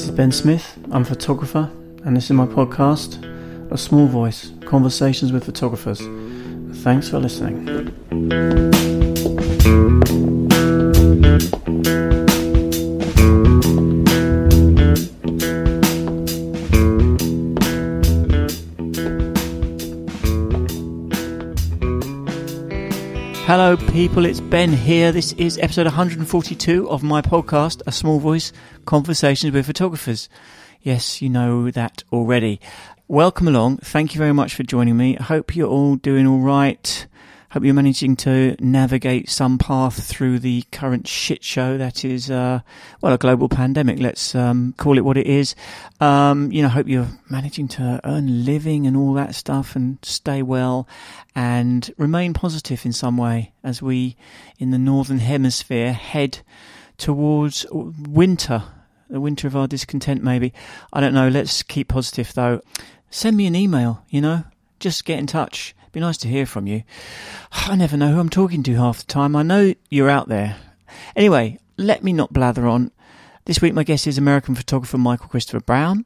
This 0.00 0.08
is 0.08 0.16
Ben 0.16 0.32
Smith. 0.32 0.78
I'm 0.92 1.02
a 1.02 1.04
photographer, 1.04 1.70
and 2.06 2.16
this 2.16 2.24
is 2.24 2.30
my 2.30 2.46
podcast, 2.46 3.22
A 3.70 3.76
Small 3.76 4.06
Voice 4.06 4.50
Conversations 4.64 5.30
with 5.30 5.44
Photographers. 5.44 6.00
Thanks 6.82 7.10
for 7.10 7.18
listening. 7.18 7.66
Hello, 23.52 23.76
people. 23.76 24.26
It's 24.26 24.38
Ben 24.38 24.72
here. 24.72 25.10
This 25.10 25.32
is 25.32 25.58
episode 25.58 25.86
142 25.86 26.88
of 26.88 27.02
my 27.02 27.20
podcast, 27.20 27.82
A 27.84 27.90
Small 27.90 28.20
Voice 28.20 28.52
Conversations 28.84 29.52
with 29.52 29.66
Photographers. 29.66 30.28
Yes, 30.82 31.20
you 31.20 31.30
know 31.30 31.68
that 31.72 32.04
already. 32.12 32.60
Welcome 33.08 33.48
along. 33.48 33.78
Thank 33.78 34.14
you 34.14 34.20
very 34.20 34.32
much 34.32 34.54
for 34.54 34.62
joining 34.62 34.96
me. 34.96 35.18
I 35.18 35.24
hope 35.24 35.56
you're 35.56 35.66
all 35.66 35.96
doing 35.96 36.28
all 36.28 36.38
right. 36.38 37.08
Hope 37.50 37.64
you're 37.64 37.74
managing 37.74 38.14
to 38.14 38.54
navigate 38.60 39.28
some 39.28 39.58
path 39.58 40.04
through 40.04 40.38
the 40.38 40.62
current 40.70 41.08
shit 41.08 41.42
show 41.42 41.76
that 41.78 42.04
is, 42.04 42.30
uh, 42.30 42.60
well, 43.00 43.12
a 43.12 43.18
global 43.18 43.48
pandemic. 43.48 43.98
Let's 43.98 44.36
um, 44.36 44.72
call 44.76 44.96
it 44.96 45.04
what 45.04 45.16
it 45.16 45.26
is. 45.26 45.56
Um, 45.98 46.52
you 46.52 46.62
know, 46.62 46.68
hope 46.68 46.86
you're 46.86 47.08
managing 47.28 47.66
to 47.68 48.00
earn 48.04 48.28
a 48.28 48.30
living 48.30 48.86
and 48.86 48.96
all 48.96 49.14
that 49.14 49.34
stuff 49.34 49.74
and 49.74 49.98
stay 50.02 50.42
well 50.42 50.86
and 51.34 51.92
remain 51.98 52.34
positive 52.34 52.86
in 52.86 52.92
some 52.92 53.16
way 53.16 53.52
as 53.64 53.82
we 53.82 54.14
in 54.60 54.70
the 54.70 54.78
northern 54.78 55.18
hemisphere 55.18 55.92
head 55.92 56.38
towards 56.98 57.66
winter, 57.72 58.62
the 59.08 59.20
winter 59.20 59.48
of 59.48 59.56
our 59.56 59.66
discontent, 59.66 60.22
maybe. 60.22 60.54
I 60.92 61.00
don't 61.00 61.14
know. 61.14 61.28
Let's 61.28 61.64
keep 61.64 61.88
positive 61.88 62.32
though. 62.32 62.60
Send 63.10 63.36
me 63.36 63.48
an 63.48 63.56
email, 63.56 64.04
you 64.08 64.20
know, 64.20 64.44
just 64.78 65.04
get 65.04 65.18
in 65.18 65.26
touch 65.26 65.74
be 65.92 66.00
nice 66.00 66.18
to 66.18 66.28
hear 66.28 66.46
from 66.46 66.66
you. 66.66 66.82
I 67.52 67.74
never 67.76 67.96
know 67.96 68.12
who 68.12 68.20
I'm 68.20 68.28
talking 68.28 68.62
to 68.62 68.74
half 68.74 68.98
the 68.98 69.06
time. 69.06 69.34
I 69.34 69.42
know 69.42 69.74
you're 69.88 70.10
out 70.10 70.28
there. 70.28 70.56
Anyway, 71.16 71.58
let 71.76 72.04
me 72.04 72.12
not 72.12 72.32
blather 72.32 72.66
on. 72.66 72.92
This 73.46 73.60
week, 73.60 73.74
my 73.74 73.82
guest 73.82 74.06
is 74.06 74.18
American 74.18 74.54
photographer 74.54 74.98
Michael 74.98 75.28
Christopher 75.28 75.60
Brown. 75.60 76.04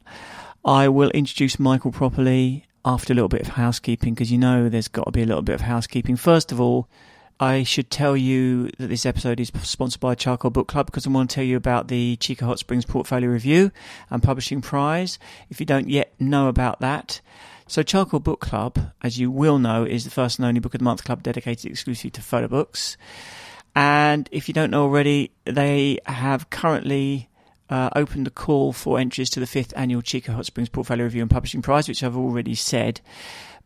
I 0.63 0.87
will 0.87 1.11
introduce 1.11 1.59
Michael 1.59 1.91
properly 1.91 2.65
after 2.83 3.13
a 3.13 3.15
little 3.15 3.29
bit 3.29 3.41
of 3.41 3.49
housekeeping 3.49 4.13
because 4.13 4.31
you 4.31 4.37
know 4.37 4.69
there's 4.69 4.87
got 4.87 5.05
to 5.05 5.11
be 5.11 5.21
a 5.21 5.25
little 5.25 5.43
bit 5.43 5.55
of 5.55 5.61
housekeeping. 5.61 6.15
First 6.15 6.51
of 6.51 6.59
all, 6.59 6.87
I 7.39 7.63
should 7.63 7.91
tell 7.91 8.15
you 8.15 8.69
that 8.79 8.87
this 8.87 9.05
episode 9.05 9.39
is 9.39 9.51
sponsored 9.61 9.99
by 9.99 10.15
Charcoal 10.15 10.51
Book 10.51 10.67
Club 10.67 10.85
because 10.85 11.05
I 11.05 11.09
want 11.09 11.29
to 11.29 11.35
tell 11.35 11.43
you 11.43 11.57
about 11.57 11.89
the 11.89 12.15
Chico 12.15 12.45
Hot 12.45 12.59
Springs 12.59 12.85
Portfolio 12.85 13.29
Review 13.29 13.71
and 14.09 14.23
Publishing 14.23 14.61
Prize. 14.61 15.19
If 15.49 15.59
you 15.59 15.65
don't 15.65 15.89
yet 15.89 16.13
know 16.19 16.47
about 16.47 16.79
that, 16.79 17.19
so, 17.67 17.81
Charcoal 17.81 18.19
Book 18.19 18.41
Club, 18.41 18.91
as 19.01 19.17
you 19.17 19.31
will 19.31 19.57
know, 19.57 19.83
is 19.83 20.03
the 20.03 20.11
first 20.11 20.37
and 20.37 20.45
only 20.45 20.59
Book 20.59 20.75
of 20.75 20.79
the 20.79 20.85
Month 20.85 21.03
club 21.03 21.23
dedicated 21.23 21.71
exclusively 21.71 22.11
to 22.11 22.21
photo 22.21 22.47
books. 22.47 22.95
And 23.75 24.29
if 24.31 24.47
you 24.47 24.53
don't 24.53 24.69
know 24.69 24.83
already, 24.83 25.31
they 25.45 25.99
have 26.05 26.49
currently 26.49 27.27
uh, 27.69 27.89
opened 27.95 28.27
a 28.27 28.31
call 28.31 28.71
for 28.71 28.99
entries 28.99 29.31
to 29.31 29.39
the 29.39 29.47
fifth 29.47 29.73
annual 29.75 30.01
Chico 30.01 30.33
Hot 30.33 30.45
Springs 30.45 30.69
Portfolio 30.69 31.05
Review 31.05 31.21
and 31.23 31.31
Publishing 31.31 31.61
Prize, 31.61 31.87
which 31.87 32.03
I've 32.03 32.15
already 32.15 32.55
said. 32.55 33.01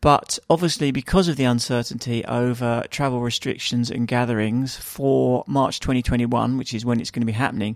But 0.01 0.39
obviously, 0.49 0.91
because 0.91 1.27
of 1.27 1.35
the 1.35 1.43
uncertainty 1.43 2.23
over 2.23 2.85
travel 2.89 3.19
restrictions 3.19 3.91
and 3.91 4.07
gatherings 4.07 4.77
for 4.77 5.43
March 5.45 5.81
2021, 5.81 6.57
which 6.57 6.73
is 6.73 6.85
when 6.85 7.01
it's 7.01 7.11
going 7.11 7.21
to 7.21 7.25
be 7.25 7.33
happening, 7.33 7.75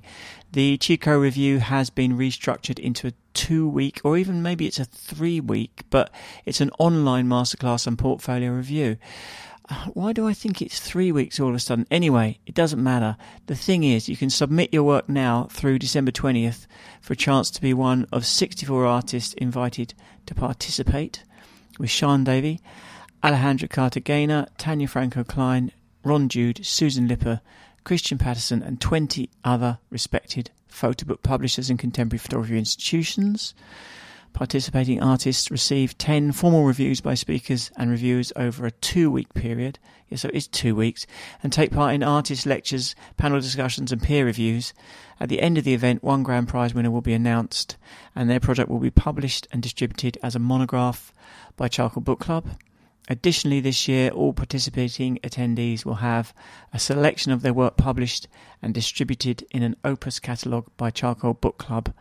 the 0.53 0.77
Chico 0.77 1.17
review 1.17 1.59
has 1.59 1.89
been 1.89 2.17
restructured 2.17 2.79
into 2.79 3.07
a 3.07 3.13
two 3.33 3.67
week, 3.67 3.99
or 4.05 4.17
even 4.17 4.41
maybe 4.41 4.65
it's 4.65 4.79
a 4.79 4.85
three 4.85 5.41
week, 5.41 5.83
but 5.89 6.11
it's 6.45 6.61
an 6.61 6.71
online 6.79 7.27
masterclass 7.27 7.87
and 7.87 7.99
portfolio 7.99 8.51
review. 8.51 8.97
Uh, 9.69 9.85
why 9.93 10.13
do 10.13 10.27
I 10.27 10.33
think 10.33 10.61
it's 10.61 10.79
three 10.79 11.11
weeks 11.11 11.39
all 11.39 11.49
of 11.49 11.55
a 11.55 11.59
sudden? 11.59 11.87
Anyway, 11.91 12.39
it 12.45 12.55
doesn't 12.55 12.83
matter. 12.83 13.17
The 13.47 13.55
thing 13.55 13.83
is, 13.83 14.07
you 14.07 14.15
can 14.15 14.29
submit 14.29 14.73
your 14.73 14.83
work 14.83 15.09
now 15.09 15.47
through 15.51 15.79
December 15.79 16.11
20th 16.11 16.67
for 17.01 17.13
a 17.13 17.17
chance 17.17 17.49
to 17.51 17.61
be 17.61 17.73
one 17.73 18.05
of 18.13 18.25
64 18.25 18.85
artists 18.85 19.33
invited 19.33 19.93
to 20.25 20.35
participate 20.35 21.23
with 21.79 21.89
Sean 21.89 22.23
Davey, 22.23 22.59
Alejandro 23.23 23.67
Cartagena, 23.67 24.47
Tanya 24.57 24.87
Franco 24.87 25.23
Klein, 25.23 25.71
Ron 26.03 26.29
Jude, 26.29 26.65
Susan 26.65 27.07
Lipper, 27.07 27.41
Christian 27.83 28.17
Patterson, 28.17 28.61
and 28.61 28.79
20 28.79 29.29
other 29.43 29.79
respected 29.89 30.51
photo 30.67 31.05
book 31.05 31.21
publishers 31.23 31.69
and 31.69 31.79
contemporary 31.79 32.19
photography 32.19 32.57
institutions. 32.57 33.53
Participating 34.33 35.01
artists 35.01 35.51
receive 35.51 35.97
10 35.97 36.31
formal 36.31 36.63
reviews 36.63 37.01
by 37.01 37.13
speakers 37.13 37.71
and 37.77 37.91
reviewers 37.91 38.33
over 38.35 38.65
a 38.65 38.71
two 38.71 39.11
week 39.11 39.33
period. 39.33 39.77
So 40.17 40.29
it's 40.33 40.47
two 40.47 40.75
weeks. 40.75 41.05
And 41.41 41.51
take 41.51 41.71
part 41.71 41.93
in 41.93 42.03
artist 42.03 42.45
lectures, 42.45 42.95
panel 43.17 43.39
discussions, 43.39 43.91
and 43.91 44.01
peer 44.01 44.25
reviews. 44.25 44.73
At 45.19 45.29
the 45.29 45.41
end 45.41 45.57
of 45.57 45.63
the 45.63 45.73
event, 45.73 46.03
one 46.03 46.23
grand 46.23 46.47
prize 46.47 46.73
winner 46.73 46.91
will 46.91 47.01
be 47.01 47.13
announced, 47.13 47.77
and 48.15 48.29
their 48.29 48.39
project 48.39 48.69
will 48.69 48.79
be 48.79 48.91
published 48.91 49.47
and 49.51 49.61
distributed 49.61 50.17
as 50.23 50.35
a 50.35 50.39
monograph 50.39 51.13
by 51.55 51.67
Charcoal 51.67 52.01
Book 52.01 52.19
Club. 52.19 52.57
Additionally, 53.09 53.59
this 53.59 53.87
year, 53.87 54.09
all 54.11 54.31
participating 54.31 55.17
attendees 55.23 55.83
will 55.83 55.95
have 55.95 56.33
a 56.71 56.79
selection 56.79 57.31
of 57.31 57.41
their 57.41 57.53
work 57.53 57.75
published 57.75 58.27
and 58.61 58.73
distributed 58.73 59.45
in 59.51 59.61
an 59.61 59.75
opus 59.83 60.19
catalogue 60.19 60.67
by 60.77 60.89
Charcoal 60.89 61.33
Book 61.33 61.57
Club. 61.57 61.93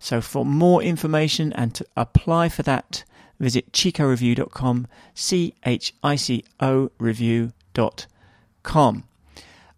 So, 0.00 0.20
for 0.20 0.44
more 0.44 0.82
information 0.82 1.52
and 1.52 1.74
to 1.76 1.86
apply 1.96 2.48
for 2.48 2.62
that, 2.64 3.04
visit 3.40 3.72
chicoreview.com, 3.72 4.86
C 5.14 5.54
H 5.64 5.94
I 6.02 6.14
C 6.14 6.44
O 6.60 6.92
review.com. 6.98 7.54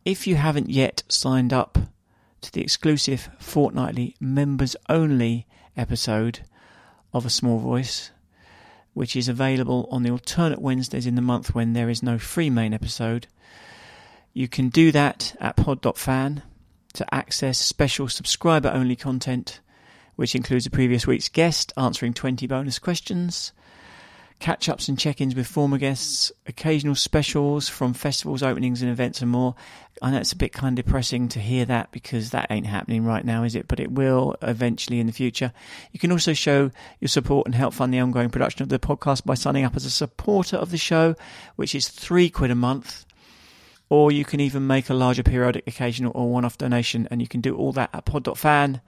If 0.05 0.27
you 0.27 0.35
haven't 0.35 0.69
yet 0.69 1.05
signed 1.09 1.53
up 1.53 1.79
to 2.43 2.53
the 2.53 2.61
exclusive 2.61 3.31
fortnightly 3.39 4.17
members 4.21 4.77
only 4.89 5.47
episode 5.77 6.41
of 7.15 7.25
A 7.25 7.31
Small 7.31 7.59
Voice, 7.59 8.11
which 8.95 9.15
is 9.15 9.29
available 9.29 9.89
on 9.91 10.03
the 10.03 10.11
alternate 10.11 10.61
Wednesdays 10.61 11.07
in 11.07 11.15
the 11.15 11.23
month 11.23 11.55
when 11.55 11.73
there 11.73 11.89
is 11.89 12.03
no 12.03 12.19
free 12.19 12.51
main 12.51 12.75
episode. 12.75 13.29
You 14.35 14.49
can 14.49 14.69
do 14.71 14.91
that 14.93 15.37
at 15.41 15.57
pod.fan 15.57 16.43
to 16.95 17.15
access 17.15 17.59
special 17.59 18.09
subscriber 18.09 18.71
only 18.71 18.97
content, 18.97 19.61
which 20.17 20.35
includes 20.35 20.67
a 20.67 20.71
previous 20.71 21.07
week's 21.07 21.29
guest 21.29 21.73
answering 21.77 22.15
20 22.15 22.47
bonus 22.47 22.79
questions, 22.79 23.53
catch 24.43 24.69
ups 24.69 24.89
and 24.89 24.99
check 24.99 25.21
ins 25.21 25.37
with 25.37 25.47
former 25.47 25.79
guests, 25.79 26.33
occasional 26.47 26.97
specials 26.97 27.69
from 27.69 27.95
festivals, 27.95 28.43
openings, 28.43 28.83
and 28.83 28.91
events, 28.91 29.23
and 29.23 29.31
more. 29.31 29.55
I 30.03 30.11
know 30.11 30.19
it's 30.19 30.33
a 30.33 30.37
bit 30.37 30.53
kind 30.53 30.77
of 30.77 30.85
depressing 30.85 31.29
to 31.29 31.39
hear 31.39 31.65
that 31.67 31.93
because 31.93 32.31
that 32.31 32.51
ain't 32.51 32.67
happening 32.67 33.05
right 33.05 33.25
now, 33.25 33.45
is 33.45 33.55
it? 33.55 33.69
But 33.69 33.79
it 33.79 33.93
will 33.93 34.35
eventually 34.43 34.99
in 34.99 35.07
the 35.07 35.13
future. 35.13 35.53
You 35.93 36.01
can 36.01 36.11
also 36.11 36.33
show 36.33 36.73
your 36.99 37.09
support 37.09 37.47
and 37.47 37.55
help 37.55 37.73
fund 37.73 37.95
the 37.95 38.01
ongoing 38.01 38.31
production 38.31 38.65
of 38.65 38.69
the 38.69 38.81
podcast 38.81 39.25
by 39.25 39.35
signing 39.35 39.65
up 39.65 39.77
as 39.77 39.85
a 39.85 39.91
supporter 39.91 40.57
of 40.57 40.73
the 40.73 40.77
show, 40.77 41.15
which 41.55 41.73
is 41.73 41.89
three 41.89 42.29
quid 42.29 42.51
a 42.51 42.57
month. 42.57 43.07
Or 43.89 44.11
you 44.11 44.25
can 44.25 44.41
even 44.41 44.67
make 44.67 44.91
a 44.91 44.95
larger 44.95 45.23
periodic, 45.23 45.69
occasional, 45.69 46.13
or 46.17 46.31
one 46.31 46.45
off 46.45 46.59
donation, 46.59 47.07
and 47.13 47.21
you 47.21 47.29
can 47.29 47.43
do 47.43 47.57
all 47.57 47.73
that 47.73 47.91
at 47.93 48.07
pod.fan, 48.07 48.81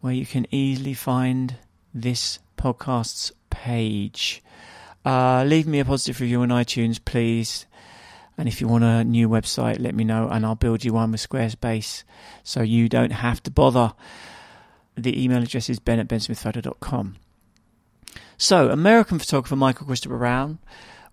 where 0.00 0.12
you 0.12 0.26
can 0.26 0.46
easily 0.50 0.94
find 0.94 1.56
this 1.92 2.38
podcast's 2.56 3.32
page. 3.50 4.42
Uh, 5.04 5.44
leave 5.44 5.66
me 5.66 5.80
a 5.80 5.84
positive 5.84 6.20
review 6.20 6.42
on 6.42 6.48
iTunes, 6.48 7.02
please. 7.04 7.66
And 8.36 8.46
if 8.46 8.60
you 8.60 8.68
want 8.68 8.84
a 8.84 9.02
new 9.02 9.28
website, 9.28 9.80
let 9.80 9.94
me 9.94 10.04
know 10.04 10.28
and 10.28 10.46
I'll 10.46 10.54
build 10.54 10.84
you 10.84 10.92
one 10.92 11.10
with 11.10 11.26
Squarespace 11.26 12.04
so 12.44 12.62
you 12.62 12.88
don't 12.88 13.10
have 13.10 13.42
to 13.44 13.50
bother. 13.50 13.94
The 14.96 15.22
email 15.22 15.42
address 15.42 15.68
is 15.68 15.80
ben 15.80 15.98
at 15.98 16.08
bensmithphoto.com. 16.08 17.16
So, 18.36 18.70
American 18.70 19.18
photographer 19.18 19.56
Michael 19.56 19.86
Christopher 19.86 20.18
Brown 20.18 20.58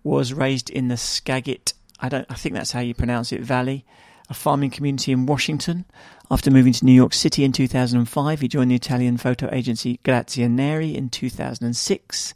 was 0.04 0.32
raised 0.32 0.70
in 0.70 0.86
the 0.86 0.96
Skagit, 0.96 1.74
I 1.98 2.08
don't 2.08 2.26
I 2.30 2.34
think 2.34 2.54
that's 2.54 2.72
how 2.72 2.80
you 2.80 2.94
pronounce 2.94 3.32
it, 3.32 3.40
Valley, 3.40 3.84
a 4.28 4.34
farming 4.34 4.70
community 4.70 5.12
in 5.12 5.26
Washington. 5.26 5.84
After 6.30 6.50
moving 6.50 6.72
to 6.72 6.84
New 6.84 6.92
York 6.92 7.14
City 7.14 7.44
in 7.44 7.52
2005, 7.52 8.40
he 8.40 8.48
joined 8.48 8.70
the 8.70 8.74
Italian 8.74 9.16
photo 9.16 9.48
agency 9.52 10.00
Grazia 10.04 10.48
Neri 10.48 10.96
in 10.96 11.08
2006. 11.08 12.34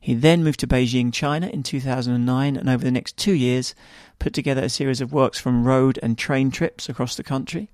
He 0.00 0.14
then 0.14 0.42
moved 0.42 0.60
to 0.60 0.66
Beijing, 0.66 1.12
China 1.12 1.46
in 1.48 1.62
2009 1.62 2.56
and 2.56 2.68
over 2.68 2.84
the 2.84 2.90
next 2.90 3.16
two 3.16 3.34
years 3.34 3.74
put 4.18 4.32
together 4.32 4.62
a 4.62 4.68
series 4.68 5.00
of 5.00 5.12
works 5.12 5.38
from 5.38 5.64
road 5.64 5.98
and 6.02 6.16
train 6.16 6.50
trips 6.50 6.88
across 6.88 7.16
the 7.16 7.22
country. 7.22 7.70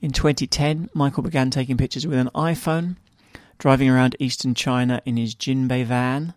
In 0.00 0.10
2010, 0.10 0.90
Michael 0.94 1.22
began 1.22 1.50
taking 1.50 1.76
pictures 1.76 2.06
with 2.06 2.18
an 2.18 2.30
iPhone, 2.34 2.96
driving 3.58 3.88
around 3.88 4.16
eastern 4.18 4.54
China 4.54 5.00
in 5.04 5.16
his 5.16 5.34
Jinbei 5.34 5.84
van. 5.84 6.34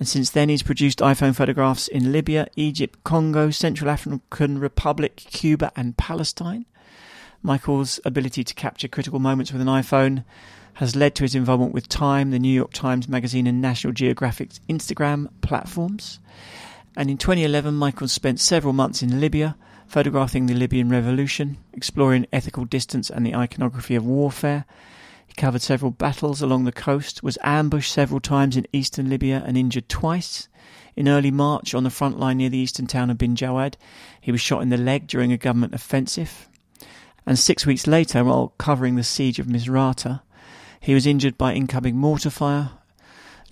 And 0.00 0.08
since 0.08 0.30
then, 0.30 0.48
he's 0.48 0.62
produced 0.62 1.00
iPhone 1.00 1.36
photographs 1.36 1.86
in 1.86 2.10
Libya, 2.10 2.48
Egypt, 2.56 3.04
Congo, 3.04 3.50
Central 3.50 3.90
African 3.90 4.58
Republic, 4.58 5.14
Cuba, 5.14 5.70
and 5.76 5.94
Palestine. 5.98 6.64
Michael's 7.42 8.00
ability 8.06 8.42
to 8.42 8.54
capture 8.54 8.88
critical 8.88 9.18
moments 9.18 9.52
with 9.52 9.60
an 9.60 9.68
iPhone 9.68 10.24
has 10.74 10.96
led 10.96 11.14
to 11.14 11.24
his 11.24 11.34
involvement 11.34 11.74
with 11.74 11.86
Time, 11.86 12.30
the 12.30 12.38
New 12.38 12.52
York 12.52 12.72
Times 12.72 13.08
Magazine, 13.10 13.46
and 13.46 13.60
National 13.60 13.92
Geographic's 13.92 14.58
Instagram 14.70 15.28
platforms. 15.42 16.18
And 16.96 17.10
in 17.10 17.18
2011, 17.18 17.74
Michael 17.74 18.08
spent 18.08 18.40
several 18.40 18.72
months 18.72 19.02
in 19.02 19.20
Libya, 19.20 19.54
photographing 19.86 20.46
the 20.46 20.54
Libyan 20.54 20.88
revolution, 20.88 21.58
exploring 21.74 22.26
ethical 22.32 22.64
distance 22.64 23.10
and 23.10 23.26
the 23.26 23.34
iconography 23.34 23.96
of 23.96 24.06
warfare. 24.06 24.64
He 25.30 25.34
covered 25.34 25.62
several 25.62 25.92
battles 25.92 26.42
along 26.42 26.64
the 26.64 26.72
coast, 26.72 27.22
was 27.22 27.38
ambushed 27.44 27.92
several 27.92 28.18
times 28.18 28.56
in 28.56 28.66
eastern 28.72 29.08
Libya, 29.08 29.44
and 29.46 29.56
injured 29.56 29.88
twice. 29.88 30.48
In 30.96 31.08
early 31.08 31.30
March, 31.30 31.72
on 31.72 31.84
the 31.84 31.88
front 31.88 32.18
line 32.18 32.38
near 32.38 32.48
the 32.48 32.58
eastern 32.58 32.88
town 32.88 33.10
of 33.10 33.18
Bin 33.18 33.36
Jawad, 33.36 33.76
he 34.20 34.32
was 34.32 34.40
shot 34.40 34.60
in 34.60 34.70
the 34.70 34.76
leg 34.76 35.06
during 35.06 35.30
a 35.30 35.36
government 35.36 35.72
offensive. 35.72 36.48
And 37.24 37.38
six 37.38 37.64
weeks 37.64 37.86
later, 37.86 38.24
while 38.24 38.54
covering 38.58 38.96
the 38.96 39.04
siege 39.04 39.38
of 39.38 39.46
Misrata, 39.46 40.22
he 40.80 40.94
was 40.94 41.06
injured 41.06 41.38
by 41.38 41.54
incoming 41.54 41.96
mortar 41.96 42.30
fire, 42.30 42.72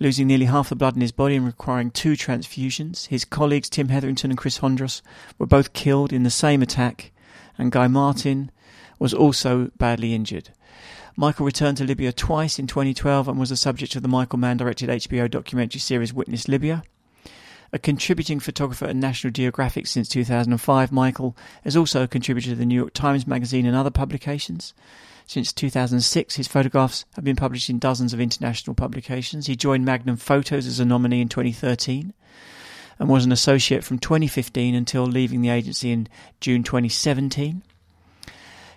losing 0.01 0.27
nearly 0.27 0.45
half 0.45 0.67
the 0.67 0.75
blood 0.75 0.95
in 0.95 1.01
his 1.01 1.13
body 1.13 1.37
and 1.37 1.45
requiring 1.45 1.91
two 1.91 2.11
transfusions. 2.17 3.07
His 3.07 3.23
colleagues 3.23 3.69
Tim 3.69 3.87
Hetherington 3.87 4.31
and 4.31 4.37
Chris 4.37 4.59
Hondros 4.59 5.01
were 5.37 5.47
both 5.47 5.71
killed 5.71 6.11
in 6.11 6.23
the 6.23 6.29
same 6.29 6.61
attack, 6.61 7.13
and 7.57 7.71
Guy 7.71 7.87
Martin 7.87 8.51
was 8.99 9.13
also 9.13 9.71
badly 9.77 10.13
injured. 10.13 10.49
Michael 11.15 11.45
returned 11.45 11.77
to 11.77 11.83
Libya 11.83 12.13
twice 12.13 12.59
in 12.59 12.67
2012 12.67 13.27
and 13.27 13.39
was 13.39 13.49
the 13.49 13.57
subject 13.57 13.95
of 13.95 14.03
the 14.03 14.07
Michael 14.07 14.39
Mann 14.39 14.57
directed 14.57 14.89
HBO 14.89 15.29
documentary 15.29 15.79
series 15.79 16.13
Witness 16.13 16.47
Libya. 16.47 16.83
A 17.71 17.79
contributing 17.79 18.39
photographer 18.39 18.85
at 18.85 18.95
National 18.95 19.31
Geographic 19.31 19.85
since 19.85 20.07
2005, 20.07 20.91
Michael 20.91 21.35
is 21.63 21.75
also 21.75 22.03
a 22.03 22.07
contributor 22.07 22.51
to 22.51 22.55
the 22.55 22.65
New 22.65 22.75
York 22.75 22.93
Times 22.93 23.27
Magazine 23.27 23.65
and 23.65 23.75
other 23.75 23.91
publications. 23.91 24.73
Since 25.27 25.53
2006, 25.53 26.35
his 26.35 26.47
photographs 26.47 27.05
have 27.13 27.23
been 27.23 27.35
published 27.35 27.69
in 27.69 27.77
dozens 27.77 28.13
of 28.13 28.19
international 28.19 28.73
publications. 28.73 29.45
He 29.45 29.55
joined 29.55 29.85
Magnum 29.85 30.17
Photos 30.17 30.65
as 30.65 30.79
a 30.79 30.85
nominee 30.85 31.21
in 31.21 31.29
2013 31.29 32.13
and 32.97 33.09
was 33.09 33.25
an 33.25 33.31
associate 33.31 33.83
from 33.83 33.99
2015 33.99 34.73
until 34.73 35.03
leaving 35.03 35.41
the 35.41 35.49
agency 35.49 35.91
in 35.91 36.07
June 36.41 36.63
2017. 36.63 37.61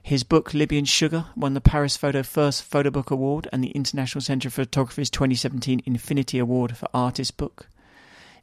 His 0.04 0.24
book 0.24 0.52
Libyan 0.52 0.84
Sugar 0.84 1.26
won 1.36 1.54
the 1.54 1.60
Paris 1.60 1.96
Photo 1.96 2.24
First 2.24 2.64
Photo 2.64 2.90
Book 2.90 3.12
Award 3.12 3.46
and 3.52 3.62
the 3.62 3.70
International 3.70 4.20
Centre 4.20 4.50
for 4.50 4.64
Photography's 4.64 5.10
2017 5.10 5.80
Infinity 5.86 6.40
Award 6.40 6.76
for 6.76 6.88
Artist 6.92 7.36
Book. 7.36 7.68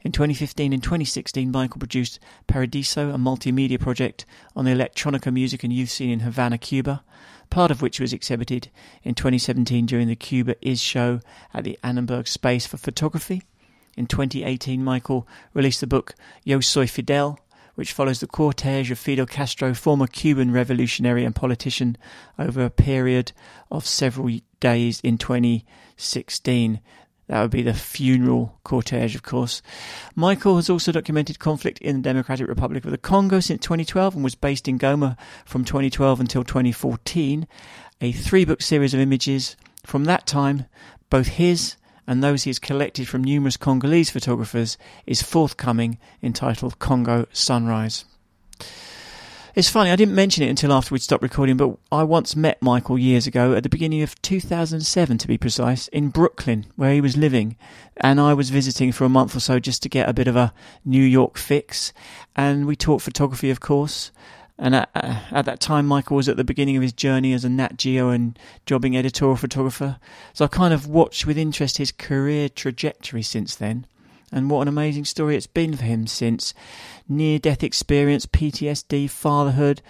In 0.01 0.13
2015 0.13 0.71
and 0.71 0.81
2016, 0.81 1.51
Michael 1.51 1.79
produced 1.79 2.17
Paradiso, 2.47 3.09
a 3.09 3.17
multimedia 3.17 3.77
project 3.77 4.25
on 4.56 4.63
the 4.63 4.71
electronica 4.71 5.33
music 5.33 5.65
and 5.65 5.73
youth 5.73 5.89
scene 5.89 6.09
in 6.09 6.21
Havana, 6.21 6.57
Cuba, 6.57 7.03
part 7.50 7.71
of 7.71 7.81
which 7.81 8.00
was 8.00 8.13
exhibited 8.13 8.69
in 9.03 9.13
2017 9.13 9.85
during 9.85 10.07
the 10.07 10.15
Cuba 10.15 10.55
Is 10.65 10.79
show 10.79 11.19
at 11.53 11.65
the 11.65 11.77
Annenberg 11.83 12.29
Space 12.29 12.65
for 12.65 12.77
Photography. 12.77 13.44
In 13.97 14.07
2018, 14.07 14.81
Michael 14.81 15.27
released 15.53 15.81
the 15.81 15.88
book 15.88 16.15
Yo 16.45 16.62
Soy 16.62 16.88
Fidel, 16.88 17.38
which 17.79 17.93
follows 17.93 18.19
the 18.19 18.27
cortege 18.27 18.91
of 18.91 18.99
Fidel 18.99 19.25
Castro, 19.25 19.73
former 19.73 20.05
Cuban 20.05 20.51
revolutionary 20.51 21.23
and 21.23 21.33
politician, 21.33 21.95
over 22.37 22.65
a 22.65 22.69
period 22.69 23.31
of 23.71 23.85
several 23.85 24.29
days 24.59 24.99
in 24.99 25.17
2016. 25.17 26.81
That 27.27 27.41
would 27.41 27.51
be 27.51 27.61
the 27.61 27.73
funeral 27.73 28.59
cortege, 28.65 29.15
of 29.15 29.23
course. 29.23 29.61
Michael 30.13 30.57
has 30.57 30.69
also 30.69 30.91
documented 30.91 31.39
conflict 31.39 31.79
in 31.79 31.95
the 31.95 32.01
Democratic 32.01 32.49
Republic 32.49 32.83
of 32.83 32.91
the 32.91 32.97
Congo 32.97 33.39
since 33.39 33.61
2012 33.61 34.15
and 34.15 34.25
was 34.25 34.35
based 34.35 34.67
in 34.67 34.77
Goma 34.77 35.17
from 35.45 35.63
2012 35.63 36.19
until 36.19 36.43
2014. 36.43 37.47
A 38.01 38.11
three 38.11 38.43
book 38.43 38.61
series 38.61 38.93
of 38.93 38.99
images 38.99 39.55
from 39.85 40.03
that 40.03 40.27
time, 40.27 40.65
both 41.09 41.27
his 41.27 41.77
and 42.09 42.23
those 42.23 42.41
he 42.41 42.50
has 42.50 42.57
collected 42.57 43.07
from 43.07 43.23
numerous 43.23 43.56
Congolese 43.56 44.09
photographers, 44.09 44.79
is 45.06 45.21
forthcoming 45.21 46.00
entitled 46.23 46.79
Congo 46.79 47.27
Sunrise. 47.31 48.03
It's 49.53 49.69
funny, 49.69 49.91
I 49.91 49.95
didn't 49.95 50.15
mention 50.15 50.44
it 50.44 50.50
until 50.50 50.73
after 50.73 50.91
we'd 50.91 51.03
stopped 51.03 51.21
recording, 51.21 51.56
but 51.56 51.77
I 51.91 52.01
once 52.01 52.35
met 52.35 52.63
Michael 52.63 52.97
years 52.97 53.27
ago, 53.27 53.53
at 53.53 53.61
the 53.61 53.69
beginning 53.69 54.01
of 54.01 54.19
2007 54.23 55.19
to 55.19 55.27
be 55.27 55.38
precise, 55.38 55.88
in 55.89 56.09
Brooklyn, 56.09 56.65
where 56.75 56.94
he 56.94 57.01
was 57.01 57.15
living. 57.15 57.56
And 57.97 58.19
I 58.19 58.33
was 58.33 58.50
visiting 58.50 58.91
for 58.91 59.05
a 59.05 59.09
month 59.09 59.35
or 59.35 59.39
so 59.39 59.59
just 59.59 59.83
to 59.83 59.89
get 59.89 60.09
a 60.09 60.13
bit 60.13 60.27
of 60.27 60.35
a 60.35 60.51
New 60.83 61.03
York 61.03 61.38
fix. 61.38 61.94
And 62.35 62.65
we 62.65 62.75
talked 62.75 63.03
photography, 63.03 63.51
of 63.51 63.59
course. 63.59 64.12
And 64.61 64.75
at, 64.75 64.89
uh, 64.94 65.19
at, 65.31 65.45
that 65.45 65.61
time, 65.61 65.88
Michael 65.88 66.17
was 66.17 66.27
at 66.27 66.35
the 66.35 66.44
beginning 66.44 66.75
of 66.75 66.83
his 66.83 66.91
journey 66.91 67.31
as 67.31 67.45
a 67.45 67.50
Nat 67.50 67.77
Geo 67.77 68.09
and 68.09 68.38
jobbing 68.65 68.97
editorial 68.97 69.38
photographer. 69.38 69.97
So 70.33 70.44
I 70.44 70.50
kind 70.50 70.73
of 70.73 70.85
watched 70.85 71.25
with 71.25 71.38
interest 71.38 71.77
his 71.77 71.94
career 71.94 72.50
trajectory 72.50 73.21
since 73.21 73.56
then. 73.56 73.88
And 74.33 74.50
what 74.50 74.61
an 74.61 74.67
amazing 74.67 75.06
story 75.06 75.38
it's 75.38 75.47
been 75.47 75.77
for 75.77 75.85
him 75.85 76.07
since 76.07 76.53
near 77.07 77.39
death 77.39 77.63
experience, 77.63 78.25
PTSD, 78.25 79.09
fatherhood, 79.09 79.81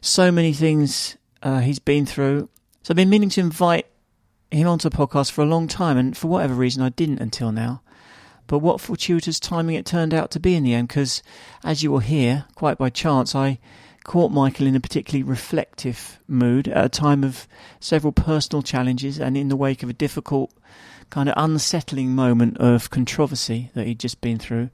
so 0.00 0.30
many 0.30 0.52
things 0.52 1.16
uh, 1.42 1.58
he's 1.58 1.80
been 1.80 2.06
through. 2.06 2.48
So 2.82 2.92
I've 2.92 2.96
been 2.96 3.10
meaning 3.10 3.28
to 3.30 3.40
invite 3.40 3.86
him 4.52 4.68
onto 4.68 4.88
the 4.88 4.96
podcast 4.96 5.32
for 5.32 5.42
a 5.42 5.46
long 5.46 5.66
time, 5.66 5.96
and 5.96 6.16
for 6.16 6.28
whatever 6.28 6.54
reason, 6.54 6.82
I 6.82 6.90
didn't 6.90 7.18
until 7.18 7.50
now. 7.50 7.82
But 8.46 8.58
what 8.58 8.80
fortuitous 8.80 9.40
timing 9.40 9.76
it 9.76 9.86
turned 9.86 10.14
out 10.14 10.30
to 10.32 10.40
be 10.40 10.54
in 10.54 10.62
the 10.62 10.74
end, 10.74 10.88
because 10.88 11.22
as 11.64 11.82
you 11.82 11.90
will 11.90 12.00
hear, 12.00 12.44
quite 12.54 12.78
by 12.78 12.88
chance, 12.88 13.34
I 13.34 13.58
caught 14.04 14.32
Michael 14.32 14.66
in 14.66 14.76
a 14.76 14.80
particularly 14.80 15.22
reflective 15.22 16.18
mood 16.26 16.68
at 16.68 16.84
a 16.84 16.88
time 16.88 17.24
of 17.24 17.46
several 17.80 18.12
personal 18.12 18.62
challenges 18.62 19.18
and 19.18 19.36
in 19.36 19.48
the 19.48 19.56
wake 19.56 19.82
of 19.82 19.88
a 19.88 19.94
difficult 19.94 20.52
kind 21.10 21.28
of 21.28 21.34
unsettling 21.36 22.14
moment 22.14 22.56
of 22.58 22.90
controversy 22.90 23.70
that 23.74 23.86
he'd 23.86 24.00
just 24.00 24.20
been 24.20 24.38
through, 24.38 24.70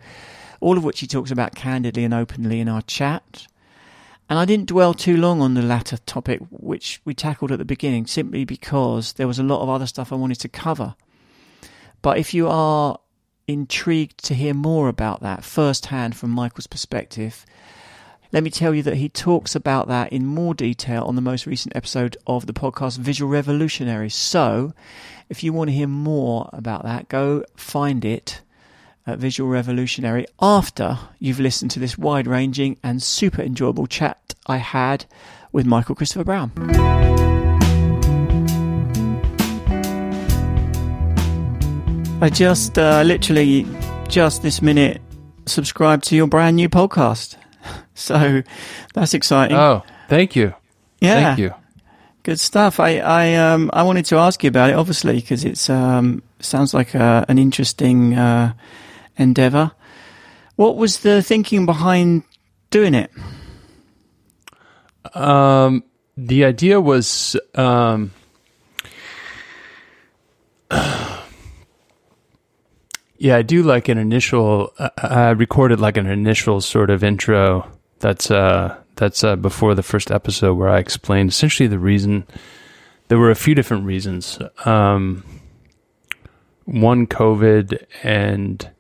all 0.61 0.77
of 0.77 0.85
which 0.85 1.01
he 1.01 1.07
talks 1.07 1.31
about 1.31 1.55
candidly 1.55 2.05
and 2.05 2.15
openly 2.15 2.61
in 2.61 2.69
our 2.69 2.83
chat. 2.83 3.47
And 4.31 4.39
I 4.39 4.45
didn't 4.45 4.69
dwell 4.69 4.95
too 4.95 5.17
long 5.17 5.41
on 5.41 5.55
the 5.55 5.63
latter 5.63 5.97
topic, 5.97 6.41
which 6.51 7.01
we 7.05 7.15
tackled 7.15 7.51
at 7.51 7.59
the 7.59 7.65
beginning, 7.65 8.07
simply 8.07 8.45
because 8.45 9.15
there 9.15 9.27
was 9.27 9.39
a 9.39 9.43
lot 9.43 9.63
of 9.63 9.69
other 9.69 9.87
stuff 9.87 10.13
I 10.13 10.17
wanted 10.17 10.41
to 10.41 10.49
cover. 10.49 10.95
But 12.03 12.19
if 12.19 12.35
you 12.35 12.47
are 12.49 13.01
intrigued 13.47 14.23
to 14.25 14.35
hear 14.35 14.55
more 14.55 14.89
about 14.89 15.23
that 15.23 15.45
firsthand 15.45 16.15
from 16.15 16.31
Michael's 16.31 16.67
perspective, 16.67 17.47
let 18.31 18.43
me 18.43 18.51
tell 18.51 18.75
you 18.75 18.83
that 18.83 18.97
he 18.97 19.09
talks 19.09 19.55
about 19.55 19.89
that 19.89 20.13
in 20.13 20.27
more 20.27 20.55
detail 20.55 21.05
on 21.05 21.15
the 21.15 21.23
most 21.23 21.47
recent 21.47 21.75
episode 21.75 22.17
of 22.27 22.45
the 22.45 22.53
podcast 22.53 22.99
Visual 22.99 23.31
Revolutionary. 23.31 24.11
So, 24.11 24.75
if 25.31 25.43
you 25.43 25.55
want 25.55 25.71
to 25.71 25.75
hear 25.75 25.89
more 25.89 26.51
about 26.53 26.83
that, 26.83 27.09
go 27.09 27.45
find 27.57 28.05
it 28.05 28.43
at 29.07 29.19
Visual 29.19 29.49
Revolutionary 29.49 30.27
after 30.43 30.99
you've 31.19 31.41
listened 31.41 31.71
to 31.71 31.81
this 31.81 31.97
wide 31.97 32.27
ranging 32.27 32.77
and 32.83 33.03
super 33.03 33.41
enjoyable 33.41 33.87
chat 33.87 34.35
I 34.47 34.59
had 34.59 35.07
with 35.51 35.65
Michael 35.65 35.95
Christopher 35.95 36.25
Brown. 36.25 36.53
I 42.21 42.29
just 42.29 42.79
uh, 42.79 43.03
literally 43.07 43.67
just 44.09 44.43
this 44.43 44.61
minute 44.61 45.01
subscribed 45.47 46.05
to 46.05 46.17
your 46.17 46.27
brand 46.27 46.57
new 46.57 46.69
podcast. 46.69 47.38
So 47.99 48.43
that's 48.95 49.13
exciting. 49.13 49.57
Oh, 49.57 49.83
thank 50.09 50.37
you. 50.37 50.55
Yeah. 51.01 51.15
Thank 51.15 51.39
you. 51.41 51.55
Good 52.23 52.39
stuff. 52.39 52.79
I 52.79 52.99
I 52.99 53.35
um 53.35 53.71
I 53.73 53.83
wanted 53.83 54.05
to 54.07 54.19
ask 54.19 54.45
you 54.45 54.49
about 54.49 54.71
it, 54.71 54.77
obviously, 54.77 55.17
because 55.17 55.45
it's 55.45 55.69
um 55.69 56.23
sounds 56.41 56.75
like 56.75 56.95
a, 56.95 57.25
an 57.29 57.39
interesting 57.39 58.15
uh, 58.15 58.53
endeavor. 59.17 59.73
What 60.57 60.77
was 60.77 61.01
the 61.01 61.23
thinking 61.23 61.67
behind 61.67 62.25
doing 62.71 62.95
it? 62.95 63.11
Um, 65.15 65.85
the 66.17 66.45
idea 66.45 66.81
was 66.81 67.37
um, 67.55 68.13
yeah, 73.19 73.37
I 73.37 73.43
do 73.43 73.63
like 73.63 73.89
an 73.89 73.99
initial. 73.99 74.73
Uh, 74.79 74.91
I 74.97 75.31
recorded 75.31 75.81
like 75.81 75.97
an 75.97 76.07
initial 76.07 76.61
sort 76.61 76.89
of 76.91 77.03
intro. 77.03 77.69
That's 77.99 78.31
uh, 78.31 78.77
that's 78.95 79.25
uh, 79.25 79.37
before 79.37 79.75
the 79.75 79.83
first 79.83 80.11
episode 80.11 80.55
where 80.55 80.69
I 80.69 80.79
explained 80.79 81.31
essentially 81.31 81.67
the 81.67 81.79
reason. 81.79 82.27
There 83.09 83.19
were 83.19 83.31
a 83.31 83.37
few 83.37 83.55
different 83.55 83.87
reasons. 83.87 84.39
Um, 84.65 85.25
one 86.65 87.07
COVID, 87.07 87.85
and 88.03 88.71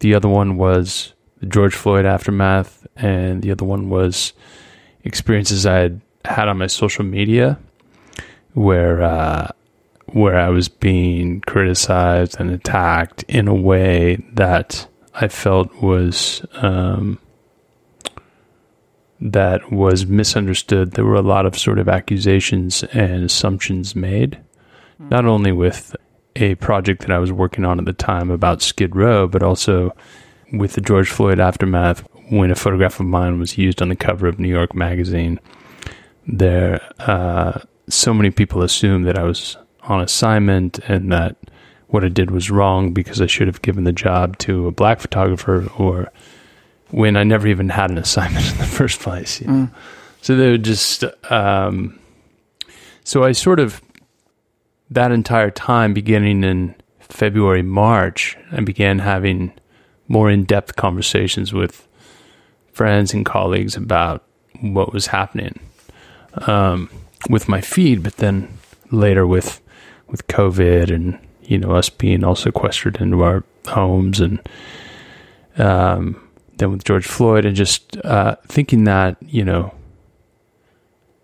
the 0.00 0.14
other 0.14 0.28
one 0.28 0.56
was 0.56 1.12
the 1.38 1.46
George 1.46 1.74
Floyd 1.74 2.06
aftermath, 2.06 2.86
and 2.96 3.42
the 3.42 3.50
other 3.50 3.64
one 3.64 3.88
was 3.88 4.32
experiences 5.04 5.66
I 5.66 5.76
had 5.76 6.00
had 6.24 6.48
on 6.48 6.58
my 6.58 6.66
social 6.66 7.04
media, 7.04 7.58
where 8.54 9.02
uh, 9.02 9.50
where 10.14 10.38
I 10.38 10.48
was 10.48 10.68
being 10.68 11.40
criticized 11.40 12.36
and 12.38 12.48
attacked 12.52 13.24
in 13.24 13.48
a 13.48 13.54
way 13.54 14.24
that 14.34 14.86
I 15.12 15.26
felt 15.26 15.74
was 15.82 16.46
um, 16.54 17.18
that 19.20 19.72
was 19.72 20.06
misunderstood. 20.06 20.92
There 20.92 21.04
were 21.04 21.16
a 21.16 21.20
lot 21.22 21.46
of 21.46 21.58
sort 21.58 21.80
of 21.80 21.88
accusations 21.88 22.84
and 22.84 23.24
assumptions 23.24 23.96
made, 23.96 24.38
not 25.00 25.26
only 25.26 25.50
with 25.50 25.96
a 26.36 26.54
project 26.56 27.00
that 27.00 27.10
I 27.10 27.18
was 27.18 27.32
working 27.32 27.64
on 27.64 27.80
at 27.80 27.84
the 27.84 27.92
time 27.92 28.30
about 28.30 28.62
Skid 28.62 28.94
Row, 28.94 29.26
but 29.26 29.42
also 29.42 29.96
with 30.52 30.74
the 30.74 30.80
George 30.80 31.10
Floyd 31.10 31.40
aftermath 31.40 32.06
when 32.30 32.52
a 32.52 32.54
photograph 32.54 33.00
of 33.00 33.06
mine 33.06 33.40
was 33.40 33.58
used 33.58 33.82
on 33.82 33.88
the 33.88 33.96
cover 33.96 34.28
of 34.28 34.38
New 34.38 34.48
York 34.48 34.76
Magazine. 34.76 35.40
There, 36.24 36.80
uh, 37.00 37.62
so 37.88 38.14
many 38.14 38.30
people 38.30 38.62
assumed 38.62 39.08
that 39.08 39.18
I 39.18 39.24
was 39.24 39.56
on 39.84 40.00
assignment 40.00 40.78
and 40.80 41.12
that 41.12 41.36
what 41.88 42.04
I 42.04 42.08
did 42.08 42.30
was 42.30 42.50
wrong 42.50 42.92
because 42.92 43.20
I 43.20 43.26
should 43.26 43.46
have 43.46 43.62
given 43.62 43.84
the 43.84 43.92
job 43.92 44.38
to 44.38 44.66
a 44.66 44.72
black 44.72 45.00
photographer 45.00 45.70
or 45.78 46.10
when 46.90 47.16
I 47.16 47.24
never 47.24 47.46
even 47.46 47.68
had 47.68 47.90
an 47.90 47.98
assignment 47.98 48.50
in 48.52 48.58
the 48.58 48.64
first 48.64 49.00
place. 49.00 49.40
You 49.40 49.46
know? 49.46 49.52
mm. 49.52 49.70
So 50.22 50.36
they 50.36 50.50
would 50.50 50.64
just, 50.64 51.04
um, 51.30 51.98
so 53.04 53.24
I 53.24 53.32
sort 53.32 53.60
of, 53.60 53.82
that 54.90 55.12
entire 55.12 55.50
time 55.50 55.92
beginning 55.92 56.44
in 56.44 56.74
February, 57.00 57.62
March, 57.62 58.36
I 58.52 58.60
began 58.60 58.98
having 59.00 59.52
more 60.08 60.30
in 60.30 60.44
depth 60.44 60.76
conversations 60.76 61.52
with 61.52 61.86
friends 62.72 63.14
and 63.14 63.24
colleagues 63.24 63.76
about 63.76 64.24
what 64.60 64.92
was 64.92 65.08
happening 65.08 65.60
um, 66.46 66.90
with 67.28 67.48
my 67.48 67.60
feed, 67.60 68.02
but 68.02 68.16
then 68.16 68.48
later 68.90 69.26
with 69.26 69.60
with 70.08 70.26
COVID 70.26 70.90
and 70.90 71.18
you 71.42 71.58
know 71.58 71.72
us 71.72 71.90
being 71.90 72.24
all 72.24 72.34
sequestered 72.34 73.00
into 73.00 73.22
our 73.22 73.44
homes, 73.66 74.20
and 74.20 74.40
um, 75.58 76.28
then 76.56 76.72
with 76.72 76.84
George 76.84 77.06
Floyd, 77.06 77.44
and 77.44 77.56
just 77.56 77.96
uh, 78.04 78.36
thinking 78.46 78.84
that 78.84 79.16
you 79.20 79.44
know 79.44 79.74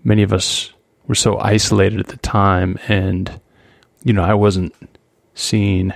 many 0.04 0.22
of 0.22 0.32
us 0.32 0.72
were 1.06 1.14
so 1.14 1.38
isolated 1.38 2.00
at 2.00 2.08
the 2.08 2.18
time, 2.18 2.78
and 2.88 3.40
you 4.02 4.12
know 4.12 4.22
I 4.22 4.34
wasn't 4.34 4.74
seeing 5.34 5.92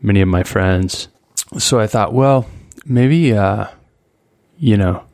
many 0.00 0.20
of 0.20 0.28
my 0.28 0.42
friends, 0.42 1.08
so 1.58 1.80
I 1.80 1.86
thought, 1.86 2.12
well, 2.12 2.46
maybe 2.84 3.32
uh, 3.32 3.66
you 4.58 4.76
know 4.76 5.04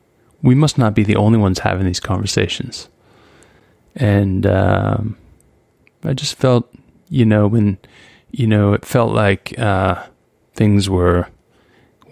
we 0.42 0.54
must 0.54 0.76
not 0.76 0.94
be 0.94 1.04
the 1.04 1.16
only 1.16 1.38
ones 1.38 1.60
having 1.60 1.86
these 1.86 2.00
conversations. 2.00 2.88
And 3.96 4.44
um, 4.46 5.16
I 6.04 6.12
just 6.12 6.37
felt, 6.37 6.73
you 7.08 7.25
know, 7.25 7.46
when 7.46 7.78
you 8.30 8.46
know, 8.46 8.73
it 8.73 8.84
felt 8.84 9.12
like 9.12 9.56
uh, 9.58 10.04
things 10.54 10.90
were 10.90 11.28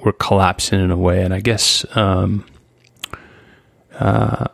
were 0.05 0.13
collapsing 0.13 0.81
in 0.81 0.91
a 0.91 0.97
way, 0.97 1.23
and 1.23 1.35
I 1.35 1.41
guess, 1.41 1.85
um, 1.97 2.45
uh, 3.99 4.47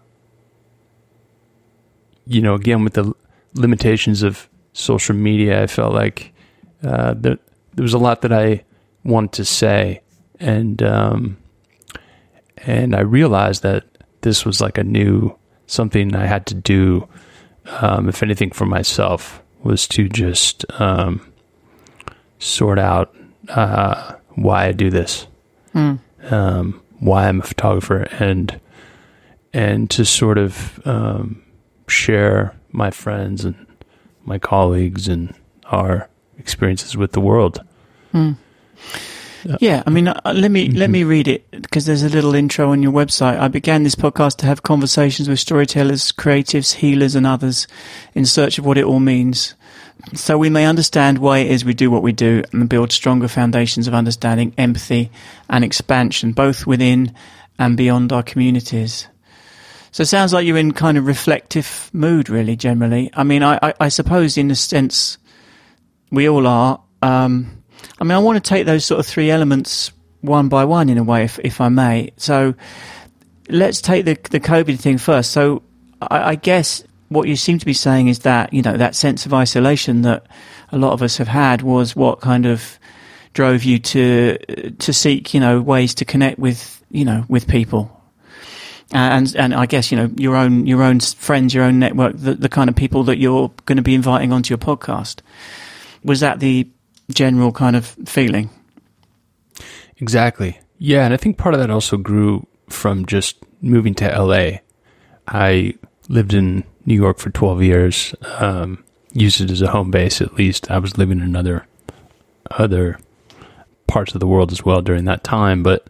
you 2.26 2.40
know, 2.40 2.54
again 2.54 2.84
with 2.84 2.94
the 2.94 3.14
limitations 3.54 4.22
of 4.22 4.48
social 4.72 5.14
media, 5.14 5.62
I 5.62 5.66
felt 5.66 5.94
like 5.94 6.32
uh, 6.82 7.14
there, 7.16 7.38
there 7.74 7.82
was 7.82 7.94
a 7.94 7.98
lot 7.98 8.22
that 8.22 8.32
I 8.32 8.64
wanted 9.04 9.32
to 9.32 9.44
say, 9.44 10.00
and 10.40 10.82
um, 10.82 11.36
and 12.58 12.94
I 12.94 13.00
realized 13.00 13.62
that 13.62 13.84
this 14.22 14.44
was 14.44 14.60
like 14.60 14.78
a 14.78 14.84
new 14.84 15.36
something 15.66 16.14
I 16.14 16.26
had 16.26 16.46
to 16.46 16.54
do, 16.54 17.08
um, 17.68 18.08
if 18.08 18.22
anything, 18.22 18.50
for 18.50 18.66
myself 18.66 19.42
was 19.62 19.88
to 19.88 20.08
just 20.08 20.64
um, 20.80 21.32
sort 22.38 22.78
out 22.78 23.14
uh, 23.48 24.14
why 24.30 24.66
I 24.66 24.72
do 24.72 24.90
this, 24.90 25.26
mm. 25.74 25.98
um, 26.30 26.82
why 27.00 27.28
I'm 27.28 27.40
a 27.40 27.44
photographer, 27.44 28.02
and 28.18 28.60
and 29.52 29.90
to 29.90 30.04
sort 30.04 30.38
of 30.38 30.80
um, 30.86 31.42
share 31.88 32.54
my 32.70 32.90
friends 32.90 33.44
and 33.44 33.66
my 34.24 34.38
colleagues 34.38 35.08
and 35.08 35.34
our 35.66 36.08
experiences 36.38 36.96
with 36.96 37.12
the 37.12 37.20
world. 37.20 37.62
Mm. 38.12 38.36
Yeah, 39.60 39.82
I 39.86 39.90
mean, 39.90 40.08
uh, 40.08 40.20
let 40.24 40.50
me 40.50 40.68
mm-hmm. 40.68 40.78
let 40.78 40.90
me 40.90 41.04
read 41.04 41.28
it 41.28 41.50
because 41.50 41.86
there's 41.86 42.02
a 42.02 42.08
little 42.08 42.34
intro 42.34 42.70
on 42.70 42.82
your 42.82 42.92
website. 42.92 43.38
I 43.38 43.48
began 43.48 43.82
this 43.82 43.94
podcast 43.94 44.36
to 44.38 44.46
have 44.46 44.62
conversations 44.62 45.28
with 45.28 45.38
storytellers, 45.38 46.12
creatives, 46.12 46.74
healers, 46.74 47.14
and 47.14 47.26
others 47.26 47.66
in 48.14 48.26
search 48.26 48.58
of 48.58 48.66
what 48.66 48.78
it 48.78 48.84
all 48.84 49.00
means, 49.00 49.54
so 50.14 50.38
we 50.38 50.50
may 50.50 50.66
understand 50.66 51.18
why 51.18 51.38
it 51.38 51.50
is 51.50 51.64
we 51.64 51.74
do 51.74 51.90
what 51.90 52.02
we 52.02 52.12
do 52.12 52.42
and 52.52 52.68
build 52.68 52.92
stronger 52.92 53.28
foundations 53.28 53.86
of 53.86 53.94
understanding, 53.94 54.54
empathy, 54.56 55.10
and 55.48 55.64
expansion, 55.64 56.32
both 56.32 56.66
within 56.66 57.14
and 57.58 57.76
beyond 57.76 58.12
our 58.12 58.22
communities. 58.22 59.08
So 59.90 60.02
it 60.02 60.06
sounds 60.06 60.32
like 60.32 60.46
you're 60.46 60.56
in 60.58 60.72
kind 60.72 60.98
of 60.98 61.06
reflective 61.06 61.90
mood, 61.92 62.28
really, 62.28 62.56
generally. 62.56 63.10
I 63.14 63.24
mean, 63.24 63.42
I, 63.42 63.58
I, 63.62 63.74
I 63.80 63.88
suppose 63.88 64.36
in 64.36 64.50
a 64.50 64.54
sense 64.54 65.18
we 66.10 66.28
all 66.28 66.46
are. 66.46 66.82
Um, 67.02 67.57
I 68.00 68.04
mean, 68.04 68.12
I 68.12 68.18
want 68.18 68.42
to 68.42 68.48
take 68.48 68.66
those 68.66 68.84
sort 68.84 69.00
of 69.00 69.06
three 69.06 69.30
elements 69.30 69.92
one 70.20 70.48
by 70.48 70.64
one 70.64 70.88
in 70.88 70.98
a 70.98 71.04
way, 71.04 71.24
if, 71.24 71.38
if 71.40 71.60
I 71.60 71.68
may. 71.68 72.10
So 72.16 72.54
let's 73.48 73.80
take 73.80 74.04
the, 74.04 74.18
the 74.30 74.40
COVID 74.40 74.78
thing 74.78 74.98
first. 74.98 75.30
So 75.30 75.62
I, 76.00 76.30
I 76.30 76.34
guess 76.34 76.84
what 77.08 77.28
you 77.28 77.36
seem 77.36 77.58
to 77.58 77.66
be 77.66 77.72
saying 77.72 78.08
is 78.08 78.20
that, 78.20 78.52
you 78.52 78.62
know, 78.62 78.76
that 78.76 78.94
sense 78.94 79.26
of 79.26 79.34
isolation 79.34 80.02
that 80.02 80.26
a 80.70 80.78
lot 80.78 80.92
of 80.92 81.02
us 81.02 81.16
have 81.16 81.28
had 81.28 81.62
was 81.62 81.96
what 81.96 82.20
kind 82.20 82.46
of 82.46 82.78
drove 83.32 83.64
you 83.64 83.78
to, 83.78 84.38
to 84.72 84.92
seek, 84.92 85.32
you 85.34 85.40
know, 85.40 85.60
ways 85.60 85.94
to 85.94 86.04
connect 86.04 86.38
with, 86.38 86.82
you 86.90 87.04
know, 87.04 87.24
with 87.28 87.46
people. 87.46 87.94
And, 88.90 89.34
and 89.36 89.54
I 89.54 89.66
guess, 89.66 89.92
you 89.92 89.98
know, 89.98 90.10
your 90.16 90.34
own, 90.34 90.66
your 90.66 90.82
own 90.82 91.00
friends, 91.00 91.52
your 91.52 91.64
own 91.64 91.78
network, 91.78 92.16
the, 92.16 92.34
the 92.34 92.48
kind 92.48 92.70
of 92.70 92.76
people 92.76 93.04
that 93.04 93.18
you're 93.18 93.52
going 93.66 93.76
to 93.76 93.82
be 93.82 93.94
inviting 93.94 94.32
onto 94.32 94.50
your 94.50 94.58
podcast. 94.58 95.20
Was 96.04 96.20
that 96.20 96.40
the 96.40 96.68
general 97.12 97.52
kind 97.52 97.76
of 97.76 97.86
feeling. 98.06 98.50
Exactly. 99.98 100.60
Yeah, 100.78 101.04
and 101.04 101.12
I 101.12 101.16
think 101.16 101.38
part 101.38 101.54
of 101.54 101.60
that 101.60 101.70
also 101.70 101.96
grew 101.96 102.46
from 102.68 103.06
just 103.06 103.36
moving 103.60 103.94
to 103.96 104.06
LA. 104.08 104.58
I 105.26 105.74
lived 106.08 106.34
in 106.34 106.64
New 106.86 106.94
York 106.94 107.18
for 107.18 107.30
12 107.30 107.62
years, 107.62 108.14
um, 108.38 108.84
used 109.12 109.40
it 109.40 109.50
as 109.50 109.62
a 109.62 109.70
home 109.70 109.90
base 109.90 110.20
at 110.20 110.34
least. 110.34 110.70
I 110.70 110.78
was 110.78 110.98
living 110.98 111.20
in 111.20 111.34
other 111.34 111.66
other 112.50 112.98
parts 113.86 114.14
of 114.14 114.20
the 114.20 114.26
world 114.26 114.52
as 114.52 114.64
well 114.64 114.80
during 114.80 115.04
that 115.04 115.24
time, 115.24 115.62
but 115.62 115.86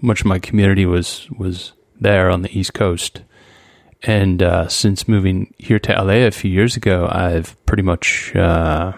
much 0.00 0.20
of 0.20 0.26
my 0.26 0.38
community 0.38 0.84
was 0.84 1.28
was 1.38 1.72
there 1.98 2.30
on 2.30 2.42
the 2.42 2.58
East 2.58 2.74
Coast. 2.74 3.22
And 4.02 4.42
uh, 4.42 4.68
since 4.68 5.08
moving 5.08 5.54
here 5.58 5.78
to 5.78 5.92
LA 5.92 6.26
a 6.26 6.30
few 6.30 6.50
years 6.50 6.76
ago, 6.76 7.08
I've 7.10 7.56
pretty 7.64 7.82
much 7.82 8.34
uh, 8.36 8.92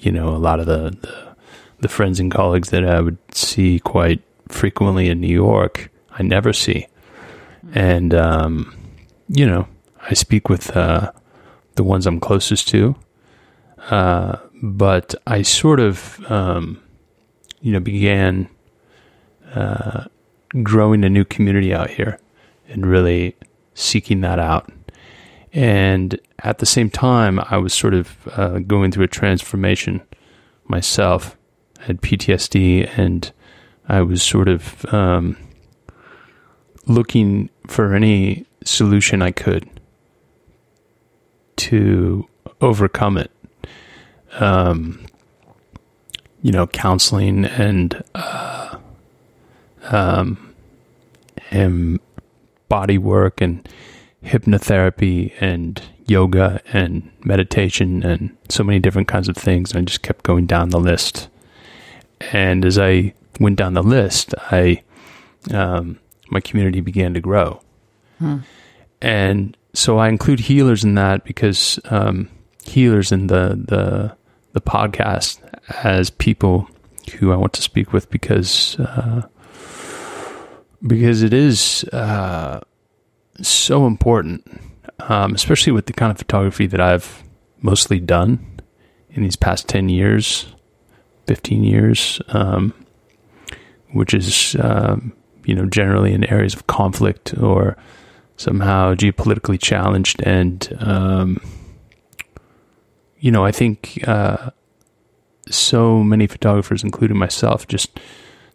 you 0.00 0.10
know, 0.10 0.28
a 0.28 0.38
lot 0.38 0.60
of 0.60 0.66
the, 0.66 0.90
the, 0.90 1.36
the 1.80 1.88
friends 1.88 2.18
and 2.20 2.30
colleagues 2.32 2.70
that 2.70 2.84
I 2.84 3.00
would 3.00 3.18
see 3.34 3.78
quite 3.78 4.22
frequently 4.48 5.08
in 5.08 5.20
New 5.20 5.28
York, 5.28 5.90
I 6.10 6.22
never 6.22 6.52
see. 6.52 6.86
And, 7.72 8.14
um, 8.14 8.76
you 9.28 9.46
know, 9.46 9.68
I 10.02 10.14
speak 10.14 10.48
with 10.48 10.76
uh, 10.76 11.12
the 11.76 11.84
ones 11.84 12.06
I'm 12.06 12.20
closest 12.20 12.68
to. 12.68 12.96
Uh, 13.90 14.38
but 14.62 15.14
I 15.26 15.42
sort 15.42 15.80
of, 15.80 16.20
um, 16.30 16.82
you 17.60 17.72
know, 17.72 17.80
began 17.80 18.48
uh, 19.54 20.04
growing 20.62 21.04
a 21.04 21.08
new 21.08 21.24
community 21.24 21.72
out 21.72 21.90
here 21.90 22.18
and 22.68 22.86
really 22.86 23.36
seeking 23.74 24.20
that 24.22 24.38
out. 24.38 24.70
And 25.52 26.18
at 26.40 26.58
the 26.58 26.66
same 26.66 26.90
time, 26.90 27.40
I 27.40 27.56
was 27.56 27.74
sort 27.74 27.94
of 27.94 28.16
uh, 28.36 28.58
going 28.60 28.92
through 28.92 29.04
a 29.04 29.08
transformation 29.08 30.00
myself. 30.66 31.36
I 31.80 31.84
had 31.84 32.02
PTSD, 32.02 32.88
and 32.96 33.32
I 33.88 34.02
was 34.02 34.22
sort 34.22 34.48
of 34.48 34.84
um, 34.94 35.36
looking 36.86 37.50
for 37.66 37.94
any 37.94 38.46
solution 38.64 39.22
I 39.22 39.32
could 39.32 39.68
to 41.56 42.28
overcome 42.60 43.16
it. 43.16 43.30
Um, 44.34 45.04
you 46.42 46.52
know, 46.52 46.66
counseling 46.68 47.44
and 47.44 48.02
uh, 48.14 48.78
um, 49.84 50.54
and 51.50 52.00
body 52.68 52.98
work 52.98 53.40
and 53.40 53.68
hypnotherapy 54.24 55.32
and 55.40 55.82
yoga 56.06 56.60
and 56.72 57.10
meditation 57.24 58.02
and 58.02 58.36
so 58.48 58.64
many 58.64 58.78
different 58.78 59.08
kinds 59.08 59.28
of 59.28 59.36
things. 59.36 59.72
And 59.72 59.80
I 59.80 59.84
just 59.84 60.02
kept 60.02 60.24
going 60.24 60.46
down 60.46 60.70
the 60.70 60.80
list. 60.80 61.28
And 62.32 62.64
as 62.64 62.78
I 62.78 63.14
went 63.38 63.56
down 63.56 63.74
the 63.74 63.82
list, 63.82 64.34
I 64.50 64.82
um, 65.52 65.98
my 66.28 66.40
community 66.40 66.80
began 66.80 67.14
to 67.14 67.20
grow. 67.20 67.62
Hmm. 68.18 68.38
And 69.00 69.56
so 69.72 69.98
I 69.98 70.08
include 70.08 70.40
healers 70.40 70.84
in 70.84 70.94
that 70.96 71.24
because 71.24 71.78
um, 71.86 72.28
healers 72.64 73.12
in 73.12 73.28
the, 73.28 73.60
the 73.66 74.16
the 74.52 74.60
podcast 74.60 75.40
as 75.84 76.10
people 76.10 76.68
who 77.18 77.32
I 77.32 77.36
want 77.36 77.52
to 77.54 77.62
speak 77.62 77.92
with 77.92 78.10
because 78.10 78.78
uh, 78.78 79.22
because 80.86 81.22
it 81.22 81.32
is 81.32 81.84
uh, 81.92 82.60
so 83.48 83.86
important, 83.86 84.60
um, 85.00 85.34
especially 85.34 85.72
with 85.72 85.86
the 85.86 85.92
kind 85.92 86.10
of 86.10 86.18
photography 86.18 86.66
that 86.66 86.80
I've 86.80 87.22
mostly 87.60 88.00
done 88.00 88.60
in 89.10 89.22
these 89.22 89.36
past 89.36 89.68
10 89.68 89.88
years, 89.88 90.54
15 91.26 91.64
years, 91.64 92.20
um, 92.28 92.74
which 93.92 94.14
is, 94.14 94.56
um, 94.60 95.12
you 95.44 95.54
know, 95.54 95.66
generally 95.66 96.12
in 96.12 96.24
areas 96.24 96.54
of 96.54 96.66
conflict 96.66 97.36
or 97.38 97.76
somehow 98.36 98.94
geopolitically 98.94 99.60
challenged. 99.60 100.22
And, 100.22 100.76
um, 100.80 101.40
you 103.18 103.30
know, 103.30 103.44
I 103.44 103.52
think 103.52 104.02
uh, 104.06 104.50
so 105.48 106.02
many 106.02 106.26
photographers, 106.26 106.82
including 106.82 107.18
myself, 107.18 107.66
just 107.66 107.98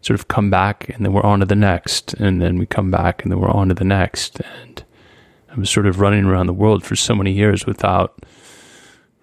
sort 0.02 0.18
of 0.18 0.28
come 0.28 0.50
back 0.50 0.88
and 0.88 1.04
then 1.04 1.12
we're 1.12 1.22
on 1.22 1.40
to 1.40 1.46
the 1.46 1.54
next. 1.54 2.14
And 2.14 2.40
then 2.40 2.58
we 2.58 2.66
come 2.66 2.90
back 2.90 3.22
and 3.22 3.32
then 3.32 3.40
we're 3.40 3.50
on 3.50 3.68
to 3.68 3.74
the 3.74 3.84
next. 3.84 4.40
And 4.40 4.84
I 5.50 5.58
was 5.58 5.70
sort 5.70 5.86
of 5.86 6.00
running 6.00 6.24
around 6.24 6.46
the 6.46 6.52
world 6.52 6.84
for 6.84 6.96
so 6.96 7.14
many 7.14 7.32
years 7.32 7.66
without 7.66 8.24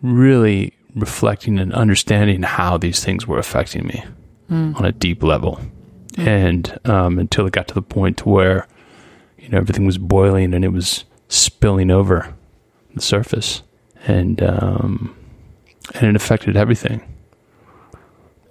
really 0.02 0.74
reflecting 0.96 1.60
and 1.60 1.74
understanding 1.74 2.44
how 2.44 2.78
these 2.78 3.04
things 3.04 3.28
were 3.28 3.40
affecting 3.40 3.88
me 3.88 4.04
mm. 4.52 4.76
on 4.76 4.86
a 4.86 4.92
deep 4.92 5.24
level. 5.24 5.60
Mm. 6.14 6.28
And 6.28 6.80
um, 6.86 7.20
until 7.20 7.48
it 7.48 7.54
got 7.54 7.68
to 7.70 7.74
the 7.74 7.82
point 7.82 8.26
where, 8.26 8.68
you 9.38 9.50
know, 9.50 9.58
everything 9.58 9.86
was 9.86 9.98
boiling 9.98 10.54
and 10.54 10.64
it 10.64 10.72
was 10.72 11.06
spilling 11.28 11.90
over 11.90 12.34
the 12.94 13.02
surface, 13.02 13.64
and 14.06 14.42
um, 14.44 15.16
and 15.96 16.08
it 16.08 16.16
affected 16.16 16.56
everything. 16.56 17.02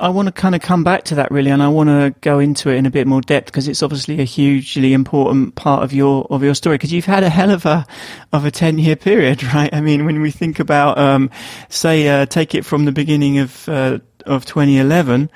I 0.03 0.09
want 0.09 0.27
to 0.27 0.33
kind 0.33 0.57
of 0.57 0.61
come 0.61 0.83
back 0.83 1.05
to 1.05 1.15
that 1.15 1.31
really, 1.31 1.53
and 1.53 1.63
I 1.63 1.69
want 1.69 1.89
to 1.89 2.13
go 2.23 2.41
into 2.41 2.71
it 2.71 2.75
in 2.75 2.87
a 2.87 2.91
bit 2.91 3.07
more 3.07 3.21
depth 3.21 3.47
because 3.47 3.69
it's 3.69 3.85
obviously 3.85 4.21
a 4.21 4.25
hugely 4.25 4.95
important 4.95 5.55
part 5.55 5.85
of 5.85 5.93
your 5.93 6.27
of 6.29 6.43
your 6.43 6.57
story. 6.57 6.75
Because 6.75 6.93
you've 6.93 7.05
had 7.05 7.23
a 7.23 7.29
hell 7.29 7.51
of 7.51 7.65
a 7.67 7.87
of 8.33 8.45
a 8.45 8.51
ten 8.51 8.79
year 8.79 8.97
period, 8.97 9.45
right? 9.55 9.73
I 9.73 9.81
mean, 9.81 10.05
when 10.05 10.21
we 10.21 10.33
think 10.33 10.59
about, 10.59 10.99
um, 10.99 11.31
say, 11.69 12.09
uh, 12.09 12.27
take 12.27 12.57
it 12.57 12.65
from 12.65 12.85
the 12.85 12.91
beginning 12.91 13.39
of 13.39 13.69
uh, 13.69 14.01
of 14.27 14.45
2011, 14.45 15.31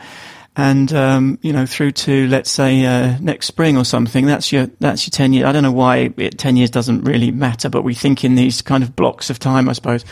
and 0.57 0.93
um, 0.93 1.39
you 1.43 1.53
know 1.53 1.65
through 1.65 1.93
to 1.93 2.27
let's 2.27 2.51
say 2.51 2.85
uh, 2.85 3.17
next 3.21 3.47
spring 3.47 3.77
or 3.77 3.85
something. 3.85 4.27
That's 4.27 4.51
your 4.51 4.67
that's 4.81 5.07
your 5.07 5.13
ten 5.13 5.33
years. 5.33 5.47
I 5.47 5.53
don't 5.53 5.63
know 5.63 5.71
why 5.71 6.13
it, 6.17 6.39
ten 6.39 6.57
years 6.57 6.71
doesn't 6.71 7.05
really 7.05 7.31
matter, 7.31 7.69
but 7.69 7.83
we 7.83 7.95
think 7.95 8.25
in 8.25 8.35
these 8.35 8.63
kind 8.63 8.83
of 8.83 8.97
blocks 8.97 9.31
of 9.31 9.39
time, 9.39 9.69
I 9.69 9.75
suppose. 9.75 10.05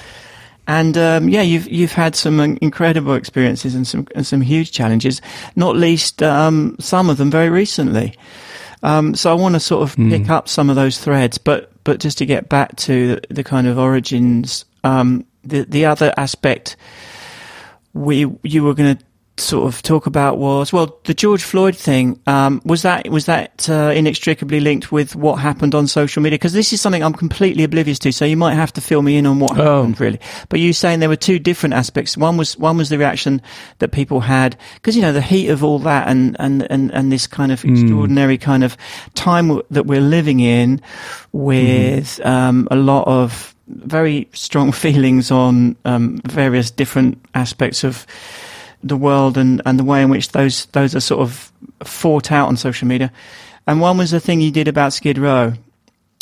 And 0.66 0.96
um, 0.96 1.28
yeah, 1.28 1.42
you've 1.42 1.68
you've 1.68 1.92
had 1.92 2.16
some 2.16 2.40
incredible 2.40 3.14
experiences 3.14 3.74
and 3.74 3.86
some 3.86 4.06
and 4.14 4.26
some 4.26 4.40
huge 4.40 4.72
challenges, 4.72 5.20
not 5.56 5.76
least 5.76 6.22
um, 6.22 6.76
some 6.80 7.10
of 7.10 7.18
them 7.18 7.30
very 7.30 7.50
recently. 7.50 8.14
Um, 8.82 9.14
so 9.14 9.30
I 9.30 9.34
want 9.34 9.54
to 9.54 9.60
sort 9.60 9.82
of 9.82 9.96
mm. 9.96 10.10
pick 10.10 10.30
up 10.30 10.48
some 10.48 10.70
of 10.70 10.76
those 10.76 10.98
threads, 10.98 11.38
but 11.38 11.70
but 11.84 12.00
just 12.00 12.18
to 12.18 12.26
get 12.26 12.48
back 12.48 12.76
to 12.76 13.16
the, 13.16 13.34
the 13.34 13.44
kind 13.44 13.66
of 13.66 13.78
origins, 13.78 14.64
um, 14.84 15.26
the 15.42 15.64
the 15.64 15.84
other 15.84 16.14
aspect 16.16 16.76
we 17.92 18.26
you 18.42 18.64
were 18.64 18.74
going 18.74 18.96
to 18.96 19.04
sort 19.36 19.66
of 19.66 19.82
talk 19.82 20.06
about 20.06 20.38
was 20.38 20.72
well 20.72 20.98
the 21.04 21.14
George 21.14 21.42
Floyd 21.42 21.76
thing 21.76 22.20
um, 22.26 22.62
was 22.64 22.82
that 22.82 23.08
was 23.08 23.26
that 23.26 23.68
uh, 23.68 23.92
inextricably 23.94 24.60
linked 24.60 24.92
with 24.92 25.16
what 25.16 25.36
happened 25.36 25.74
on 25.74 25.88
social 25.88 26.22
media 26.22 26.36
because 26.38 26.52
this 26.52 26.72
is 26.72 26.80
something 26.80 27.02
I'm 27.02 27.14
completely 27.14 27.64
oblivious 27.64 27.98
to 28.00 28.12
so 28.12 28.24
you 28.24 28.36
might 28.36 28.54
have 28.54 28.72
to 28.74 28.80
fill 28.80 29.02
me 29.02 29.16
in 29.16 29.26
on 29.26 29.40
what 29.40 29.58
oh. 29.58 29.78
happened 29.78 30.00
really 30.00 30.20
but 30.48 30.60
you 30.60 30.72
saying 30.72 31.00
there 31.00 31.08
were 31.08 31.16
two 31.16 31.40
different 31.40 31.74
aspects 31.74 32.16
one 32.16 32.36
was 32.36 32.56
one 32.58 32.76
was 32.76 32.90
the 32.90 32.98
reaction 32.98 33.42
that 33.80 33.90
people 33.90 34.20
had 34.20 34.56
because 34.74 34.94
you 34.94 35.02
know 35.02 35.12
the 35.12 35.20
heat 35.20 35.48
of 35.48 35.64
all 35.64 35.80
that 35.80 36.06
and 36.06 36.36
and 36.38 36.70
and, 36.70 36.92
and 36.92 37.10
this 37.10 37.26
kind 37.26 37.50
of 37.50 37.62
mm. 37.62 37.72
extraordinary 37.72 38.38
kind 38.38 38.62
of 38.62 38.76
time 39.14 39.60
that 39.70 39.86
we're 39.86 40.00
living 40.00 40.38
in 40.38 40.80
with 41.32 42.20
mm. 42.20 42.26
um, 42.26 42.68
a 42.70 42.76
lot 42.76 43.06
of 43.08 43.54
very 43.66 44.28
strong 44.32 44.70
feelings 44.84 45.32
on 45.32 45.76
um, 45.84 46.20
various 46.24 46.70
different 46.70 47.20
aspects 47.34 47.82
of 47.82 48.06
the 48.84 48.96
world 48.96 49.36
and, 49.36 49.62
and 49.64 49.78
the 49.78 49.84
way 49.84 50.02
in 50.02 50.10
which 50.10 50.28
those 50.30 50.66
those 50.66 50.94
are 50.94 51.00
sort 51.00 51.22
of 51.22 51.50
fought 51.82 52.30
out 52.30 52.48
on 52.48 52.56
social 52.56 52.86
media. 52.86 53.10
And 53.66 53.80
one 53.80 53.98
was 53.98 54.10
the 54.10 54.20
thing 54.20 54.40
you 54.40 54.50
did 54.50 54.68
about 54.68 54.92
Skid 54.92 55.18
Row. 55.18 55.54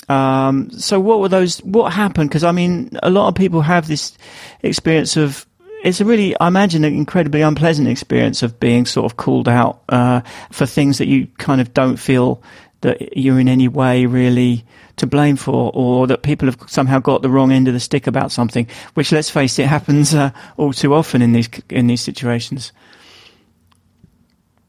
Um, 0.09 0.71
so 0.71 1.01
what 1.01 1.21
were 1.21 1.29
those? 1.29 1.59
What 1.59 1.93
happened? 1.93 2.31
Because 2.31 2.45
I 2.45 2.53
mean, 2.53 2.91
a 3.03 3.11
lot 3.11 3.29
of 3.29 3.35
people 3.35 3.61
have 3.63 3.89
this 3.89 4.17
experience 4.63 5.17
of. 5.17 5.47
It's 5.85 6.01
a 6.01 6.05
really, 6.05 6.39
I 6.39 6.47
imagine, 6.47 6.85
an 6.85 6.95
incredibly 6.95 7.43
unpleasant 7.43 7.89
experience 7.89 8.45
of 8.45 8.61
being 8.61 8.87
sort 8.87 9.11
of 9.11 9.17
called 9.17 9.49
out 9.49 9.83
uh, 9.89 10.21
for 10.53 10.65
things 10.65 10.99
that 10.99 11.09
you 11.09 11.27
kind 11.39 11.61
of 11.61 11.75
don't 11.75 11.97
feel 11.97 12.41
that 12.83 13.17
you're 13.17 13.41
in 13.41 13.49
any 13.49 13.69
way 13.69 14.07
really 14.07 14.65
to 14.97 15.07
blame 15.07 15.37
for, 15.37 15.73
or 15.75 16.07
that 16.07 16.23
people 16.23 16.47
have 16.47 16.59
somehow 16.67 16.99
got 16.99 17.23
the 17.23 17.31
wrong 17.31 17.51
end 17.51 17.67
of 17.67 17.75
the 17.75 17.81
stick 17.81 18.07
about 18.07 18.31
something. 18.31 18.69
Which, 18.95 19.11
let's 19.11 19.31
face 19.31 19.59
it, 19.59 19.67
happens 19.67 20.15
uh, 20.15 20.31
all 20.57 20.73
too 20.73 20.95
often 20.95 21.23
in 21.23 21.33
these 21.33 21.49
in 21.71 21.87
these 21.87 22.03
situations. 22.03 22.73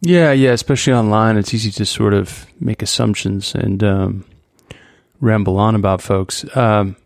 Yeah, 0.05 0.33
yeah, 0.33 0.51
especially 0.51 0.93
online, 0.93 1.37
it's 1.37 1.53
easy 1.53 1.71
to 1.71 1.85
sort 1.85 2.13
of 2.13 2.45
make 2.59 2.81
assumptions 2.81 3.55
and 3.55 3.81
um, 3.83 4.25
ramble 5.21 5.57
on 5.57 5.75
about 5.75 6.01
folks. 6.01 6.45
Um, 6.57 6.97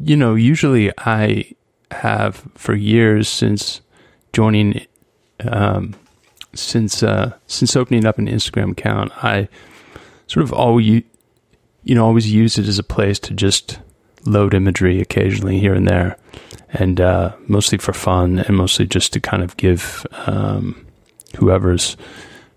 you 0.00 0.16
know, 0.16 0.34
usually 0.34 0.90
I 0.98 1.52
have 1.92 2.42
for 2.56 2.74
years 2.74 3.28
since 3.28 3.80
joining, 4.32 4.84
um, 5.40 5.94
since 6.54 7.04
uh, 7.04 7.34
since 7.46 7.76
opening 7.76 8.04
up 8.04 8.18
an 8.18 8.26
Instagram 8.26 8.72
account, 8.72 9.12
I 9.22 9.48
sort 10.30 10.44
of 10.44 10.52
always 10.52 11.02
you 11.82 11.94
know, 11.94 12.04
always 12.04 12.30
use 12.30 12.58
it 12.58 12.68
as 12.68 12.78
a 12.78 12.84
place 12.84 13.18
to 13.18 13.34
just 13.34 13.78
load 14.24 14.54
imagery 14.54 15.00
occasionally 15.00 15.58
here 15.58 15.74
and 15.74 15.88
there, 15.88 16.16
and 16.72 17.00
uh, 17.00 17.34
mostly 17.46 17.78
for 17.78 17.92
fun 17.92 18.38
and 18.38 18.56
mostly 18.56 18.86
just 18.86 19.12
to 19.12 19.20
kind 19.20 19.42
of 19.42 19.56
give 19.56 20.06
um, 20.26 20.86
whoever's 21.38 21.96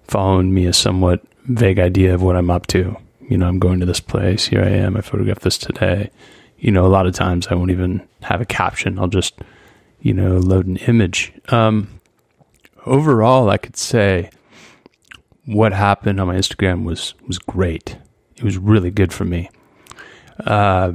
following 0.08 0.54
me 0.54 0.66
a 0.66 0.74
somewhat 0.74 1.24
vague 1.46 1.80
idea 1.80 2.14
of 2.14 2.22
what 2.22 2.36
I'm 2.36 2.52
up 2.52 2.68
to. 2.68 2.98
You 3.30 3.38
know, 3.38 3.48
I'm 3.48 3.60
going 3.60 3.80
to 3.80 3.86
this 3.86 4.02
place. 4.02 4.46
Here 4.46 4.62
I 4.62 4.70
am. 4.70 4.98
I 4.98 5.02
photographed 5.02 5.42
this 5.42 5.58
today. 5.58 6.12
You 6.60 6.72
know, 6.72 6.86
a 6.86 6.88
lot 6.88 7.08
of 7.08 7.14
times 7.14 7.48
I 7.48 7.56
won't 7.56 7.72
even 7.72 8.06
have 8.22 8.42
a 8.42 8.46
caption. 8.46 9.00
I'll 9.00 9.08
just, 9.08 9.40
you 10.02 10.14
know, 10.14 10.38
load 10.38 10.68
an 10.68 10.78
image. 10.78 11.32
Um, 11.48 12.00
overall, 12.86 13.50
I 13.50 13.58
could 13.58 13.78
say 13.78 14.30
what 15.46 15.74
happened 15.74 16.20
on 16.20 16.28
my 16.28 16.36
Instagram 16.36 16.84
was 16.84 17.14
was 17.28 17.38
great 17.40 17.98
it 18.38 18.44
was 18.44 18.58
really 18.58 18.92
good 18.92 19.14
for 19.14 19.26
me. 19.26 19.50
Uh, 20.46 20.94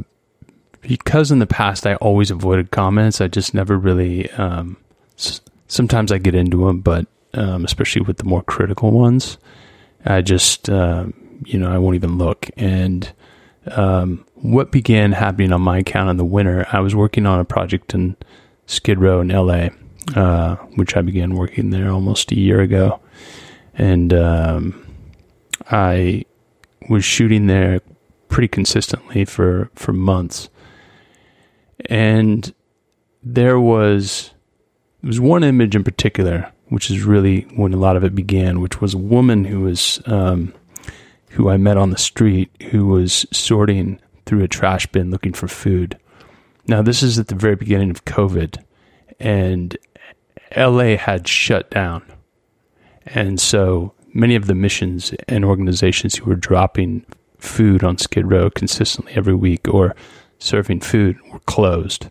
because 0.82 1.30
in 1.30 1.38
the 1.38 1.46
past 1.46 1.86
I 1.86 1.94
always 1.96 2.30
avoided 2.30 2.70
comments, 2.70 3.20
I 3.20 3.28
just 3.28 3.54
never 3.54 3.76
really. 3.76 4.30
Um, 4.32 4.76
s- 5.16 5.40
sometimes 5.66 6.12
I 6.12 6.18
get 6.18 6.34
into 6.34 6.66
them, 6.66 6.80
but 6.80 7.06
um, 7.34 7.64
especially 7.64 8.02
with 8.02 8.18
the 8.18 8.24
more 8.24 8.42
critical 8.42 8.90
ones, 8.90 9.38
I 10.04 10.22
just 10.22 10.68
uh, 10.68 11.06
you 11.44 11.58
know 11.58 11.70
I 11.70 11.78
won't 11.78 11.96
even 11.96 12.18
look. 12.18 12.48
And 12.56 13.10
um, 13.72 14.24
what 14.34 14.72
began 14.72 15.12
happening 15.12 15.52
on 15.52 15.62
my 15.62 15.78
account 15.78 16.10
in 16.10 16.16
the 16.16 16.24
winter, 16.24 16.66
I 16.72 16.80
was 16.80 16.94
working 16.94 17.26
on 17.26 17.38
a 17.40 17.44
project 17.44 17.94
in 17.94 18.16
Skid 18.66 18.98
Row 18.98 19.20
in 19.20 19.28
LA, 19.28 19.68
uh, 20.16 20.56
which 20.76 20.96
I 20.96 21.02
began 21.02 21.34
working 21.34 21.70
there 21.70 21.90
almost 21.90 22.32
a 22.32 22.36
year 22.38 22.60
ago, 22.60 23.00
and 23.78 24.12
um, 24.12 24.86
I 25.70 26.24
was 26.90 27.04
shooting 27.04 27.46
there 27.46 27.80
pretty 28.28 28.48
consistently 28.48 29.24
for 29.24 29.70
for 29.74 29.92
months, 29.92 30.50
and 31.86 32.52
there 33.22 33.58
was 33.58 34.32
there 35.02 35.08
was 35.08 35.20
one 35.20 35.44
image 35.44 35.76
in 35.76 35.84
particular, 35.84 36.52
which 36.66 36.90
is 36.90 37.02
really 37.02 37.42
when 37.54 37.72
a 37.72 37.78
lot 37.78 37.96
of 37.96 38.04
it 38.04 38.14
began, 38.14 38.60
which 38.60 38.80
was 38.80 38.94
a 38.94 38.98
woman 38.98 39.44
who 39.44 39.60
was 39.60 40.02
um, 40.06 40.52
who 41.30 41.48
I 41.48 41.56
met 41.56 41.76
on 41.76 41.90
the 41.90 41.98
street 41.98 42.50
who 42.70 42.86
was 42.86 43.24
sorting 43.32 44.00
through 44.26 44.42
a 44.42 44.48
trash 44.48 44.86
bin 44.88 45.10
looking 45.10 45.32
for 45.32 45.48
food. 45.48 45.98
Now 46.66 46.82
this 46.82 47.02
is 47.02 47.18
at 47.18 47.28
the 47.28 47.34
very 47.34 47.56
beginning 47.56 47.90
of 47.90 48.04
COVID, 48.04 48.62
and 49.20 49.76
LA 50.56 50.96
had 50.96 51.28
shut 51.28 51.70
down, 51.70 52.02
and 53.14 53.40
so 53.40 53.92
many 54.14 54.34
of 54.34 54.46
the 54.46 54.54
missions 54.54 55.12
and 55.28 55.44
organizations 55.44 56.16
who 56.16 56.24
were 56.24 56.36
dropping 56.36 57.04
food 57.38 57.84
on 57.84 57.98
Skid 57.98 58.30
Row 58.30 58.50
consistently 58.50 59.12
every 59.14 59.34
week 59.34 59.68
or 59.68 59.94
serving 60.38 60.80
food 60.80 61.18
were 61.30 61.40
closed. 61.40 62.08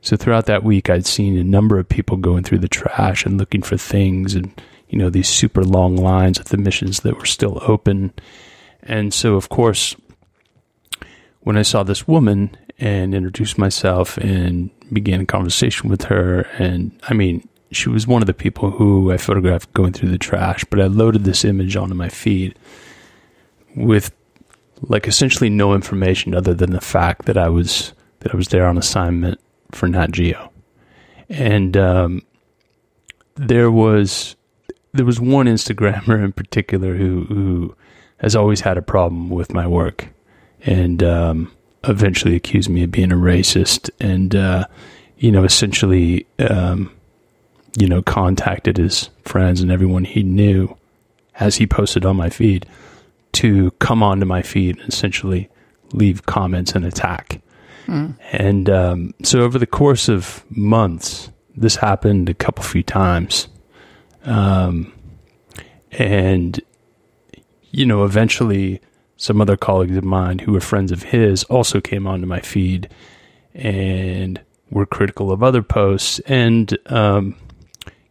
So 0.00 0.16
throughout 0.16 0.46
that 0.46 0.62
week, 0.62 0.88
I'd 0.88 1.06
seen 1.06 1.36
a 1.36 1.44
number 1.44 1.78
of 1.78 1.88
people 1.88 2.16
going 2.16 2.44
through 2.44 2.58
the 2.58 2.68
trash 2.68 3.26
and 3.26 3.38
looking 3.38 3.62
for 3.62 3.76
things, 3.76 4.34
and 4.34 4.52
you 4.88 4.98
know 4.98 5.10
these 5.10 5.28
super 5.28 5.64
long 5.64 5.96
lines 5.96 6.38
at 6.38 6.46
the 6.46 6.56
missions 6.56 7.00
that 7.00 7.18
were 7.18 7.26
still 7.26 7.58
open. 7.62 8.12
And 8.82 9.12
so, 9.12 9.34
of 9.34 9.48
course, 9.48 9.96
when 11.40 11.56
I 11.56 11.62
saw 11.62 11.82
this 11.82 12.06
woman 12.06 12.56
and 12.78 13.14
introduced 13.14 13.58
myself 13.58 14.16
and 14.18 14.70
began 14.92 15.22
a 15.22 15.26
conversation 15.26 15.90
with 15.90 16.04
her, 16.04 16.42
and 16.58 16.92
I 17.08 17.14
mean, 17.14 17.48
she 17.70 17.88
was 17.88 18.06
one 18.06 18.22
of 18.22 18.26
the 18.26 18.34
people 18.34 18.70
who 18.72 19.12
I 19.12 19.16
photographed 19.16 19.72
going 19.74 19.92
through 19.92 20.10
the 20.10 20.18
trash, 20.18 20.64
but 20.64 20.80
I 20.80 20.86
loaded 20.86 21.24
this 21.24 21.44
image 21.44 21.76
onto 21.76 21.94
my 21.94 22.08
feed 22.08 22.58
with 23.74 24.12
like 24.82 25.06
essentially 25.06 25.50
no 25.50 25.74
information 25.74 26.34
other 26.34 26.54
than 26.54 26.70
the 26.70 26.80
fact 26.80 27.26
that 27.26 27.36
I 27.36 27.48
was 27.48 27.92
that 28.20 28.32
I 28.32 28.36
was 28.36 28.48
there 28.48 28.66
on 28.66 28.78
assignment 28.78 29.40
for 29.72 29.88
Nat 29.88 30.12
Geo. 30.12 30.50
And 31.28 31.76
um, 31.76 32.22
there 33.34 33.70
was 33.70 34.36
there 34.92 35.06
was 35.06 35.20
one 35.20 35.46
Instagrammer 35.46 36.22
in 36.24 36.32
particular 36.32 36.94
who 36.94 37.24
who 37.24 37.76
has 38.18 38.34
always 38.34 38.60
had 38.60 38.78
a 38.78 38.82
problem 38.82 39.28
with 39.28 39.52
my 39.52 39.66
work, 39.66 40.08
and 40.62 41.02
um, 41.02 41.52
eventually 41.84 42.34
accused 42.34 42.70
me 42.70 42.82
of 42.82 42.90
being 42.90 43.12
a 43.12 43.16
racist, 43.16 43.90
and 44.00 44.34
uh, 44.34 44.64
you 45.18 45.30
know, 45.30 45.44
essentially, 45.44 46.26
um, 46.38 46.90
you 47.76 47.86
know, 47.86 48.02
contacted 48.02 48.78
his 48.78 49.10
friends 49.24 49.60
and 49.60 49.70
everyone 49.70 50.04
he 50.04 50.22
knew 50.22 50.76
as 51.38 51.56
he 51.56 51.66
posted 51.66 52.04
on 52.06 52.16
my 52.16 52.30
feed 52.30 52.66
to 53.32 53.70
come 53.72 54.02
onto 54.02 54.24
my 54.24 54.40
feed 54.40 54.78
and 54.78 54.88
essentially 54.88 55.48
leave 55.92 56.24
comments 56.24 56.72
and 56.72 56.86
attack. 56.86 57.42
Mm. 57.86 58.16
And 58.32 58.70
um, 58.70 59.14
so 59.22 59.40
over 59.40 59.58
the 59.58 59.66
course 59.66 60.08
of 60.08 60.44
months, 60.50 61.30
this 61.54 61.76
happened 61.76 62.28
a 62.28 62.34
couple 62.34 62.64
few 62.64 62.82
times. 62.82 63.48
Um, 64.24 64.92
and, 65.92 66.60
you 67.70 67.84
know, 67.84 68.04
eventually 68.04 68.80
some 69.18 69.40
other 69.40 69.56
colleagues 69.56 69.96
of 69.96 70.04
mine 70.04 70.38
who 70.38 70.52
were 70.52 70.60
friends 70.60 70.92
of 70.92 71.02
his 71.02 71.44
also 71.44 71.80
came 71.80 72.06
onto 72.06 72.26
my 72.26 72.40
feed 72.40 72.88
and 73.54 74.40
were 74.70 74.86
critical 74.86 75.30
of 75.30 75.42
other 75.42 75.62
posts. 75.62 76.18
And, 76.20 76.76
um, 76.86 77.36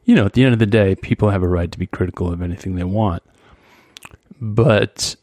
you 0.05 0.15
know, 0.15 0.25
at 0.25 0.33
the 0.33 0.43
end 0.43 0.53
of 0.53 0.59
the 0.59 0.65
day, 0.65 0.95
people 0.95 1.29
have 1.29 1.43
a 1.43 1.47
right 1.47 1.71
to 1.71 1.79
be 1.79 1.87
critical 1.87 2.31
of 2.31 2.41
anything 2.41 2.75
they 2.75 2.83
want. 2.83 3.23
But 4.39 5.15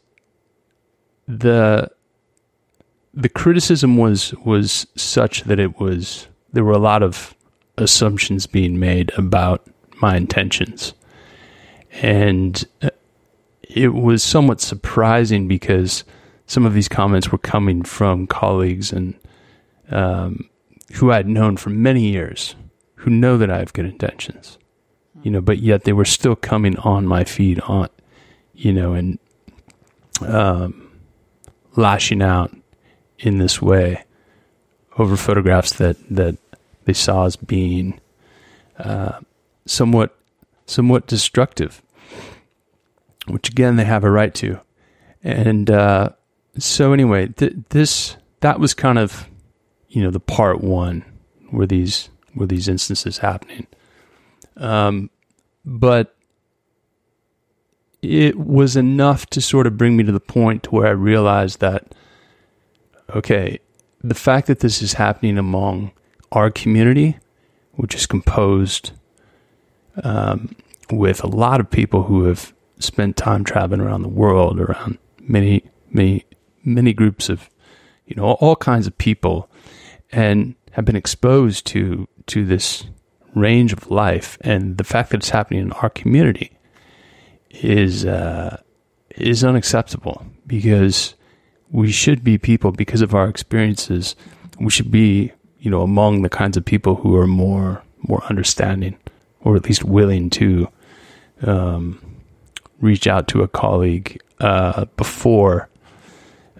the 1.27 1.89
the 3.13 3.29
criticism 3.29 3.97
was 3.97 4.33
was 4.45 4.87
such 4.95 5.43
that 5.43 5.59
it 5.59 5.79
was 5.79 6.27
there 6.51 6.63
were 6.63 6.71
a 6.71 6.79
lot 6.79 7.03
of 7.03 7.35
assumptions 7.77 8.45
being 8.45 8.79
made 8.79 9.11
about 9.17 9.65
my 10.01 10.15
intentions. 10.15 10.93
And 12.01 12.63
uh, 12.81 12.89
it 13.61 13.93
was 13.93 14.23
somewhat 14.23 14.61
surprising 14.61 15.47
because 15.47 16.03
some 16.45 16.65
of 16.65 16.73
these 16.73 16.87
comments 16.87 17.31
were 17.31 17.37
coming 17.37 17.83
from 17.83 18.27
colleagues 18.27 18.91
and 18.91 19.15
um, 19.89 20.49
who 20.93 21.11
I 21.11 21.17
had 21.17 21.27
known 21.27 21.57
for 21.57 21.69
many 21.69 22.09
years, 22.09 22.55
who 22.95 23.09
know 23.09 23.37
that 23.37 23.49
I 23.49 23.59
have 23.59 23.73
good 23.73 23.85
intentions, 23.85 24.57
you 25.23 25.31
know, 25.31 25.41
but 25.41 25.59
yet 25.59 25.85
they 25.85 25.93
were 25.93 26.05
still 26.05 26.35
coming 26.35 26.77
on 26.79 27.07
my 27.07 27.23
feed 27.23 27.59
on, 27.61 27.89
you 28.53 28.71
know, 28.73 28.93
and 28.93 29.17
um, 30.21 30.91
lashing 31.75 32.21
out 32.21 32.55
in 33.19 33.37
this 33.37 33.61
way 33.61 34.03
over 34.97 35.17
photographs 35.17 35.73
that 35.73 35.97
that 36.09 36.37
they 36.85 36.93
saw 36.93 37.25
as 37.25 37.35
being 37.35 37.99
uh, 38.77 39.19
somewhat 39.65 40.15
somewhat 40.65 41.07
destructive, 41.07 41.81
which 43.27 43.49
again 43.49 43.77
they 43.77 43.85
have 43.85 44.03
a 44.03 44.11
right 44.11 44.33
to. 44.35 44.59
And 45.23 45.69
uh, 45.71 46.09
so 46.57 46.91
anyway, 46.91 47.27
th- 47.27 47.55
this 47.69 48.17
that 48.41 48.59
was 48.59 48.73
kind 48.73 48.99
of 48.99 49.29
you 49.87 50.03
know 50.03 50.11
the 50.11 50.19
part 50.19 50.61
one 50.61 51.05
where 51.49 51.67
these 51.67 52.09
where 52.33 52.47
these 52.47 52.67
instances 52.67 53.19
happening. 53.19 53.67
Um, 54.57 55.09
but 55.65 56.15
it 58.01 58.37
was 58.37 58.75
enough 58.75 59.25
to 59.27 59.41
sort 59.41 59.65
of 59.65 59.77
bring 59.77 59.95
me 59.95 60.03
to 60.03 60.11
the 60.11 60.19
point 60.19 60.63
to 60.63 60.69
where 60.71 60.87
I 60.87 60.91
realized 60.91 61.59
that 61.61 61.93
okay, 63.15 63.59
the 64.03 64.15
fact 64.15 64.47
that 64.47 64.59
this 64.59 64.81
is 64.81 64.93
happening 64.93 65.37
among 65.37 65.91
our 66.31 66.49
community, 66.49 67.17
which 67.73 67.95
is 67.95 68.05
composed 68.05 68.91
um, 70.03 70.55
with 70.91 71.23
a 71.23 71.27
lot 71.27 71.59
of 71.59 71.69
people 71.69 72.03
who 72.03 72.25
have 72.25 72.53
spent 72.79 73.15
time 73.15 73.43
traveling 73.43 73.81
around 73.81 74.01
the 74.01 74.09
world, 74.09 74.59
around 74.59 74.97
many, 75.19 75.63
many, 75.89 76.25
many 76.63 76.93
groups 76.93 77.29
of, 77.29 77.49
you 78.05 78.15
know, 78.15 78.33
all 78.33 78.55
kinds 78.55 78.87
of 78.87 78.97
people, 78.97 79.49
and 80.11 80.55
have 80.71 80.85
been 80.85 80.95
exposed 80.95 81.65
to 81.67 82.07
to 82.25 82.45
this 82.45 82.85
range 83.35 83.73
of 83.73 83.89
life, 83.89 84.37
and 84.41 84.77
the 84.77 84.83
fact 84.83 85.09
that 85.09 85.17
it's 85.17 85.29
happening 85.29 85.61
in 85.61 85.71
our 85.73 85.89
community 85.89 86.51
is 87.49 88.05
uh, 88.05 88.61
is 89.15 89.43
unacceptable 89.43 90.25
because 90.45 91.15
we 91.71 91.91
should 91.91 92.23
be 92.23 92.37
people 92.37 92.71
because 92.71 93.01
of 93.01 93.13
our 93.13 93.27
experiences. 93.27 94.15
We 94.59 94.69
should 94.69 94.91
be, 94.91 95.31
you 95.59 95.71
know, 95.71 95.81
among 95.81 96.21
the 96.21 96.29
kinds 96.29 96.57
of 96.57 96.65
people 96.65 96.95
who 96.95 97.15
are 97.17 97.27
more 97.27 97.83
more 97.99 98.23
understanding, 98.25 98.97
or 99.41 99.55
at 99.55 99.65
least 99.65 99.83
willing 99.83 100.29
to 100.31 100.67
um, 101.41 101.99
reach 102.79 103.07
out 103.07 103.27
to 103.29 103.41
a 103.41 103.47
colleague 103.47 104.21
uh, 104.39 104.85
before 104.97 105.69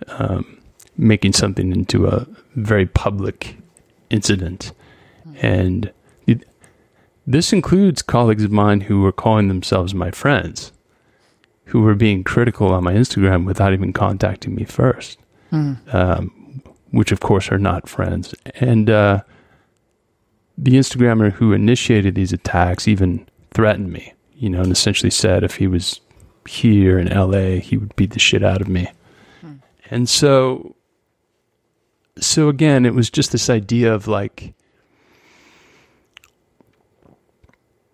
um, 0.08 0.62
making 0.98 1.34
something 1.34 1.72
into 1.72 2.08
a 2.08 2.26
very 2.56 2.86
public 2.86 3.58
incident. 4.10 4.72
And 5.42 5.92
this 7.26 7.54
includes 7.54 8.02
colleagues 8.02 8.44
of 8.44 8.52
mine 8.52 8.82
who 8.82 9.02
were 9.02 9.12
calling 9.12 9.48
themselves 9.48 9.94
my 9.94 10.12
friends 10.12 10.72
who 11.66 11.82
were 11.82 11.96
being 11.96 12.24
critical 12.24 12.74
on 12.74 12.84
my 12.84 12.94
Instagram 12.94 13.46
without 13.46 13.74
even 13.74 13.94
contacting 13.94 14.56
me 14.56 14.64
first, 14.66 15.18
mm. 15.52 15.94
um, 15.94 16.62
which 16.92 17.12
of 17.12 17.20
course 17.20 17.52
are 17.52 17.58
not 17.58 17.90
friends. 17.90 18.36
And 18.56 18.90
uh, 18.90 19.22
the 20.58 20.74
Instagrammer 20.74 21.32
who 21.32 21.54
initiated 21.54 22.16
these 22.16 22.34
attacks 22.34 22.88
even 22.88 23.28
threatened 23.52 23.92
me, 23.92 24.14
you 24.36 24.50
know, 24.50 24.62
and 24.62 24.72
essentially 24.72 25.10
said 25.10 25.44
if 25.44 25.56
he 25.56 25.68
was 25.68 26.02
here 26.48 27.00
in 27.00 27.08
LA, 27.08 27.60
he 27.60 27.78
would 27.78 27.96
beat 27.96 28.12
the 28.12 28.20
shit 28.20 28.44
out 28.44 28.62
of 28.62 28.68
me. 28.68 28.88
Mm. 29.44 29.62
And 29.90 30.10
so, 30.10 30.76
so 32.20 32.50
again, 32.50 32.86
it 32.86 32.94
was 32.94 33.10
just 33.10 33.32
this 33.32 33.50
idea 33.50 33.94
of 33.94 34.08
like, 34.08 34.54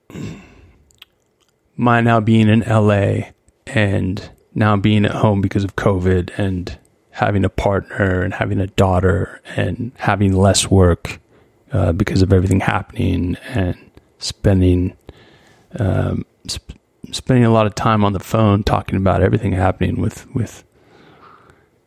my 1.78 2.02
now 2.02 2.20
being 2.20 2.50
in 2.50 2.62
LA 2.62 3.32
and 3.68 4.32
now 4.54 4.76
being 4.76 5.06
at 5.06 5.12
home 5.12 5.42
because 5.42 5.64
of 5.64 5.76
COVID 5.76 6.38
and 6.38 6.78
having 7.12 7.44
a 7.44 7.50
partner 7.50 8.22
and 8.22 8.34
having 8.34 8.60
a 8.60 8.68
daughter 8.68 9.42
and 9.56 9.92
having 9.98 10.34
less 10.34 10.70
work 10.70 11.20
uh, 11.72 11.92
because 11.92 12.22
of 12.22 12.34
everything 12.34 12.60
happening 12.60 13.36
and 13.50 13.78
spending 14.18 14.96
um, 15.78 16.26
sp- 16.50 16.80
spending 17.12 17.46
a 17.46 17.52
lot 17.52 17.66
of 17.66 17.76
time 17.76 18.04
on 18.04 18.14
the 18.14 18.20
phone 18.20 18.64
talking 18.64 18.98
about 18.98 19.22
everything 19.22 19.52
happening 19.52 20.00
with 20.00 20.28
with 20.34 20.64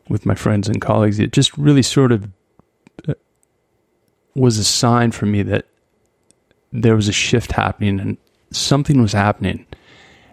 with 0.09 0.25
my 0.25 0.35
friends 0.35 0.67
and 0.67 0.81
colleagues. 0.81 1.19
It 1.19 1.31
just 1.31 1.57
really 1.57 1.81
sort 1.81 2.11
of 2.11 2.29
uh, 3.07 3.13
was 4.35 4.57
a 4.57 4.63
sign 4.63 5.11
for 5.11 5.25
me 5.25 5.43
that 5.43 5.65
there 6.73 6.95
was 6.95 7.07
a 7.07 7.13
shift 7.13 7.51
happening 7.51 7.99
and 7.99 8.17
something 8.51 9.01
was 9.01 9.13
happening, 9.13 9.65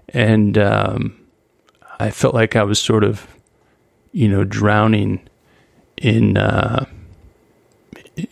and 0.09 0.59
um, 0.59 1.17
I 2.01 2.11
felt 2.11 2.35
like 2.35 2.57
I 2.57 2.63
was 2.63 2.79
sort 2.79 3.05
of, 3.05 3.27
you 4.13 4.29
know, 4.29 4.43
drowning 4.45 5.29
in 5.99 6.37
uh, 6.39 6.87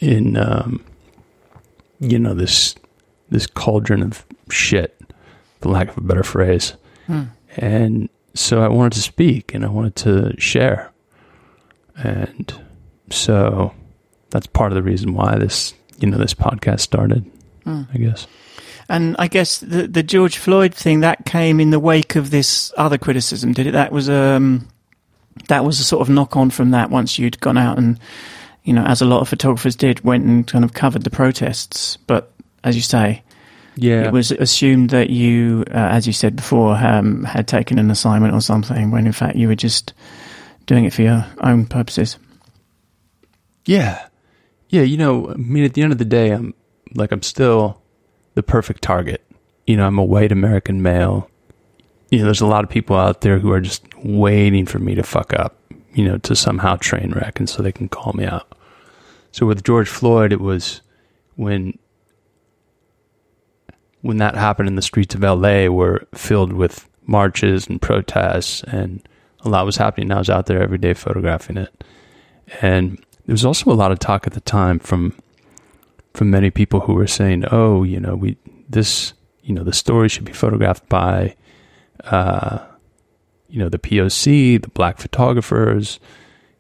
in 0.01 0.37
um, 0.37 0.85
you 2.01 2.19
know 2.19 2.35
this 2.35 2.75
this 3.29 3.47
cauldron 3.47 4.03
of 4.03 4.25
shit, 4.51 4.99
for 5.61 5.69
lack 5.69 5.89
of 5.89 5.99
a 5.99 6.01
better 6.01 6.23
phrase. 6.23 6.75
Hmm. 7.07 7.25
And 7.57 8.09
so 8.35 8.63
I 8.63 8.69
wanted 8.69 8.93
to 8.95 9.03
speak 9.03 9.55
and 9.55 9.65
I 9.65 9.69
wanted 9.69 9.97
to 9.97 10.35
share, 10.41 10.93
and 11.97 12.53
so 13.11 13.75
that's 14.31 14.47
part 14.47 14.73
of 14.73 14.77
the 14.77 14.83
reason 14.83 15.15
why 15.15 15.37
this 15.37 15.75
you 15.99 16.09
know 16.09 16.19
this 16.19 16.35
podcast 16.35 16.81
started. 16.81 17.31
Hmm. 17.69 17.83
I 17.93 17.99
guess. 17.99 18.27
And 18.89 19.17
I 19.19 19.29
guess 19.29 19.59
the 19.59 19.87
the 19.87 20.03
George 20.03 20.39
Floyd 20.39 20.75
thing 20.75 21.01
that 21.01 21.27
came 21.27 21.61
in 21.61 21.71
the 21.71 21.79
wake 21.79 22.17
of 22.17 22.31
this 22.31 22.73
other 22.77 22.97
criticism, 22.97 23.53
did 23.53 23.67
it? 23.67 23.73
That 23.73 23.93
was 23.93 24.09
um 24.09 24.69
that 25.49 25.65
was 25.65 25.79
a 25.79 25.85
sort 25.85 26.01
of 26.01 26.09
knock 26.09 26.37
on 26.37 26.49
from 26.51 26.71
that. 26.71 26.91
Once 26.91 27.19
you'd 27.19 27.41
gone 27.41 27.59
out 27.59 27.77
and 27.77 28.01
you 28.65 28.73
know, 28.73 28.85
as 28.85 29.01
a 29.01 29.07
lot 29.07 29.21
of 29.21 29.29
photographers 29.29 29.77
did, 29.77 30.05
went 30.05 30.25
and 30.25 30.47
kind 30.47 30.65
of 30.65 30.73
covered 30.73 31.03
the 31.03 31.11
protests. 31.11 31.97
But 32.07 32.33
as 32.65 32.77
you 32.77 32.83
say, 32.83 33.23
yeah, 33.77 34.05
it 34.05 34.13
was 34.13 34.31
assumed 34.31 34.91
that 34.91 35.11
you, 35.11 35.65
uh, 35.71 35.89
as 35.93 36.07
you 36.07 36.13
said 36.13 36.37
before, 36.37 36.75
um, 36.75 37.25
had 37.25 37.47
taken 37.47 37.79
an 37.79 37.91
assignment 37.91 38.35
or 38.35 38.41
something, 38.41 38.91
when 38.91 39.07
in 39.07 39.13
fact 39.13 39.37
you 39.37 39.49
were 39.49 39.55
just 39.55 39.93
doing 40.67 40.85
it 40.85 40.93
for 40.93 41.03
your 41.03 41.27
own 41.41 41.67
purposes. 41.67 42.19
Yeah, 43.67 44.07
yeah. 44.71 44.83
You 44.83 44.97
know, 44.97 45.31
I 45.31 45.35
mean, 45.35 45.65
at 45.65 45.75
the 45.75 45.83
end 45.83 45.93
of 45.93 45.99
the 45.99 46.05
day, 46.05 46.31
I'm 46.31 46.55
like 46.95 47.13
I'm 47.13 47.23
still 47.23 47.81
the 48.35 48.43
perfect 48.43 48.83
target. 48.83 49.25
You 49.67 49.77
know, 49.77 49.87
I'm 49.87 49.99
a 49.99 50.05
white 50.05 50.33
American 50.33 50.83
male. 50.83 51.31
You 52.11 52.19
know, 52.19 52.25
there's 52.25 52.41
a 52.41 52.47
lot 52.47 52.65
of 52.65 52.71
people 52.71 52.97
out 52.97 53.21
there 53.21 53.39
who 53.39 53.51
are 53.53 53.61
just 53.61 53.85
waiting 53.97 54.65
for 54.65 54.79
me 54.79 54.95
to 54.95 55.03
fuck 55.03 55.35
up, 55.35 55.57
you 55.93 56.05
know, 56.05 56.19
to 56.19 56.35
somehow 56.35 56.77
train 56.77 57.13
wreck 57.13 57.39
and 57.39 57.49
so 57.49 57.63
they 57.63 57.73
can 57.73 57.89
call 57.89 58.13
me 58.15 58.25
out. 58.25 58.55
So 59.33 59.47
with 59.47 59.65
George 59.65 59.89
Floyd, 59.89 60.33
it 60.33 60.41
was 60.41 60.81
when 61.37 61.79
when 64.01 64.19
that 64.19 64.37
happened 64.37 64.69
in 64.69 64.77
the 64.77 64.83
streets 64.83 65.15
of 65.15 65.23
LA 65.23 65.67
were 65.67 66.07
filled 66.15 66.53
with 66.53 66.89
marches 67.07 67.67
and 67.67 67.83
protests 67.83 68.63
and 68.65 69.07
a 69.41 69.49
lot 69.49 69.67
was 69.67 69.77
happening. 69.77 70.11
I 70.11 70.19
was 70.19 70.31
out 70.31 70.47
there 70.47 70.63
every 70.63 70.79
day 70.79 70.95
photographing 70.95 71.57
it. 71.57 71.85
And 72.61 72.99
there 73.27 73.35
was 73.35 73.45
also 73.45 73.71
a 73.71 73.75
lot 73.75 73.93
of 73.93 73.99
talk 73.99 74.27
at 74.27 74.33
the 74.33 74.41
time 74.41 74.79
from 74.79 75.15
from 76.19 76.31
many 76.31 76.51
people 76.51 76.81
who 76.81 76.95
were 76.95 77.07
saying, 77.07 77.45
"Oh, 77.53 77.85
you 77.85 78.01
know, 78.01 78.17
we 78.17 78.37
this, 78.69 79.15
you 79.43 79.55
know, 79.55 79.63
the 79.63 79.73
story 79.73 80.09
should 80.09 80.25
be 80.25 80.33
photographed 80.33 80.89
by 80.89 81.37
uh 82.05 82.59
you 83.49 83.59
know, 83.59 83.69
the 83.69 83.79
POC, 83.79 84.61
the 84.61 84.69
black 84.69 84.99
photographers. 84.99 85.99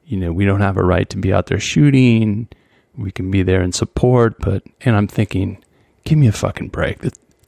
You 0.07 0.17
know, 0.17 0.33
we 0.33 0.47
don't 0.47 0.63
have 0.63 0.77
a 0.77 0.83
right 0.83 1.09
to 1.11 1.19
be 1.19 1.33
out 1.33 1.47
there 1.47 1.61
shooting. 1.61 2.49
We 2.97 3.11
can 3.11 3.31
be 3.31 3.43
there 3.43 3.61
in 3.61 3.73
support, 3.73 4.39
but 4.39 4.63
and 4.81 4.97
I'm 4.97 5.09
thinking, 5.09 5.63
give 6.05 6.19
me 6.19 6.29
a 6.29 6.33
fucking 6.33 6.69
break. 6.69 7.01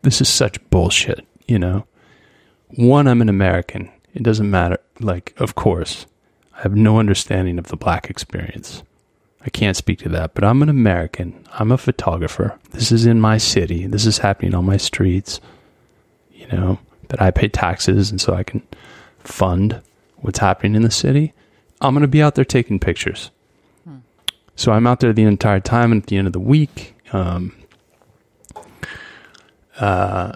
This 0.02 0.20
is 0.20 0.28
such 0.28 0.58
bullshit, 0.70 1.26
you 1.46 1.58
know. 1.58 1.86
One, 2.76 3.06
I'm 3.06 3.22
an 3.22 3.28
American. 3.28 3.90
It 4.14 4.22
doesn't 4.22 4.50
matter. 4.50 4.78
Like, 4.98 5.32
of 5.38 5.54
course, 5.54 6.06
I 6.54 6.62
have 6.62 6.74
no 6.74 6.98
understanding 6.98 7.58
of 7.58 7.68
the 7.68 7.76
black 7.76 8.10
experience. 8.10 8.82
I 9.42 9.50
can't 9.50 9.76
speak 9.76 10.00
to 10.00 10.09
that, 10.11 10.35
but 10.35 10.44
I'm 10.44 10.62
an 10.62 10.68
American. 10.68 11.46
I'm 11.53 11.72
a 11.72 11.79
photographer. 11.79 12.59
This 12.72 12.92
is 12.92 13.07
in 13.07 13.20
my 13.20 13.38
city. 13.38 13.87
This 13.87 14.05
is 14.05 14.18
happening 14.18 14.55
on 14.55 14.66
my 14.66 14.76
streets. 14.76 15.40
You 16.33 16.46
know, 16.48 16.79
that 17.09 17.20
I 17.20 17.31
pay 17.31 17.48
taxes 17.48 18.11
and 18.11 18.20
so 18.20 18.35
I 18.35 18.42
can 18.42 18.62
fund 19.18 19.81
what's 20.16 20.38
happening 20.38 20.74
in 20.74 20.83
the 20.83 20.90
city. 20.90 21.33
I'm 21.81 21.94
going 21.94 22.03
to 22.03 22.09
be 22.09 22.22
out 22.22 22.35
there 22.35 22.44
taking 22.44 22.79
pictures. 22.79 23.31
Hmm. 23.85 23.98
So 24.57 24.72
I'm 24.72 24.87
out 24.87 25.00
there 25.00 25.12
the 25.12 25.24
entire 25.24 25.61
time. 25.61 25.92
And 25.92 26.03
at 26.03 26.09
the 26.09 26.16
end 26.16 26.26
of 26.26 26.33
the 26.33 26.40
week, 26.40 26.94
um, 27.12 27.55
uh, 29.79 30.33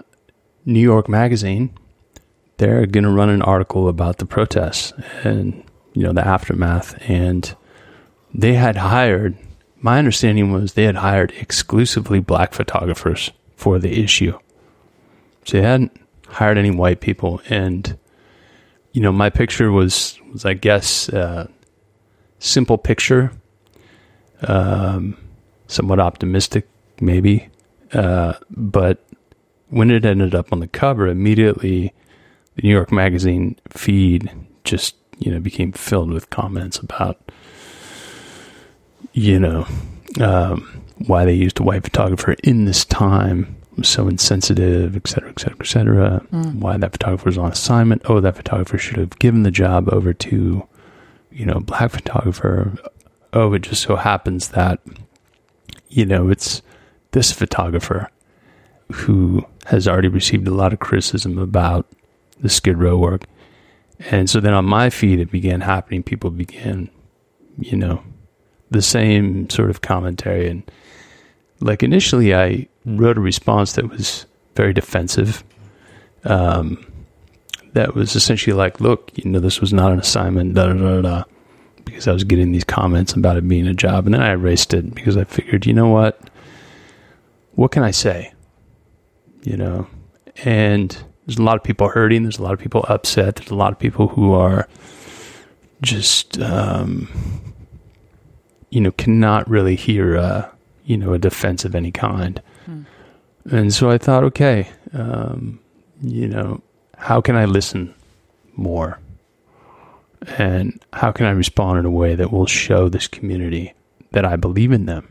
New 0.65 0.79
York 0.79 1.07
Magazine, 1.07 1.77
they're 2.57 2.85
going 2.85 3.03
to 3.03 3.11
run 3.11 3.29
an 3.29 3.41
article 3.41 3.87
about 3.87 4.17
the 4.17 4.25
protests 4.25 4.93
and, 5.23 5.63
you 5.93 6.03
know, 6.03 6.13
the 6.13 6.25
aftermath. 6.25 6.95
And 7.09 7.55
they 8.37 8.53
had 8.53 8.75
hired, 8.75 9.37
my 9.79 9.97
understanding 9.97 10.51
was 10.51 10.73
they 10.73 10.83
had 10.83 10.97
hired 10.97 11.31
exclusively 11.39 12.19
black 12.19 12.53
photographers 12.53 13.31
for 13.55 13.79
the 13.79 14.03
issue. 14.03 14.37
So 15.45 15.57
they 15.57 15.63
hadn't 15.63 15.97
hired 16.27 16.57
any 16.57 16.71
white 16.71 16.99
people. 16.99 17.41
And, 17.49 17.97
you 18.91 19.01
know, 19.01 19.13
my 19.13 19.29
picture 19.29 19.71
was, 19.71 20.19
was 20.33 20.43
I 20.43 20.53
guess, 20.53 21.07
uh, 21.09 21.47
simple 22.39 22.77
picture, 22.77 23.31
um, 24.41 25.17
somewhat 25.67 26.01
optimistic, 26.01 26.67
maybe. 26.99 27.47
Uh, 27.93 28.33
but 28.49 29.05
when 29.69 29.89
it 29.89 30.03
ended 30.05 30.35
up 30.35 30.51
on 30.51 30.59
the 30.59 30.67
cover, 30.67 31.07
immediately 31.07 31.93
the 32.55 32.63
New 32.63 32.73
York 32.73 32.91
Magazine 32.91 33.57
feed 33.69 34.29
just, 34.65 34.95
you 35.19 35.31
know, 35.31 35.39
became 35.39 35.71
filled 35.71 36.11
with 36.11 36.29
comments 36.29 36.77
about 36.79 37.31
you 39.15 39.39
know, 39.39 39.65
um, 40.19 40.81
why 41.07 41.23
they 41.23 41.33
used 41.33 41.59
a 41.59 41.63
white 41.63 41.83
photographer 41.83 42.35
in 42.43 42.65
this 42.65 42.83
time 42.83 43.55
was 43.77 43.87
so 43.87 44.09
insensitive, 44.09 44.95
et 44.95 45.07
cetera, 45.07 45.29
et 45.29 45.39
cetera, 45.39 45.57
et 45.61 45.67
cetera. 45.67 46.27
Mm. 46.33 46.55
Why 46.59 46.75
that 46.75 46.91
photographer 46.91 47.29
was 47.29 47.37
on 47.37 47.51
assignment. 47.51 48.01
Oh, 48.05 48.19
that 48.19 48.35
photographer 48.35 48.77
should 48.77 48.97
have 48.97 49.17
given 49.17 49.43
the 49.43 49.51
job 49.51 49.87
over 49.93 50.13
to, 50.13 50.67
you 51.31 51.45
know, 51.45 51.61
black 51.61 51.91
photographer. 51.91 52.73
Oh, 53.31 53.53
it 53.53 53.63
just 53.63 53.83
so 53.83 53.95
happens 53.95 54.49
that, 54.49 54.81
you 55.87 56.05
know, 56.05 56.29
it's 56.29 56.61
this 57.11 57.31
photographer 57.31 58.09
who 58.91 59.45
has 59.67 59.87
already 59.87 60.09
received 60.09 60.45
a 60.45 60.53
lot 60.53 60.73
of 60.73 60.79
criticism 60.79 61.37
about 61.37 61.87
the 62.41 62.49
Skid 62.49 62.77
Row 62.77 62.97
work. 62.97 63.23
And 64.11 64.29
so 64.29 64.41
then 64.41 64.53
on 64.53 64.65
my 64.65 64.89
feed, 64.89 65.19
it 65.19 65.31
began 65.31 65.61
happening. 65.61 66.03
People 66.03 66.31
began, 66.31 66.89
you 67.57 67.77
know, 67.77 68.03
the 68.75 68.81
same 68.81 69.49
sort 69.49 69.69
of 69.69 69.81
commentary. 69.81 70.47
And 70.49 70.63
like 71.59 71.81
initially, 71.81 72.35
I 72.35 72.67
wrote 72.85 73.17
a 73.17 73.21
response 73.21 73.73
that 73.73 73.89
was 73.89 74.25
very 74.55 74.73
defensive. 74.73 75.43
Um, 76.23 76.85
that 77.73 77.95
was 77.95 78.15
essentially 78.15 78.53
like, 78.53 78.79
look, 78.79 79.11
you 79.15 79.29
know, 79.29 79.39
this 79.39 79.59
was 79.59 79.73
not 79.73 79.91
an 79.91 79.99
assignment, 79.99 80.53
da 80.53 80.67
da 80.67 80.73
da 80.73 81.01
da, 81.01 81.23
because 81.83 82.07
I 82.07 82.13
was 82.13 82.23
getting 82.23 82.51
these 82.51 82.63
comments 82.63 83.13
about 83.13 83.37
it 83.37 83.47
being 83.47 83.67
a 83.67 83.73
job. 83.73 84.05
And 84.05 84.13
then 84.13 84.21
I 84.21 84.31
erased 84.31 84.73
it 84.73 84.95
because 84.95 85.17
I 85.17 85.23
figured, 85.23 85.65
you 85.65 85.73
know 85.73 85.89
what? 85.89 86.29
What 87.53 87.71
can 87.71 87.83
I 87.83 87.91
say? 87.91 88.33
You 89.43 89.57
know, 89.57 89.87
and 90.43 90.97
there's 91.25 91.37
a 91.37 91.43
lot 91.43 91.57
of 91.57 91.63
people 91.63 91.89
hurting. 91.89 92.23
There's 92.23 92.39
a 92.39 92.43
lot 92.43 92.53
of 92.53 92.59
people 92.59 92.85
upset. 92.87 93.35
There's 93.35 93.51
a 93.51 93.55
lot 93.55 93.71
of 93.71 93.79
people 93.79 94.07
who 94.07 94.33
are 94.33 94.67
just, 95.81 96.39
um, 96.39 97.07
you 98.69 98.81
know, 98.81 98.91
cannot 98.91 99.49
really 99.49 99.75
hear, 99.75 100.17
uh, 100.17 100.49
you 100.85 100.97
know, 100.97 101.13
a 101.13 101.19
defense 101.19 101.65
of 101.65 101.75
any 101.75 101.91
kind. 101.91 102.41
Hmm. 102.65 102.81
And 103.51 103.73
so 103.73 103.89
I 103.89 103.97
thought, 103.97 104.23
okay, 104.23 104.69
um, 104.93 105.59
you 106.01 106.27
know, 106.27 106.61
how 106.97 107.21
can 107.21 107.35
I 107.35 107.45
listen 107.45 107.93
more? 108.55 108.99
And 110.37 110.81
how 110.93 111.11
can 111.11 111.25
I 111.25 111.31
respond 111.31 111.79
in 111.79 111.85
a 111.85 111.91
way 111.91 112.15
that 112.15 112.31
will 112.31 112.47
show 112.47 112.89
this 112.89 113.07
community 113.07 113.73
that 114.11 114.25
I 114.25 114.35
believe 114.35 114.71
in 114.71 114.85
them 114.85 115.07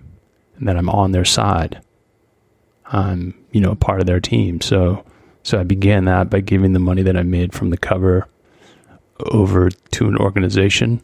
and 0.57 0.67
that 0.69 0.77
I'm 0.77 0.89
on 0.89 1.13
their 1.13 1.25
side? 1.25 1.81
I'm, 2.87 3.35
you 3.53 3.61
know, 3.61 3.71
a 3.71 3.77
part 3.77 4.01
of 4.01 4.07
their 4.07 4.21
team. 4.21 4.61
So, 4.61 5.05
so 5.43 5.61
I 5.61 5.63
began 5.63 6.05
that 6.07 6.31
by 6.31 6.41
giving 6.41 6.73
the 6.73 6.79
money 6.79 7.03
that 7.03 7.17
I 7.17 7.23
made 7.23 7.53
from 7.53 7.71
the 7.71 7.77
cover 7.77 8.29
over 9.31 9.71
to 9.71 10.09
an 10.09 10.17
organization 10.17 11.01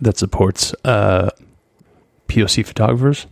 that 0.00 0.18
supports 0.18 0.74
uh, 0.84 1.30
POC 2.28 2.64
photographers. 2.66 3.26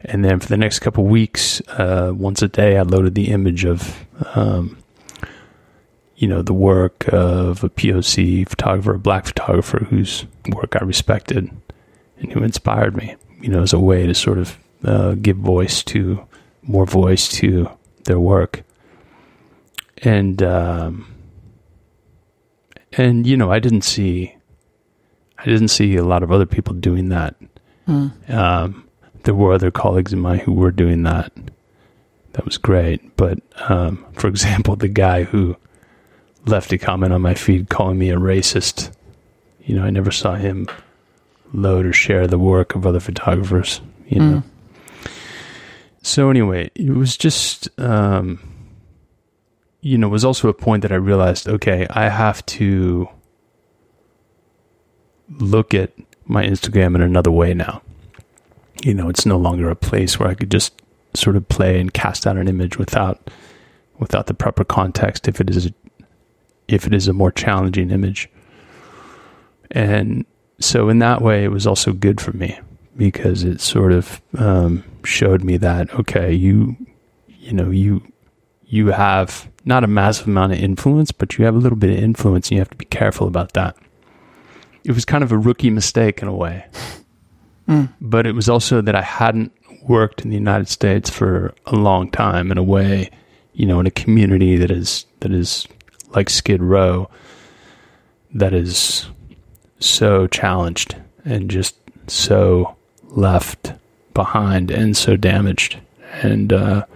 And 0.00 0.24
then 0.24 0.40
for 0.40 0.46
the 0.48 0.56
next 0.56 0.80
couple 0.80 1.04
weeks, 1.04 1.60
uh, 1.68 2.12
once 2.14 2.42
a 2.42 2.48
day, 2.48 2.76
I 2.76 2.82
loaded 2.82 3.14
the 3.14 3.30
image 3.30 3.64
of, 3.64 4.06
um, 4.34 4.78
you 6.16 6.28
know, 6.28 6.42
the 6.42 6.52
work 6.52 7.08
of 7.08 7.64
a 7.64 7.68
POC 7.68 8.48
photographer, 8.48 8.94
a 8.94 8.98
black 8.98 9.26
photographer 9.26 9.78
whose 9.78 10.26
work 10.54 10.76
I 10.80 10.84
respected 10.84 11.50
and 12.18 12.32
who 12.32 12.42
inspired 12.42 12.96
me, 12.96 13.16
you 13.40 13.48
know, 13.48 13.62
as 13.62 13.72
a 13.72 13.80
way 13.80 14.06
to 14.06 14.14
sort 14.14 14.38
of 14.38 14.58
uh, 14.84 15.14
give 15.14 15.38
voice 15.38 15.82
to, 15.84 16.24
more 16.62 16.86
voice 16.86 17.28
to 17.28 17.68
their 18.04 18.20
work. 18.20 18.62
And, 20.02 20.42
um, 20.42 21.12
and, 22.92 23.26
you 23.26 23.36
know, 23.36 23.50
I 23.50 23.58
didn't 23.58 23.82
see, 23.82 24.36
I 25.38 25.44
didn't 25.44 25.68
see 25.68 25.96
a 25.96 26.04
lot 26.04 26.22
of 26.22 26.30
other 26.30 26.46
people 26.46 26.74
doing 26.74 27.08
that 27.08 27.34
Mm. 27.88 28.30
Um, 28.30 28.88
there 29.24 29.34
were 29.34 29.52
other 29.52 29.70
colleagues 29.70 30.12
of 30.12 30.18
mine 30.18 30.38
who 30.38 30.52
were 30.52 30.70
doing 30.70 31.02
that. 31.04 31.32
That 32.32 32.44
was 32.44 32.58
great. 32.58 33.16
But 33.16 33.38
um, 33.68 34.04
for 34.14 34.28
example, 34.28 34.76
the 34.76 34.88
guy 34.88 35.24
who 35.24 35.56
left 36.46 36.72
a 36.72 36.78
comment 36.78 37.12
on 37.12 37.22
my 37.22 37.34
feed 37.34 37.68
calling 37.68 37.98
me 37.98 38.10
a 38.10 38.16
racist, 38.16 38.92
you 39.64 39.74
know, 39.74 39.84
I 39.84 39.90
never 39.90 40.10
saw 40.10 40.34
him 40.34 40.68
load 41.52 41.86
or 41.86 41.92
share 41.92 42.26
the 42.26 42.38
work 42.38 42.74
of 42.74 42.86
other 42.86 43.00
photographers, 43.00 43.80
you 44.08 44.20
know. 44.20 44.42
Mm. 44.42 45.10
So 46.02 46.30
anyway, 46.30 46.70
it 46.76 46.90
was 46.90 47.16
just, 47.16 47.68
um, 47.80 48.38
you 49.80 49.98
know, 49.98 50.06
it 50.06 50.10
was 50.10 50.24
also 50.24 50.48
a 50.48 50.54
point 50.54 50.82
that 50.82 50.92
I 50.92 50.96
realized, 50.96 51.48
okay, 51.48 51.86
I 51.90 52.08
have 52.08 52.46
to 52.46 53.08
look 55.28 55.74
at 55.74 55.92
my 56.26 56.44
Instagram 56.44 56.94
in 56.94 57.02
another 57.02 57.30
way 57.30 57.54
now. 57.54 57.82
You 58.82 58.94
know, 58.94 59.08
it's 59.08 59.26
no 59.26 59.38
longer 59.38 59.70
a 59.70 59.76
place 59.76 60.18
where 60.18 60.28
I 60.28 60.34
could 60.34 60.50
just 60.50 60.80
sort 61.14 61.36
of 61.36 61.48
play 61.48 61.80
and 61.80 61.92
cast 61.92 62.26
out 62.26 62.36
an 62.36 62.48
image 62.48 62.78
without 62.78 63.30
without 63.98 64.26
the 64.26 64.34
proper 64.34 64.62
context 64.62 65.26
if 65.26 65.40
it 65.40 65.48
is 65.48 65.66
a, 65.66 65.74
if 66.68 66.86
it 66.86 66.92
is 66.92 67.08
a 67.08 67.14
more 67.14 67.32
challenging 67.32 67.90
image. 67.90 68.28
And 69.70 70.26
so 70.60 70.90
in 70.90 70.98
that 70.98 71.22
way 71.22 71.44
it 71.44 71.50
was 71.50 71.66
also 71.66 71.92
good 71.92 72.20
for 72.20 72.32
me 72.32 72.58
because 72.96 73.42
it 73.42 73.62
sort 73.62 73.92
of 73.92 74.20
um, 74.36 74.84
showed 75.04 75.42
me 75.42 75.56
that 75.56 75.92
okay, 75.94 76.32
you 76.32 76.76
you 77.28 77.52
know, 77.52 77.70
you 77.70 78.02
you 78.66 78.88
have 78.88 79.48
not 79.64 79.84
a 79.84 79.86
massive 79.86 80.26
amount 80.26 80.52
of 80.52 80.58
influence, 80.58 81.12
but 81.12 81.38
you 81.38 81.44
have 81.44 81.54
a 81.54 81.58
little 81.58 81.78
bit 81.78 81.90
of 81.90 81.98
influence 81.98 82.48
and 82.48 82.56
you 82.56 82.58
have 82.58 82.70
to 82.70 82.76
be 82.76 82.84
careful 82.84 83.26
about 83.26 83.52
that 83.52 83.76
it 84.86 84.92
was 84.92 85.04
kind 85.04 85.24
of 85.24 85.32
a 85.32 85.38
rookie 85.38 85.68
mistake 85.68 86.22
in 86.22 86.28
a 86.28 86.32
way. 86.32 86.64
Mm. 87.68 87.92
But 88.00 88.24
it 88.24 88.36
was 88.36 88.48
also 88.48 88.80
that 88.80 88.94
I 88.94 89.02
hadn't 89.02 89.52
worked 89.82 90.22
in 90.22 90.30
the 90.30 90.36
United 90.36 90.68
States 90.68 91.10
for 91.10 91.52
a 91.66 91.74
long 91.74 92.08
time 92.08 92.52
in 92.52 92.58
a 92.58 92.62
way, 92.62 93.10
you 93.52 93.66
know, 93.66 93.80
in 93.80 93.86
a 93.86 93.90
community 93.90 94.56
that 94.56 94.70
is 94.70 95.04
that 95.20 95.32
is 95.32 95.66
like 96.10 96.30
Skid 96.30 96.62
Row 96.62 97.10
that 98.32 98.54
is 98.54 99.08
so 99.80 100.28
challenged 100.28 100.94
and 101.24 101.50
just 101.50 101.74
so 102.06 102.76
left 103.08 103.72
behind 104.14 104.70
and 104.70 104.96
so 104.96 105.16
damaged. 105.16 105.80
And 106.22 106.52
uh, 106.52 106.86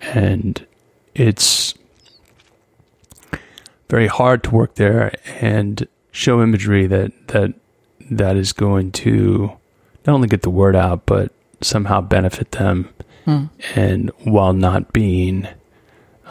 and 0.00 0.66
it's 1.14 1.74
very 3.90 4.06
hard 4.06 4.42
to 4.44 4.50
work 4.50 4.76
there 4.76 5.12
and 5.38 5.86
show 6.18 6.42
imagery 6.42 6.86
that 6.88 7.12
that 7.28 7.54
that 8.10 8.36
is 8.36 8.52
going 8.52 8.90
to 8.90 9.52
not 10.06 10.14
only 10.14 10.26
get 10.28 10.42
the 10.42 10.50
word 10.50 10.74
out 10.74 11.06
but 11.06 11.30
somehow 11.60 12.00
benefit 12.00 12.50
them 12.52 12.88
Hmm. 13.24 13.44
and 13.74 14.10
while 14.24 14.54
not 14.54 14.92
being 14.94 15.46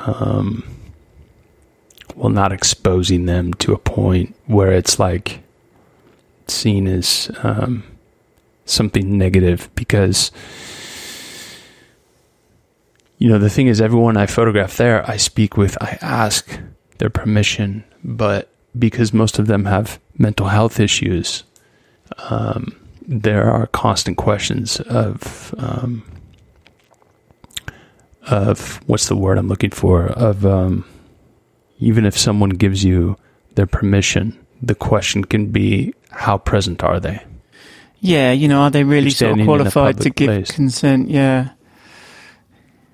um 0.07 0.63
while 2.15 2.31
not 2.31 2.51
exposing 2.51 3.27
them 3.27 3.53
to 3.55 3.71
a 3.73 3.77
point 3.77 4.35
where 4.47 4.71
it's 4.71 4.97
like 4.97 5.43
seen 6.47 6.87
as 6.87 7.29
um 7.43 7.83
something 8.65 9.15
negative 9.17 9.69
because 9.75 10.31
you 13.19 13.29
know 13.29 13.37
the 13.37 13.49
thing 13.49 13.67
is 13.67 13.79
everyone 13.79 14.17
i 14.17 14.25
photograph 14.25 14.77
there 14.77 15.07
i 15.09 15.17
speak 15.17 15.55
with 15.55 15.77
i 15.81 15.97
ask 16.01 16.59
their 16.97 17.09
permission 17.11 17.83
but 18.03 18.49
because 18.77 19.13
most 19.13 19.39
of 19.39 19.47
them 19.47 19.65
have 19.65 19.99
mental 20.17 20.47
health 20.47 20.79
issues 20.79 21.43
um, 22.29 22.75
there 23.07 23.49
are 23.49 23.67
constant 23.67 24.17
questions 24.17 24.79
of 24.81 25.53
um, 25.57 26.03
of 28.23 28.81
what's 28.87 29.07
the 29.07 29.15
word 29.15 29.37
i'm 29.37 29.47
looking 29.47 29.71
for 29.71 30.07
of 30.07 30.45
um, 30.45 30.83
even 31.79 32.05
if 32.05 32.17
someone 32.17 32.49
gives 32.49 32.83
you 32.83 33.15
their 33.55 33.67
permission 33.67 34.37
the 34.61 34.75
question 34.75 35.23
can 35.23 35.47
be 35.51 35.93
how 36.11 36.37
present 36.37 36.83
are 36.83 36.99
they 36.99 37.21
Yeah, 37.99 38.31
you 38.31 38.47
know, 38.47 38.61
are 38.61 38.69
they 38.71 38.83
really 38.83 39.09
sort 39.09 39.39
of 39.39 39.45
qualified 39.45 39.99
to 40.01 40.09
give 40.11 40.27
place. 40.27 40.51
consent? 40.51 41.09
Yeah, 41.09 41.49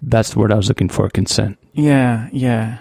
that's 0.02 0.32
the 0.32 0.40
word 0.40 0.52
i 0.52 0.56
was 0.56 0.68
looking 0.70 0.90
for 0.90 1.10
consent 1.10 1.58
yeah, 1.76 2.30
yeah. 2.32 2.78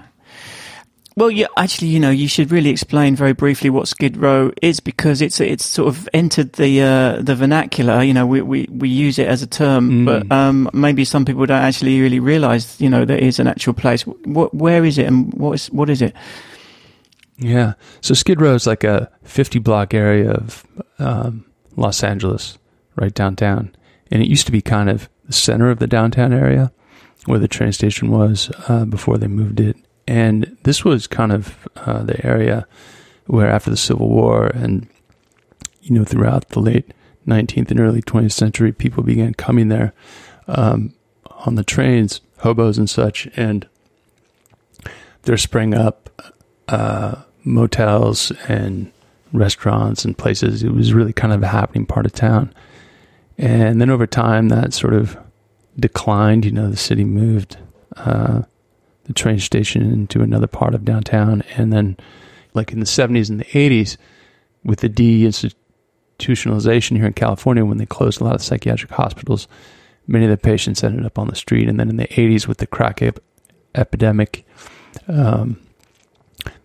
Well, 1.14 1.30
yeah, 1.30 1.48
actually, 1.58 1.88
you 1.88 2.00
know, 2.00 2.10
you 2.10 2.26
should 2.26 2.50
really 2.50 2.70
explain 2.70 3.14
very 3.16 3.34
briefly 3.34 3.68
what 3.68 3.86
Skid 3.86 4.16
Row 4.16 4.50
is 4.62 4.80
because 4.80 5.20
it's 5.20 5.40
it's 5.40 5.64
sort 5.64 5.88
of 5.88 6.08
entered 6.14 6.54
the 6.54 6.80
uh, 6.80 7.22
the 7.22 7.34
vernacular. 7.34 8.02
You 8.02 8.14
know, 8.14 8.26
we, 8.26 8.40
we, 8.40 8.66
we 8.70 8.88
use 8.88 9.18
it 9.18 9.28
as 9.28 9.42
a 9.42 9.46
term, 9.46 9.90
Mm. 9.90 10.04
but 10.06 10.32
um, 10.32 10.70
maybe 10.72 11.04
some 11.04 11.24
people 11.26 11.44
don't 11.44 11.60
actually 11.62 12.00
really 12.00 12.18
realise. 12.20 12.80
You 12.80 12.88
know, 12.88 13.04
there 13.04 13.18
is 13.18 13.38
an 13.38 13.46
actual 13.46 13.74
place. 13.74 14.02
What 14.06 14.54
where 14.54 14.84
is 14.86 14.96
it 14.96 15.06
and 15.06 15.32
what 15.34 15.52
is 15.52 15.66
what 15.66 15.90
is 15.90 16.00
it? 16.00 16.14
Yeah. 17.36 17.74
So 18.00 18.14
Skid 18.14 18.40
Row 18.40 18.54
is 18.54 18.66
like 18.66 18.84
a 18.84 19.10
50 19.24 19.58
block 19.58 19.94
area 19.94 20.30
of 20.32 20.64
um, 20.98 21.44
Los 21.76 22.02
Angeles, 22.02 22.56
right 22.96 23.12
downtown. 23.12 23.74
And 24.10 24.22
it 24.22 24.28
used 24.28 24.46
to 24.46 24.52
be 24.52 24.62
kind 24.62 24.88
of 24.88 25.08
the 25.26 25.32
center 25.32 25.70
of 25.70 25.78
the 25.78 25.86
downtown 25.86 26.32
area 26.32 26.72
where 27.26 27.38
the 27.38 27.48
train 27.48 27.72
station 27.72 28.10
was 28.10 28.50
uh, 28.68 28.84
before 28.84 29.18
they 29.18 29.26
moved 29.28 29.60
it. 29.60 29.76
And 30.06 30.56
this 30.64 30.84
was 30.84 31.06
kind 31.06 31.32
of 31.32 31.68
uh, 31.76 32.02
the 32.02 32.24
area 32.26 32.66
where 33.26 33.48
after 33.48 33.70
the 33.70 33.76
Civil 33.76 34.08
War 34.08 34.46
and, 34.48 34.88
you 35.82 35.94
know, 35.94 36.04
throughout 36.04 36.48
the 36.50 36.60
late 36.60 36.92
19th 37.26 37.70
and 37.70 37.80
early 37.80 38.02
20th 38.02 38.32
century, 38.32 38.72
people 38.72 39.02
began 39.02 39.34
coming 39.34 39.68
there 39.68 39.92
um, 40.48 40.92
on 41.46 41.54
the 41.54 41.64
trains, 41.64 42.20
hobos 42.38 42.78
and 42.78 42.90
such. 42.90 43.28
And 43.36 43.66
there 45.22 45.36
sprang 45.36 45.74
up 45.74 46.32
uh, 46.68 47.22
motels 47.44 48.32
and 48.48 48.90
restaurants 49.32 50.04
and 50.04 50.16
places. 50.16 50.62
It 50.62 50.72
was 50.72 50.92
really 50.92 51.12
kind 51.12 51.32
of 51.32 51.42
a 51.42 51.48
happening 51.48 51.86
part 51.86 52.06
of 52.06 52.12
town. 52.12 52.52
And 53.38 53.80
then 53.80 53.90
over 53.90 54.06
time, 54.06 54.48
that 54.48 54.74
sort 54.74 54.94
of 54.94 55.16
declined. 55.78 56.44
You 56.44 56.52
know, 56.52 56.70
the 56.70 56.76
city 56.76 57.04
moved 57.04 57.56
uh, 57.96 58.42
the 59.04 59.12
train 59.12 59.38
station 59.38 59.82
into 59.82 60.22
another 60.22 60.46
part 60.46 60.74
of 60.74 60.84
downtown. 60.84 61.42
And 61.56 61.72
then, 61.72 61.96
like 62.54 62.72
in 62.72 62.80
the 62.80 62.86
70s 62.86 63.30
and 63.30 63.40
the 63.40 63.44
80s, 63.46 63.96
with 64.64 64.80
the 64.80 64.88
deinstitutionalization 64.88 66.96
here 66.96 67.06
in 67.06 67.12
California, 67.12 67.64
when 67.64 67.78
they 67.78 67.86
closed 67.86 68.20
a 68.20 68.24
lot 68.24 68.34
of 68.34 68.42
psychiatric 68.42 68.92
hospitals, 68.92 69.48
many 70.06 70.24
of 70.24 70.30
the 70.30 70.36
patients 70.36 70.84
ended 70.84 71.04
up 71.04 71.18
on 71.18 71.28
the 71.28 71.34
street. 71.34 71.68
And 71.68 71.80
then 71.80 71.88
in 71.88 71.96
the 71.96 72.08
80s, 72.08 72.46
with 72.46 72.58
the 72.58 72.66
crack 72.66 73.02
ep- 73.02 73.18
epidemic, 73.74 74.46
um, 75.08 75.58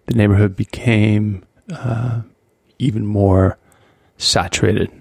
the 0.06 0.14
neighborhood 0.14 0.56
became 0.56 1.44
uh, 1.72 2.22
even 2.80 3.06
more 3.06 3.58
saturated 4.18 4.92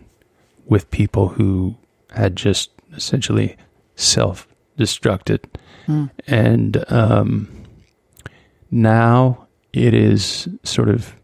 with 0.66 0.90
people 0.90 1.28
who 1.28 1.76
had 2.10 2.36
just 2.36 2.70
essentially 2.94 3.56
self 3.94 4.46
destructed. 4.78 5.44
Hmm. 5.86 6.06
And 6.26 6.84
um, 6.92 7.48
now 8.70 9.46
it 9.72 9.94
is 9.94 10.48
sort 10.64 10.88
of 10.88 11.14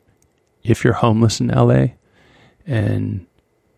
if 0.63 0.85
you're 0.85 0.93
homeless 0.93 1.41
in 1.41 1.49
LA 1.49 1.87
and 2.67 3.27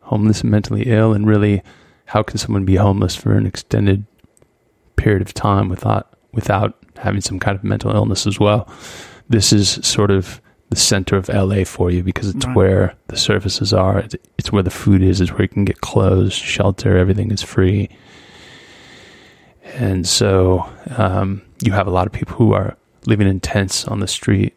homeless 0.03 0.43
and 0.43 0.51
mentally 0.51 0.83
ill, 0.87 1.15
and 1.15 1.27
really, 1.27 1.63
how 2.07 2.23
can 2.23 2.37
someone 2.39 2.65
be 2.67 2.77
homeless 2.77 3.17
for 3.17 3.35
an 3.35 3.47
extended 3.47 4.05
period 4.97 5.23
of 5.23 5.33
time 5.33 5.69
without 5.69 6.13
without 6.33 6.77
having 6.99 7.21
some 7.23 7.39
kind 7.41 7.57
of 7.57 7.65
mental 7.65 7.91
illness 7.95 8.27
as 8.27 8.39
well? 8.39 8.69
This 9.29 9.53
is 9.53 9.81
sort 9.87 10.11
of 10.11 10.41
the 10.69 10.77
center 10.77 11.17
of 11.17 11.29
LA 11.31 11.65
for 11.65 11.91
you 11.91 12.03
because 12.03 12.29
it's 12.35 12.45
Right. 12.47 12.57
where 12.57 12.95
the 13.09 13.17
services 13.17 13.73
are. 13.73 14.01
It's, 14.01 14.17
it's 14.39 14.53
where 14.53 14.63
the 14.63 14.71
food 14.71 15.03
is. 15.03 15.21
It's 15.21 15.31
where 15.33 15.43
you 15.43 15.49
can 15.49 15.65
get 15.65 15.81
clothes, 15.81 16.35
shelter. 16.35 16.99
Everything 16.99 17.31
is 17.31 17.43
free. 17.43 17.89
And 19.65 20.07
so 20.07 20.69
um, 20.97 21.43
you 21.63 21.73
have 21.73 21.87
a 21.87 21.91
lot 21.91 22.07
of 22.07 22.13
people 22.13 22.37
who 22.37 22.53
are 22.53 22.77
living 23.07 23.29
in 23.29 23.41
tents 23.41 23.87
on 23.87 24.01
the 24.01 24.07
street, 24.07 24.55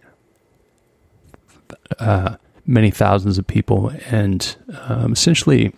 uh, 2.00 2.36
many 2.66 2.92
thousands 2.92 3.38
of 3.38 3.48
people. 3.48 3.92
And 4.10 4.56
um, 4.88 5.14
essentially, 5.14 5.74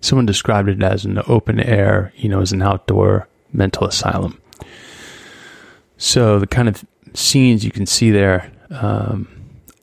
someone 0.00 0.26
described 0.26 0.68
it 0.68 0.82
as 0.82 1.04
an 1.04 1.20
open 1.26 1.60
air, 1.60 2.12
you 2.16 2.28
know, 2.28 2.40
as 2.40 2.52
an 2.52 2.62
outdoor 2.62 3.28
mental 3.52 3.86
asylum. 3.86 4.40
So 5.96 6.38
the 6.38 6.46
kind 6.46 6.68
of 6.68 6.84
scenes 7.14 7.64
you 7.64 7.70
can 7.70 7.86
see 7.86 8.10
there 8.10 8.52
um, 8.70 9.28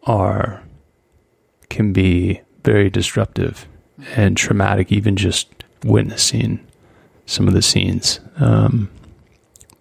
are 0.04 0.62
can 1.70 1.92
be 1.92 2.42
very 2.64 2.90
disruptive 2.90 3.68
and 4.16 4.38
traumatic, 4.38 4.92
even 4.92 5.16
just 5.16 5.48
witnessing 5.84 6.66
some 7.26 7.48
of 7.48 7.54
the 7.54 7.62
scenes 7.62 8.20
um, 8.38 8.90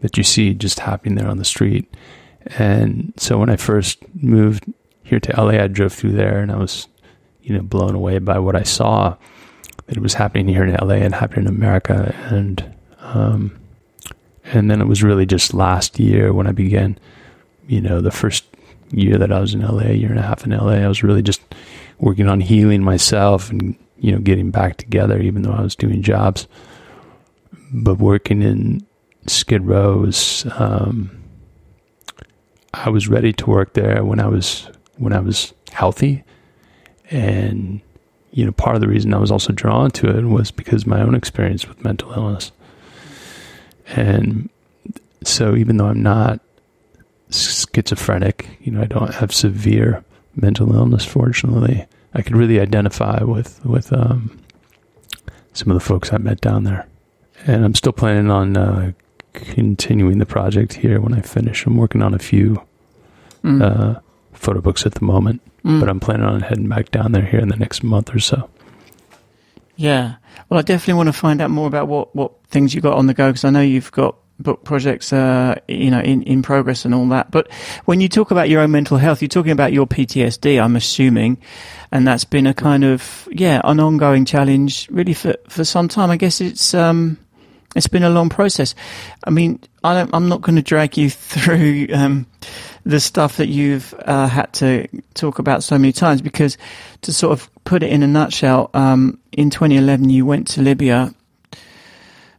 that 0.01 0.17
you 0.17 0.23
see 0.23 0.55
just 0.55 0.81
happening 0.81 1.15
there 1.15 1.29
on 1.29 1.39
the 1.39 1.45
street. 1.45 1.93
And 2.59 3.13
so 3.17 3.39
when 3.39 3.51
I 3.51 3.57
first 3.57 3.99
moved 4.15 4.65
here 5.03 5.21
to 5.21 5.41
LA, 5.41 5.63
I 5.63 5.67
drove 5.67 5.93
through 5.93 6.13
there 6.13 6.41
and 6.41 6.51
I 6.53 6.57
was, 6.57 6.89
you 7.43 7.55
know, 7.55 7.63
blown 7.63 7.95
away 7.95 8.19
by 8.19 8.39
what 8.39 8.57
I 8.57 8.63
saw 8.63 9.17
that 9.87 9.97
it 9.97 10.03
was 10.03 10.15
happening 10.15 10.49
here 10.49 10.65
in 10.65 10.75
LA 10.75 10.95
and 10.97 11.15
happening 11.15 11.47
in 11.47 11.55
America. 11.55 12.15
And, 12.31 12.75
um, 13.01 13.59
and 14.45 14.71
then 14.71 14.81
it 14.81 14.87
was 14.87 15.03
really 15.03 15.27
just 15.27 15.55
last 15.55 15.99
year 15.99 16.33
when 16.33 16.47
I 16.47 16.53
began, 16.53 16.99
you 17.67 17.81
know, 17.81 18.01
the 18.01 18.11
first 18.11 18.45
year 18.91 19.19
that 19.19 19.33
I 19.33 19.41
was 19.41 19.55
in 19.55 19.63
LA, 19.63 19.91
year 19.91 20.11
and 20.11 20.19
a 20.19 20.23
half 20.23 20.45
in 20.45 20.53
LA, 20.53 20.73
I 20.73 20.89
was 20.89 21.03
really 21.03 21.23
just 21.23 21.41
working 21.99 22.29
on 22.29 22.41
healing 22.41 22.83
myself 22.83 23.51
and, 23.51 23.77
you 23.99 24.13
know, 24.13 24.19
getting 24.19 24.51
back 24.51 24.77
together, 24.77 25.21
even 25.21 25.43
though 25.43 25.53
I 25.53 25.63
was 25.63 25.75
doing 25.75 26.03
jobs. 26.03 26.47
But 27.77 27.99
working 27.99 28.41
in 28.41 28.87
Skid 29.27 29.67
Row 29.67 30.09
um, 30.53 31.25
I 32.73 32.89
was 32.89 33.09
ready 33.09 33.33
to 33.33 33.47
work 33.51 33.75
there 33.75 34.05
when 34.05 34.21
I 34.21 34.29
was 34.29 34.71
when 34.97 35.13
I 35.13 35.19
was 35.19 35.53
healthy, 35.73 36.23
and 37.11 37.81
you 38.31 38.45
know 38.45 38.53
part 38.53 38.77
of 38.77 38.81
the 38.81 38.89
reason 38.89 39.13
I 39.13 39.19
was 39.19 39.33
also 39.33 39.53
drawn 39.53 39.91
to 39.93 40.17
it 40.17 40.25
was 40.25 40.53
because 40.53 40.87
my 40.87 41.01
own 41.01 41.15
experience 41.15 41.67
with 41.67 41.83
mental 41.83 42.13
illness, 42.13 42.53
and 43.89 44.49
so 45.25 45.57
even 45.57 45.77
though 45.77 45.87
I'm 45.87 46.03
not 46.03 46.41
schizophrenic, 47.31 48.59
you 48.61 48.71
know 48.71 48.83
I 48.83 48.87
don't 48.87 49.15
have 49.15 49.33
severe 49.33 50.05
mental 50.37 50.75
illness. 50.75 51.05
Fortunately, 51.05 51.87
I 52.13 52.23
could 52.23 52.37
really 52.37 52.61
identify 52.61 53.23
with 53.25 53.65
with 53.65 53.93
um, 53.93 54.41
some 55.53 55.71
of 55.71 55.75
the 55.75 55.85
folks 55.85 56.13
I 56.13 56.19
met 56.19 56.41
down 56.41 56.65
there, 56.65 56.87
and 57.47 57.65
I'm 57.65 57.75
still 57.75 57.93
planning 57.93 58.31
on 58.31 58.57
uh, 58.57 58.93
continuing 59.33 60.19
the 60.19 60.27
project 60.27 60.73
here 60.75 61.01
when 61.01 61.15
I 61.15 61.21
finish. 61.21 61.67
I'm 61.67 61.77
working 61.77 62.03
on 62.03 62.15
a 62.15 62.19
few 62.19 62.61
Mm. 63.43 63.61
uh, 63.63 64.01
photo 64.33 64.63
books 64.63 64.87
at 64.87 64.95
the 64.95 65.05
moment, 65.05 65.43
Mm. 65.67 65.79
but 65.81 65.89
I'm 65.91 66.01
planning 66.01 66.25
on 66.25 66.41
heading 66.41 66.67
back 66.69 66.91
down 66.91 67.13
there 67.13 67.27
here 67.27 67.41
in 67.41 67.49
the 67.49 67.57
next 67.57 67.83
month 67.85 68.15
or 68.15 68.19
so. 68.19 68.49
Yeah. 69.77 70.15
Well, 70.49 70.59
I 70.59 70.63
definitely 70.63 70.95
want 70.95 71.09
to 71.09 71.13
find 71.13 71.41
out 71.43 71.51
more 71.51 71.67
about 71.67 71.89
what, 71.89 72.15
what 72.17 72.33
things 72.47 72.75
you 72.75 72.81
got 72.81 72.97
on 72.97 73.07
the 73.07 73.15
go 73.15 73.29
because 73.29 73.45
I 73.45 73.51
know 73.51 73.61
you've 73.61 73.93
got 73.93 74.17
book 74.41 74.65
projects, 74.65 75.13
uh, 75.13 75.57
you 75.69 75.91
know, 75.91 76.01
in, 76.01 76.23
in 76.23 76.43
progress 76.43 76.85
and 76.85 76.95
all 76.95 77.07
that. 77.09 77.31
But 77.31 77.51
when 77.85 78.01
you 78.01 78.09
talk 78.09 78.31
about 78.31 78.49
your 78.49 78.61
own 78.63 78.71
mental 78.71 78.97
health, 78.97 79.21
you're 79.23 79.29
talking 79.29 79.53
about 79.53 79.73
your 79.73 79.87
PTSD, 79.87 80.61
I'm 80.63 80.75
assuming, 80.77 81.39
and 81.93 82.07
that's 82.07 82.25
been 82.25 82.47
a 82.47 82.55
kind 82.55 82.83
of, 82.85 83.29
yeah, 83.31 83.61
an 83.65 83.79
ongoing 83.79 84.25
challenge 84.25 84.89
really 84.91 85.15
for, 85.15 85.35
for 85.49 85.65
some 85.65 85.89
time. 85.89 86.11
I 86.11 86.17
guess 86.17 86.41
it's, 86.41 86.73
um, 86.75 87.19
it's 87.75 87.89
been 87.89 88.03
a 88.03 88.11
long 88.11 88.29
process. 88.29 88.75
I 89.25 89.31
mean, 89.31 89.61
I 89.83 90.07
I'm 90.13 90.29
not 90.29 90.41
going 90.41 90.57
to 90.57 90.63
drag 90.63 90.97
you 90.97 91.11
through 91.11 91.89
um, 91.93 92.27
the 92.85 93.01
stuff 93.01 93.37
that 93.39 93.49
you've 93.49 93.95
uh, 94.05 94.29
had 94.29 94.53
to 94.55 94.87
talk 95.15 95.39
about 95.39 95.65
so 95.65 95.79
many 95.79 95.93
times 95.93 96.23
because 96.23 96.57
to 97.03 97.13
sort 97.13 97.33
of 97.33 97.51
put 97.65 97.83
it 97.83 97.91
in 97.91 98.03
a 98.03 98.07
nutshell, 98.07 98.71
um, 98.75 99.19
in 99.33 99.51
2011 99.51 100.11
you 100.11 100.27
went 100.27 100.49
to 100.49 100.63
Libya 100.63 101.15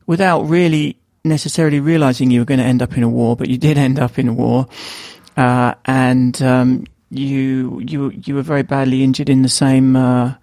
without 0.07 0.43
really 0.43 0.97
necessarily 1.23 1.79
realizing 1.79 2.29
you 2.29 2.39
were 2.39 2.45
going 2.45 2.59
to 2.59 2.65
end 2.65 2.81
up 2.81 2.95
in 2.95 3.03
a 3.03 3.09
war, 3.09 3.35
but 3.35 3.49
you 3.49 3.57
did 3.57 3.77
end 3.77 3.99
up 3.99 4.19
in 4.19 4.27
a 4.27 4.33
war, 4.33 4.67
uh, 5.35 5.73
and 5.85 6.41
um, 6.41 6.85
you 7.09 7.81
you 7.85 8.11
you 8.11 8.35
were 8.35 8.41
very 8.41 8.63
badly 8.63 9.03
injured 9.03 9.29
in 9.29 9.41
the 9.41 9.49
same 9.49 9.95
uh, 9.95 10.35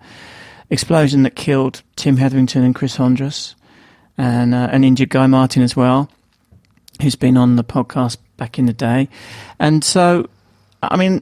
explosion 0.70 1.22
that 1.22 1.36
killed 1.36 1.82
Tim 1.97 2.16
Hetherington 2.16 2.64
and 2.64 2.74
Chris 2.74 2.97
Hondros, 2.97 3.55
and 4.19 4.55
uh, 4.55 4.69
an 4.71 4.85
injured 4.85 5.11
Guy 5.11 5.27
Martin 5.27 5.63
as 5.63 5.77
well, 5.77 6.11
who's 7.01 7.17
been 7.17 7.37
on 7.37 7.57
the 7.57 7.65
podcast 7.65 8.19
back 8.37 8.59
in 8.59 8.67
the 8.67 8.73
day, 8.73 9.09
and 9.59 9.85
so. 9.85 10.29
I 10.85 10.97
mean, 10.97 11.21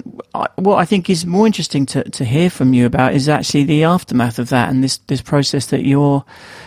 what 0.57 0.77
I 0.77 0.87
think 0.87 1.11
is 1.11 1.27
more 1.27 1.47
interesting 1.47 1.85
to, 1.85 2.03
to 2.03 2.25
hear 2.25 2.49
from 2.49 2.73
you 2.73 2.87
about 2.87 3.13
is 3.13 3.29
actually 3.29 3.65
the 3.65 3.85
aftermath 3.85 4.39
of 4.39 4.49
that 4.49 4.71
and 4.71 4.83
this, 4.83 4.97
this 5.09 5.21
process 5.21 5.67
that 5.67 5.85
you're 5.85 6.25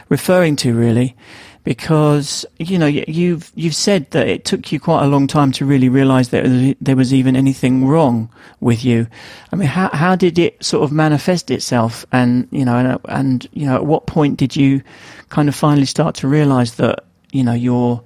referring 0.09 0.55
to, 0.57 0.75
really 0.75 1.15
because 1.63 2.45
you 2.59 2.77
know 2.77 2.87
you've 2.87 3.51
you've 3.55 3.75
said 3.75 4.09
that 4.11 4.27
it 4.27 4.43
took 4.45 4.71
you 4.71 4.79
quite 4.79 5.03
a 5.03 5.07
long 5.07 5.27
time 5.27 5.51
to 5.53 5.65
really 5.65 5.89
realize 5.89 6.29
that 6.29 6.75
there 6.81 6.95
was 6.95 7.13
even 7.13 7.35
anything 7.35 7.87
wrong 7.87 8.29
with 8.59 8.83
you. 8.83 9.07
I 9.51 9.55
mean, 9.55 9.69
how 9.69 9.89
how 9.89 10.15
did 10.15 10.37
it 10.37 10.61
sort 10.63 10.83
of 10.83 10.91
manifest 10.91 11.51
itself? 11.51 12.05
And 12.11 12.47
you 12.51 12.65
know, 12.65 12.77
and, 12.77 12.99
and 13.05 13.47
you 13.53 13.65
know, 13.65 13.75
at 13.75 13.85
what 13.85 14.07
point 14.07 14.37
did 14.37 14.55
you 14.55 14.81
kind 15.29 15.47
of 15.47 15.55
finally 15.55 15.85
start 15.85 16.15
to 16.15 16.27
realize 16.27 16.75
that 16.75 17.05
you 17.31 17.43
know 17.43 17.53
your 17.53 18.03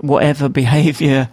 whatever 0.00 0.48
behavior 0.62 1.28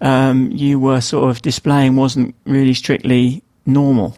um, 0.00 0.50
you 0.52 0.78
were 0.78 1.00
sort 1.00 1.30
of 1.30 1.42
displaying 1.42 1.96
wasn't 1.96 2.34
really 2.44 2.74
strictly 2.74 3.42
normal? 3.66 4.16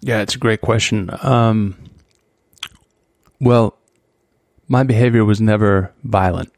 Yeah, 0.00 0.20
it's 0.20 0.34
a 0.34 0.38
great 0.38 0.60
question. 0.60 1.10
Um, 1.22 1.76
well, 3.40 3.77
my 4.68 4.82
behavior 4.82 5.24
was 5.24 5.40
never 5.40 5.92
violent, 6.04 6.52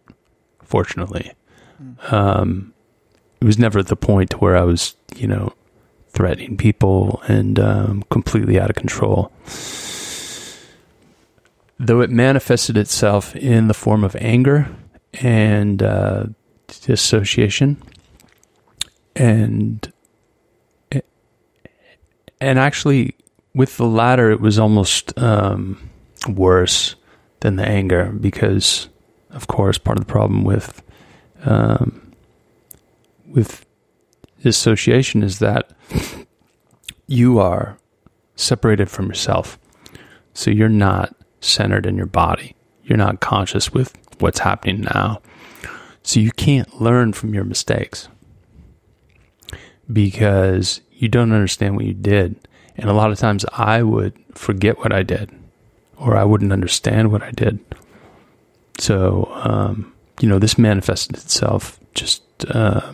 fortunately. 0.62 1.32
Um, 2.10 2.74
it 3.40 3.44
was 3.44 3.58
never 3.58 3.78
at 3.78 3.86
the 3.86 3.96
point 3.96 4.40
where 4.40 4.56
I 4.56 4.62
was, 4.62 4.94
you 5.16 5.26
know, 5.26 5.54
threatening 6.08 6.56
people 6.56 7.22
and 7.28 7.58
um, 7.58 8.02
completely 8.10 8.60
out 8.60 8.68
of 8.68 8.76
control. 8.76 9.32
Though 11.78 12.00
it 12.00 12.10
manifested 12.10 12.76
itself 12.76 13.34
in 13.34 13.68
the 13.68 13.74
form 13.74 14.04
of 14.04 14.14
anger 14.16 14.68
and 15.14 15.82
uh, 15.82 16.26
dissociation, 16.66 17.82
and 19.16 19.90
and 22.40 22.58
actually, 22.58 23.14
with 23.54 23.76
the 23.76 23.86
latter, 23.86 24.30
it 24.30 24.40
was 24.40 24.58
almost 24.58 25.18
um, 25.18 25.90
worse 26.28 26.96
than 27.40 27.56
the 27.56 27.66
anger 27.66 28.06
because, 28.06 28.88
of 29.30 29.46
course, 29.46 29.78
part 29.78 29.98
of 29.98 30.06
the 30.06 30.10
problem 30.10 30.44
with 30.44 30.82
um, 31.44 32.12
with 33.26 33.64
dissociation 34.42 35.22
is 35.22 35.38
that 35.38 35.70
you 37.06 37.38
are 37.38 37.78
separated 38.36 38.90
from 38.90 39.06
yourself. 39.06 39.58
So 40.34 40.50
you're 40.50 40.68
not 40.68 41.14
centered 41.40 41.86
in 41.86 41.96
your 41.96 42.06
body. 42.06 42.54
You're 42.84 42.98
not 42.98 43.20
conscious 43.20 43.72
with 43.72 43.96
what's 44.18 44.40
happening 44.40 44.82
now. 44.82 45.20
So 46.02 46.20
you 46.20 46.32
can't 46.32 46.80
learn 46.80 47.12
from 47.12 47.34
your 47.34 47.44
mistakes 47.44 48.08
because 49.92 50.80
you 50.92 51.08
don't 51.08 51.32
understand 51.32 51.76
what 51.76 51.84
you 51.84 51.94
did. 51.94 52.48
And 52.76 52.88
a 52.88 52.94
lot 52.94 53.10
of 53.10 53.18
times 53.18 53.44
I 53.52 53.82
would 53.82 54.14
forget 54.34 54.78
what 54.78 54.92
I 54.92 55.02
did 55.02 55.30
or 56.00 56.16
I 56.16 56.24
wouldn't 56.24 56.52
understand 56.52 57.12
what 57.12 57.22
I 57.22 57.30
did. 57.30 57.60
So, 58.78 59.30
um, 59.34 59.92
you 60.20 60.28
know, 60.28 60.38
this 60.38 60.58
manifested 60.58 61.16
itself 61.16 61.78
just 61.94 62.22
uh, 62.48 62.92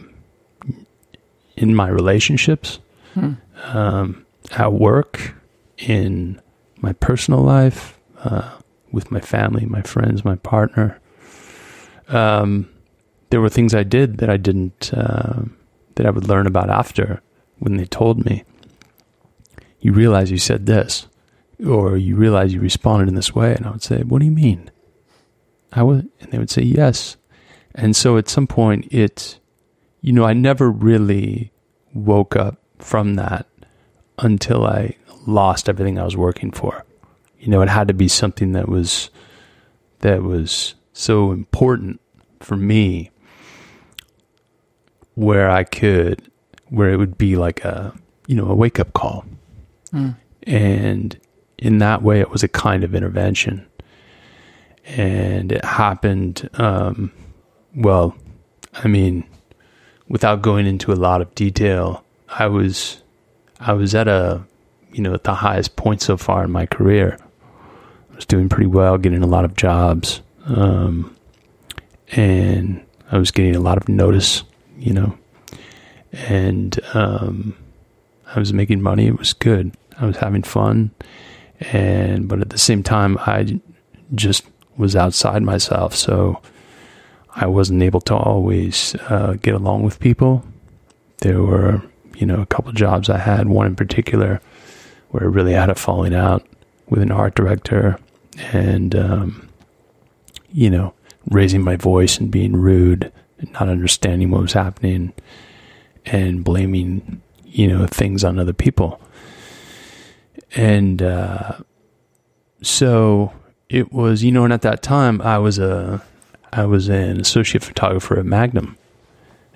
in 1.57 1.75
my 1.75 1.89
relationships, 1.89 2.81
hmm. 3.15 3.35
um, 3.65 4.27
at 4.51 4.73
work, 4.73 5.35
in 5.79 6.41
my 6.79 6.93
personal 6.95 7.41
life, 7.41 7.99
uh, 8.19 8.51
with 8.91 9.11
my 9.11 9.21
family, 9.21 9.65
my 9.67 9.83
friends, 9.83 10.25
my 10.25 10.37
partner. 10.37 10.99
Um, 12.09 12.69
there 13.31 13.41
were 13.41 13.49
things 13.49 13.75
I 13.75 13.83
did 13.83 14.19
that 14.19 14.31
I 14.31 14.37
didn't, 14.37 14.93
uh, 14.93 15.43
that 15.95 16.07
I 16.07 16.11
would 16.11 16.29
learn 16.29 16.47
about 16.47 16.71
after 16.71 17.23
when 17.59 17.77
they 17.77 17.87
told 17.87 18.25
me. 18.25 18.45
You 19.81 19.93
realize 19.93 20.31
you 20.31 20.39
said 20.39 20.67
this 20.67 21.07
or 21.65 21.97
you 21.97 22.17
realize 22.17 22.53
you 22.53 22.61
responded 22.61 23.09
in 23.09 23.15
this 23.15 23.35
way. 23.35 23.55
And 23.55 23.67
I 23.67 23.71
would 23.71 23.83
say, 23.83 24.03
What 24.03 24.21
do 24.21 24.25
you 24.25 24.33
mean? 24.33 24.71
I 25.73 25.83
would, 25.83 26.09
and 26.21 26.31
they 26.33 26.39
would 26.39 26.51
say, 26.51 26.63
Yes. 26.63 27.17
And 27.75 27.95
so 27.95 28.17
at 28.17 28.29
some 28.29 28.47
point, 28.47 28.89
it, 28.91 29.39
you 30.01 30.13
know, 30.13 30.25
I 30.25 30.33
never 30.33 30.71
really 30.71 31.53
woke 31.93 32.37
up 32.37 32.59
from 32.79 33.15
that 33.15 33.47
until 34.19 34.65
I 34.65 34.97
lost 35.27 35.69
everything 35.69 35.99
I 35.99 36.05
was 36.05 36.17
working 36.17 36.51
for. 36.51 36.85
You 37.39 37.49
know, 37.49 37.61
it 37.61 37.69
had 37.69 37.89
to 37.89 37.95
be 37.95 38.09
something 38.09 38.53
that 38.53 38.69
was, 38.69 39.11
that 40.01 40.23
was 40.23 40.75
so 40.93 41.33
important 41.33 42.01
for 42.41 42.57
me 42.57 43.11
where 45.15 45.51
I 45.51 45.65
could, 45.65 46.31
where 46.69 46.91
it 46.91 46.97
would 46.97 47.19
be 47.19 47.37
like 47.37 47.65
a, 47.65 47.95
you 48.27 48.37
know, 48.37 48.49
a 48.49 48.55
wake 48.55 48.81
up 48.81 48.93
call. 48.95 49.27
Mm. 49.93 50.17
And 50.47 51.19
in 51.59 51.79
that 51.79 52.03
way, 52.03 52.21
it 52.21 52.31
was 52.31 52.43
a 52.43 52.49
kind 52.49 52.85
of 52.85 52.95
intervention. 52.95 53.67
And 54.85 55.51
it 55.53 55.65
happened, 55.65 56.49
um, 56.55 57.13
well, 57.75 58.15
I 58.75 58.89
mean, 58.89 59.25
without 60.09 60.43
going 60.43 60.67
into 60.67 60.93
a 60.93 60.95
lot 60.95 61.21
of 61.21 61.35
detail, 61.35 62.05
I 62.29 62.47
was, 62.47 63.03
I 63.59 63.73
was 63.73 63.95
at 63.95 64.07
a, 64.07 64.45
you 64.93 65.03
know, 65.03 65.15
at 65.15 65.25
the 65.25 65.35
highest 65.35 65.77
point 65.77 66.03
so 66.03 66.17
far 66.17 66.45
in 66.45 66.51
my 66.51 66.67
career. 66.67 67.19
I 68.13 68.15
was 68.15 68.27
doing 68.27 68.49
pretty 68.49 68.67
well, 68.67 68.97
getting 68.97 69.23
a 69.23 69.27
lot 69.27 69.45
of 69.45 69.57
jobs, 69.57 70.23
um, 70.47 71.15
and 72.13 72.85
I 73.11 73.19
was 73.19 73.31
getting 73.31 73.57
a 73.57 73.61
lot 73.61 73.77
of 73.77 73.89
notice, 73.89 74.43
you 74.79 74.93
know, 74.93 75.19
and 76.13 76.79
um, 76.95 77.57
I 78.35 78.39
was 78.39 78.53
making 78.53 78.81
money. 78.81 79.07
It 79.07 79.19
was 79.19 79.33
good. 79.33 79.77
I 79.99 80.07
was 80.07 80.17
having 80.17 80.43
fun, 80.43 80.93
and 81.61 82.29
but 82.29 82.41
at 82.41 82.51
the 82.51 82.59
same 82.59 82.83
time 82.83 83.19
I 83.21 83.61
just 84.15 84.45
was 84.77 84.95
outside 84.95 85.43
myself 85.43 85.95
so 85.95 86.41
I 87.37 87.47
wasn't 87.47 87.83
able 87.83 88.01
to 88.03 88.17
always 88.17 88.97
uh, 89.11 89.35
get 89.43 89.55
along 89.55 89.83
with 89.83 90.01
people. 90.01 90.43
There 91.19 91.43
were 91.43 91.83
you 92.17 92.27
know 92.27 92.41
a 92.41 92.47
couple 92.47 92.73
jobs 92.73 93.11
I 93.11 93.19
had 93.19 93.49
one 93.49 93.67
in 93.67 93.77
particular 93.77 94.41
where 95.11 95.23
I 95.23 95.27
really 95.27 95.53
had 95.53 95.69
a 95.69 95.75
falling 95.75 96.15
out 96.15 96.47
with 96.89 97.03
an 97.03 97.13
art 97.13 97.35
director 97.35 97.99
and 98.53 98.95
um, 98.95 99.49
you 100.51 100.71
know 100.71 100.95
raising 101.31 101.63
my 101.63 101.77
voice 101.77 102.19
and 102.19 102.31
being 102.31 102.57
rude 102.57 103.13
and 103.39 103.53
not 103.53 103.69
understanding 103.69 104.31
what 104.31 104.43
was 104.43 104.55
happening 104.55 105.13
and 106.07 106.43
blaming 106.43 107.21
you 107.45 107.69
know 107.69 107.87
things 107.87 108.25
on 108.25 108.39
other 108.39 108.53
people 108.55 109.01
and 110.55 111.03
uh, 111.03 111.59
so 112.63 113.33
it 113.69 113.93
was, 113.93 114.23
you 114.23 114.33
know, 114.33 114.45
and 114.45 114.53
at 114.53 114.63
that 114.63 114.83
time 114.83 115.21
I 115.23 115.39
was 115.39 115.59
a 115.59 116.03
I 116.53 116.65
was 116.65 116.89
an 116.89 117.21
associate 117.21 117.63
photographer 117.63 118.19
at 118.19 118.25
Magnum, 118.25 118.77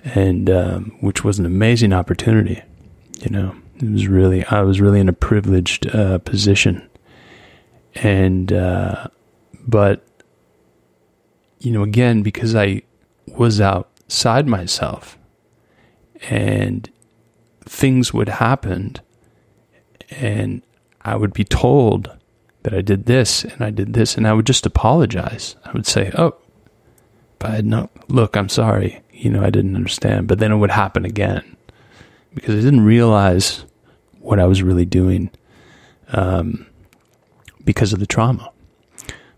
and 0.03 0.49
um, 0.49 0.97
which 1.01 1.23
was 1.23 1.39
an 1.39 1.45
amazing 1.45 1.93
opportunity. 1.93 2.61
You 3.21 3.29
know, 3.29 3.55
it 3.77 3.89
was 3.89 4.07
really 4.07 4.45
I 4.45 4.61
was 4.61 4.81
really 4.81 4.99
in 4.99 5.09
a 5.09 5.13
privileged 5.13 5.87
uh, 5.95 6.19
position, 6.19 6.87
and 7.95 8.51
uh, 8.51 9.07
but 9.67 10.05
you 11.59 11.71
know, 11.71 11.83
again 11.83 12.21
because 12.23 12.55
I 12.55 12.81
was 13.27 13.61
outside 13.61 14.47
myself, 14.47 15.17
and 16.29 16.89
things 17.65 18.13
would 18.13 18.29
happen, 18.29 18.95
and 20.09 20.61
I 21.03 21.15
would 21.15 21.33
be 21.33 21.43
told 21.43 22.09
that 22.63 22.73
I 22.73 22.81
did 22.81 23.05
this 23.05 23.43
and 23.43 23.61
I 23.61 23.71
did 23.71 23.93
this, 23.93 24.15
and 24.17 24.27
I 24.27 24.33
would 24.33 24.45
just 24.45 24.65
apologize. 24.65 25.55
I 25.65 25.71
would 25.71 25.87
say, 25.87 26.11
"Oh, 26.17 26.35
but 27.39 27.51
I 27.51 27.55
had 27.55 27.65
no 27.65 27.89
look. 28.07 28.35
I'm 28.37 28.49
sorry. 28.49 29.01
You 29.11 29.29
know, 29.31 29.43
I 29.43 29.49
didn't 29.49 29.75
understand." 29.75 30.27
But 30.27 30.39
then 30.39 30.51
it 30.51 30.57
would 30.57 30.71
happen 30.71 31.05
again 31.05 31.57
because 32.33 32.55
I 32.55 32.61
didn't 32.61 32.85
realize 32.85 33.65
what 34.19 34.39
I 34.39 34.45
was 34.45 34.61
really 34.61 34.85
doing 34.85 35.31
um, 36.13 36.67
because 37.65 37.93
of 37.93 37.99
the 37.99 38.05
trauma. 38.05 38.51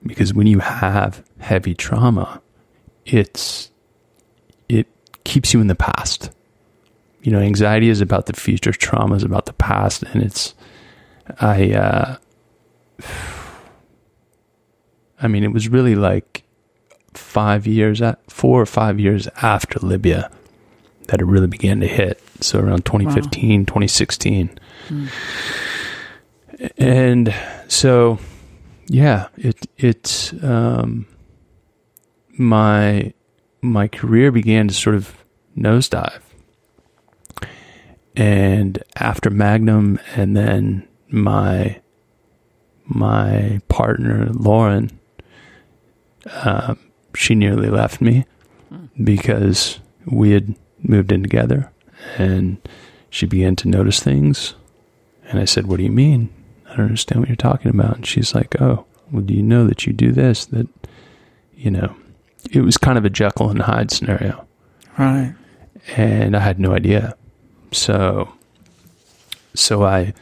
because 0.06 0.34
when 0.34 0.48
you 0.48 0.60
have 0.60 1.24
heavy 1.40 1.74
trauma, 1.74 2.42
it's 3.06 3.72
it 4.68 4.88
keeps 5.24 5.54
you 5.54 5.62
in 5.62 5.68
the 5.68 5.76
past. 5.76 6.30
You 7.22 7.32
know, 7.32 7.40
anxiety 7.40 7.88
is 7.88 8.02
about 8.02 8.26
the 8.26 8.34
future, 8.34 8.74
trauma 8.74 9.16
is 9.16 9.24
about 9.24 9.46
the 9.46 9.54
past, 9.54 10.04
and 10.04 10.22
it's 10.22 10.54
I 11.40 11.74
uh 11.74 12.18
I 15.24 15.28
mean, 15.28 15.44
it 15.46 15.54
was 15.54 15.70
really 15.70 15.96
like 15.96 16.44
five 17.14 17.66
years, 17.66 18.02
at, 18.02 18.20
four 18.30 18.62
or 18.62 18.66
five 18.66 19.00
years 19.00 19.28
after 19.42 19.80
Libya 19.80 20.30
that 21.08 21.22
it 21.22 21.26
really 21.26 21.48
began 21.48 21.80
to 21.80 21.88
hit. 21.88 22.22
So 22.42 22.60
around 22.60 22.86
2015, 22.86 23.62
wow. 23.62 23.66
2016. 23.66 24.60
Mm. 24.90 25.10
And 26.78 27.34
so, 27.70 28.20
yeah, 28.88 29.28
it, 29.38 29.66
it, 29.78 30.34
um, 30.42 31.08
my, 32.38 33.14
my 33.62 33.88
career 33.88 34.32
began 34.32 34.68
to 34.68 34.74
sort 34.74 34.96
of 34.96 35.24
nosedive. 35.58 36.22
And 38.16 38.84
after 38.98 39.30
Magnum 39.30 40.00
and 40.16 40.36
then 40.36 40.88
my, 41.14 41.80
my 42.86 43.62
partner, 43.70 44.30
Lauren, 44.34 44.90
um, 46.44 46.80
she 47.16 47.36
nearly 47.36 47.70
left 47.70 48.02
me 48.02 48.26
because 49.02 49.80
we 50.08 50.32
had 50.32 50.56
moved 50.82 51.12
in 51.12 51.22
together 51.22 51.72
and 52.18 52.58
she 53.12 53.28
began 53.28 53.56
to 53.58 53.68
notice 53.68 54.00
things. 54.00 54.56
And 55.26 55.40
I 55.40 55.46
said, 55.46 55.68
What 55.68 55.78
do 55.78 55.84
you 55.84 55.92
mean? 55.92 56.30
I 56.66 56.76
don't 56.76 56.88
understand 56.88 57.22
what 57.22 57.30
you're 57.30 57.36
talking 57.36 57.70
about. 57.70 57.96
And 57.96 58.08
she's 58.08 58.34
like, 58.34 58.60
Oh, 58.60 58.86
well, 59.12 59.22
do 59.22 59.36
you 59.36 59.44
know 59.44 59.68
that 59.68 59.86
you 59.86 59.94
do 59.94 60.12
this? 60.12 60.46
That, 60.46 60.68
you 61.56 61.70
know, 61.70 61.96
it 62.52 62.62
was 62.62 62.78
kind 62.78 62.98
of 62.98 63.06
a 63.06 63.10
Jekyll 63.12 63.52
and 63.52 63.62
Hyde 63.62 63.92
scenario. 63.92 64.48
Right. 64.98 65.36
And 65.96 66.36
I 66.36 66.40
had 66.40 66.60
no 66.60 66.74
idea. 66.74 67.16
So, 67.72 68.34
so 69.54 69.84
I, 69.84 70.14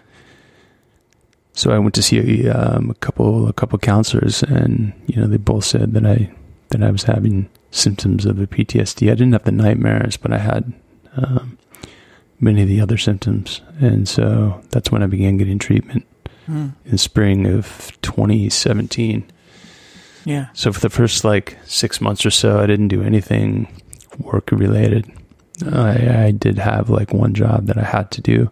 so 1.53 1.71
I 1.71 1.79
went 1.79 1.95
to 1.95 2.01
see 2.01 2.49
um, 2.49 2.89
a 2.89 2.95
couple, 2.95 3.47
a 3.47 3.53
couple 3.53 3.77
counselors, 3.79 4.43
and 4.43 4.93
you 5.07 5.19
know 5.19 5.27
they 5.27 5.37
both 5.37 5.65
said 5.65 5.93
that 5.93 6.05
I 6.05 6.31
that 6.69 6.83
I 6.83 6.91
was 6.91 7.03
having 7.03 7.49
symptoms 7.71 8.25
of 8.25 8.39
a 8.39 8.47
PTSD. 8.47 9.07
I 9.11 9.15
didn't 9.15 9.33
have 9.33 9.43
the 9.43 9.51
nightmares, 9.51 10.17
but 10.17 10.31
I 10.31 10.37
had 10.37 10.73
um, 11.17 11.57
many 12.39 12.61
of 12.61 12.67
the 12.67 12.81
other 12.81 12.97
symptoms, 12.97 13.61
and 13.79 14.07
so 14.07 14.61
that's 14.69 14.91
when 14.91 15.03
I 15.03 15.07
began 15.07 15.37
getting 15.37 15.59
treatment 15.59 16.05
mm. 16.47 16.73
in 16.85 16.97
spring 16.97 17.45
of 17.47 17.91
2017. 18.01 19.29
Yeah. 20.23 20.47
So 20.53 20.71
for 20.71 20.79
the 20.79 20.89
first 20.89 21.23
like 21.23 21.57
six 21.65 21.99
months 21.99 22.25
or 22.25 22.31
so, 22.31 22.59
I 22.59 22.67
didn't 22.67 22.89
do 22.89 23.01
anything 23.01 23.67
work 24.19 24.51
related. 24.51 25.11
I, 25.65 26.25
I 26.25 26.31
did 26.31 26.57
have 26.57 26.89
like 26.89 27.13
one 27.13 27.33
job 27.33 27.67
that 27.67 27.77
I 27.77 27.83
had 27.83 28.11
to 28.11 28.21
do, 28.21 28.51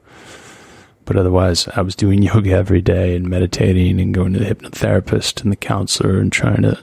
but 1.09 1.17
otherwise 1.17 1.67
I 1.69 1.81
was 1.81 1.95
doing 1.95 2.21
yoga 2.23 2.51
every 2.51 2.81
day 2.81 3.15
and 3.15 3.27
meditating 3.27 3.99
and 3.99 4.13
going 4.13 4.31
to 4.33 4.39
the 4.39 4.45
hypnotherapist 4.45 5.41
and 5.41 5.51
the 5.51 5.55
counselor 5.55 6.19
and 6.19 6.31
trying 6.31 6.61
to 6.61 6.77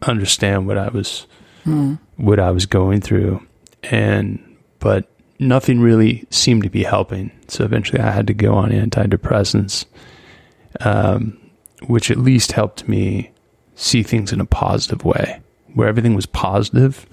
understand 0.00 0.66
what 0.66 0.78
I 0.78 0.88
was 0.88 1.26
mm. 1.66 1.98
what 2.16 2.40
I 2.40 2.50
was 2.50 2.64
going 2.64 3.02
through, 3.02 3.46
and 3.82 4.56
but 4.78 5.06
nothing 5.38 5.80
really 5.80 6.24
seemed 6.30 6.62
to 6.62 6.70
be 6.70 6.82
helping. 6.82 7.30
So 7.48 7.62
eventually, 7.62 8.00
I 8.00 8.10
had 8.10 8.26
to 8.28 8.34
go 8.34 8.54
on 8.54 8.70
antidepressants, 8.70 9.84
um, 10.80 11.38
which 11.88 12.10
at 12.10 12.16
least 12.16 12.52
helped 12.52 12.88
me 12.88 13.32
see 13.74 14.02
things 14.02 14.32
in 14.32 14.40
a 14.40 14.46
positive 14.46 15.04
way, 15.04 15.40
where 15.74 15.88
everything 15.88 16.14
was 16.14 16.24
positive. 16.24 17.04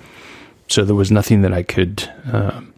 So 0.70 0.86
there 0.86 0.96
was 0.96 1.12
nothing 1.12 1.42
that 1.42 1.52
I 1.52 1.64
could 1.64 2.10
um, 2.32 2.74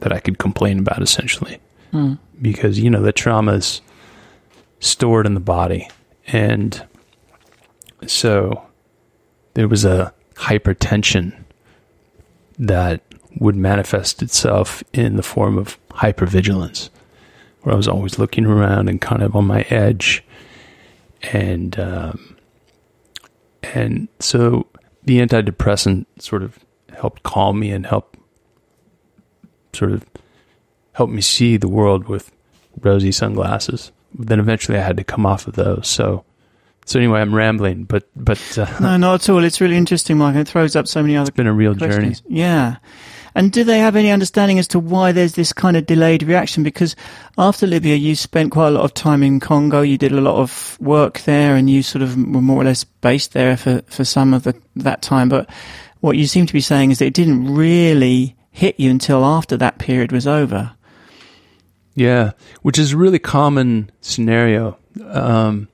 that 0.00 0.12
I 0.12 0.18
could 0.18 0.38
complain 0.38 0.80
about, 0.80 1.00
essentially, 1.00 1.60
mm. 1.92 2.18
because 2.40 2.78
you 2.78 2.90
know 2.90 3.02
the 3.02 3.12
trauma's 3.12 3.80
stored 4.80 5.26
in 5.26 5.34
the 5.34 5.40
body, 5.40 5.88
and 6.26 6.86
so 8.06 8.66
there 9.54 9.68
was 9.68 9.84
a 9.84 10.14
hypertension 10.34 11.44
that 12.58 13.02
would 13.40 13.56
manifest 13.56 14.22
itself 14.22 14.82
in 14.92 15.16
the 15.16 15.22
form 15.22 15.58
of 15.58 15.78
hypervigilance, 15.90 16.90
where 17.62 17.74
I 17.74 17.76
was 17.76 17.88
always 17.88 18.18
looking 18.18 18.46
around 18.46 18.88
and 18.88 19.00
kind 19.00 19.22
of 19.22 19.34
on 19.34 19.46
my 19.46 19.62
edge, 19.62 20.24
and 21.22 21.78
um, 21.78 22.36
and 23.62 24.08
so 24.20 24.66
the 25.04 25.20
antidepressant 25.20 26.06
sort 26.18 26.42
of 26.42 26.58
helped 26.94 27.22
calm 27.22 27.60
me 27.60 27.70
and 27.70 27.86
help 27.86 28.16
sort 29.72 29.92
of 29.92 30.04
help 30.98 31.10
me 31.10 31.20
see 31.20 31.56
the 31.56 31.68
world 31.68 32.08
with 32.08 32.32
rosy 32.80 33.12
sunglasses. 33.12 33.92
Then 34.12 34.40
eventually 34.40 34.78
I 34.78 34.82
had 34.82 34.96
to 34.96 35.04
come 35.04 35.24
off 35.24 35.46
of 35.46 35.54
those. 35.54 35.86
So 35.86 36.24
so 36.86 36.98
anyway, 36.98 37.20
I'm 37.20 37.34
rambling, 37.34 37.84
but 37.84 38.08
but 38.16 38.58
uh, 38.58 38.66
no, 38.80 38.96
not 38.96 39.22
at 39.22 39.28
all. 39.28 39.44
It's 39.44 39.60
really 39.60 39.76
interesting, 39.76 40.18
Mike. 40.18 40.34
It 40.34 40.48
throws 40.48 40.74
up 40.74 40.88
so 40.88 41.00
many 41.00 41.16
other. 41.16 41.28
It's 41.28 41.36
been 41.36 41.46
a 41.46 41.52
real 41.52 41.76
questions. 41.76 42.20
journey. 42.22 42.36
Yeah. 42.36 42.76
And 43.34 43.52
do 43.52 43.62
they 43.62 43.78
have 43.78 43.94
any 43.94 44.10
understanding 44.10 44.58
as 44.58 44.66
to 44.68 44.80
why 44.80 45.12
there's 45.12 45.34
this 45.34 45.52
kind 45.52 45.76
of 45.76 45.86
delayed 45.86 46.24
reaction? 46.24 46.64
Because 46.64 46.96
after 47.36 47.66
Libya, 47.66 47.94
you 47.94 48.16
spent 48.16 48.50
quite 48.50 48.68
a 48.68 48.70
lot 48.70 48.84
of 48.84 48.94
time 48.94 49.22
in 49.22 49.38
Congo. 49.38 49.82
You 49.82 49.98
did 49.98 50.10
a 50.10 50.20
lot 50.20 50.40
of 50.40 50.76
work 50.80 51.20
there, 51.20 51.54
and 51.54 51.70
you 51.70 51.84
sort 51.84 52.02
of 52.02 52.16
were 52.16 52.42
more 52.42 52.62
or 52.62 52.64
less 52.64 52.82
based 52.82 53.34
there 53.34 53.56
for 53.56 53.82
for 53.86 54.04
some 54.04 54.34
of 54.34 54.42
the, 54.42 54.60
that 54.74 55.02
time. 55.02 55.28
But 55.28 55.48
what 56.00 56.16
you 56.16 56.26
seem 56.26 56.46
to 56.46 56.52
be 56.52 56.60
saying 56.60 56.90
is 56.90 56.98
that 56.98 57.06
it 57.06 57.14
didn't 57.14 57.54
really 57.54 58.34
hit 58.50 58.80
you 58.80 58.90
until 58.90 59.24
after 59.24 59.56
that 59.58 59.78
period 59.78 60.10
was 60.10 60.26
over. 60.26 60.72
Yeah, 61.98 62.32
which 62.62 62.78
is 62.78 62.92
a 62.92 62.96
really 62.96 63.18
common 63.18 63.90
scenario. 64.00 64.78
Um, 65.04 65.68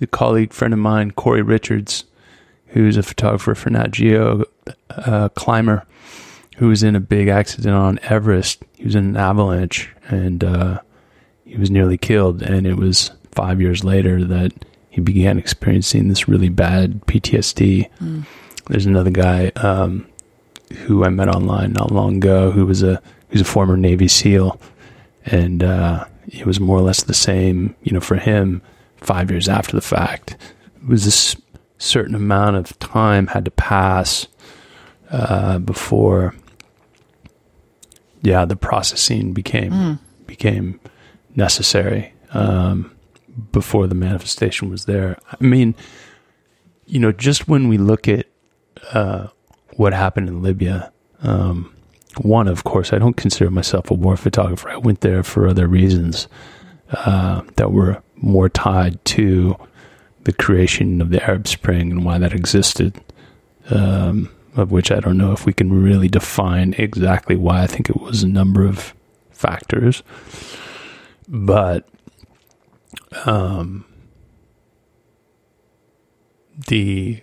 a 0.00 0.06
colleague 0.06 0.52
friend 0.52 0.74
of 0.74 0.80
mine, 0.80 1.12
Corey 1.12 1.42
Richards, 1.42 2.04
who's 2.66 2.96
a 2.96 3.04
photographer 3.04 3.54
for 3.54 3.70
Nat 3.70 3.92
Geo, 3.92 4.44
uh, 4.90 5.28
climber, 5.30 5.86
who 6.56 6.68
was 6.68 6.82
in 6.82 6.96
a 6.96 7.00
big 7.00 7.28
accident 7.28 7.74
on 7.74 8.00
Everest. 8.02 8.64
He 8.74 8.84
was 8.84 8.96
in 8.96 9.10
an 9.10 9.16
avalanche 9.16 9.88
and 10.08 10.42
uh, 10.42 10.80
he 11.44 11.56
was 11.56 11.70
nearly 11.70 11.98
killed. 11.98 12.42
And 12.42 12.66
it 12.66 12.74
was 12.74 13.12
five 13.30 13.60
years 13.60 13.84
later 13.84 14.24
that 14.24 14.52
he 14.88 15.00
began 15.00 15.38
experiencing 15.38 16.08
this 16.08 16.26
really 16.26 16.48
bad 16.48 17.06
PTSD. 17.06 17.88
Mm. 18.00 18.24
There's 18.68 18.86
another 18.86 19.10
guy 19.10 19.52
um, 19.56 20.06
who 20.78 21.04
I 21.04 21.10
met 21.10 21.28
online 21.28 21.74
not 21.74 21.92
long 21.92 22.16
ago 22.16 22.50
who 22.50 22.66
was 22.66 22.82
a 22.82 23.00
who's 23.28 23.40
a 23.40 23.44
former 23.44 23.76
Navy 23.76 24.08
SEAL, 24.08 24.60
and 25.30 25.62
uh, 25.62 26.04
it 26.28 26.46
was 26.46 26.60
more 26.60 26.78
or 26.78 26.82
less 26.82 27.02
the 27.02 27.14
same. 27.14 27.74
You 27.82 27.92
know, 27.92 28.00
for 28.00 28.16
him, 28.16 28.62
five 28.96 29.30
years 29.30 29.48
after 29.48 29.74
the 29.74 29.82
fact. 29.82 30.36
It 30.76 30.88
was 30.88 31.04
this 31.04 31.36
certain 31.78 32.14
amount 32.14 32.56
of 32.56 32.78
time 32.78 33.28
had 33.28 33.44
to 33.46 33.50
pass 33.50 34.26
uh, 35.10 35.58
before, 35.58 36.34
yeah, 38.22 38.44
the 38.44 38.56
processing 38.56 39.32
became 39.32 39.72
mm. 39.72 39.98
became 40.26 40.78
necessary 41.34 42.12
um, 42.32 42.94
before 43.52 43.86
the 43.86 43.94
manifestation 43.94 44.70
was 44.70 44.84
there. 44.84 45.18
I 45.28 45.44
mean, 45.44 45.74
you 46.86 47.00
know, 47.00 47.12
just 47.12 47.48
when 47.48 47.68
we 47.68 47.78
look 47.78 48.08
at 48.08 48.26
uh, 48.92 49.28
what 49.76 49.92
happened 49.92 50.28
in 50.28 50.42
Libya. 50.42 50.92
Um, 51.22 51.74
one, 52.18 52.48
of 52.48 52.64
course, 52.64 52.92
I 52.92 52.98
don't 52.98 53.16
consider 53.16 53.50
myself 53.50 53.90
a 53.90 53.94
war 53.94 54.16
photographer. 54.16 54.68
I 54.68 54.76
went 54.76 55.00
there 55.00 55.22
for 55.22 55.46
other 55.46 55.66
reasons 55.66 56.28
uh, 56.92 57.42
that 57.56 57.72
were 57.72 58.02
more 58.16 58.48
tied 58.48 59.02
to 59.06 59.56
the 60.24 60.32
creation 60.32 61.00
of 61.00 61.10
the 61.10 61.22
Arab 61.22 61.46
Spring 61.46 61.90
and 61.90 62.04
why 62.04 62.18
that 62.18 62.34
existed. 62.34 63.00
Um, 63.70 64.30
of 64.56 64.70
which 64.70 64.90
I 64.90 65.00
don't 65.00 65.18
know 65.18 65.32
if 65.32 65.46
we 65.46 65.52
can 65.52 65.82
really 65.82 66.08
define 66.08 66.74
exactly 66.76 67.36
why. 67.36 67.62
I 67.62 67.66
think 67.66 67.88
it 67.88 68.00
was 68.00 68.22
a 68.22 68.28
number 68.28 68.64
of 68.66 68.94
factors, 69.30 70.02
but 71.28 71.88
um, 73.24 73.84
the 76.68 77.22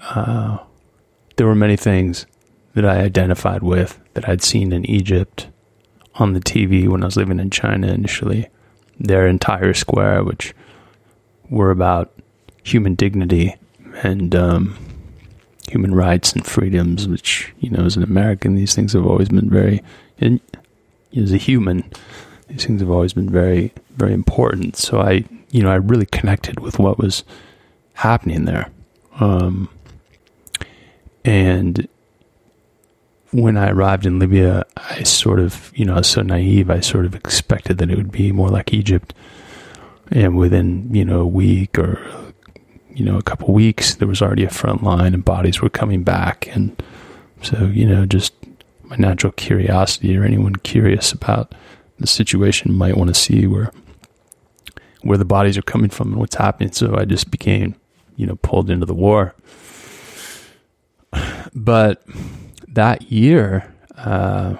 uh, 0.00 0.58
there 1.36 1.46
were 1.46 1.54
many 1.54 1.76
things 1.76 2.26
that 2.74 2.84
I 2.84 2.98
identified 3.00 3.62
with 3.62 4.00
that 4.14 4.28
I'd 4.28 4.42
seen 4.42 4.72
in 4.72 4.84
Egypt 4.86 5.48
on 6.16 6.32
the 6.32 6.40
TV 6.40 6.88
when 6.88 7.02
I 7.02 7.06
was 7.06 7.16
living 7.16 7.40
in 7.40 7.50
China 7.50 7.88
initially 7.88 8.48
Tahrir 9.38 9.76
Square, 9.76 10.24
which 10.24 10.54
were 11.50 11.70
about 11.70 12.12
human 12.62 12.94
dignity 12.94 13.56
and 14.02 14.34
um, 14.34 14.76
human 15.68 15.94
rights 15.94 16.32
and 16.32 16.46
freedoms, 16.46 17.08
which, 17.08 17.52
you 17.60 17.70
know, 17.70 17.84
as 17.84 17.96
an 17.96 18.02
American, 18.02 18.54
these 18.54 18.74
things 18.74 18.92
have 18.92 19.06
always 19.06 19.28
been 19.28 19.50
very, 19.50 19.82
and 20.18 20.40
as 21.16 21.32
a 21.32 21.36
human, 21.36 21.90
these 22.48 22.64
things 22.64 22.80
have 22.80 22.90
always 22.90 23.12
been 23.12 23.30
very, 23.30 23.72
very 23.96 24.12
important. 24.12 24.76
So 24.76 25.00
I, 25.00 25.24
you 25.50 25.62
know, 25.62 25.70
I 25.70 25.76
really 25.76 26.06
connected 26.06 26.60
with 26.60 26.78
what 26.78 26.98
was 26.98 27.24
happening 27.94 28.44
there. 28.44 28.70
Um, 29.20 29.68
and 31.24 31.86
when 33.32 33.56
I 33.56 33.70
arrived 33.70 34.06
in 34.06 34.18
Libya, 34.18 34.64
I 34.76 35.02
sort 35.02 35.40
of, 35.40 35.72
you 35.74 35.84
know, 35.84 35.94
I 35.94 35.98
was 35.98 36.06
so 36.06 36.22
naive. 36.22 36.70
I 36.70 36.80
sort 36.80 37.06
of 37.06 37.14
expected 37.14 37.78
that 37.78 37.90
it 37.90 37.96
would 37.96 38.12
be 38.12 38.30
more 38.30 38.48
like 38.48 38.72
Egypt. 38.72 39.14
And 40.10 40.36
within, 40.36 40.94
you 40.94 41.04
know, 41.04 41.20
a 41.20 41.26
week 41.26 41.78
or, 41.78 42.00
you 42.94 43.04
know, 43.04 43.16
a 43.16 43.22
couple 43.22 43.54
weeks, 43.54 43.94
there 43.94 44.08
was 44.08 44.20
already 44.20 44.44
a 44.44 44.50
front 44.50 44.82
line 44.82 45.14
and 45.14 45.24
bodies 45.24 45.62
were 45.62 45.70
coming 45.70 46.02
back. 46.02 46.46
And 46.54 46.80
so, 47.40 47.64
you 47.64 47.86
know, 47.86 48.04
just 48.04 48.34
my 48.82 48.96
natural 48.96 49.32
curiosity 49.32 50.16
or 50.16 50.24
anyone 50.24 50.56
curious 50.56 51.12
about 51.12 51.54
the 51.98 52.06
situation 52.06 52.74
might 52.74 52.96
want 52.96 53.08
to 53.08 53.14
see 53.14 53.46
where 53.46 53.72
where 55.02 55.18
the 55.18 55.24
bodies 55.24 55.58
are 55.58 55.62
coming 55.62 55.90
from 55.90 56.12
and 56.12 56.20
what's 56.20 56.36
happening. 56.36 56.72
So 56.72 56.96
I 56.96 57.04
just 57.04 57.30
became, 57.30 57.74
you 58.16 58.26
know, 58.26 58.36
pulled 58.36 58.70
into 58.70 58.86
the 58.86 58.94
war. 58.94 59.34
But 61.54 62.04
that 62.72 63.10
year, 63.10 63.72
uh, 63.96 64.56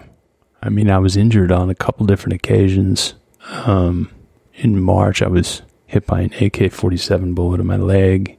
I 0.63 0.69
mean, 0.69 0.91
I 0.91 0.99
was 0.99 1.17
injured 1.17 1.51
on 1.51 1.71
a 1.71 1.75
couple 1.75 2.07
different 2.07 2.35
occasions. 2.35 3.15
Um, 3.51 4.11
in 4.55 4.81
March, 4.81 5.23
I 5.23 5.29
was 5.29 5.63
hit 5.87 6.07
by 6.07 6.21
an 6.21 6.33
AK 6.35 6.73
47 6.73 7.35
bullet 7.35 7.61
in 7.61 7.67
my 7.67 7.77
leg. 7.77 8.39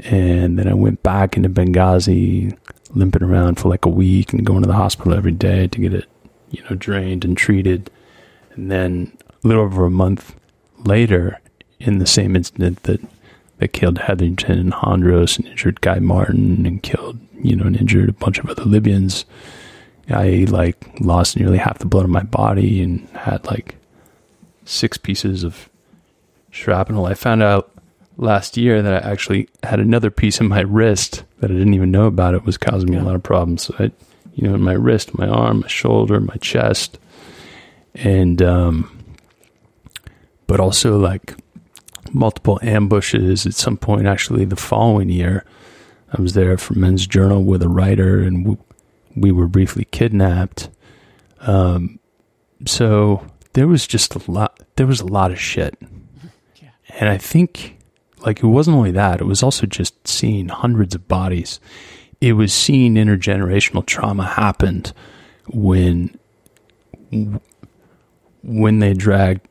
And 0.00 0.58
then 0.58 0.68
I 0.68 0.74
went 0.74 1.02
back 1.02 1.36
into 1.36 1.48
Benghazi, 1.48 2.56
limping 2.94 3.22
around 3.22 3.56
for 3.58 3.68
like 3.68 3.84
a 3.84 3.90
week 3.90 4.32
and 4.32 4.44
going 4.44 4.62
to 4.62 4.68
the 4.68 4.74
hospital 4.74 5.14
every 5.14 5.32
day 5.32 5.66
to 5.68 5.80
get 5.80 5.94
it, 5.94 6.06
you 6.50 6.62
know, 6.64 6.76
drained 6.76 7.24
and 7.24 7.36
treated. 7.36 7.90
And 8.52 8.70
then 8.70 9.16
a 9.42 9.46
little 9.46 9.64
over 9.64 9.84
a 9.84 9.90
month 9.90 10.34
later, 10.78 11.40
in 11.78 11.98
the 11.98 12.06
same 12.06 12.36
incident 12.36 12.82
that 12.84 13.00
that 13.58 13.68
killed 13.68 13.98
Hetherington 13.98 14.58
and 14.58 14.72
Hondros 14.72 15.38
and 15.38 15.46
injured 15.46 15.80
Guy 15.80 15.98
Martin 15.98 16.64
and 16.64 16.82
killed 16.82 17.18
you 17.42 17.56
know, 17.56 17.64
and 17.64 17.76
injured 17.76 18.08
a 18.08 18.12
bunch 18.12 18.38
of 18.38 18.48
other 18.48 18.64
Libyans. 18.64 19.24
I 20.08 20.46
like 20.48 21.00
lost 21.00 21.36
nearly 21.36 21.58
half 21.58 21.78
the 21.78 21.86
blood 21.86 22.04
in 22.04 22.10
my 22.10 22.22
body 22.22 22.82
and 22.82 23.08
had 23.10 23.46
like 23.46 23.76
six 24.64 24.98
pieces 24.98 25.44
of 25.44 25.68
shrapnel. 26.50 27.06
I 27.06 27.14
found 27.14 27.42
out 27.42 27.70
last 28.16 28.56
year 28.56 28.82
that 28.82 29.04
I 29.04 29.10
actually 29.10 29.48
had 29.62 29.80
another 29.80 30.10
piece 30.10 30.40
in 30.40 30.48
my 30.48 30.60
wrist 30.60 31.24
that 31.38 31.50
I 31.50 31.54
didn't 31.54 31.74
even 31.74 31.90
know 31.90 32.06
about. 32.06 32.34
It 32.34 32.44
was 32.44 32.58
causing 32.58 32.90
me 32.90 32.96
a 32.96 33.02
lot 33.02 33.14
of 33.14 33.22
problems. 33.22 33.62
So 33.62 33.74
I, 33.78 33.90
you 34.34 34.48
know, 34.48 34.54
in 34.54 34.62
my 34.62 34.72
wrist, 34.72 35.16
my 35.16 35.28
arm, 35.28 35.60
my 35.60 35.68
shoulder, 35.68 36.20
my 36.20 36.36
chest, 36.36 36.98
and 37.94 38.42
um, 38.42 39.04
but 40.46 40.60
also 40.60 40.98
like 40.98 41.34
multiple 42.12 42.58
ambushes 42.62 43.46
at 43.46 43.54
some 43.54 43.76
point. 43.76 44.06
Actually, 44.06 44.44
the 44.44 44.56
following 44.56 45.08
year, 45.08 45.44
I 46.12 46.20
was 46.20 46.34
there 46.34 46.56
for 46.58 46.74
Men's 46.74 47.06
Journal 47.06 47.44
with 47.44 47.62
a 47.62 47.68
writer, 47.68 48.20
and 48.20 48.46
we, 48.46 48.56
we 49.16 49.32
were 49.32 49.46
briefly 49.46 49.86
kidnapped. 49.90 50.68
Um, 51.40 51.98
so 52.66 53.26
there 53.52 53.68
was 53.68 53.86
just 53.86 54.14
a 54.14 54.30
lot. 54.30 54.60
There 54.76 54.86
was 54.86 55.00
a 55.00 55.06
lot 55.06 55.30
of 55.30 55.40
shit, 55.40 55.76
yeah. 56.60 56.70
and 56.98 57.08
I 57.08 57.16
think 57.16 57.78
like 58.24 58.42
it 58.42 58.46
wasn't 58.46 58.76
only 58.76 58.90
that; 58.92 59.20
it 59.20 59.26
was 59.26 59.42
also 59.42 59.66
just 59.66 60.06
seeing 60.06 60.48
hundreds 60.48 60.94
of 60.94 61.06
bodies. 61.08 61.60
It 62.20 62.34
was 62.34 62.52
seeing 62.52 62.94
intergenerational 62.94 63.86
trauma 63.86 64.26
happened 64.26 64.92
when 65.48 66.18
when 68.42 68.78
they 68.78 68.94
dragged 68.94 69.46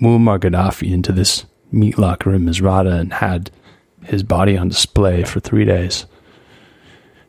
Muammar 0.00 0.38
Gaddafi 0.38 0.92
into 0.92 1.12
this 1.12 1.44
meat 1.70 1.98
locker 1.98 2.34
in 2.34 2.42
Misrata 2.42 2.98
and 2.98 3.12
had 3.12 3.50
his 4.08 4.22
body 4.22 4.56
on 4.56 4.68
display 4.68 5.22
for 5.22 5.40
three 5.40 5.64
days. 5.64 6.06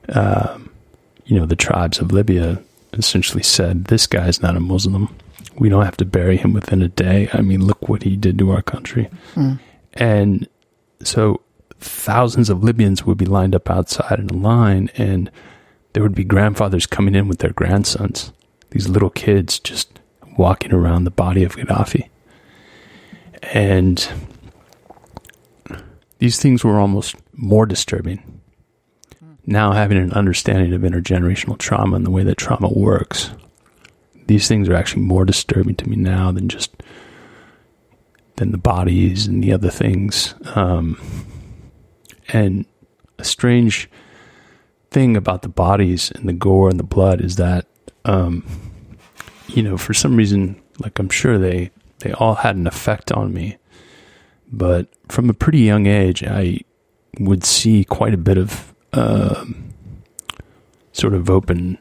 Um, 0.10 0.72
you 1.26 1.40
know, 1.40 1.46
the 1.46 1.56
tribes 1.56 2.00
of 2.00 2.12
Libya 2.12 2.62
essentially 2.94 3.44
said, 3.44 3.86
This 3.86 4.08
guy's 4.08 4.42
not 4.42 4.56
a 4.56 4.60
Muslim. 4.60 5.16
We 5.58 5.70
don't 5.70 5.86
have 5.86 5.98
to 5.98 6.06
bury 6.06 6.38
him 6.38 6.54
within 6.54 6.82
a 6.82 6.88
day. 6.88 7.30
I 7.34 7.42
mean, 7.42 7.66
look 7.66 7.90
what 7.90 8.04
he 8.04 8.16
did 8.16 8.38
to 8.40 8.52
our 8.52 8.62
country. 8.62 9.10
Mm. 9.36 9.60
And 9.94 10.48
so 11.04 11.42
thousands 11.80 12.50
of 12.50 12.64
Libyans 12.64 13.06
would 13.06 13.18
be 13.18 13.26
lined 13.26 13.56
up 13.56 13.70
outside 13.70 14.20
in 14.20 14.30
a 14.30 14.34
line, 14.34 14.90
and 14.96 15.30
there 15.94 16.04
would 16.04 16.16
be 16.16 16.24
grandfathers 16.24 16.86
coming 16.86 17.16
in 17.16 17.28
with 17.28 17.40
their 17.40 17.52
grandsons, 17.52 18.32
these 18.72 18.88
little 18.88 19.10
kids 19.10 19.60
just 19.60 20.00
walking 20.38 20.74
around 20.74 21.04
the 21.04 21.12
body 21.12 21.44
of 21.44 21.56
Gaddafi. 21.56 22.08
And 23.44 24.10
these 26.20 26.40
things 26.40 26.64
were 26.64 26.80
almost 26.80 27.16
more 27.34 27.66
disturbing. 27.66 28.42
Now, 29.46 29.72
having 29.72 29.98
an 29.98 30.14
understanding 30.14 30.74
of 30.74 30.82
intergenerational 30.82 31.58
trauma 31.58 31.96
and 31.96 32.06
the 32.06 32.12
way 32.12 32.24
that 32.24 32.38
trauma 32.38 32.70
works, 32.70 33.32
these 34.28 34.48
things 34.48 34.70
are 34.70 34.76
actually 34.76 35.02
more 35.02 35.26
disturbing 35.26 35.76
to 35.76 35.90
me 35.90 35.96
now 35.96 36.32
than 36.32 36.50
just 36.50 36.84
than 38.36 38.52
the 38.52 38.58
bodies 38.58 39.28
and 39.28 39.44
the 39.44 39.52
other 39.52 39.70
things. 39.70 40.36
Um, 40.56 41.00
and 42.28 42.66
a 43.18 43.24
strange 43.24 43.90
thing 44.92 45.18
about 45.18 45.42
the 45.42 45.50
bodies 45.50 46.12
and 46.12 46.30
the 46.30 46.34
gore 46.34 46.70
and 46.70 46.80
the 46.80 46.84
blood 46.84 47.22
is 47.22 47.38
that, 47.38 47.66
um, 48.06 48.46
you 49.48 49.64
know, 49.64 49.78
for 49.78 49.94
some 49.94 50.16
reason, 50.16 50.62
like 50.80 51.00
I'm 51.00 51.10
sure 51.10 51.38
they 51.38 51.72
they 52.00 52.12
all 52.14 52.36
had 52.36 52.56
an 52.56 52.68
effect 52.68 53.12
on 53.12 53.34
me 53.34 53.58
but 54.52 54.88
from 55.08 55.30
a 55.30 55.34
pretty 55.34 55.60
young 55.60 55.86
age, 55.86 56.24
I 56.24 56.62
would 57.20 57.44
see 57.44 57.84
quite 57.84 58.14
a 58.14 58.18
bit 58.18 58.38
of 58.38 58.74
uh, 58.94 59.46
sort 60.92 61.14
of 61.14 61.30
open 61.30 61.78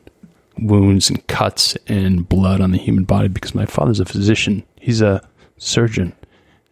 wounds 0.59 1.09
and 1.09 1.27
cuts 1.29 1.77
and 1.87 2.29
blood 2.29 2.61
on 2.61 2.73
the 2.73 2.79
human 2.79 3.05
body 3.05 3.29
because 3.29 3.55
my 3.55 3.67
father's 3.67 4.01
a 4.01 4.05
physician. 4.05 4.65
He's 4.81 5.01
a 5.01 5.27
surgeon. 5.57 6.15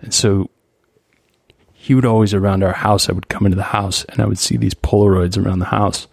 And 0.00 0.12
so 0.12 0.50
he 1.72 1.94
would 1.94 2.04
always 2.04 2.34
around 2.34 2.62
our 2.62 2.72
house, 2.72 3.08
I 3.08 3.12
would 3.12 3.28
come 3.28 3.46
into 3.46 3.56
the 3.56 3.62
house 3.62 4.04
and 4.06 4.20
I 4.20 4.26
would 4.26 4.38
see 4.38 4.56
these 4.56 4.74
Polaroids 4.74 5.42
around 5.42 5.60
the 5.60 5.66
house, 5.66 6.08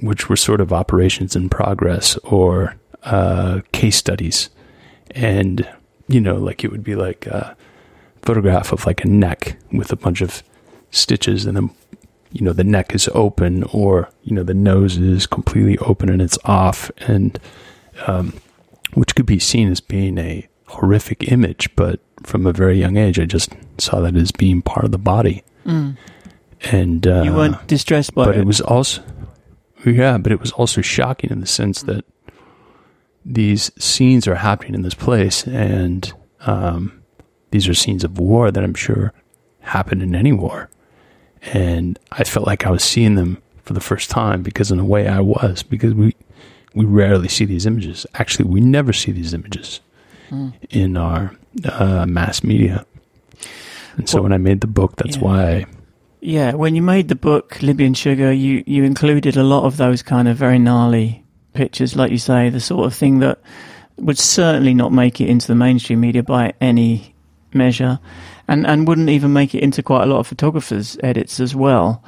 which 0.00 0.28
were 0.28 0.36
sort 0.36 0.60
of 0.60 0.72
operations 0.72 1.36
in 1.36 1.48
progress 1.48 2.16
or 2.18 2.76
uh, 3.04 3.60
case 3.72 3.96
studies. 3.96 4.50
And, 5.12 5.68
you 6.08 6.20
know, 6.20 6.36
like 6.36 6.64
it 6.64 6.72
would 6.72 6.84
be 6.84 6.96
like, 6.96 7.28
uh, 7.28 7.54
photograph 8.28 8.72
of 8.72 8.84
like 8.84 9.02
a 9.04 9.08
neck 9.08 9.56
with 9.72 9.90
a 9.90 9.96
bunch 9.96 10.20
of 10.20 10.42
stitches 10.90 11.46
and 11.46 11.56
then 11.56 11.70
you 12.30 12.44
know 12.44 12.52
the 12.52 12.62
neck 12.62 12.94
is 12.94 13.08
open 13.14 13.62
or 13.72 14.10
you 14.22 14.34
know 14.36 14.42
the 14.42 14.52
nose 14.52 14.98
is 14.98 15.26
completely 15.26 15.78
open 15.78 16.10
and 16.10 16.20
it's 16.20 16.36
off 16.44 16.90
and 16.98 17.40
um, 18.06 18.34
which 18.92 19.14
could 19.14 19.24
be 19.24 19.38
seen 19.38 19.70
as 19.72 19.80
being 19.80 20.18
a 20.18 20.46
horrific 20.66 21.32
image 21.32 21.74
but 21.74 22.00
from 22.22 22.44
a 22.44 22.52
very 22.52 22.78
young 22.78 22.98
age 22.98 23.18
i 23.18 23.24
just 23.24 23.50
saw 23.78 23.98
that 24.02 24.14
as 24.14 24.30
being 24.30 24.60
part 24.60 24.84
of 24.84 24.92
the 24.92 24.98
body 24.98 25.42
mm. 25.64 25.96
and 26.70 27.06
uh, 27.06 27.22
you 27.22 27.32
weren't 27.32 27.66
distressed 27.66 28.14
by 28.14 28.26
but 28.26 28.36
it 28.36 28.40
it 28.42 28.46
was 28.46 28.60
also 28.60 29.02
yeah 29.86 30.18
but 30.18 30.32
it 30.32 30.38
was 30.38 30.52
also 30.52 30.82
shocking 30.82 31.30
in 31.30 31.40
the 31.40 31.46
sense 31.46 31.80
that 31.84 32.04
these 33.24 33.72
scenes 33.82 34.28
are 34.28 34.34
happening 34.34 34.74
in 34.74 34.82
this 34.82 34.92
place 34.92 35.46
and 35.46 36.12
um, 36.40 36.97
these 37.50 37.68
are 37.68 37.74
scenes 37.74 38.04
of 38.04 38.18
war 38.18 38.50
that 38.50 38.62
I'm 38.62 38.74
sure 38.74 39.12
happen 39.60 40.00
in 40.00 40.14
any 40.14 40.32
war. 40.32 40.68
And 41.52 41.98
I 42.12 42.24
felt 42.24 42.46
like 42.46 42.66
I 42.66 42.70
was 42.70 42.82
seeing 42.84 43.14
them 43.14 43.42
for 43.62 43.72
the 43.74 43.80
first 43.80 44.10
time 44.10 44.42
because 44.42 44.70
in 44.70 44.80
a 44.80 44.84
way 44.84 45.08
I 45.08 45.20
was 45.20 45.62
because 45.62 45.94
we 45.94 46.14
we 46.74 46.84
rarely 46.84 47.28
see 47.28 47.44
these 47.44 47.66
images. 47.66 48.06
Actually, 48.14 48.48
we 48.48 48.60
never 48.60 48.92
see 48.92 49.12
these 49.12 49.34
images 49.34 49.80
mm. 50.30 50.52
in 50.70 50.96
our 50.96 51.34
uh, 51.64 52.06
mass 52.06 52.44
media. 52.44 52.84
And 53.96 54.08
so 54.08 54.18
well, 54.18 54.24
when 54.24 54.32
I 54.32 54.38
made 54.38 54.60
the 54.60 54.66
book, 54.66 54.96
that's 54.96 55.16
yeah. 55.16 55.22
why. 55.22 55.50
I, 55.50 55.66
yeah, 56.20 56.54
when 56.54 56.74
you 56.74 56.82
made 56.82 57.08
the 57.08 57.14
book 57.14 57.60
Libyan 57.62 57.94
Sugar, 57.94 58.32
you 58.32 58.62
you 58.66 58.84
included 58.84 59.36
a 59.36 59.42
lot 59.42 59.64
of 59.64 59.76
those 59.76 60.02
kind 60.02 60.28
of 60.28 60.36
very 60.36 60.58
gnarly 60.58 61.24
pictures, 61.52 61.96
like 61.96 62.10
you 62.10 62.18
say, 62.18 62.48
the 62.50 62.60
sort 62.60 62.86
of 62.86 62.94
thing 62.94 63.20
that 63.20 63.40
would 63.96 64.18
certainly 64.18 64.74
not 64.74 64.92
make 64.92 65.20
it 65.20 65.28
into 65.28 65.46
the 65.46 65.54
mainstream 65.54 66.00
media 66.00 66.22
by 66.22 66.52
any 66.60 67.14
measure, 67.58 67.98
and 68.46 68.66
and 68.66 68.88
wouldn't 68.88 69.10
even 69.10 69.32
make 69.32 69.54
it 69.54 69.62
into 69.62 69.82
quite 69.82 70.04
a 70.04 70.06
lot 70.06 70.20
of 70.20 70.26
photographers' 70.26 70.96
edits 71.02 71.40
as 71.40 71.54
well. 71.54 72.02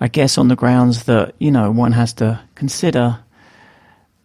I 0.00 0.08
guess 0.08 0.36
on 0.36 0.48
the 0.48 0.56
grounds 0.56 1.04
that 1.04 1.34
you 1.38 1.50
know 1.50 1.70
one 1.70 1.92
has 1.92 2.12
to 2.14 2.40
consider, 2.54 3.18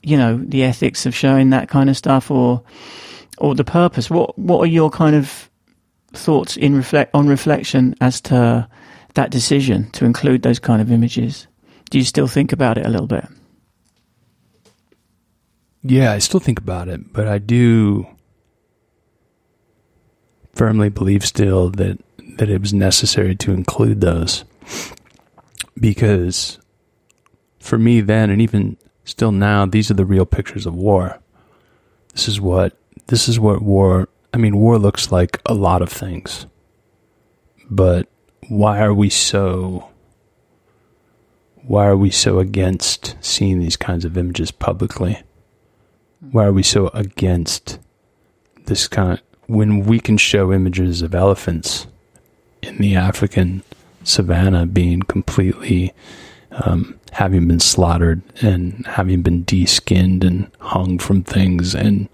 you 0.03 0.17
know, 0.17 0.37
the 0.37 0.63
ethics 0.63 1.05
of 1.05 1.15
showing 1.15 1.51
that 1.51 1.69
kind 1.69 1.89
of 1.89 1.95
stuff, 1.95 2.29
or 2.29 2.63
or 3.37 3.55
the 3.55 3.63
purpose. 3.63 4.09
What 4.09 4.37
what 4.37 4.59
are 4.59 4.71
your 4.71 4.89
kind 4.89 5.15
of 5.15 5.49
thoughts 6.13 6.57
in 6.57 6.75
reflect 6.75 7.15
on 7.15 7.27
reflection 7.27 7.95
as 8.01 8.19
to 8.21 8.67
that 9.13 9.31
decision 9.31 9.89
to 9.91 10.05
include 10.05 10.41
those 10.41 10.59
kind 10.59 10.81
of 10.81 10.91
images? 10.91 11.47
Do 11.89 11.97
you 11.97 12.05
still 12.05 12.27
think 12.27 12.51
about 12.51 12.77
it 12.77 12.85
a 12.85 12.89
little 12.89 13.07
bit? 13.07 13.25
Yeah, 15.83 16.11
I 16.11 16.19
still 16.19 16.39
think 16.39 16.59
about 16.59 16.87
it, 16.87 17.11
but 17.11 17.27
I 17.27 17.39
do 17.39 18.07
firmly 20.53 20.89
believe 20.89 21.25
still 21.25 21.69
that 21.71 21.99
that 22.37 22.49
it 22.49 22.61
was 22.61 22.73
necessary 22.73 23.35
to 23.35 23.51
include 23.51 24.01
those. 24.01 24.43
Because 25.79 26.59
for 27.59 27.77
me 27.77 28.01
then 28.01 28.29
and 28.29 28.41
even 28.41 28.77
still 29.03 29.31
now 29.31 29.65
these 29.65 29.91
are 29.91 29.95
the 29.95 30.05
real 30.05 30.25
pictures 30.25 30.65
of 30.65 30.75
war. 30.75 31.19
This 32.13 32.27
is 32.27 32.39
what 32.41 32.77
this 33.07 33.27
is 33.27 33.39
what 33.39 33.61
war 33.61 34.09
i 34.33 34.37
mean 34.37 34.57
war 34.57 34.77
looks 34.77 35.11
like 35.11 35.39
a 35.45 35.53
lot 35.53 35.81
of 35.81 35.89
things. 35.89 36.45
But 37.69 38.07
why 38.49 38.81
are 38.81 38.93
we 38.93 39.09
so 39.09 39.89
why 41.63 41.85
are 41.85 41.97
we 41.97 42.09
so 42.09 42.39
against 42.39 43.15
seeing 43.21 43.59
these 43.59 43.77
kinds 43.77 44.03
of 44.03 44.17
images 44.17 44.51
publicly? 44.51 45.21
Why 46.19 46.45
are 46.45 46.53
we 46.53 46.63
so 46.63 46.87
against 46.89 47.79
this 48.65 48.87
kind 48.87 49.13
of 49.13 49.30
when 49.51 49.83
we 49.83 49.99
can 49.99 50.15
show 50.15 50.53
images 50.53 51.01
of 51.01 51.13
elephants 51.13 51.85
in 52.61 52.77
the 52.77 52.95
African 52.95 53.61
savannah 54.01 54.65
being 54.65 55.01
completely 55.01 55.93
um, 56.51 56.97
having 57.11 57.49
been 57.49 57.59
slaughtered 57.59 58.21
and 58.41 58.85
having 58.87 59.21
been 59.21 59.43
deskinned 59.43 60.23
and 60.23 60.49
hung 60.59 60.97
from 60.97 61.21
things 61.21 61.75
and 61.75 62.07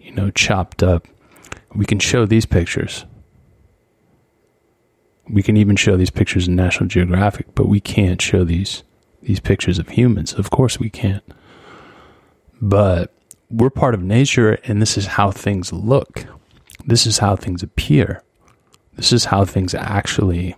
you 0.00 0.12
know 0.12 0.30
chopped 0.30 0.80
up 0.80 1.08
we 1.74 1.84
can 1.84 1.98
show 1.98 2.24
these 2.24 2.46
pictures. 2.46 3.04
We 5.28 5.42
can 5.42 5.56
even 5.56 5.74
show 5.74 5.96
these 5.96 6.10
pictures 6.10 6.46
in 6.46 6.54
National 6.54 6.88
Geographic 6.88 7.52
but 7.56 7.66
we 7.66 7.80
can't 7.80 8.22
show 8.22 8.44
these 8.44 8.84
these 9.22 9.40
pictures 9.40 9.80
of 9.80 9.88
humans. 9.88 10.32
Of 10.34 10.50
course 10.50 10.78
we 10.78 10.90
can't. 10.90 11.24
But 12.62 13.12
we're 13.50 13.70
part 13.70 13.94
of 13.94 14.04
nature 14.04 14.60
and 14.64 14.80
this 14.80 14.96
is 14.96 15.06
how 15.06 15.32
things 15.32 15.72
look 15.72 16.26
this 16.86 17.06
is 17.06 17.18
how 17.18 17.36
things 17.36 17.62
appear. 17.62 18.22
This 18.94 19.12
is 19.12 19.26
how 19.26 19.44
things 19.44 19.74
actually 19.74 20.56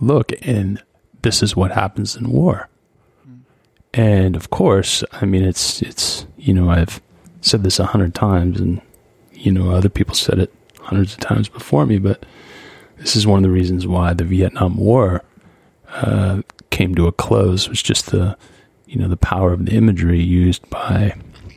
look. 0.00 0.32
And 0.42 0.82
this 1.22 1.42
is 1.42 1.56
what 1.56 1.72
happens 1.72 2.14
in 2.14 2.30
war. 2.30 2.68
And 3.94 4.36
of 4.36 4.50
course, 4.50 5.02
I 5.12 5.24
mean, 5.24 5.42
it's, 5.42 5.82
it's, 5.82 6.26
you 6.36 6.52
know, 6.52 6.70
I've 6.70 7.00
said 7.40 7.62
this 7.62 7.78
a 7.78 7.86
hundred 7.86 8.14
times 8.14 8.60
and, 8.60 8.80
you 9.32 9.50
know, 9.50 9.70
other 9.70 9.88
people 9.88 10.14
said 10.14 10.38
it 10.38 10.54
hundreds 10.82 11.14
of 11.14 11.20
times 11.20 11.48
before 11.48 11.86
me, 11.86 11.98
but 11.98 12.24
this 12.98 13.16
is 13.16 13.26
one 13.26 13.38
of 13.38 13.42
the 13.42 13.50
reasons 13.50 13.86
why 13.86 14.12
the 14.12 14.24
Vietnam 14.24 14.76
War 14.76 15.22
uh, 15.90 16.42
came 16.70 16.94
to 16.96 17.06
a 17.06 17.12
close 17.12 17.68
was 17.68 17.82
just 17.82 18.06
the, 18.10 18.36
you 18.86 18.98
know, 18.98 19.08
the 19.08 19.16
power 19.16 19.52
of 19.52 19.64
the 19.64 19.72
imagery 19.72 20.20
used 20.20 20.68
by 20.70 21.14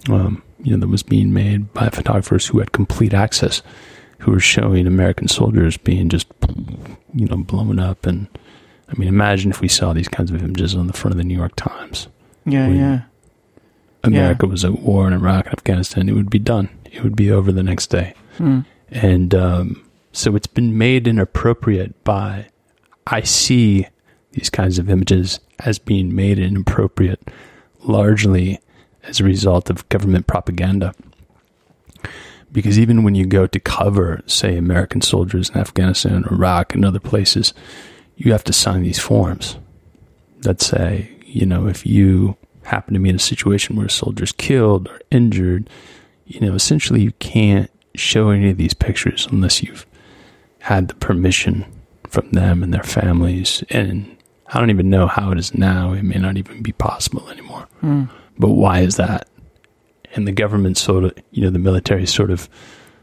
um, 0.10 0.41
you 0.64 0.72
know, 0.72 0.80
that 0.80 0.88
was 0.88 1.03
being 1.03 1.34
made 1.34 1.74
by 1.74 1.89
photographers 1.89 2.47
who 2.47 2.59
had 2.59 2.72
complete 2.72 3.14
access, 3.14 3.62
who 4.20 4.32
were 4.32 4.39
showing 4.39 4.88
American 4.88 5.28
soldiers 5.28 5.78
being 5.78 6.09
just, 6.09 6.28
you 7.14 7.26
know, 7.26 7.38
blown 7.38 7.80
up. 7.80 8.05
And 8.05 8.28
I 8.89 8.97
mean, 8.97 9.07
imagine 9.07 9.51
if 9.51 9.62
we 9.62 9.68
saw 9.68 9.93
these 9.93 10.07
kinds 10.07 10.32
of 10.32 10.41
images 10.43 10.76
on 10.76 10.88
the 10.88 10.93
front 10.93 11.14
of 11.14 11.18
the 11.18 11.24
New 11.24 11.38
York 11.38 11.55
Times. 11.55 12.07
Yeah, 12.45 12.68
yeah. 12.70 13.01
America 14.03 14.45
yeah. 14.45 14.51
was 14.51 14.66
at 14.66 14.80
war 14.80 15.07
in 15.07 15.14
Iraq 15.14 15.45
and 15.45 15.53
Afghanistan. 15.53 16.09
It 16.09 16.14
would 16.14 16.30
be 16.30 16.39
done. 16.39 16.70
It 16.86 17.03
would 17.03 17.16
be 17.16 17.32
over 17.32 17.51
the 17.51 17.64
next 17.64 17.88
day. 17.88 18.14
Hmm. 18.38 18.62
And 18.89 19.34
um, 19.34 19.89
so 20.12 20.36
it's 20.36 20.47
been 20.47 20.78
made 20.78 21.07
inappropriate 21.07 22.03
by, 22.03 22.47
I 23.07 23.22
see 23.22 23.88
these 24.34 24.49
kinds 24.49 24.80
of 24.80 24.89
images 24.89 25.39
as 25.59 25.80
being 25.80 26.16
made 26.16 26.39
inappropriate 26.39 27.22
largely 27.84 28.59
as 29.04 29.20
a 29.20 29.24
result 29.24 29.70
of 29.70 29.88
government 29.89 30.28
propaganda. 30.28 30.93
Because 32.52 32.78
even 32.78 33.04
when 33.04 33.16
you 33.16 33.26
go 33.26 33.47
to 33.47 33.60
cover, 33.60 34.22
say, 34.26 34.58
American 34.58 35.02
soldiers 35.02 35.49
in 35.49 35.58
Afghanistan, 35.58 36.26
Iraq, 36.30 36.74
and 36.74 36.84
other 36.84 36.99
places, 36.99 37.54
you 38.18 38.32
have 38.34 38.43
to 38.43 38.54
sign 38.54 38.84
these 38.84 38.99
forms 38.99 39.58
that 40.41 40.62
say, 40.62 41.12
you 41.26 41.45
know, 41.45 41.68
if 41.68 41.86
you 41.86 42.36
happen 42.64 42.93
to 42.93 42.99
be 42.99 43.10
in 43.10 43.16
a 43.16 43.20
situation 43.20 43.76
where 43.76 43.86
a 43.86 43.89
soldier's 43.89 44.32
killed 44.34 44.88
or 44.89 44.99
injured, 45.12 45.70
you 46.26 46.39
know, 46.39 46.54
essentially 46.54 47.02
you 47.02 47.12
can't 47.14 47.72
show 47.95 48.30
any 48.30 48.49
of 48.49 48.58
these 48.58 48.74
pictures 48.74 49.28
unless 49.32 49.64
you've 49.64 49.86
had 50.60 50.88
the 50.88 50.95
permission 50.95 51.66
from 52.08 52.30
them 52.32 52.62
and 52.62 52.74
their 52.74 52.84
families. 52.84 53.64
And 53.70 54.18
I 54.47 54.60
don't 54.60 54.70
even 54.70 54.89
know 54.89 55.08
how 55.08 55.32
it 55.32 55.39
is 55.39 55.54
now. 55.54 55.93
It 55.93 56.04
may 56.04 56.18
not 56.20 56.38
even 56.38 56.62
be 56.62 56.74
possible 56.74 57.30
anymore. 57.30 57.68
Mm. 57.82 58.10
But 58.41 58.53
why 58.53 58.79
is 58.79 58.95
that? 58.95 59.29
And 60.15 60.27
the 60.27 60.31
government 60.31 60.75
sort 60.75 61.03
of, 61.03 61.13
you 61.29 61.43
know, 61.43 61.51
the 61.51 61.59
military 61.59 62.07
sort 62.07 62.31
of 62.31 62.49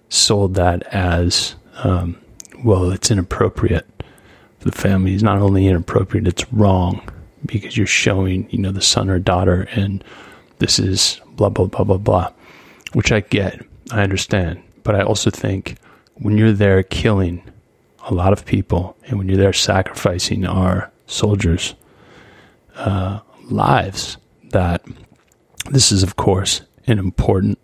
sold 0.09 0.55
that 0.55 0.82
as, 0.93 1.55
um, 1.84 2.20
well, 2.64 2.91
it's 2.91 3.12
inappropriate 3.12 3.86
for 4.59 4.68
the 4.68 4.76
family. 4.76 5.14
It's 5.14 5.22
not 5.22 5.39
only 5.39 5.68
inappropriate, 5.68 6.26
it's 6.26 6.53
wrong 6.53 7.09
because 7.47 7.76
you're 7.76 7.86
showing, 7.86 8.51
you 8.51 8.59
know, 8.59 8.72
the 8.72 8.82
son 8.82 9.09
or 9.09 9.20
daughter 9.20 9.68
and 9.70 10.03
this 10.59 10.80
is 10.80 11.20
blah, 11.36 11.51
blah, 11.51 11.66
blah, 11.66 11.84
blah, 11.84 11.99
blah, 11.99 12.32
which 12.95 13.12
I 13.12 13.20
get. 13.20 13.64
I 13.93 14.03
understand. 14.03 14.61
But 14.82 14.97
I 14.97 15.03
also 15.03 15.30
think 15.30 15.76
when 16.14 16.36
you're 16.36 16.53
there 16.53 16.82
killing 16.82 17.49
a 18.11 18.12
lot 18.12 18.32
of 18.32 18.45
people 18.45 18.97
and 19.07 19.18
when 19.18 19.28
you're 19.28 19.39
there 19.39 19.53
sacrificing 19.53 20.45
our 20.45 20.91
soldiers' 21.07 21.76
uh, 22.74 23.20
lives, 23.45 24.16
that 24.51 24.82
this 25.71 25.93
is, 25.93 26.03
of 26.03 26.16
course, 26.16 26.62
an 26.87 26.99
important 26.99 27.59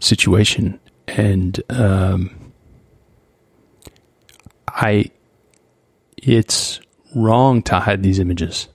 situation, 0.00 0.80
and 1.06 1.60
um, 1.70 2.52
I, 4.68 5.10
it's 6.16 6.80
wrong 7.14 7.62
to 7.62 7.80
hide 7.80 8.02
these 8.02 8.18
images. 8.18 8.68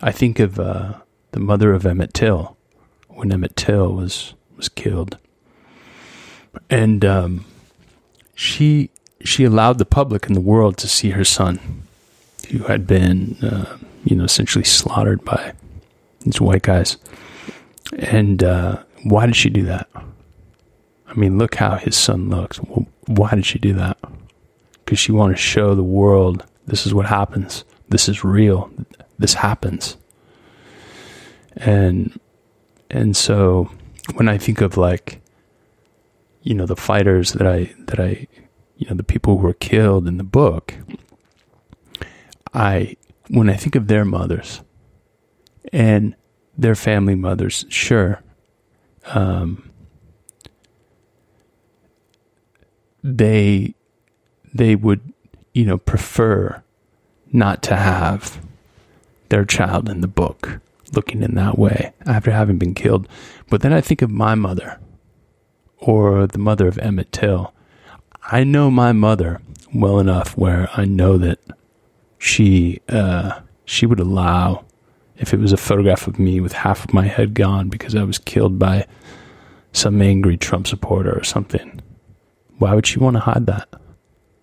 I 0.00 0.12
think 0.12 0.38
of 0.38 0.60
uh, 0.60 0.94
the 1.32 1.40
mother 1.40 1.72
of 1.72 1.86
Emmett 1.86 2.14
Till 2.14 2.56
when 3.08 3.32
Emmett 3.32 3.56
Till 3.56 3.92
was 3.92 4.34
was 4.56 4.68
killed, 4.68 5.18
and 6.70 7.04
um, 7.04 7.44
she 8.34 8.90
she 9.24 9.44
allowed 9.44 9.78
the 9.78 9.84
public 9.84 10.26
and 10.26 10.36
the 10.36 10.40
world 10.40 10.76
to 10.78 10.88
see 10.88 11.10
her 11.10 11.24
son, 11.24 11.82
who 12.50 12.64
had 12.64 12.86
been 12.86 13.36
uh, 13.42 13.76
you 14.04 14.16
know 14.16 14.24
essentially 14.24 14.64
slaughtered 14.64 15.24
by 15.24 15.52
these 16.20 16.40
white 16.40 16.62
guys. 16.62 16.96
And 17.94 18.42
uh, 18.42 18.82
why 19.04 19.26
did 19.26 19.36
she 19.36 19.50
do 19.50 19.64
that? 19.64 19.88
I 19.94 21.14
mean, 21.14 21.38
look 21.38 21.54
how 21.54 21.76
his 21.76 21.96
son 21.96 22.28
looks. 22.28 22.58
Why 23.06 23.30
did 23.30 23.46
she 23.46 23.58
do 23.58 23.72
that? 23.74 23.98
Because 24.84 24.98
she 24.98 25.12
wanted 25.12 25.36
to 25.36 25.42
show 25.42 25.74
the 25.74 25.82
world 25.82 26.44
this 26.66 26.86
is 26.86 26.92
what 26.92 27.06
happens. 27.06 27.64
This 27.88 28.08
is 28.08 28.24
real. 28.24 28.70
This 29.18 29.34
happens. 29.34 29.96
And 31.56 32.18
and 32.90 33.16
so 33.16 33.70
when 34.14 34.28
I 34.28 34.38
think 34.38 34.60
of 34.60 34.76
like 34.76 35.20
you 36.42 36.54
know 36.54 36.66
the 36.66 36.76
fighters 36.76 37.32
that 37.32 37.46
I 37.46 37.74
that 37.86 37.98
I 37.98 38.26
you 38.76 38.88
know 38.88 38.96
the 38.96 39.04
people 39.04 39.38
who 39.38 39.42
were 39.42 39.54
killed 39.54 40.06
in 40.06 40.18
the 40.18 40.24
book 40.24 40.74
I 42.52 42.96
when 43.28 43.48
I 43.48 43.54
think 43.54 43.74
of 43.74 43.88
their 43.88 44.04
mothers 44.04 44.60
and 45.72 46.14
their 46.56 46.74
family 46.74 47.14
mothers, 47.14 47.64
sure. 47.68 48.22
Um, 49.06 49.70
they 53.02 53.74
they 54.52 54.74
would 54.74 55.12
you 55.52 55.64
know 55.64 55.78
prefer 55.78 56.62
not 57.32 57.62
to 57.62 57.76
have 57.76 58.40
their 59.28 59.44
child 59.44 59.88
in 59.88 60.00
the 60.00 60.08
book 60.08 60.60
looking 60.94 61.22
in 61.22 61.34
that 61.34 61.58
way 61.58 61.92
after 62.04 62.30
having 62.30 62.58
been 62.58 62.74
killed. 62.74 63.08
But 63.50 63.60
then 63.62 63.72
I 63.72 63.80
think 63.80 64.02
of 64.02 64.10
my 64.10 64.34
mother 64.34 64.78
or 65.78 66.26
the 66.26 66.38
mother 66.38 66.66
of 66.68 66.78
Emmett 66.78 67.12
Till. 67.12 67.52
I 68.30 68.44
know 68.44 68.70
my 68.70 68.92
mother 68.92 69.40
well 69.74 69.98
enough 69.98 70.36
where 70.36 70.68
I 70.76 70.84
know 70.84 71.16
that 71.18 71.38
she 72.18 72.80
uh, 72.88 73.40
she 73.64 73.86
would 73.86 74.00
allow 74.00 74.65
if 75.18 75.32
it 75.32 75.40
was 75.40 75.52
a 75.52 75.56
photograph 75.56 76.06
of 76.06 76.18
me 76.18 76.40
with 76.40 76.52
half 76.52 76.84
of 76.84 76.92
my 76.92 77.06
head 77.06 77.34
gone 77.34 77.68
because 77.68 77.94
I 77.94 78.02
was 78.02 78.18
killed 78.18 78.58
by 78.58 78.86
some 79.72 80.00
angry 80.00 80.36
Trump 80.36 80.66
supporter 80.66 81.16
or 81.16 81.24
something. 81.24 81.80
Why 82.58 82.74
would 82.74 82.86
she 82.86 82.98
want 82.98 83.14
to 83.16 83.20
hide 83.20 83.46
that? 83.46 83.68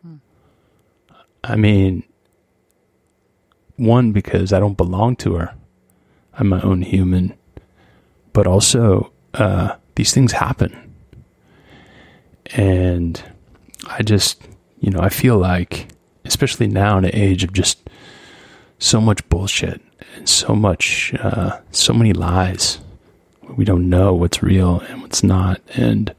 Hmm. 0.01 0.15
I 1.43 1.55
mean, 1.55 2.03
one, 3.77 4.11
because 4.11 4.53
I 4.53 4.59
don't 4.59 4.77
belong 4.77 5.15
to 5.17 5.35
her. 5.35 5.55
I'm 6.33 6.49
my 6.49 6.61
own 6.61 6.81
human. 6.81 7.33
But 8.31 8.47
also, 8.47 9.11
uh, 9.33 9.75
these 9.95 10.13
things 10.13 10.31
happen. 10.31 10.95
And 12.55 13.21
I 13.87 14.01
just, 14.03 14.41
you 14.79 14.91
know, 14.91 14.99
I 14.99 15.09
feel 15.09 15.37
like, 15.37 15.87
especially 16.25 16.67
now 16.67 16.97
in 16.97 17.05
an 17.05 17.11
age 17.13 17.43
of 17.43 17.53
just 17.53 17.89
so 18.79 18.99
much 18.99 19.27
bullshit 19.29 19.81
and 20.15 20.27
so 20.27 20.55
much, 20.55 21.13
uh, 21.19 21.59
so 21.71 21.93
many 21.93 22.13
lies. 22.13 22.79
We 23.55 23.65
don't 23.65 23.89
know 23.89 24.13
what's 24.13 24.41
real 24.41 24.79
and 24.81 25.01
what's 25.01 25.23
not, 25.23 25.61
and 25.75 26.13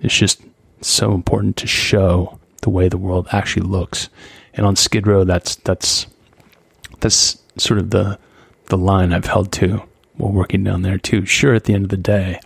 it's 0.00 0.16
just 0.16 0.40
so 0.80 1.12
important 1.12 1.56
to 1.58 1.66
show 1.66 2.38
the 2.62 2.70
way 2.70 2.88
the 2.88 2.98
world 2.98 3.28
actually 3.32 3.66
looks. 3.66 4.08
And 4.54 4.66
on 4.66 4.76
Skid 4.76 5.06
Row, 5.06 5.24
that's 5.24 5.56
that's 5.56 6.06
that's 7.00 7.40
sort 7.56 7.78
of 7.78 7.90
the 7.90 8.18
the 8.66 8.78
line 8.78 9.12
I've 9.12 9.26
held 9.26 9.52
to 9.52 9.82
while 10.16 10.32
working 10.32 10.64
down 10.64 10.82
there 10.82 10.98
too. 10.98 11.26
Sure, 11.26 11.54
at 11.54 11.64
the 11.64 11.74
end 11.74 11.84
of 11.84 11.90
the 11.90 11.96
day, 11.96 12.40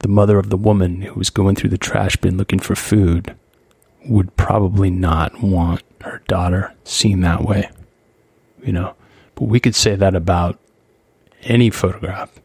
the 0.00 0.08
mother 0.08 0.38
of 0.38 0.50
the 0.50 0.56
woman 0.56 1.02
who 1.02 1.14
was 1.14 1.30
going 1.30 1.56
through 1.56 1.70
the 1.70 1.78
trash 1.78 2.16
bin 2.16 2.36
looking 2.36 2.58
for 2.58 2.74
food 2.74 3.34
would 4.06 4.36
probably 4.36 4.90
not 4.90 5.42
want 5.42 5.82
her 6.02 6.22
daughter 6.28 6.74
seen 6.84 7.20
that 7.20 7.42
way, 7.42 7.68
you 8.62 8.72
know. 8.72 8.94
But 9.36 9.44
we 9.44 9.60
could 9.60 9.76
say 9.76 9.94
that 9.94 10.14
about 10.14 10.58
any 11.44 11.70
photograph, 11.70 12.40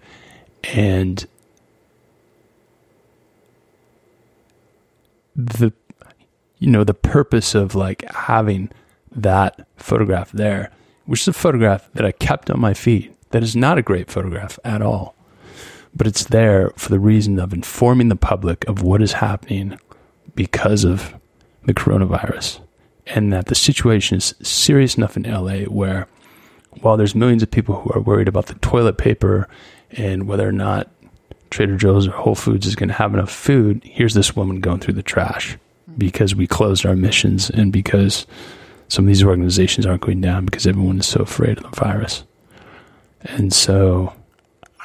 and 0.63 1.25
the 5.35 5.73
you 6.59 6.69
know 6.69 6.83
the 6.83 6.93
purpose 6.93 7.55
of 7.55 7.73
like 7.73 8.03
having 8.13 8.69
that 9.11 9.67
photograph 9.77 10.31
there, 10.31 10.69
which 11.05 11.21
is 11.21 11.27
a 11.29 11.33
photograph 11.33 11.89
that 11.93 12.05
I 12.05 12.11
kept 12.11 12.51
on 12.51 12.59
my 12.59 12.73
feet. 12.73 13.15
That 13.31 13.41
is 13.41 13.55
not 13.55 13.77
a 13.77 13.81
great 13.81 14.11
photograph 14.11 14.59
at 14.65 14.81
all, 14.81 15.15
but 15.95 16.05
it's 16.05 16.25
there 16.25 16.71
for 16.75 16.89
the 16.89 16.99
reason 16.99 17.39
of 17.39 17.53
informing 17.53 18.09
the 18.09 18.17
public 18.17 18.67
of 18.67 18.83
what 18.83 19.01
is 19.01 19.13
happening 19.13 19.79
because 20.35 20.83
of 20.83 21.15
the 21.63 21.73
coronavirus, 21.73 22.59
and 23.07 23.31
that 23.31 23.45
the 23.45 23.55
situation 23.55 24.17
is 24.17 24.35
serious 24.41 24.95
enough 24.95 25.15
in 25.15 25.23
LA 25.23 25.63
where 25.63 26.07
while 26.79 26.97
there's 26.97 27.15
millions 27.15 27.43
of 27.43 27.51
people 27.51 27.81
who 27.81 27.91
are 27.91 28.01
worried 28.01 28.27
about 28.27 28.47
the 28.47 28.55
toilet 28.55 28.97
paper 28.97 29.47
and 29.91 30.27
whether 30.27 30.47
or 30.47 30.53
not 30.53 30.89
Trader 31.49 31.75
Joe's 31.75 32.07
or 32.07 32.11
Whole 32.11 32.35
Foods 32.35 32.65
is 32.65 32.75
going 32.75 32.89
to 32.89 32.95
have 32.95 33.13
enough 33.13 33.31
food, 33.31 33.81
here's 33.83 34.13
this 34.13 34.35
woman 34.35 34.61
going 34.61 34.79
through 34.79 34.93
the 34.93 35.03
trash 35.03 35.57
because 35.97 36.33
we 36.33 36.47
closed 36.47 36.85
our 36.85 36.95
missions 36.95 37.49
and 37.49 37.73
because 37.73 38.25
some 38.87 39.05
of 39.05 39.07
these 39.07 39.23
organizations 39.23 39.85
aren't 39.85 40.01
going 40.01 40.21
down 40.21 40.45
because 40.45 40.65
everyone 40.65 40.99
is 40.99 41.05
so 41.05 41.21
afraid 41.21 41.57
of 41.57 41.63
the 41.63 41.81
virus. 41.81 42.23
And 43.21 43.53
so 43.53 44.13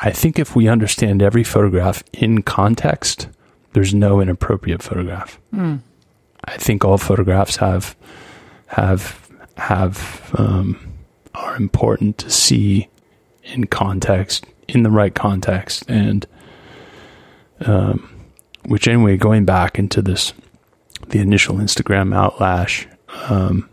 I 0.02 0.10
think 0.10 0.38
if 0.38 0.54
we 0.54 0.68
understand 0.68 1.22
every 1.22 1.44
photograph 1.44 2.02
in 2.12 2.42
context, 2.42 3.28
there's 3.72 3.94
no 3.94 4.20
inappropriate 4.20 4.82
photograph. 4.82 5.40
Mm. 5.54 5.80
I 6.44 6.56
think 6.56 6.84
all 6.84 6.98
photographs 6.98 7.56
have 7.56 7.96
have 8.68 9.28
have 9.56 10.30
um, 10.36 10.85
are 11.36 11.56
important 11.56 12.18
to 12.18 12.30
see 12.30 12.88
in 13.44 13.66
context, 13.66 14.44
in 14.68 14.82
the 14.82 14.90
right 14.90 15.14
context, 15.14 15.84
and 15.88 16.26
um, 17.60 18.24
which 18.64 18.88
anyway, 18.88 19.16
going 19.16 19.44
back 19.44 19.78
into 19.78 20.02
this, 20.02 20.32
the 21.08 21.20
initial 21.20 21.56
Instagram 21.56 22.12
outlash 22.14 22.86
um, 23.30 23.68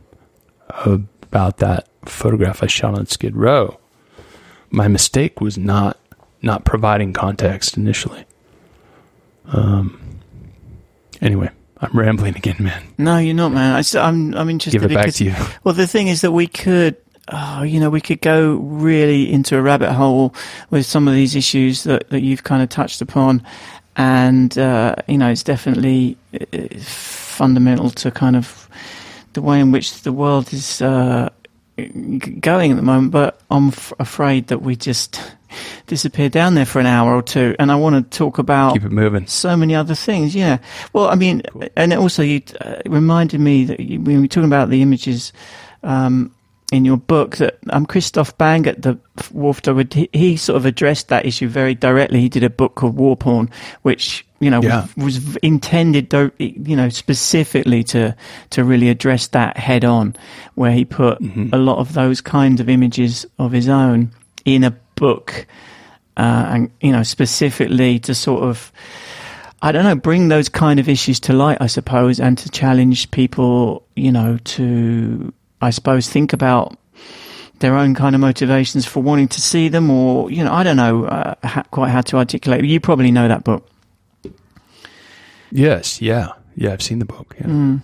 about 1.23 1.57
that 1.57 1.87
photograph 2.05 2.61
I 2.63 2.67
shot 2.67 2.97
on 2.97 3.07
Skid 3.07 3.35
Row. 3.35 3.79
My 4.69 4.87
mistake 4.87 5.41
was 5.41 5.57
not 5.57 5.97
not 6.41 6.65
providing 6.65 7.13
context 7.13 7.77
initially. 7.77 8.25
Um. 9.47 9.99
Anyway, 11.21 11.49
I'm 11.79 11.97
rambling 11.97 12.35
again, 12.35 12.57
man. 12.59 12.83
No, 12.97 13.17
you're 13.17 13.33
not, 13.33 13.53
man. 13.53 13.75
I, 13.75 13.79
am 13.97 14.33
I'm, 14.33 14.35
I'm 14.35 14.49
interested. 14.49 14.79
Give 14.79 14.91
it 14.91 14.93
back 14.93 15.13
to 15.13 15.23
you. 15.23 15.35
Well, 15.63 15.73
the 15.73 15.87
thing 15.87 16.07
is 16.07 16.21
that 16.21 16.31
we 16.31 16.47
could, 16.47 16.97
oh, 17.31 17.63
you 17.63 17.79
know, 17.79 17.89
we 17.89 18.01
could 18.01 18.21
go 18.21 18.55
really 18.55 19.31
into 19.31 19.57
a 19.57 19.61
rabbit 19.61 19.93
hole 19.93 20.33
with 20.69 20.85
some 20.85 21.07
of 21.07 21.13
these 21.13 21.35
issues 21.35 21.83
that, 21.83 22.09
that 22.09 22.21
you've 22.21 22.43
kind 22.43 22.61
of 22.61 22.69
touched 22.69 23.01
upon. 23.01 23.45
And, 23.95 24.57
uh, 24.57 24.95
you 25.07 25.17
know, 25.17 25.29
it's 25.29 25.43
definitely 25.43 26.17
uh, 26.33 26.67
fundamental 26.79 27.91
to 27.91 28.11
kind 28.11 28.35
of 28.35 28.67
the 29.33 29.41
way 29.41 29.59
in 29.59 29.71
which 29.71 30.01
the 30.01 30.11
world 30.11 30.51
is 30.51 30.81
uh, 30.81 31.29
going 32.39 32.71
at 32.71 32.75
the 32.75 32.83
moment. 32.83 33.11
But 33.11 33.39
I'm 33.51 33.69
f- 33.69 33.93
afraid 33.99 34.47
that 34.47 34.61
we 34.61 34.75
just 34.75 35.21
disappear 35.87 36.29
down 36.29 36.55
there 36.55 36.65
for 36.65 36.79
an 36.79 36.87
hour 36.87 37.15
or 37.15 37.21
two. 37.21 37.55
And 37.59 37.71
I 37.71 37.75
want 37.75 38.11
to 38.11 38.17
talk 38.17 38.39
about 38.39 38.73
keep 38.73 38.83
it 38.83 38.91
moving. 38.91 39.27
So 39.27 39.55
many 39.55 39.75
other 39.75 39.95
things. 39.95 40.35
Yeah. 40.35 40.57
Well, 40.91 41.07
I 41.07 41.15
mean, 41.15 41.43
cool. 41.51 41.63
and 41.75 41.93
also 41.93 42.23
you 42.23 42.41
uh, 42.61 42.81
reminded 42.87 43.39
me 43.39 43.65
that 43.65 43.79
you, 43.79 43.99
when 43.99 44.15
we 44.15 44.21
were 44.21 44.27
talking 44.27 44.45
about 44.45 44.69
the 44.69 44.81
images. 44.81 45.33
Um, 45.83 46.33
in 46.71 46.85
your 46.85 46.97
book 46.97 47.37
that 47.37 47.59
um, 47.69 47.85
Christoph 47.85 48.37
Bangert 48.37 48.81
the 48.81 48.97
Wolf 49.31 49.61
Dog, 49.61 49.93
he, 49.93 50.09
he, 50.13 50.37
sort 50.37 50.57
of 50.57 50.65
addressed 50.65 51.09
that 51.09 51.25
issue 51.25 51.47
very 51.47 51.75
directly. 51.75 52.21
He 52.21 52.29
did 52.29 52.43
a 52.43 52.49
book 52.49 52.75
called 52.75 52.95
War 52.95 53.15
Porn, 53.15 53.49
which 53.83 54.25
you 54.39 54.49
know 54.49 54.61
yeah. 54.61 54.87
was, 54.97 55.23
was, 55.23 55.35
intended, 55.37 56.11
you 56.39 56.75
know, 56.75 56.89
specifically 56.89 57.83
to 57.85 58.15
to 58.51 58.63
really 58.63 58.89
address 58.89 59.27
that 59.27 59.57
head 59.57 59.85
on, 59.85 60.15
where 60.55 60.71
he 60.71 60.85
put 60.85 61.19
mm-hmm. 61.19 61.49
a 61.53 61.57
lot 61.57 61.77
of 61.77 61.93
those 61.93 62.21
kinds 62.21 62.59
of 62.59 62.69
images 62.69 63.25
of 63.37 63.51
his 63.51 63.69
own 63.69 64.11
in 64.45 64.63
a 64.63 64.71
book, 64.95 65.45
uh, 66.17 66.45
and 66.49 66.71
you 66.81 66.91
know, 66.91 67.03
specifically 67.03 67.99
to 67.99 68.15
sort 68.15 68.43
of. 68.43 68.71
I 69.65 69.71
don't 69.71 69.85
know, 69.85 69.95
bring 69.95 70.27
those 70.27 70.49
kind 70.49 70.77
of 70.77 70.89
issues 70.89 71.21
to 71.21 71.31
light, 71.31 71.59
I 71.61 71.67
suppose, 71.67 72.19
and 72.19 72.37
to 72.37 72.49
challenge 72.49 73.11
people, 73.11 73.87
you 73.95 74.11
know, 74.11 74.37
to 74.43 75.33
I 75.63 75.69
suppose, 75.69 76.09
think 76.09 76.33
about 76.33 76.77
their 77.59 77.77
own 77.77 77.95
kind 77.95 78.15
of 78.15 78.21
motivations 78.21 78.85
for 78.85 79.01
wanting 79.01 79.29
to 79.29 79.41
see 79.41 79.69
them, 79.69 79.89
or 79.89 80.29
you 80.29 80.43
know, 80.43 80.51
I 80.51 80.63
don't 80.63 80.75
know 80.75 81.05
uh, 81.05 81.35
how, 81.43 81.63
quite 81.63 81.89
how 81.89 82.01
to 82.01 82.17
articulate. 82.17 82.65
You 82.65 82.79
probably 82.79 83.11
know 83.11 83.29
that 83.29 83.45
book. 83.45 83.65
Yes, 85.51 86.01
yeah, 86.01 86.33
yeah, 86.55 86.73
I've 86.73 86.81
seen 86.81 86.99
the 86.99 87.05
book. 87.05 87.35
Yeah. 87.39 87.47
Mm. 87.47 87.81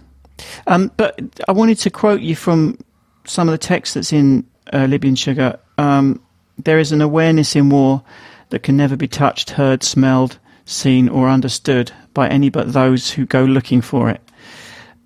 Um, 0.67 0.91
but 0.97 1.19
I 1.47 1.53
wanted 1.53 1.77
to 1.79 1.89
quote 1.89 2.21
you 2.21 2.35
from 2.35 2.77
some 3.25 3.47
of 3.47 3.53
the 3.53 3.57
text 3.57 3.93
that's 3.93 4.11
in 4.11 4.45
uh, 4.73 4.85
Libyan 4.89 5.15
Sugar. 5.15 5.57
Um, 5.77 6.21
there 6.57 6.79
is 6.79 6.91
an 6.91 7.01
awareness 7.01 7.55
in 7.55 7.69
war 7.69 8.03
that 8.49 8.63
can 8.63 8.75
never 8.75 8.97
be 8.97 9.07
touched, 9.07 9.51
heard, 9.51 9.83
smelled, 9.83 10.37
seen, 10.65 11.07
or 11.07 11.29
understood 11.29 11.93
by 12.13 12.27
any 12.27 12.49
but 12.49 12.73
those 12.73 13.11
who 13.11 13.25
go 13.25 13.43
looking 13.45 13.81
for 13.81 14.09
it 14.09 14.21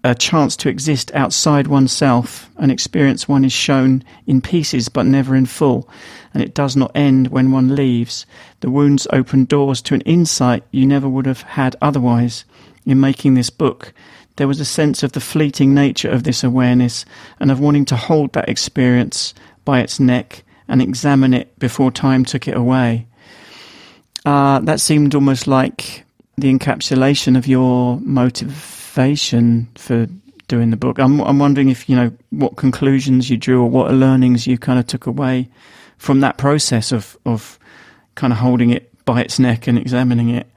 a 0.03 0.13
chance 0.13 0.57
to 0.57 0.69
exist 0.69 1.11
outside 1.13 1.67
oneself, 1.67 2.49
an 2.57 2.69
experience 2.69 3.27
one 3.27 3.45
is 3.45 3.53
shown 3.53 4.03
in 4.27 4.41
pieces 4.41 4.89
but 4.89 5.05
never 5.05 5.33
in 5.33 5.45
full, 5.45 5.87
and 6.33 6.43
it 6.43 6.53
does 6.53 6.75
not 6.75 6.91
end 6.93 7.29
when 7.29 7.51
one 7.51 7.73
leaves. 7.73 8.25
The 8.59 8.69
wounds 8.69 9.07
open 9.13 9.45
doors 9.45 9.81
to 9.83 9.93
an 9.93 10.01
insight 10.01 10.63
you 10.71 10.85
never 10.85 11.07
would 11.07 11.25
have 11.25 11.41
had 11.41 11.77
otherwise. 11.81 12.43
In 12.85 12.99
making 12.99 13.35
this 13.35 13.49
book, 13.49 13.93
there 14.35 14.47
was 14.47 14.59
a 14.59 14.65
sense 14.65 15.03
of 15.03 15.13
the 15.13 15.21
fleeting 15.21 15.73
nature 15.73 16.09
of 16.09 16.23
this 16.23 16.43
awareness 16.43 17.05
and 17.39 17.49
of 17.49 17.61
wanting 17.61 17.85
to 17.85 17.95
hold 17.95 18.33
that 18.33 18.49
experience 18.49 19.33
by 19.63 19.79
its 19.79 20.01
neck 20.01 20.43
and 20.67 20.81
examine 20.81 21.33
it 21.33 21.57
before 21.59 21.91
time 21.91 22.25
took 22.25 22.45
it 22.47 22.57
away. 22.57 23.07
Uh, 24.25 24.59
that 24.59 24.81
seemed 24.81 25.15
almost 25.15 25.47
like 25.47 26.03
the 26.37 26.53
encapsulation 26.53 27.37
of 27.37 27.47
your 27.47 27.99
motive 28.01 28.82
motivation 28.95 29.67
for 29.75 30.07
doing 30.47 30.69
the 30.69 30.77
book? 30.77 30.99
I'm, 30.99 31.19
I'm 31.21 31.39
wondering 31.39 31.69
if, 31.69 31.89
you 31.89 31.95
know, 31.95 32.11
what 32.29 32.55
conclusions 32.55 33.29
you 33.29 33.37
drew 33.37 33.61
or 33.61 33.69
what 33.69 33.91
learnings 33.93 34.47
you 34.47 34.57
kind 34.57 34.79
of 34.79 34.87
took 34.87 35.07
away 35.07 35.49
from 35.97 36.19
that 36.19 36.37
process 36.37 36.91
of, 36.91 37.17
of 37.25 37.59
kind 38.15 38.33
of 38.33 38.39
holding 38.39 38.69
it 38.69 38.89
by 39.05 39.21
its 39.21 39.39
neck 39.39 39.67
and 39.67 39.77
examining 39.77 40.29
it. 40.29 40.47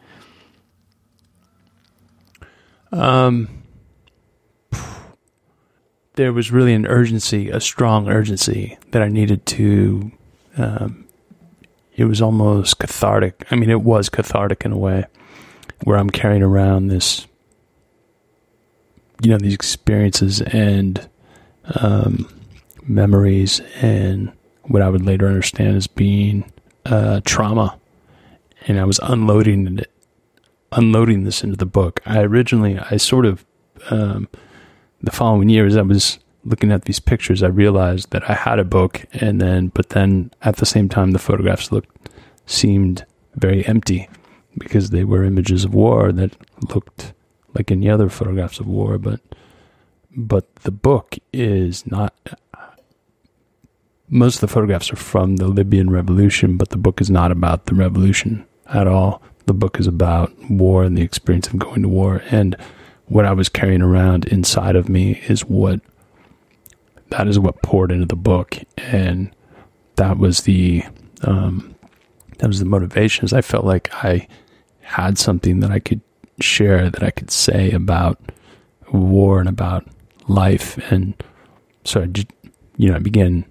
Um, 2.92 3.48
there 6.14 6.32
was 6.32 6.50
really 6.50 6.72
an 6.72 6.86
urgency, 6.86 7.50
a 7.50 7.60
strong 7.60 8.08
urgency 8.08 8.78
that 8.92 9.02
I 9.02 9.08
needed 9.08 9.44
to. 9.46 10.10
Um, 10.56 11.06
it 11.94 12.04
was 12.04 12.22
almost 12.22 12.78
cathartic. 12.78 13.46
I 13.50 13.56
mean, 13.56 13.70
it 13.70 13.82
was 13.82 14.08
cathartic 14.08 14.64
in 14.64 14.72
a 14.72 14.78
way, 14.78 15.04
where 15.84 15.98
I'm 15.98 16.10
carrying 16.10 16.42
around 16.42 16.88
this 16.88 17.26
you 19.22 19.30
know 19.30 19.38
these 19.38 19.54
experiences 19.54 20.40
and 20.42 21.08
um, 21.80 22.28
memories 22.82 23.60
and 23.80 24.32
what 24.64 24.82
I 24.82 24.88
would 24.88 25.04
later 25.04 25.26
understand 25.26 25.76
as 25.76 25.86
being 25.86 26.50
uh, 26.84 27.20
trauma, 27.24 27.78
and 28.66 28.78
I 28.78 28.84
was 28.84 28.98
unloading 29.02 29.78
it, 29.78 29.90
unloading 30.72 31.24
this 31.24 31.42
into 31.42 31.56
the 31.56 31.66
book. 31.66 32.00
I 32.06 32.22
originally, 32.22 32.78
I 32.78 32.96
sort 32.96 33.26
of, 33.26 33.44
um, 33.90 34.28
the 35.02 35.10
following 35.10 35.48
year, 35.48 35.66
as 35.66 35.76
I 35.76 35.82
was 35.82 36.18
looking 36.44 36.72
at 36.72 36.84
these 36.84 37.00
pictures, 37.00 37.42
I 37.42 37.48
realized 37.48 38.10
that 38.10 38.28
I 38.28 38.34
had 38.34 38.58
a 38.58 38.64
book, 38.64 39.04
and 39.12 39.40
then, 39.40 39.68
but 39.68 39.90
then 39.90 40.30
at 40.42 40.56
the 40.56 40.66
same 40.66 40.88
time, 40.88 41.12
the 41.12 41.18
photographs 41.18 41.72
looked 41.72 41.90
seemed 42.46 43.04
very 43.34 43.66
empty 43.66 44.08
because 44.58 44.90
they 44.90 45.04
were 45.04 45.24
images 45.24 45.64
of 45.64 45.74
war 45.74 46.12
that 46.12 46.36
looked 46.74 47.12
like 47.56 47.70
any 47.70 47.88
other 47.88 48.08
photographs 48.08 48.60
of 48.60 48.66
war, 48.66 48.98
but 48.98 49.20
but 50.14 50.54
the 50.56 50.70
book 50.70 51.16
is 51.32 51.86
not. 51.86 52.14
Most 54.08 54.36
of 54.36 54.40
the 54.42 54.48
photographs 54.48 54.92
are 54.92 54.96
from 54.96 55.36
the 55.36 55.48
Libyan 55.48 55.90
revolution, 55.90 56.56
but 56.56 56.68
the 56.68 56.76
book 56.76 57.00
is 57.00 57.10
not 57.10 57.32
about 57.32 57.66
the 57.66 57.74
revolution 57.74 58.46
at 58.66 58.86
all. 58.86 59.20
The 59.46 59.54
book 59.54 59.80
is 59.80 59.86
about 59.86 60.32
war 60.48 60.84
and 60.84 60.96
the 60.96 61.02
experience 61.02 61.48
of 61.48 61.58
going 61.58 61.82
to 61.82 61.88
war. 61.88 62.22
And 62.30 62.56
what 63.06 63.24
I 63.24 63.32
was 63.32 63.48
carrying 63.48 63.82
around 63.82 64.26
inside 64.26 64.76
of 64.76 64.88
me 64.88 65.20
is 65.28 65.44
what 65.44 65.80
that 67.10 67.26
is 67.26 67.38
what 67.38 67.62
poured 67.62 67.90
into 67.90 68.06
the 68.06 68.16
book, 68.16 68.58
and 68.76 69.34
that 69.96 70.18
was 70.18 70.42
the 70.42 70.84
um, 71.22 71.74
that 72.38 72.48
was 72.48 72.58
the 72.58 72.64
motivation. 72.64 73.28
I 73.32 73.40
felt 73.40 73.64
like 73.64 73.92
I 74.04 74.28
had 74.80 75.18
something 75.18 75.60
that 75.60 75.70
I 75.70 75.78
could 75.78 76.00
share, 76.40 76.90
that 76.90 77.02
I 77.02 77.10
could 77.10 77.30
say 77.30 77.70
about 77.70 78.20
war 78.92 79.40
and 79.40 79.48
about 79.48 79.86
life, 80.28 80.78
and 80.90 81.14
so 81.84 82.02
I 82.02 82.06
just, 82.06 82.28
you 82.76 82.90
know, 82.90 82.96
I 82.96 83.00
began, 83.00 83.44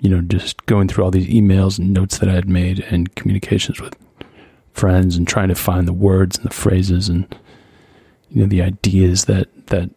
you 0.00 0.10
know, 0.10 0.20
just 0.22 0.64
going 0.66 0.88
through 0.88 1.04
all 1.04 1.10
these 1.10 1.28
emails 1.28 1.78
and 1.78 1.92
notes 1.92 2.18
that 2.18 2.28
I 2.28 2.32
had 2.32 2.48
made 2.48 2.80
and 2.90 3.14
communications 3.14 3.80
with 3.80 3.96
friends 4.72 5.16
and 5.16 5.26
trying 5.26 5.48
to 5.48 5.54
find 5.54 5.88
the 5.88 5.92
words 5.92 6.38
and 6.38 6.48
the 6.48 6.54
phrases 6.54 7.08
and 7.08 7.26
you 8.30 8.42
know 8.42 8.46
the 8.46 8.62
ideas 8.62 9.24
that 9.24 9.48
that 9.66 9.90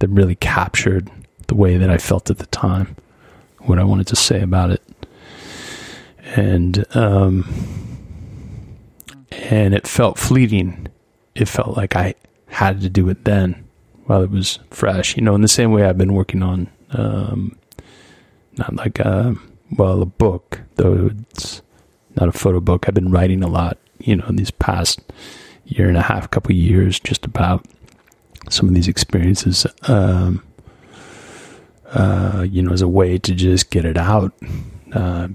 that 0.00 0.08
really 0.08 0.34
captured 0.36 1.10
the 1.46 1.54
way 1.54 1.78
that 1.78 1.90
I 1.90 1.98
felt 1.98 2.30
at 2.30 2.38
the 2.38 2.46
time, 2.46 2.94
what 3.60 3.78
I 3.78 3.84
wanted 3.84 4.06
to 4.08 4.16
say 4.16 4.40
about 4.42 4.70
it, 4.70 4.82
and 6.36 6.84
um, 6.94 7.97
and 9.30 9.74
it 9.74 9.86
felt 9.86 10.18
fleeting. 10.18 10.88
It 11.34 11.48
felt 11.48 11.76
like 11.76 11.96
I 11.96 12.14
had 12.48 12.80
to 12.80 12.88
do 12.88 13.08
it 13.08 13.24
then, 13.24 13.64
while 14.06 14.22
it 14.22 14.30
was 14.30 14.58
fresh. 14.70 15.16
You 15.16 15.22
know, 15.22 15.34
in 15.34 15.42
the 15.42 15.48
same 15.48 15.72
way 15.72 15.84
I've 15.84 15.98
been 15.98 16.14
working 16.14 16.42
on, 16.42 16.68
um, 16.90 17.58
not 18.56 18.74
like 18.74 18.98
a 18.98 19.34
well 19.76 20.02
a 20.02 20.06
book, 20.06 20.62
though 20.76 21.10
it's 21.30 21.62
not 22.16 22.28
a 22.28 22.32
photo 22.32 22.60
book. 22.60 22.88
I've 22.88 22.94
been 22.94 23.10
writing 23.10 23.42
a 23.42 23.48
lot. 23.48 23.78
You 23.98 24.16
know, 24.16 24.26
in 24.26 24.36
these 24.36 24.50
past 24.50 25.00
year 25.64 25.88
and 25.88 25.96
a 25.96 26.02
half, 26.02 26.30
couple 26.30 26.52
years, 26.52 26.98
just 27.00 27.24
about 27.24 27.66
some 28.48 28.68
of 28.68 28.74
these 28.74 28.88
experiences, 28.88 29.66
um, 29.88 30.42
uh, 31.90 32.46
you 32.48 32.62
know, 32.62 32.72
as 32.72 32.80
a 32.80 32.88
way 32.88 33.18
to 33.18 33.34
just 33.34 33.70
get 33.70 33.84
it 33.84 33.96
out. 33.96 34.32
Uh, 34.92 35.28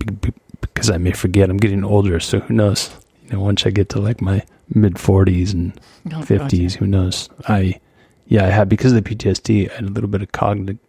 because 0.62 0.90
I 0.90 0.98
may 0.98 1.12
forget. 1.12 1.50
I'm 1.50 1.58
getting 1.58 1.84
older, 1.84 2.20
so 2.20 2.40
who 2.40 2.54
knows? 2.56 2.90
You 3.26 3.34
know, 3.34 3.40
once 3.40 3.66
I 3.66 3.70
get 3.70 3.90
to 3.90 4.00
like 4.00 4.22
my 4.22 4.44
mid 4.74 4.96
40s 4.96 5.54
and 5.54 5.80
oh, 6.14 6.22
50s, 6.22 6.74
who 6.76 6.88
knows? 6.88 7.30
I, 7.48 7.80
yeah, 8.28 8.46
I 8.46 8.50
had 8.50 8.70
because 8.70 8.94
of 8.94 9.04
the 9.04 9.16
PTSD, 9.16 9.72
I 9.72 9.76
had 9.76 9.84
a 9.84 9.90
little 9.90 10.10
bit 10.10 10.22
of 10.22 10.32
cognitive 10.32 10.80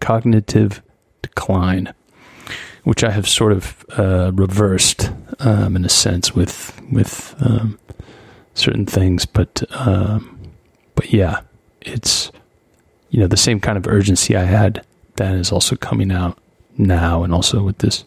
cognitive 0.00 0.82
decline, 1.22 1.92
which 2.84 3.02
I 3.02 3.10
have 3.10 3.26
sort 3.26 3.52
of 3.52 3.84
uh, 3.96 4.32
reversed 4.34 5.10
um, 5.40 5.76
in 5.76 5.84
a 5.84 5.88
sense 5.88 6.34
with 6.34 6.78
with 6.92 7.34
um, 7.40 7.78
certain 8.54 8.86
things, 8.86 9.24
but 9.26 9.62
um, 9.70 10.38
but 10.94 11.12
yeah, 11.12 11.40
it's 11.80 12.30
you 13.10 13.20
know 13.20 13.26
the 13.26 13.36
same 13.36 13.60
kind 13.60 13.78
of 13.78 13.86
urgency 13.86 14.36
I 14.36 14.44
had 14.44 14.84
then 15.16 15.36
is 15.36 15.52
also 15.52 15.76
coming 15.76 16.10
out 16.10 16.38
now, 16.76 17.22
and 17.22 17.32
also 17.32 17.62
with 17.62 17.78
this 17.78 18.04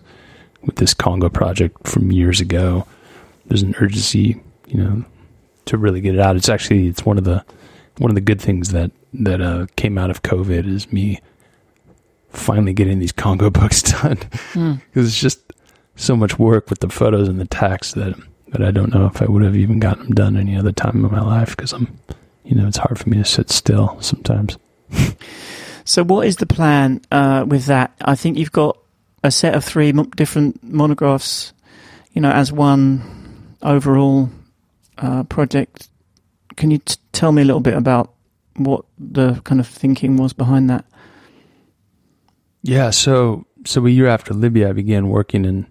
with 0.61 0.75
this 0.75 0.93
Congo 0.93 1.29
project 1.29 1.87
from 1.87 2.11
years 2.11 2.41
ago. 2.41 2.85
There's 3.47 3.63
an 3.63 3.75
urgency, 3.79 4.41
you 4.67 4.77
know, 4.77 5.05
to 5.65 5.77
really 5.77 6.01
get 6.01 6.15
it 6.15 6.21
out. 6.21 6.35
It's 6.35 6.49
actually 6.49 6.87
it's 6.87 7.05
one 7.05 7.17
of 7.17 7.23
the 7.23 7.43
one 7.97 8.11
of 8.11 8.15
the 8.15 8.21
good 8.21 8.41
things 8.41 8.71
that 8.71 8.91
that 9.13 9.41
uh, 9.41 9.67
came 9.75 9.97
out 9.97 10.09
of 10.09 10.23
COVID 10.23 10.67
is 10.67 10.91
me 10.91 11.21
finally 12.29 12.73
getting 12.73 12.99
these 12.99 13.11
Congo 13.11 13.49
books 13.49 13.81
done 13.81 14.17
because 14.17 14.53
mm. 14.53 14.81
it's 14.93 15.19
just 15.19 15.53
so 15.95 16.15
much 16.15 16.37
work 16.37 16.69
with 16.69 16.79
the 16.79 16.89
photos 16.89 17.27
and 17.27 17.39
the 17.39 17.47
text 17.47 17.95
that 17.95 18.15
that 18.49 18.61
I 18.61 18.71
don't 18.71 18.93
know 18.93 19.07
if 19.07 19.21
I 19.21 19.25
would 19.25 19.43
have 19.43 19.55
even 19.55 19.79
gotten 19.79 20.05
them 20.05 20.13
done 20.13 20.37
any 20.37 20.55
other 20.55 20.71
time 20.71 21.03
in 21.03 21.11
my 21.11 21.21
life 21.21 21.55
because 21.55 21.73
I'm 21.73 21.97
you 22.47 22.55
know, 22.55 22.65
it's 22.65 22.77
hard 22.77 22.97
for 22.97 23.09
me 23.09 23.17
to 23.17 23.25
sit 23.25 23.49
still 23.49 23.97
sometimes. 24.01 24.57
so, 25.85 26.03
what 26.03 26.25
is 26.25 26.37
the 26.37 26.45
plan 26.45 27.01
uh, 27.11 27.45
with 27.45 27.65
that? 27.65 27.93
I 28.01 28.15
think 28.15 28.37
you've 28.37 28.53
got 28.53 28.77
a 29.23 29.31
set 29.31 29.53
of 29.53 29.65
three 29.65 29.91
mo- 29.91 30.05
different 30.15 30.63
monographs, 30.63 31.51
you 32.13 32.21
know, 32.21 32.31
as 32.31 32.51
one 32.51 33.16
overall 33.61 34.29
uh, 34.97 35.23
project. 35.23 35.89
Can 36.55 36.71
you 36.71 36.79
t- 36.79 36.95
tell 37.11 37.31
me 37.31 37.41
a 37.41 37.45
little 37.45 37.61
bit 37.61 37.75
about 37.75 38.13
what 38.55 38.85
the 38.97 39.41
kind 39.43 39.59
of 39.59 39.67
thinking 39.67 40.17
was 40.17 40.33
behind 40.33 40.69
that? 40.69 40.85
Yeah, 42.63 42.89
so 42.89 43.45
so 43.65 43.85
a 43.85 43.89
year 43.89 44.07
after 44.07 44.33
Libya, 44.33 44.69
I 44.69 44.73
began 44.73 45.09
working 45.09 45.45
and 45.45 45.65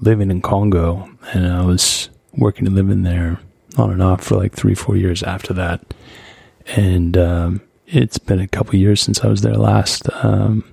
living 0.00 0.30
in 0.30 0.42
Congo, 0.42 1.08
and 1.32 1.46
I 1.46 1.64
was 1.64 2.10
working 2.36 2.66
and 2.66 2.76
living 2.76 3.02
there 3.02 3.40
on 3.78 3.90
and 3.90 4.02
off 4.02 4.22
for 4.22 4.36
like 4.36 4.54
three, 4.54 4.74
four 4.74 4.96
years 4.96 5.22
after 5.22 5.52
that. 5.54 5.94
And 6.76 7.16
um, 7.16 7.60
it's 7.86 8.18
been 8.18 8.40
a 8.40 8.48
couple 8.48 8.76
years 8.76 9.00
since 9.00 9.20
I 9.20 9.28
was 9.28 9.42
there 9.42 9.56
last. 9.56 10.08
Um, 10.24 10.64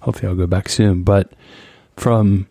hopefully, 0.00 0.28
I'll 0.28 0.36
go 0.36 0.46
back 0.46 0.68
soon. 0.68 1.02
But 1.02 1.32
from 1.96 2.48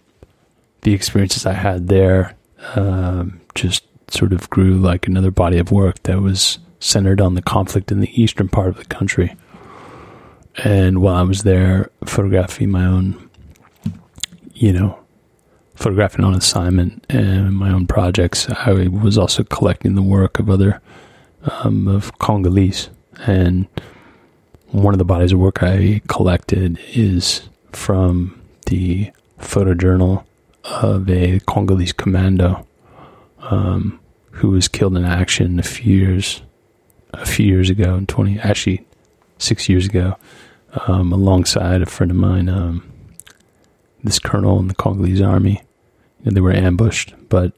the 0.81 0.93
experiences 0.93 1.45
I 1.45 1.53
had 1.53 1.87
there, 1.87 2.35
um, 2.75 3.41
just 3.55 3.83
sort 4.09 4.33
of 4.33 4.49
grew 4.49 4.75
like 4.75 5.07
another 5.07 5.31
body 5.31 5.57
of 5.57 5.71
work 5.71 6.01
that 6.03 6.21
was 6.21 6.59
centered 6.79 7.21
on 7.21 7.35
the 7.35 7.41
conflict 7.41 7.91
in 7.91 7.99
the 7.99 8.21
eastern 8.21 8.49
part 8.49 8.67
of 8.67 8.77
the 8.77 8.85
country. 8.85 9.35
And 10.63 11.01
while 11.01 11.15
I 11.15 11.23
was 11.23 11.43
there 11.43 11.89
photographing 12.05 12.69
my 12.69 12.85
own, 12.85 13.29
you 14.53 14.71
know, 14.71 14.99
photographing 15.75 16.23
on 16.23 16.35
assignment 16.35 17.05
and 17.09 17.55
my 17.55 17.71
own 17.71 17.87
projects, 17.87 18.47
I 18.49 18.87
was 18.87 19.17
also 19.17 19.43
collecting 19.43 19.95
the 19.95 20.03
work 20.03 20.39
of 20.39 20.49
other 20.49 20.81
um, 21.63 21.87
of 21.87 22.17
Congolese. 22.19 22.89
And 23.25 23.67
one 24.67 24.93
of 24.93 24.99
the 24.99 25.05
bodies 25.05 25.31
of 25.31 25.39
work 25.39 25.63
I 25.63 26.01
collected 26.07 26.79
is 26.93 27.49
from 27.71 28.39
the 28.67 29.11
photojournal 29.39 30.23
of 30.63 31.09
a 31.09 31.39
Congolese 31.41 31.93
commando 31.93 32.65
um, 33.39 33.99
who 34.31 34.49
was 34.49 34.67
killed 34.67 34.97
in 34.97 35.05
action 35.05 35.59
a 35.59 35.63
few 35.63 35.95
years 35.95 36.41
a 37.13 37.25
few 37.25 37.45
years 37.45 37.69
ago, 37.69 37.95
in 37.95 38.07
twenty 38.07 38.39
actually 38.39 38.85
six 39.37 39.69
years 39.69 39.85
ago, 39.85 40.15
um, 40.87 41.11
alongside 41.11 41.81
a 41.81 41.85
friend 41.85 42.11
of 42.11 42.17
mine. 42.17 42.49
Um, 42.49 42.89
this 44.03 44.19
colonel 44.19 44.59
in 44.59 44.67
the 44.67 44.75
Congolese 44.75 45.21
army, 45.21 45.61
they 46.23 46.41
were 46.41 46.51
ambushed. 46.51 47.13
But 47.29 47.53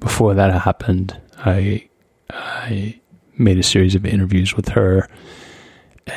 before 0.00 0.34
that 0.34 0.62
happened, 0.62 1.20
I 1.38 1.88
I 2.30 3.00
made 3.36 3.58
a 3.58 3.62
series 3.62 3.94
of 3.94 4.06
interviews 4.06 4.54
with 4.54 4.68
her, 4.68 5.08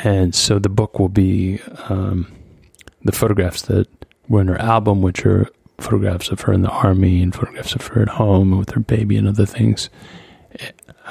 and 0.03 0.35
so 0.35 0.59
the 0.59 0.69
book 0.69 0.99
will 0.99 1.09
be 1.09 1.59
um, 1.89 2.31
the 3.03 3.11
photographs 3.11 3.63
that 3.63 3.87
were 4.29 4.41
in 4.41 4.47
her 4.47 4.61
album, 4.61 5.01
which 5.01 5.25
are 5.25 5.47
photographs 5.77 6.29
of 6.29 6.41
her 6.41 6.53
in 6.53 6.61
the 6.61 6.69
army 6.69 7.21
and 7.21 7.33
photographs 7.33 7.73
of 7.73 7.87
her 7.87 8.01
at 8.01 8.09
home 8.09 8.57
with 8.57 8.71
her 8.71 8.79
baby 8.79 9.17
and 9.17 9.27
other 9.27 9.45
things, 9.45 9.89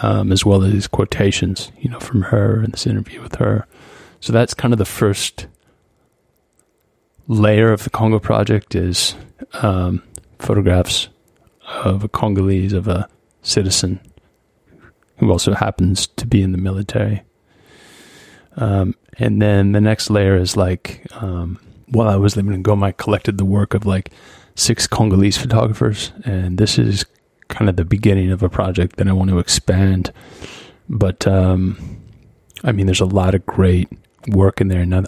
um, 0.02 0.30
as 0.32 0.44
well 0.44 0.62
as 0.62 0.72
these 0.72 0.86
quotations, 0.86 1.72
you 1.78 1.90
know, 1.90 2.00
from 2.00 2.22
her 2.22 2.62
in 2.62 2.70
this 2.70 2.86
interview 2.86 3.20
with 3.20 3.36
her. 3.36 3.66
So 4.20 4.32
that's 4.32 4.54
kind 4.54 4.72
of 4.72 4.78
the 4.78 4.84
first 4.84 5.46
layer 7.26 7.72
of 7.72 7.84
the 7.84 7.90
Congo 7.90 8.18
project 8.18 8.74
is 8.74 9.14
um, 9.54 10.02
photographs 10.38 11.08
of 11.84 12.04
a 12.04 12.08
Congolese, 12.08 12.72
of 12.72 12.88
a 12.88 13.08
citizen 13.42 14.00
who 15.18 15.30
also 15.30 15.54
happens 15.54 16.06
to 16.06 16.26
be 16.26 16.42
in 16.42 16.52
the 16.52 16.58
military. 16.58 17.22
Um, 18.56 18.94
and 19.18 19.40
then 19.40 19.72
the 19.72 19.80
next 19.80 20.10
layer 20.10 20.36
is 20.36 20.56
like, 20.56 21.06
um, 21.12 21.60
while 21.88 22.08
I 22.08 22.16
was 22.16 22.36
living 22.36 22.52
in 22.52 22.62
Goma, 22.62 22.86
I 22.86 22.92
collected 22.92 23.38
the 23.38 23.44
work 23.44 23.74
of 23.74 23.86
like 23.86 24.10
six 24.54 24.86
Congolese 24.86 25.36
photographers. 25.36 26.12
And 26.24 26.58
this 26.58 26.78
is 26.78 27.04
kind 27.48 27.68
of 27.68 27.76
the 27.76 27.84
beginning 27.84 28.30
of 28.30 28.42
a 28.42 28.48
project 28.48 28.96
that 28.96 29.08
I 29.08 29.12
want 29.12 29.30
to 29.30 29.38
expand. 29.38 30.12
But, 30.88 31.26
um, 31.26 32.00
I 32.64 32.72
mean, 32.72 32.86
there's 32.86 33.00
a 33.00 33.06
lot 33.06 33.34
of 33.34 33.46
great 33.46 33.88
work 34.28 34.60
in 34.60 34.68
there. 34.68 34.84
Now, 34.84 35.04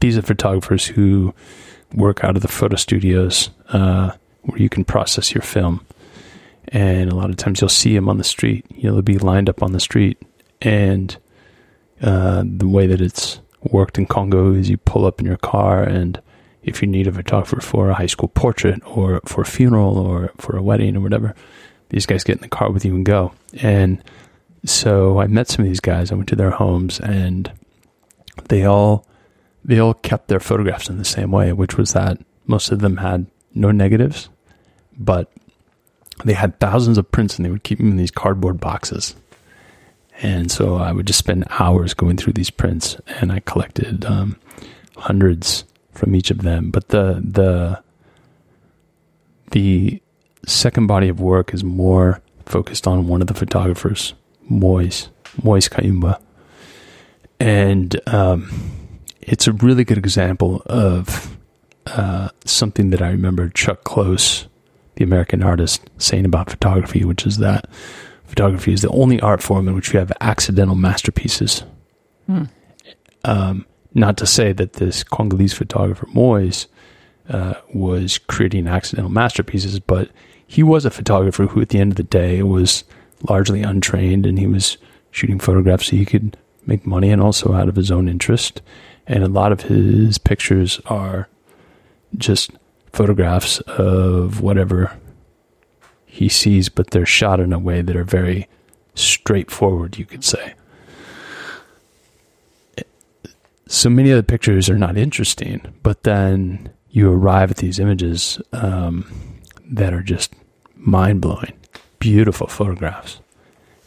these 0.00 0.16
are 0.18 0.22
photographers 0.22 0.86
who 0.86 1.34
work 1.94 2.24
out 2.24 2.36
of 2.36 2.42
the 2.42 2.48
photo 2.48 2.76
studios 2.76 3.50
uh, 3.68 4.12
where 4.42 4.58
you 4.58 4.68
can 4.68 4.84
process 4.84 5.34
your 5.34 5.42
film 5.42 5.84
and 6.68 7.10
a 7.10 7.14
lot 7.14 7.30
of 7.30 7.36
times 7.36 7.60
you'll 7.60 7.68
see 7.68 7.94
them 7.94 8.08
on 8.08 8.18
the 8.18 8.24
street. 8.24 8.64
You 8.70 8.84
know, 8.84 8.94
they'll 8.94 9.02
be 9.02 9.18
lined 9.18 9.48
up 9.48 9.62
on 9.62 9.72
the 9.72 9.80
street, 9.80 10.20
and 10.60 11.16
uh, 12.02 12.44
the 12.44 12.68
way 12.68 12.86
that 12.86 13.00
it's 13.00 13.40
worked 13.70 13.98
in 13.98 14.06
Congo 14.06 14.52
is 14.52 14.68
you 14.70 14.76
pull 14.76 15.06
up 15.06 15.20
in 15.20 15.26
your 15.26 15.36
car, 15.36 15.82
and 15.82 16.20
if 16.64 16.82
you 16.82 16.88
need 16.88 17.06
a 17.06 17.12
photographer 17.12 17.60
for 17.60 17.90
a 17.90 17.94
high 17.94 18.06
school 18.06 18.28
portrait 18.28 18.82
or 18.86 19.20
for 19.26 19.42
a 19.42 19.46
funeral 19.46 19.98
or 19.98 20.32
for 20.38 20.56
a 20.56 20.62
wedding 20.62 20.96
or 20.96 21.00
whatever, 21.00 21.34
these 21.90 22.06
guys 22.06 22.24
get 22.24 22.36
in 22.36 22.42
the 22.42 22.48
car 22.48 22.70
with 22.70 22.84
you 22.84 22.94
and 22.94 23.04
go. 23.04 23.32
And 23.62 24.02
so 24.64 25.20
I 25.20 25.26
met 25.26 25.48
some 25.48 25.64
of 25.64 25.68
these 25.68 25.80
guys. 25.80 26.10
I 26.10 26.14
went 26.14 26.28
to 26.30 26.36
their 26.36 26.50
homes, 26.50 26.98
and 27.00 27.52
they 28.48 28.64
all 28.64 29.06
they 29.64 29.78
all 29.78 29.94
kept 29.94 30.28
their 30.28 30.40
photographs 30.40 30.88
in 30.88 30.98
the 30.98 31.04
same 31.04 31.30
way, 31.30 31.52
which 31.52 31.76
was 31.76 31.92
that 31.92 32.18
most 32.46 32.70
of 32.70 32.80
them 32.80 32.98
had 32.98 33.26
no 33.54 33.70
negatives, 33.70 34.28
but 34.98 35.30
they 36.24 36.34
had 36.34 36.58
thousands 36.60 36.98
of 36.98 37.10
prints 37.10 37.36
and 37.36 37.44
they 37.44 37.50
would 37.50 37.62
keep 37.62 37.78
them 37.78 37.90
in 37.90 37.96
these 37.96 38.10
cardboard 38.10 38.60
boxes. 38.60 39.16
And 40.22 40.50
so 40.50 40.76
I 40.76 40.92
would 40.92 41.06
just 41.06 41.18
spend 41.18 41.44
hours 41.50 41.94
going 41.94 42.16
through 42.16 42.34
these 42.34 42.50
prints, 42.50 42.96
and 43.20 43.32
I 43.32 43.40
collected 43.40 44.04
um, 44.04 44.36
hundreds 44.96 45.64
from 45.94 46.14
each 46.14 46.30
of 46.30 46.42
them. 46.42 46.70
But 46.70 46.88
the 46.88 47.22
the 47.24 47.82
the 49.50 50.02
second 50.46 50.86
body 50.86 51.08
of 51.08 51.20
work 51.20 51.54
is 51.54 51.64
more 51.64 52.20
focused 52.46 52.86
on 52.86 53.08
one 53.08 53.22
of 53.22 53.28
the 53.28 53.34
photographers, 53.34 54.14
Moise 54.48 55.08
Moise 55.42 55.68
Kayumba, 55.68 56.20
and 57.40 58.00
um, 58.06 58.50
it's 59.20 59.46
a 59.46 59.52
really 59.52 59.84
good 59.84 59.98
example 59.98 60.62
of 60.66 61.36
uh, 61.86 62.28
something 62.44 62.90
that 62.90 63.02
I 63.02 63.10
remember 63.10 63.48
Chuck 63.50 63.84
Close, 63.84 64.46
the 64.96 65.04
American 65.04 65.42
artist, 65.42 65.82
saying 65.98 66.24
about 66.24 66.50
photography, 66.50 67.04
which 67.04 67.26
is 67.26 67.38
that 67.38 67.68
photography 68.24 68.72
is 68.72 68.82
the 68.82 68.90
only 68.90 69.20
art 69.20 69.42
form 69.42 69.68
in 69.68 69.74
which 69.74 69.92
we 69.92 69.98
have 69.98 70.12
accidental 70.20 70.74
masterpieces. 70.74 71.64
Hmm. 72.26 72.44
Um, 73.24 73.66
not 73.94 74.16
to 74.18 74.26
say 74.26 74.52
that 74.52 74.74
this 74.74 75.04
Congolese 75.04 75.52
photographer 75.52 76.06
Moise 76.12 76.66
uh, 77.28 77.54
was 77.72 78.18
creating 78.18 78.66
accidental 78.66 79.10
masterpieces, 79.10 79.80
but 79.80 80.10
he 80.46 80.62
was 80.62 80.84
a 80.84 80.90
photographer 80.90 81.46
who, 81.46 81.60
at 81.60 81.70
the 81.70 81.78
end 81.78 81.92
of 81.92 81.96
the 81.96 82.02
day, 82.02 82.42
was 82.42 82.84
largely 83.28 83.62
untrained, 83.62 84.26
and 84.26 84.38
he 84.38 84.46
was 84.46 84.76
shooting 85.10 85.38
photographs 85.38 85.86
so 85.86 85.96
he 85.96 86.04
could 86.04 86.36
make 86.66 86.86
money 86.86 87.10
and 87.10 87.22
also 87.22 87.52
out 87.52 87.68
of 87.68 87.76
his 87.76 87.90
own 87.90 88.08
interest. 88.08 88.60
And 89.06 89.22
a 89.22 89.28
lot 89.28 89.52
of 89.52 89.62
his 89.62 90.18
pictures 90.18 90.80
are 90.86 91.28
just 92.16 92.50
photographs 92.92 93.60
of 93.60 94.40
whatever 94.40 94.96
he 96.04 96.28
sees, 96.28 96.68
but 96.68 96.90
they're 96.90 97.06
shot 97.06 97.40
in 97.40 97.52
a 97.52 97.58
way 97.58 97.82
that 97.82 97.96
are 97.96 98.04
very 98.04 98.48
straightforward, 98.94 99.98
you 99.98 100.04
could 100.04 100.24
say. 100.24 100.54
So 103.74 103.90
many 103.90 104.12
of 104.12 104.16
the 104.16 104.22
pictures 104.22 104.70
are 104.70 104.78
not 104.78 104.96
interesting, 104.96 105.60
but 105.82 106.04
then 106.04 106.70
you 106.90 107.10
arrive 107.10 107.50
at 107.50 107.56
these 107.56 107.80
images 107.80 108.40
um, 108.52 109.40
that 109.68 109.92
are 109.92 110.00
just 110.00 110.32
mind 110.76 111.20
blowing, 111.20 111.52
beautiful 111.98 112.46
photographs. 112.46 113.18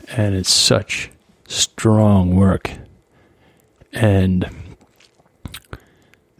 And 0.09 0.35
it's 0.35 0.53
such 0.53 1.09
strong 1.47 2.35
work. 2.35 2.69
And 3.93 4.49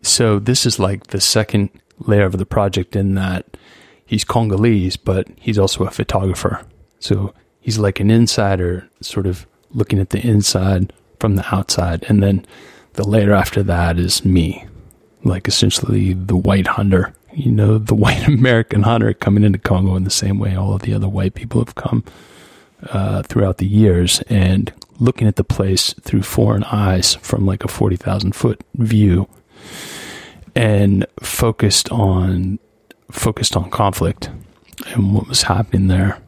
so 0.02 0.40
this 0.40 0.66
is 0.66 0.78
like 0.78 1.08
the 1.08 1.22
second 1.22 1.70
layer 2.00 2.26
of 2.26 2.38
the 2.38 2.46
project 2.46 2.98
in 2.98 3.16
that 3.16 3.46
he's 4.06 4.26
Congolese, 4.26 4.98
but 4.98 5.30
he's 5.38 5.58
also 5.58 5.86
a 5.86 5.90
photographer. 5.90 6.66
So 7.00 7.34
he's 7.62 7.80
like 7.80 8.02
an 8.02 8.12
insider, 8.12 8.90
sort 9.00 9.26
of 9.26 9.48
looking 9.72 10.00
at 10.00 10.10
the 10.10 10.20
inside 10.20 10.92
from 11.22 11.38
the 11.38 11.56
outside. 11.56 12.06
And 12.10 12.22
then 12.22 12.46
the 12.98 13.08
layer 13.08 13.34
after 13.34 13.64
that 13.64 13.98
is 13.98 14.26
me, 14.26 14.66
like 15.24 15.48
essentially 15.48 16.14
the 16.14 16.36
white 16.36 16.68
hunter, 16.68 17.14
you 17.32 17.52
know, 17.52 17.78
the 17.78 17.96
white 18.04 18.28
American 18.28 18.84
hunter 18.84 19.14
coming 19.14 19.44
into 19.44 19.60
Congo 19.60 19.96
in 19.96 20.04
the 20.04 20.10
same 20.10 20.40
way 20.40 20.56
all 20.56 20.74
of 20.74 20.82
the 20.82 20.94
other 20.94 21.08
white 21.08 21.36
people 21.36 21.64
have 21.64 21.76
come 21.76 22.04
uh, 22.90 23.24
throughout 23.24 23.60
the 23.60 23.68
years 23.68 24.22
and 24.30 24.74
looking 25.00 25.28
at 25.28 25.36
the 25.36 25.44
place 25.44 25.94
through 26.02 26.24
foreign 26.24 26.64
eyes 26.66 27.16
from 27.16 27.46
like 27.46 27.64
a 27.64 27.68
40,000 27.68 28.34
foot 28.34 28.64
view 28.76 29.28
and 30.56 31.06
focused 31.22 31.92
on 31.92 32.60
focused 33.12 33.56
on 33.56 33.70
conflict 33.70 34.30
and 34.88 35.14
what 35.14 35.28
was 35.28 35.44
happening 35.44 35.88
there 35.88 36.22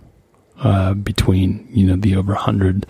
uh, 0.60 0.94
between 0.94 1.68
you 1.72 1.86
know 1.86 1.96
the 1.96 2.16
over 2.16 2.34
100 2.34 2.86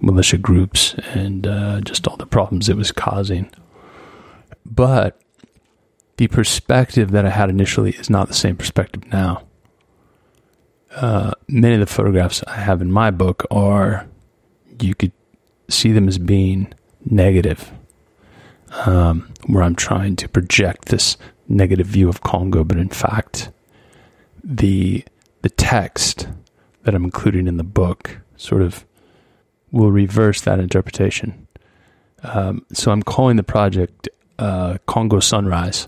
militia 0.00 0.38
groups 0.38 0.94
and 1.14 1.46
uh, 1.46 1.80
just 1.80 2.06
all 2.06 2.16
the 2.16 2.26
problems 2.26 2.68
it 2.68 2.76
was 2.76 2.92
causing 2.92 3.50
but 4.64 5.20
the 6.16 6.28
perspective 6.28 7.10
that 7.10 7.26
I 7.26 7.30
had 7.30 7.50
initially 7.50 7.92
is 7.92 8.10
not 8.10 8.28
the 8.28 8.34
same 8.34 8.56
perspective 8.56 9.06
now. 9.12 9.42
Uh, 10.94 11.32
many 11.46 11.74
of 11.74 11.80
the 11.80 11.86
photographs 11.86 12.42
I 12.46 12.56
have 12.56 12.80
in 12.80 12.90
my 12.90 13.10
book 13.10 13.44
are, 13.50 14.08
you 14.80 14.94
could 14.94 15.12
see 15.68 15.92
them 15.92 16.08
as 16.08 16.18
being 16.18 16.72
negative 17.04 17.70
um, 18.86 19.32
where 19.46 19.62
I'm 19.62 19.76
trying 19.76 20.16
to 20.16 20.28
project 20.28 20.86
this 20.86 21.16
negative 21.48 21.86
view 21.86 22.08
of 22.08 22.22
Congo, 22.22 22.64
but 22.64 22.78
in 22.78 22.88
fact, 22.88 23.50
the 24.42 25.04
the 25.42 25.50
text 25.50 26.28
that 26.82 26.94
I'm 26.94 27.04
including 27.04 27.46
in 27.46 27.56
the 27.56 27.64
book 27.64 28.20
sort 28.36 28.62
of 28.62 28.84
will 29.72 29.90
reverse 29.90 30.40
that 30.42 30.58
interpretation. 30.60 31.46
Um, 32.22 32.64
so 32.72 32.90
I'm 32.90 33.02
calling 33.02 33.36
the 33.36 33.42
project 33.42 34.08
uh, 34.38 34.78
Congo 34.86 35.20
Sunrise 35.20 35.86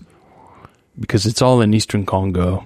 because 0.99 1.25
it's 1.25 1.41
all 1.41 1.61
in 1.61 1.73
Eastern 1.73 2.05
Congo, 2.05 2.65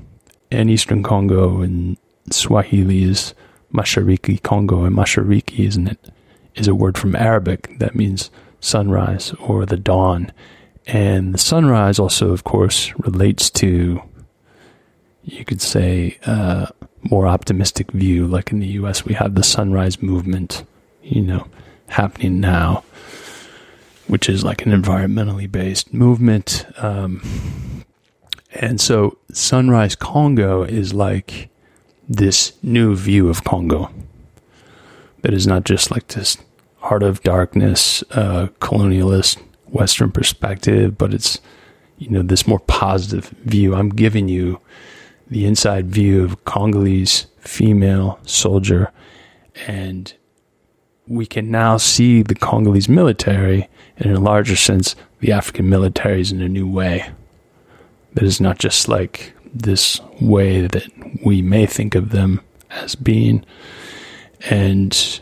and 0.52 0.70
Eastern 0.70 1.04
Congo 1.04 1.62
and 1.62 1.98
Swahili 2.32 3.04
is 3.04 3.34
Mashariki 3.74 4.42
Congo, 4.42 4.84
and 4.84 4.96
Mashariki, 4.96 5.66
isn't 5.68 5.88
it? 5.88 6.12
Is 6.56 6.68
a 6.68 6.76
word 6.76 6.98
from 6.98 7.16
Arabic 7.16 7.78
that 7.80 7.96
means 7.96 8.30
sunrise 8.60 9.34
or 9.40 9.66
the 9.66 9.78
dawn. 9.78 10.32
And 10.86 11.34
the 11.34 11.40
sunrise 11.40 12.00
also, 12.00 12.32
of 12.32 12.44
course, 12.44 12.94
relates 13.00 13.50
to, 13.52 14.02
you 15.24 15.46
could 15.46 15.62
say, 15.62 16.18
uh, 16.26 16.68
more 17.02 17.28
optimistic 17.28 17.92
view. 17.92 18.28
Like 18.28 18.52
in 18.52 18.60
the 18.60 18.68
US, 18.68 19.06
we 19.06 19.14
have 19.16 19.36
the 19.36 19.44
sunrise 19.44 20.02
movement, 20.02 20.64
you 21.04 21.22
know, 21.22 21.48
happening 21.88 22.40
now, 22.40 22.84
which 24.08 24.30
is 24.30 24.44
like 24.44 24.66
an 24.66 24.72
environmentally 24.72 25.52
based 25.52 25.94
movement. 25.94 26.66
Um, 26.78 27.84
and 28.52 28.80
so 28.80 29.18
Sunrise 29.32 29.96
Congo 29.96 30.64
is 30.64 30.94
like 30.94 31.50
this 32.08 32.54
new 32.62 32.96
view 32.96 33.30
of 33.30 33.44
Congo 33.44 33.92
that 35.22 35.34
is 35.34 35.48
not 35.48 35.64
just 35.64 35.90
like 35.90 36.08
this 36.10 36.38
heart 36.80 37.04
of 37.04 37.22
darkness, 37.22 38.04
uh, 38.12 38.48
colonialist 38.60 39.42
Western 39.68 40.12
perspective, 40.12 40.98
but 40.98 41.14
it's 41.14 41.40
you 41.98 42.10
know 42.10 42.22
this 42.22 42.46
more 42.46 42.60
positive 42.60 43.30
view. 43.44 43.74
I'm 43.74 43.90
giving 43.90 44.28
you 44.28 44.60
the 45.28 45.46
inside 45.46 45.88
view 45.88 46.24
of 46.24 46.44
Congolese 46.46 47.28
female 47.40 48.20
soldier, 48.24 48.92
and 49.68 50.14
we 51.08 51.26
can 51.26 51.52
now 51.52 51.78
see 51.78 52.22
the 52.22 52.36
Congolese 52.36 52.90
military, 52.90 53.68
and 53.98 54.08
in 54.08 54.16
a 54.16 54.20
larger 54.20 54.56
sense, 54.56 54.96
the 55.20 55.32
African 55.32 55.68
militaries 55.68 56.32
in 56.32 56.42
a 56.42 56.50
new 56.50 56.68
way. 56.68 57.10
That 58.14 58.24
is 58.24 58.40
not 58.40 58.60
just 58.60 58.88
like 58.88 59.34
this 59.54 60.00
way 60.22 60.68
that 60.68 60.88
we 61.24 61.42
may 61.42 61.66
think 61.66 61.96
of 61.96 62.12
them 62.12 62.42
as 62.70 62.96
being, 62.96 63.46
and 64.50 65.22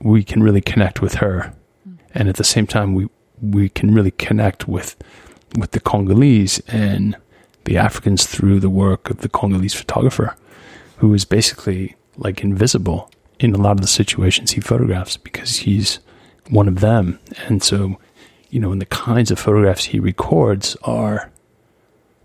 we 0.00 0.24
can 0.24 0.42
really 0.42 0.60
connect 0.60 1.00
with 1.00 1.14
her, 1.14 1.54
mm. 1.88 1.98
and 2.14 2.28
at 2.28 2.36
the 2.36 2.44
same 2.44 2.66
time 2.66 2.94
we 2.94 3.08
we 3.40 3.68
can 3.68 3.92
really 3.92 4.12
connect 4.12 4.68
with 4.68 4.96
with 5.56 5.72
the 5.72 5.80
Congolese 5.80 6.60
and 6.68 7.16
the 7.64 7.76
Africans 7.76 8.26
through 8.26 8.60
the 8.60 8.70
work 8.70 9.10
of 9.10 9.18
the 9.18 9.28
Congolese 9.28 9.74
photographer, 9.74 10.36
who 10.98 11.12
is 11.12 11.24
basically 11.24 11.96
like 12.16 12.42
invisible 12.42 13.10
in 13.42 13.54
a 13.54 13.58
lot 13.58 13.72
of 13.72 13.80
the 13.80 13.86
situations 13.86 14.52
he 14.52 14.60
photographs 14.60 15.16
because 15.16 15.56
he's 15.56 15.98
one 16.50 16.68
of 16.68 16.80
them, 16.80 17.18
and 17.46 17.62
so 17.62 17.98
you 18.50 18.60
know, 18.60 18.70
and 18.70 18.80
the 18.80 18.86
kinds 18.86 19.30
of 19.30 19.38
photographs 19.38 19.84
he 19.84 19.98
records 19.98 20.76
are 20.82 21.30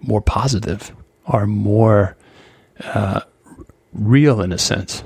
more 0.02 0.22
positive, 0.22 0.92
are 1.26 1.48
more 1.48 2.18
uh, 2.84 3.22
real 3.94 4.42
in 4.42 4.52
a 4.52 4.58
sense. 4.58 5.04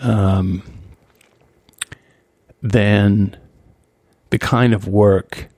Um, 0.00 0.62
than 2.62 3.36
the 4.30 4.38
kind 4.38 4.74
of 4.74 4.88
work 4.88 5.48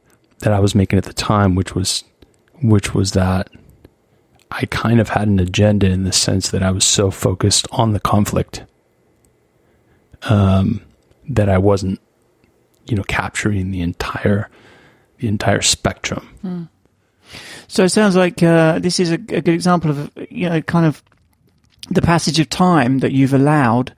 that 0.40 0.52
I 0.52 0.60
was 0.60 0.74
making 0.74 0.98
at 0.98 1.04
the 1.04 1.12
time, 1.12 1.54
which 1.54 1.74
was 1.74 2.04
which 2.62 2.94
was 2.94 3.12
that 3.12 3.50
I 4.50 4.66
kind 4.66 5.00
of 5.00 5.10
had 5.10 5.28
an 5.28 5.38
agenda 5.38 5.86
in 5.86 6.04
the 6.04 6.12
sense 6.12 6.50
that 6.50 6.62
I 6.62 6.70
was 6.70 6.84
so 6.84 7.10
focused 7.10 7.66
on 7.72 7.92
the 7.92 8.00
conflict 8.00 8.64
um, 10.22 10.82
that 11.28 11.48
I 11.48 11.58
wasn't, 11.58 12.00
you 12.86 12.96
know, 12.96 13.04
capturing 13.04 13.70
the 13.70 13.80
entire 13.80 14.48
the 15.18 15.28
entire 15.28 15.60
spectrum. 15.60 16.28
Mm. 16.42 16.68
So 17.68 17.84
it 17.84 17.90
sounds 17.90 18.16
like 18.16 18.42
uh, 18.42 18.78
this 18.78 18.98
is 18.98 19.12
a, 19.12 19.14
a, 19.14 19.40
good 19.40 19.48
example 19.48 19.90
of 19.90 20.10
you 20.30 20.48
know 20.48 20.60
kind 20.62 20.86
of 20.86 21.02
the 21.90 22.02
passage 22.02 22.38
of 22.40 22.48
time 22.48 22.98
that 23.00 23.12
you've 23.12 23.34
allowed 23.34 23.94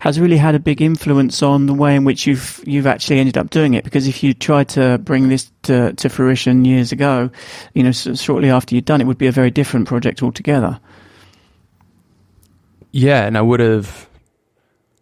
has 0.00 0.18
really 0.18 0.38
had 0.38 0.54
a 0.54 0.58
big 0.58 0.80
influence 0.80 1.42
on 1.42 1.66
the 1.66 1.74
way 1.74 1.94
in 1.94 2.04
which 2.04 2.26
you've 2.26 2.62
you've 2.66 2.86
actually 2.86 3.18
ended 3.18 3.36
up 3.36 3.50
doing 3.50 3.74
it. 3.74 3.84
Because 3.84 4.06
if 4.06 4.22
you 4.22 4.32
tried 4.32 4.68
to 4.70 4.98
bring 4.98 5.28
this 5.28 5.50
to, 5.62 5.92
to 5.94 6.08
fruition 6.08 6.64
years 6.64 6.92
ago, 6.92 7.30
you 7.74 7.82
know, 7.82 7.92
so 7.92 8.14
shortly 8.14 8.50
after 8.50 8.74
you'd 8.74 8.86
done 8.86 9.00
it, 9.00 9.06
would 9.06 9.18
be 9.18 9.26
a 9.26 9.32
very 9.32 9.50
different 9.50 9.86
project 9.86 10.22
altogether. 10.22 10.80
Yeah, 12.92 13.26
and 13.26 13.36
I 13.38 13.42
would 13.42 13.60
have 13.60 14.08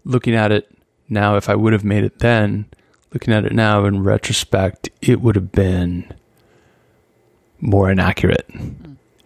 looking 0.09 0.35
at 0.35 0.51
it 0.51 0.69
Now, 1.09 1.37
if 1.37 1.49
I 1.49 1.55
would 1.55 1.73
have 1.73 1.85
made 1.85 2.05
it 2.05 2.19
then, 2.19 2.67
looking 3.13 3.33
at 3.33 3.45
it 3.45 3.53
now 3.53 3.85
in 3.85 4.03
retrospect, 4.03 4.91
it 5.01 5.21
would 5.21 5.37
have 5.37 5.53
been 5.53 6.13
more 7.61 7.91
inaccurate, 7.91 8.49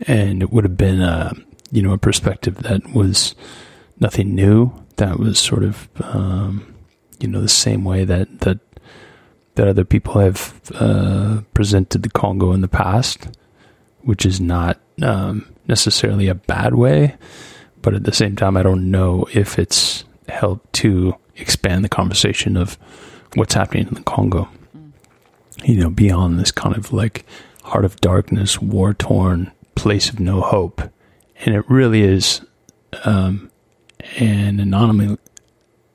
and 0.06 0.42
it 0.42 0.52
would 0.52 0.64
have 0.64 0.76
been 0.76 1.00
a 1.00 1.32
you 1.70 1.82
know 1.82 1.92
a 1.92 1.98
perspective 1.98 2.62
that 2.62 2.92
was 2.92 3.34
nothing 3.98 4.34
new. 4.34 4.72
That 4.96 5.18
was 5.18 5.38
sort 5.38 5.64
of 5.64 5.88
um, 6.00 6.74
you 7.18 7.28
know 7.28 7.40
the 7.40 7.48
same 7.48 7.84
way 7.84 8.04
that 8.04 8.40
that 8.40 8.60
that 9.54 9.68
other 9.68 9.84
people 9.84 10.20
have 10.20 10.54
uh, 10.74 11.40
presented 11.52 12.02
the 12.02 12.10
Congo 12.10 12.52
in 12.52 12.60
the 12.60 12.68
past, 12.68 13.28
which 14.02 14.24
is 14.24 14.40
not 14.40 14.78
um, 15.02 15.52
necessarily 15.66 16.28
a 16.28 16.34
bad 16.34 16.74
way, 16.74 17.16
but 17.82 17.94
at 17.94 18.04
the 18.04 18.12
same 18.12 18.36
time, 18.36 18.56
I 18.56 18.62
don't 18.62 18.90
know 18.90 19.26
if 19.32 19.58
it's 19.58 20.04
helped 20.28 20.72
to 20.74 21.14
expand 21.36 21.84
the 21.84 21.88
conversation 21.88 22.56
of 22.56 22.78
what's 23.34 23.54
happening 23.54 23.88
in 23.88 23.94
the 23.94 24.02
Congo. 24.02 24.48
You 25.64 25.76
know, 25.76 25.90
beyond 25.90 26.38
this 26.38 26.50
kind 26.50 26.76
of 26.76 26.92
like 26.92 27.24
heart 27.62 27.84
of 27.84 28.00
darkness, 28.00 28.60
war 28.60 28.94
torn 28.94 29.52
place 29.74 30.08
of 30.08 30.18
no 30.18 30.40
hope, 30.40 30.82
and 31.44 31.54
it 31.54 31.68
really 31.68 32.02
is 32.02 32.40
um, 33.04 33.50
an 34.18 34.60
anomaly 34.60 35.18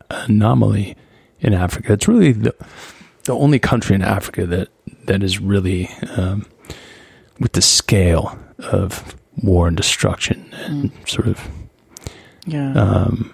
anomaly 0.09 0.95
in 1.39 1.53
Africa. 1.53 1.93
It's 1.93 2.07
really 2.07 2.31
the 2.31 2.55
the 3.25 3.33
only 3.33 3.59
country 3.59 3.95
in 3.95 4.01
Africa 4.01 4.45
that 4.45 4.69
that 5.05 5.23
is 5.23 5.39
really 5.39 5.89
um, 6.15 6.45
with 7.39 7.53
the 7.53 7.61
scale 7.61 8.37
of 8.59 9.15
war 9.43 9.67
and 9.67 9.77
destruction 9.77 10.49
and 10.65 10.91
mm. 10.91 11.09
sort 11.09 11.27
of 11.27 11.47
yeah. 12.45 12.73
Um, 12.73 13.33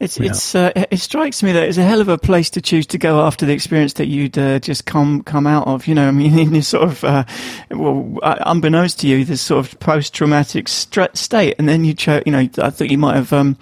it's 0.00 0.18
yeah. 0.18 0.30
it's 0.30 0.54
uh, 0.54 0.72
it 0.74 0.96
strikes 0.96 1.42
me 1.42 1.52
that 1.52 1.68
it's 1.68 1.76
a 1.76 1.84
hell 1.84 2.00
of 2.00 2.08
a 2.08 2.16
place 2.16 2.48
to 2.50 2.62
choose 2.62 2.86
to 2.86 2.98
go 2.98 3.20
after 3.20 3.44
the 3.44 3.52
experience 3.52 3.92
that 3.94 4.06
you'd 4.06 4.38
uh, 4.38 4.58
just 4.58 4.86
come 4.86 5.22
come 5.22 5.46
out 5.46 5.66
of. 5.66 5.86
You 5.86 5.94
know, 5.94 6.08
I 6.08 6.10
mean, 6.10 6.38
in 6.38 6.52
this 6.52 6.68
sort 6.68 6.84
of 6.84 7.04
uh, 7.04 7.24
well, 7.70 8.18
uh, 8.22 8.36
unbeknownst 8.46 9.00
to 9.00 9.06
you, 9.06 9.26
this 9.26 9.42
sort 9.42 9.66
of 9.66 9.78
post 9.78 10.14
traumatic 10.14 10.68
st- 10.68 11.16
state, 11.18 11.54
and 11.58 11.68
then 11.68 11.84
you 11.84 11.92
chose. 11.92 12.22
You 12.24 12.32
know, 12.32 12.38
I 12.38 12.70
thought 12.70 12.90
you 12.90 12.96
might 12.96 13.16
have 13.16 13.32
um, 13.34 13.58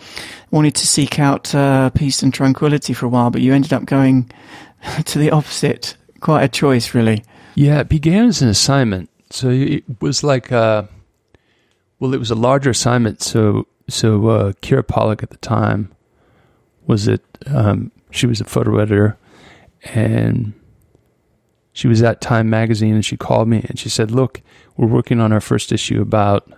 wanted 0.52 0.76
to 0.76 0.86
seek 0.86 1.18
out 1.18 1.52
uh, 1.56 1.90
peace 1.90 2.22
and 2.22 2.32
tranquility 2.32 2.94
for 2.94 3.06
a 3.06 3.08
while, 3.08 3.30
but 3.30 3.42
you 3.42 3.52
ended 3.52 3.72
up 3.72 3.84
going 3.84 4.30
to 5.06 5.18
the 5.18 5.32
opposite. 5.32 5.96
Quite 6.20 6.44
a 6.44 6.48
choice, 6.48 6.94
really. 6.94 7.24
Yeah, 7.56 7.80
it 7.80 7.88
began 7.88 8.26
as 8.26 8.42
an 8.42 8.48
assignment, 8.48 9.10
so 9.30 9.50
it 9.50 9.82
was 10.00 10.22
like, 10.22 10.52
uh, 10.52 10.84
well, 11.98 12.14
it 12.14 12.18
was 12.18 12.30
a 12.30 12.36
larger 12.36 12.70
assignment. 12.70 13.22
So, 13.22 13.66
so 13.88 14.28
uh, 14.28 14.52
Kira 14.62 14.86
Pollack 14.86 15.24
at 15.24 15.30
the 15.30 15.36
time 15.38 15.92
was 16.88 17.06
it 17.06 17.22
um, 17.46 17.92
she 18.10 18.26
was 18.26 18.40
a 18.40 18.44
photo 18.44 18.78
editor 18.78 19.16
and 19.84 20.54
she 21.72 21.86
was 21.86 22.02
at 22.02 22.20
Time 22.20 22.50
magazine 22.50 22.94
and 22.94 23.04
she 23.04 23.16
called 23.16 23.46
me 23.46 23.64
and 23.68 23.78
she 23.78 23.88
said, 23.88 24.10
"Look, 24.10 24.42
we're 24.76 24.88
working 24.88 25.20
on 25.20 25.32
our 25.32 25.40
first 25.40 25.70
issue 25.70 26.00
about 26.00 26.50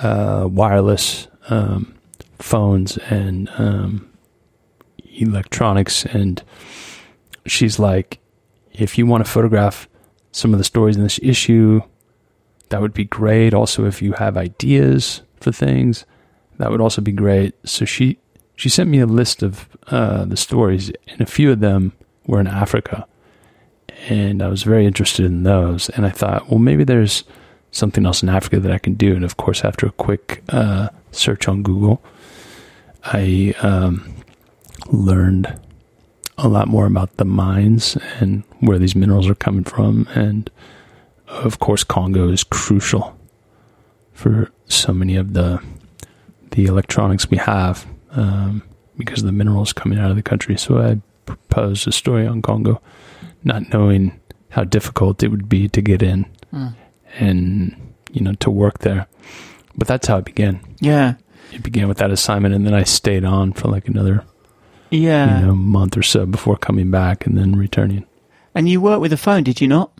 uh, 0.00 0.48
wireless 0.50 1.28
um, 1.50 1.94
phones 2.38 2.96
and 3.10 3.50
um, 3.58 4.10
electronics." 5.18 6.06
And 6.06 6.42
she's 7.44 7.78
like, 7.78 8.20
"If 8.72 8.96
you 8.96 9.04
want 9.04 9.26
to 9.26 9.30
photograph 9.30 9.86
some 10.32 10.54
of 10.54 10.58
the 10.58 10.64
stories 10.64 10.96
in 10.96 11.02
this 11.02 11.20
issue, 11.22 11.82
that 12.70 12.80
would 12.80 12.94
be 12.94 13.04
great. 13.04 13.52
Also, 13.52 13.84
if 13.84 14.00
you 14.00 14.12
have 14.12 14.38
ideas 14.38 15.20
for 15.40 15.52
things, 15.52 16.06
that 16.56 16.70
would 16.70 16.80
also 16.80 17.02
be 17.02 17.12
great." 17.12 17.54
So 17.68 17.84
she 17.84 18.18
she 18.56 18.70
sent 18.70 18.88
me 18.88 18.98
a 19.00 19.06
list 19.06 19.42
of 19.42 19.68
uh, 19.88 20.24
the 20.24 20.36
stories, 20.36 20.90
and 21.08 21.20
a 21.20 21.26
few 21.26 21.52
of 21.52 21.60
them 21.60 21.92
were 22.26 22.40
in 22.40 22.46
Africa. 22.46 23.06
And 24.08 24.42
I 24.42 24.48
was 24.48 24.62
very 24.62 24.86
interested 24.86 25.26
in 25.26 25.42
those. 25.42 25.90
And 25.90 26.06
I 26.06 26.10
thought, 26.10 26.48
well, 26.48 26.58
maybe 26.58 26.82
there's 26.82 27.24
something 27.70 28.06
else 28.06 28.22
in 28.22 28.28
Africa 28.28 28.58
that 28.60 28.72
I 28.72 28.78
can 28.78 28.94
do. 28.94 29.14
And 29.14 29.24
of 29.24 29.36
course, 29.36 29.64
after 29.64 29.86
a 29.86 29.92
quick 29.92 30.42
uh, 30.48 30.88
search 31.12 31.48
on 31.48 31.62
Google, 31.62 32.02
I 33.04 33.54
um, 33.60 34.14
learned 34.90 35.60
a 36.38 36.48
lot 36.48 36.68
more 36.68 36.86
about 36.86 37.16
the 37.16 37.24
mines 37.24 37.96
and 38.20 38.42
where 38.60 38.78
these 38.78 38.96
minerals 38.96 39.28
are 39.28 39.34
coming 39.34 39.64
from. 39.64 40.08
And 40.14 40.50
of 41.28 41.58
course, 41.58 41.84
Congo 41.84 42.30
is 42.30 42.44
crucial 42.44 43.18
for 44.12 44.50
so 44.66 44.92
many 44.92 45.16
of 45.16 45.34
the 45.34 45.62
the 46.52 46.64
electronics 46.64 47.28
we 47.28 47.36
have 47.36 47.86
um, 48.16 48.62
because 48.96 49.20
of 49.20 49.26
the 49.26 49.32
minerals 49.32 49.72
coming 49.72 49.98
out 49.98 50.10
of 50.10 50.16
the 50.16 50.22
country. 50.22 50.56
So 50.56 50.78
I 50.78 51.00
proposed 51.26 51.86
a 51.86 51.92
story 51.92 52.26
on 52.26 52.42
Congo, 52.42 52.80
not 53.44 53.72
knowing 53.72 54.18
how 54.50 54.64
difficult 54.64 55.22
it 55.22 55.28
would 55.28 55.48
be 55.48 55.68
to 55.68 55.82
get 55.82 56.02
in 56.02 56.26
mm. 56.52 56.74
and 57.18 57.76
you 58.12 58.22
know 58.22 58.32
to 58.34 58.50
work 58.50 58.78
there. 58.78 59.06
But 59.76 59.86
that's 59.86 60.06
how 60.08 60.18
it 60.18 60.24
began. 60.24 60.60
Yeah, 60.80 61.14
it 61.52 61.62
began 61.62 61.88
with 61.88 61.98
that 61.98 62.10
assignment, 62.10 62.54
and 62.54 62.66
then 62.66 62.74
I 62.74 62.84
stayed 62.84 63.24
on 63.24 63.52
for 63.52 63.68
like 63.68 63.88
another 63.88 64.24
yeah 64.90 65.40
you 65.40 65.46
know 65.46 65.54
month 65.54 65.96
or 65.96 66.02
so 66.02 66.24
before 66.26 66.56
coming 66.56 66.90
back 66.90 67.26
and 67.26 67.36
then 67.36 67.56
returning. 67.56 68.06
And 68.54 68.68
you 68.68 68.80
worked 68.80 69.02
with 69.02 69.12
a 69.12 69.18
phone, 69.18 69.42
did 69.42 69.60
you 69.60 69.68
not? 69.68 69.92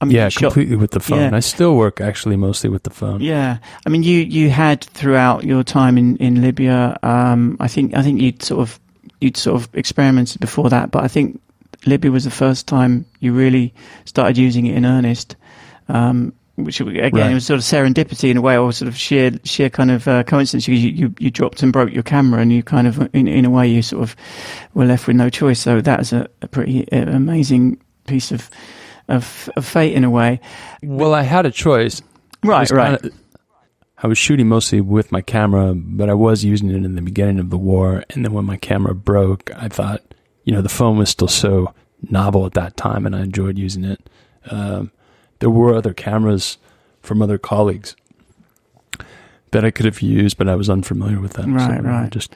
I 0.00 0.06
mean, 0.06 0.16
yeah, 0.16 0.30
completely 0.30 0.76
with 0.76 0.92
the 0.92 1.00
phone. 1.00 1.30
Yeah. 1.30 1.36
I 1.36 1.40
still 1.40 1.76
work 1.76 2.00
actually 2.00 2.36
mostly 2.36 2.70
with 2.70 2.84
the 2.84 2.90
phone. 2.90 3.20
Yeah, 3.20 3.58
I 3.84 3.88
mean, 3.90 4.02
you 4.02 4.20
you 4.20 4.48
had 4.48 4.84
throughout 4.84 5.44
your 5.44 5.62
time 5.62 5.98
in 5.98 6.16
in 6.16 6.40
Libya. 6.40 6.98
Um, 7.02 7.58
I 7.60 7.68
think 7.68 7.94
I 7.94 8.02
think 8.02 8.20
you'd 8.20 8.42
sort 8.42 8.62
of 8.62 8.80
you'd 9.20 9.36
sort 9.36 9.60
of 9.60 9.68
experimented 9.74 10.40
before 10.40 10.70
that, 10.70 10.90
but 10.90 11.04
I 11.04 11.08
think 11.08 11.40
Libya 11.84 12.10
was 12.10 12.24
the 12.24 12.30
first 12.30 12.66
time 12.66 13.04
you 13.20 13.34
really 13.34 13.74
started 14.06 14.38
using 14.38 14.66
it 14.66 14.74
in 14.74 14.86
earnest. 14.86 15.36
Um, 15.88 16.32
which 16.56 16.80
again 16.80 17.10
right. 17.12 17.30
it 17.30 17.34
was 17.34 17.46
sort 17.46 17.58
of 17.58 17.64
serendipity 17.64 18.30
in 18.30 18.36
a 18.36 18.40
way, 18.40 18.56
or 18.56 18.72
sort 18.72 18.88
of 18.88 18.96
sheer 18.96 19.32
sheer 19.44 19.70
kind 19.70 19.90
of 19.90 20.08
uh, 20.08 20.22
coincidence. 20.24 20.66
You, 20.66 20.74
you 20.74 21.14
you 21.18 21.30
dropped 21.30 21.62
and 21.62 21.72
broke 21.72 21.92
your 21.92 22.02
camera, 22.02 22.40
and 22.40 22.52
you 22.52 22.62
kind 22.62 22.86
of 22.86 23.14
in 23.14 23.28
in 23.28 23.44
a 23.44 23.50
way 23.50 23.68
you 23.68 23.82
sort 23.82 24.02
of 24.02 24.16
were 24.74 24.84
left 24.84 25.06
with 25.06 25.16
no 25.16 25.28
choice. 25.28 25.60
So 25.60 25.80
that 25.80 26.00
is 26.00 26.12
a, 26.12 26.28
a 26.42 26.48
pretty 26.48 26.90
uh, 26.92 27.10
amazing 27.10 27.80
piece 28.06 28.32
of 28.32 28.50
of, 29.10 29.50
of 29.56 29.66
fate 29.66 29.94
in 29.94 30.04
a 30.04 30.10
way. 30.10 30.40
Well, 30.82 31.14
I 31.14 31.22
had 31.22 31.46
a 31.46 31.50
choice. 31.50 32.02
Right, 32.42 32.70
right. 32.70 33.00
Kinda, 33.00 33.16
I 34.02 34.06
was 34.06 34.16
shooting 34.16 34.48
mostly 34.48 34.80
with 34.80 35.12
my 35.12 35.20
camera, 35.20 35.74
but 35.74 36.08
I 36.08 36.14
was 36.14 36.42
using 36.42 36.70
it 36.70 36.76
in 36.76 36.94
the 36.94 37.02
beginning 37.02 37.38
of 37.38 37.50
the 37.50 37.58
war. 37.58 38.04
And 38.10 38.24
then 38.24 38.32
when 38.32 38.46
my 38.46 38.56
camera 38.56 38.94
broke, 38.94 39.50
I 39.54 39.68
thought, 39.68 40.02
you 40.44 40.54
know, 40.54 40.62
the 40.62 40.70
phone 40.70 40.96
was 40.96 41.10
still 41.10 41.28
so 41.28 41.74
novel 42.08 42.46
at 42.46 42.54
that 42.54 42.78
time, 42.78 43.04
and 43.04 43.14
I 43.14 43.20
enjoyed 43.20 43.58
using 43.58 43.84
it. 43.84 44.08
Um, 44.50 44.90
there 45.40 45.50
were 45.50 45.74
other 45.74 45.92
cameras 45.92 46.56
from 47.02 47.20
other 47.20 47.36
colleagues 47.36 47.94
that 49.50 49.64
I 49.64 49.70
could 49.70 49.86
have 49.86 50.00
used, 50.00 50.38
but 50.38 50.48
I 50.48 50.54
was 50.54 50.70
unfamiliar 50.70 51.20
with 51.20 51.34
them. 51.34 51.54
Right, 51.54 51.78
so 51.78 51.82
right. 51.82 52.06
I 52.06 52.08
just 52.08 52.34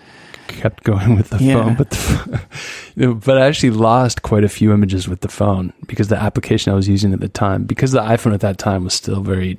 kept 0.49 0.85
going 0.85 1.17
with 1.17 1.31
the 1.31 1.43
yeah. 1.43 1.55
phone, 1.55 1.75
but 1.75 1.91
the, 1.91 2.41
you 2.97 3.07
know, 3.07 3.15
but 3.15 3.39
I 3.39 3.47
actually 3.47 3.71
lost 3.71 4.23
quite 4.23 4.45
a 4.45 4.49
few 4.49 4.73
images 4.73 5.09
with 5.09 5.21
the 5.21 5.29
phone 5.29 5.73
because 5.87 6.09
the 6.09 6.17
application 6.17 6.73
I 6.73 6.77
was 6.77 6.89
using 6.89 7.13
at 7.13 7.21
the 7.21 7.29
time, 7.29 7.65
because 7.65 7.93
the 7.93 8.01
iPhone 8.01 8.35
at 8.35 8.41
that 8.41 8.59
time 8.59 8.85
was 8.85 8.95
still 8.95 9.23
very 9.23 9.59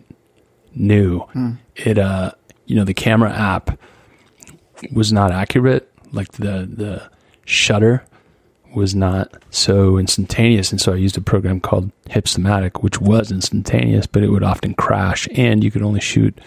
new. 0.74 1.22
Mm. 1.34 1.57
It 1.76 1.98
uh, 1.98 2.32
you 2.66 2.76
know, 2.76 2.84
the 2.84 2.94
camera 2.94 3.32
app 3.32 3.78
was 4.91 5.12
not 5.12 5.32
accurate. 5.32 5.91
Like 6.12 6.34
the 6.34 6.70
the 6.72 7.10
shutter 7.45 8.03
was 8.74 8.94
not 8.94 9.32
so 9.52 9.98
instantaneous, 9.98 10.72
and 10.72 10.82
so 10.82 10.94
I 10.94 10.98
used 10.98 11.18
a 11.18 11.22
program 11.22 11.62
called 11.62 11.91
Hipstamatic, 12.07 12.84
which 12.84 12.99
was 12.99 13.32
instantaneous, 13.32 14.06
but 14.06 14.24
it 14.24 14.30
would 14.30 14.44
often 14.44 14.74
crash, 14.74 15.28
and 15.34 15.64
you 15.64 15.72
could 15.72 15.82
only 15.82 16.02
shoot 16.02 16.40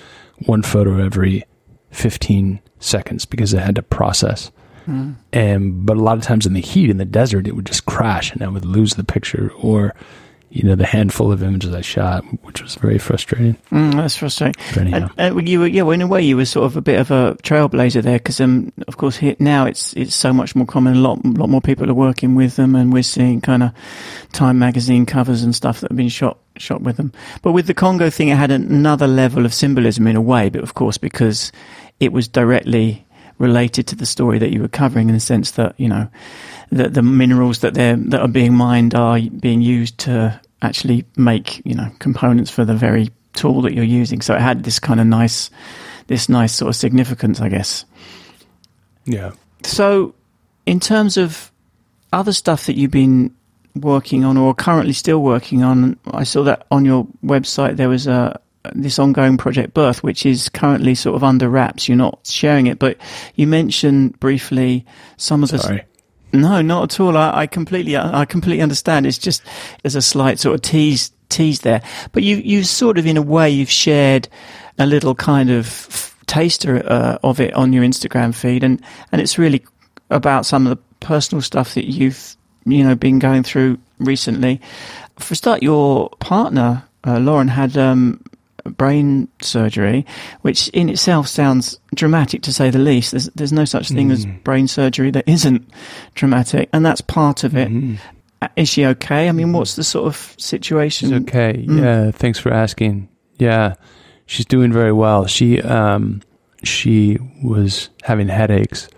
one 0.46 0.62
photo 0.62 1.02
every 1.02 1.44
15 1.90 2.60
seconds 2.80 3.24
because 3.24 3.54
it 3.54 3.60
had 3.60 3.76
to 3.76 3.82
process. 3.82 4.50
Mm. 4.86 5.16
And 5.32 5.86
but 5.86 5.96
a 5.96 6.00
lot 6.00 6.16
of 6.16 6.24
times 6.24 6.46
in 6.46 6.54
the 6.54 6.60
heat 6.60 6.90
in 6.90 6.96
the 6.96 7.04
desert, 7.04 7.46
it 7.46 7.54
would 7.54 7.66
just 7.66 7.86
crash, 7.86 8.32
and 8.32 8.42
I 8.42 8.48
would 8.48 8.64
lose 8.64 8.94
the 8.94 9.04
picture 9.04 9.52
or 9.60 9.94
you 10.50 10.62
know 10.62 10.74
the 10.74 10.86
handful 10.86 11.30
of 11.30 11.42
images 11.42 11.74
I 11.74 11.82
shot, 11.82 12.24
which 12.42 12.62
was 12.62 12.74
very 12.76 12.98
frustrating. 12.98 13.56
Mm, 13.70 13.96
that's 13.96 14.16
frustrating. 14.16 14.94
And, 14.94 15.10
and, 15.18 15.48
you 15.48 15.60
were, 15.60 15.66
yeah, 15.66 15.82
well, 15.82 15.92
in 15.92 16.00
a 16.00 16.06
way, 16.06 16.22
you 16.22 16.36
were 16.36 16.46
sort 16.46 16.64
of 16.66 16.76
a 16.76 16.80
bit 16.80 16.98
of 16.98 17.10
a 17.10 17.36
trailblazer 17.42 18.02
there 18.02 18.18
because, 18.18 18.40
um, 18.40 18.72
of 18.86 18.96
course, 18.96 19.16
here, 19.16 19.36
now 19.38 19.66
it's 19.66 19.92
it's 19.94 20.14
so 20.14 20.32
much 20.32 20.56
more 20.56 20.66
common. 20.66 20.96
A 20.96 21.00
lot, 21.00 21.22
lot 21.24 21.50
more 21.50 21.60
people 21.60 21.90
are 21.90 21.94
working 21.94 22.34
with 22.34 22.56
them, 22.56 22.74
and 22.74 22.92
we're 22.92 23.02
seeing 23.02 23.40
kind 23.40 23.62
of 23.62 23.72
Time 24.32 24.58
magazine 24.58 25.06
covers 25.06 25.42
and 25.42 25.54
stuff 25.54 25.80
that 25.80 25.90
have 25.90 25.96
been 25.96 26.08
shot 26.08 26.38
shot 26.56 26.82
with 26.82 26.96
them. 26.96 27.12
But 27.42 27.52
with 27.52 27.66
the 27.66 27.74
Congo 27.74 28.10
thing, 28.10 28.28
it 28.28 28.36
had 28.36 28.50
another 28.50 29.06
level 29.06 29.44
of 29.44 29.52
symbolism 29.52 30.06
in 30.06 30.16
a 30.16 30.20
way, 30.20 30.48
but 30.48 30.62
of 30.62 30.74
course, 30.74 30.98
because 30.98 31.52
it 32.00 32.12
was 32.12 32.28
directly 32.28 33.04
related 33.38 33.86
to 33.86 33.96
the 33.96 34.06
story 34.06 34.38
that 34.38 34.52
you 34.52 34.60
were 34.60 34.68
covering 34.68 35.08
in 35.08 35.14
the 35.14 35.20
sense 35.20 35.52
that 35.52 35.78
you 35.78 35.88
know 35.88 36.08
that 36.70 36.94
the 36.94 37.02
minerals 37.02 37.60
that 37.60 37.74
they're 37.74 37.96
that 37.96 38.20
are 38.20 38.28
being 38.28 38.54
mined 38.54 38.94
are 38.94 39.20
being 39.20 39.60
used 39.60 39.98
to 39.98 40.40
actually 40.62 41.04
make 41.16 41.64
you 41.64 41.74
know 41.74 41.90
components 41.98 42.50
for 42.50 42.64
the 42.64 42.74
very 42.74 43.10
tool 43.38 43.62
that 43.62 43.72
you're 43.72 43.84
using. 43.84 44.20
So 44.20 44.34
it 44.34 44.40
had 44.40 44.64
this 44.64 44.78
kind 44.78 45.00
of 45.00 45.06
nice, 45.06 45.50
this 46.08 46.28
nice 46.28 46.54
sort 46.54 46.68
of 46.68 46.76
significance, 46.76 47.40
I 47.40 47.48
guess. 47.48 47.84
Yeah. 49.04 49.32
So 49.62 50.14
in 50.66 50.80
terms 50.80 51.16
of 51.16 51.50
other 52.12 52.32
stuff 52.32 52.66
that 52.66 52.76
you've 52.76 52.90
been 52.90 53.34
working 53.74 54.24
on 54.24 54.36
or 54.36 54.54
currently 54.54 54.92
still 54.92 55.22
working 55.22 55.62
on, 55.62 55.98
I 56.10 56.24
saw 56.24 56.42
that 56.44 56.66
on 56.70 56.84
your 56.84 57.06
website 57.24 57.76
there 57.76 57.88
was 57.88 58.06
a 58.06 58.40
this 58.74 58.98
ongoing 58.98 59.36
project 59.36 59.74
Birth, 59.74 60.02
which 60.02 60.26
is 60.26 60.48
currently 60.48 60.94
sort 60.94 61.16
of 61.16 61.24
under 61.24 61.48
wraps. 61.48 61.88
You're 61.88 61.96
not 61.96 62.26
sharing 62.26 62.66
it, 62.66 62.78
but 62.78 62.96
you 63.34 63.46
mentioned 63.46 64.18
briefly 64.20 64.84
some 65.16 65.42
of 65.42 65.50
the. 65.50 65.58
Sorry. 65.58 65.84
No, 66.32 66.60
not 66.60 66.92
at 66.92 67.00
all. 67.00 67.16
I, 67.16 67.42
I 67.42 67.46
completely, 67.46 67.96
I 67.96 68.24
completely 68.26 68.62
understand. 68.62 69.06
It's 69.06 69.18
just 69.18 69.42
there's 69.82 69.94
a 69.94 70.02
slight 70.02 70.38
sort 70.38 70.54
of 70.54 70.62
tease, 70.62 71.10
tease 71.30 71.60
there. 71.60 71.82
But 72.12 72.22
you, 72.22 72.36
you 72.36 72.64
sort 72.64 72.98
of, 72.98 73.06
in 73.06 73.16
a 73.16 73.22
way, 73.22 73.48
you've 73.48 73.70
shared 73.70 74.28
a 74.78 74.86
little 74.86 75.14
kind 75.14 75.50
of 75.50 76.14
taster 76.26 76.82
uh, 76.86 77.18
of 77.22 77.40
it 77.40 77.54
on 77.54 77.72
your 77.72 77.82
Instagram 77.82 78.34
feed, 78.34 78.62
and 78.62 78.82
and 79.10 79.20
it's 79.20 79.38
really 79.38 79.64
about 80.10 80.46
some 80.46 80.66
of 80.66 80.76
the 80.76 80.82
personal 81.00 81.40
stuff 81.40 81.74
that 81.74 81.86
you've, 81.86 82.36
you 82.66 82.84
know, 82.84 82.94
been 82.94 83.18
going 83.18 83.42
through 83.42 83.78
recently. 83.98 84.60
For 85.18 85.32
a 85.32 85.36
start, 85.36 85.62
your 85.62 86.10
partner 86.20 86.84
uh, 87.04 87.18
Lauren 87.18 87.48
had 87.48 87.76
um, 87.76 88.22
brain 88.68 89.28
surgery, 89.40 90.04
which 90.42 90.68
in 90.68 90.88
itself 90.88 91.28
sounds 91.28 91.78
dramatic 91.94 92.42
to 92.42 92.52
say 92.52 92.70
the 92.70 92.78
least. 92.78 93.12
There's 93.12 93.26
there's 93.34 93.52
no 93.52 93.64
such 93.64 93.88
thing 93.88 94.10
as 94.10 94.26
brain 94.44 94.68
surgery 94.68 95.10
that 95.12 95.28
isn't 95.28 95.68
dramatic, 96.14 96.68
and 96.72 96.84
that's 96.84 97.00
part 97.00 97.44
of 97.44 97.56
it. 97.56 97.70
Uh, 98.40 98.48
Is 98.56 98.68
she 98.68 98.86
okay? 98.86 99.28
I 99.28 99.32
mean, 99.32 99.52
what's 99.52 99.74
the 99.74 99.82
sort 99.84 100.06
of 100.06 100.34
situation? 100.38 101.08
She's 101.10 101.20
okay. 101.22 101.64
Mm. 101.66 101.80
Yeah, 101.82 102.10
thanks 102.12 102.38
for 102.38 102.52
asking. 102.52 103.08
Yeah, 103.38 103.74
she's 104.26 104.46
doing 104.46 104.72
very 104.72 104.92
well. 104.92 105.26
She 105.26 105.60
um 105.62 106.22
she 106.62 107.18
was 107.42 107.88
having 108.02 108.28
headaches 108.28 108.88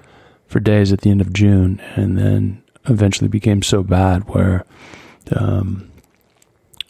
for 0.46 0.60
days 0.60 0.92
at 0.92 1.02
the 1.02 1.10
end 1.10 1.20
of 1.20 1.32
June, 1.32 1.80
and 1.94 2.18
then 2.18 2.62
eventually 2.86 3.28
became 3.28 3.62
so 3.62 3.82
bad 3.82 4.28
where 4.34 4.64
um 5.36 5.90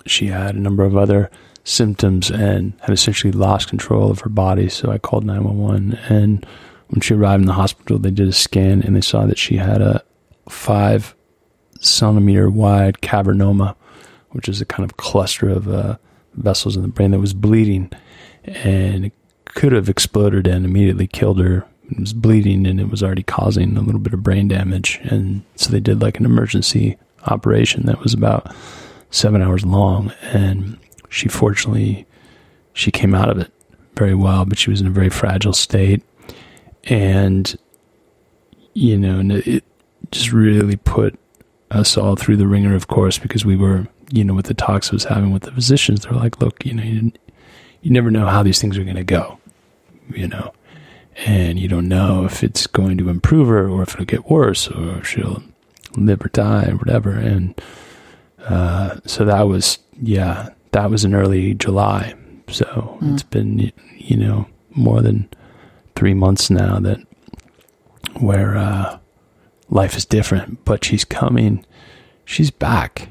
she 0.07 0.27
had 0.27 0.55
a 0.55 0.61
number 0.61 0.85
of 0.85 0.97
other 0.97 1.31
symptoms 1.65 2.31
and 2.31 2.73
had 2.81 2.91
essentially 2.91 3.33
lost 3.33 3.69
control 3.69 4.11
of 4.11 4.21
her 4.21 4.31
body. 4.31 4.69
So 4.69 4.91
I 4.91 4.99
called 4.99 5.25
nine 5.25 5.45
one 5.45 5.59
one, 5.59 5.99
and 6.09 6.47
when 6.89 7.01
she 7.01 7.15
arrived 7.15 7.43
in 7.43 7.47
the 7.47 7.53
hospital, 7.53 7.99
they 7.99 8.11
did 8.11 8.29
a 8.29 8.33
scan 8.33 8.83
and 8.83 8.97
they 8.97 9.01
saw 9.01 9.27
that 9.27 9.39
she 9.39 9.57
had 9.57 9.81
a 9.81 10.03
five 10.49 11.15
centimeter 11.81 12.51
wide 12.51 13.01
cavernoma, 13.01 13.77
which 14.31 14.49
is 14.49 14.61
a 14.61 14.67
kind 14.67 14.85
of 14.89 14.97
cluster 14.97 15.49
of 15.49 15.69
uh, 15.69 15.97
vessels 16.35 16.77
in 16.77 16.83
the 16.83 16.89
brain 16.89 17.13
that 17.13 17.21
was 17.21 17.35
bleeding, 17.35 17.91
and 18.45 19.13
could 19.45 19.73
have 19.73 19.89
exploded 19.89 20.47
and 20.47 20.65
immediately 20.65 21.07
killed 21.07 21.41
her. 21.41 21.65
It 21.91 21.99
was 21.99 22.13
bleeding 22.13 22.67
and 22.67 22.81
it 22.81 22.89
was 22.89 23.03
already 23.03 23.25
causing 23.25 23.77
a 23.77 23.81
little 23.81 24.01
bit 24.01 24.15
of 24.15 24.23
brain 24.23 24.49
damage, 24.49 25.01
and 25.03 25.43
so 25.57 25.71
they 25.71 25.81
did 25.81 26.01
like 26.01 26.19
an 26.19 26.25
emergency 26.25 26.97
operation 27.27 27.87
that 27.87 28.01
was 28.01 28.15
about 28.15 28.55
seven 29.11 29.43
hours 29.43 29.65
long, 29.65 30.13
and 30.23 30.79
she 31.11 31.29
fortunately 31.29 32.07
she 32.73 32.91
came 32.91 33.15
out 33.15 33.29
of 33.29 33.39
it 33.39 33.53
very 33.97 34.15
well, 34.15 34.47
but 34.47 34.59
she 34.59 34.71
was 34.71 34.81
in 34.81 34.87
a 34.87 34.91
very 34.91 35.11
fragile 35.11 35.53
state, 35.53 36.03
and 36.85 37.59
you 38.73 38.97
know, 38.97 39.19
and 39.19 39.33
it 39.33 39.65
just 40.11 40.33
really 40.33 40.77
put 40.77 41.19
us 41.71 41.97
all 41.97 42.17
through 42.17 42.37
the 42.37 42.47
wringer, 42.47 42.75
of 42.75 42.89
course, 42.89 43.19
because 43.19 43.45
we 43.45 43.57
were, 43.57 43.87
you 44.11 44.25
know, 44.25 44.35
with 44.35 44.47
the 44.47 44.55
talks 44.55 44.91
I 44.91 44.95
was 44.95 45.05
having 45.05 45.33
with 45.33 45.43
the 45.43 45.53
physicians, 45.53 46.01
they're 46.01 46.13
like, 46.13 46.41
look, 46.41 46.65
you 46.65 46.75
know, 46.75 46.83
you, 46.83 47.13
you 47.83 47.91
never 47.91 48.11
know 48.11 48.27
how 48.27 48.43
these 48.43 48.61
things 48.61 48.77
are 48.79 48.85
going 48.85 48.97
to 48.97 49.05
go, 49.05 49.39
you 50.09 50.27
know, 50.27 50.53
and 51.27 51.59
you 51.59 51.69
don't 51.69 51.89
know 51.89 52.25
if 52.25 52.43
it's 52.43 52.67
going 52.67 52.99
to 52.99 53.09
improve 53.09 53.49
her 53.49 53.69
or 53.69 53.83
if 53.83 53.95
it'll 53.95 54.05
get 54.05 54.31
worse 54.31 54.69
or 54.69 54.99
if 54.99 55.07
she'll 55.07 55.43
live 55.97 56.25
or 56.25 56.29
die 56.29 56.67
or 56.69 56.77
whatever. 56.77 57.13
And 57.13 57.61
uh, 58.41 59.01
so 59.07 59.25
that 59.25 59.43
was, 59.43 59.79
yeah, 60.01 60.51
that 60.73 60.91
was 60.91 61.05
in 61.05 61.15
early 61.15 61.55
July. 61.55 62.15
So 62.49 62.99
Mm. 63.01 63.15
it's 63.15 63.23
been, 63.23 63.73
you 63.97 64.17
know, 64.17 64.47
more 64.75 65.03
than 65.03 65.29
three 65.95 66.15
months 66.15 66.51
now 66.51 66.79
that 66.81 67.01
where 68.19 68.57
uh, 68.57 68.99
life 69.69 69.97
is 69.97 70.05
different, 70.05 70.65
but 70.65 70.85
she's 70.85 71.05
coming. 71.05 71.65
She's 72.25 72.51
back. 72.51 73.09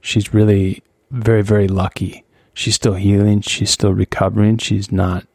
She's 0.00 0.34
really 0.34 0.82
very, 1.10 1.42
very 1.42 1.68
lucky. 1.68 2.24
She's 2.54 2.74
still 2.74 2.94
healing. 2.94 3.40
She's 3.42 3.70
still 3.70 3.92
recovering. 3.94 4.58
She's 4.58 4.90
not. 4.92 5.26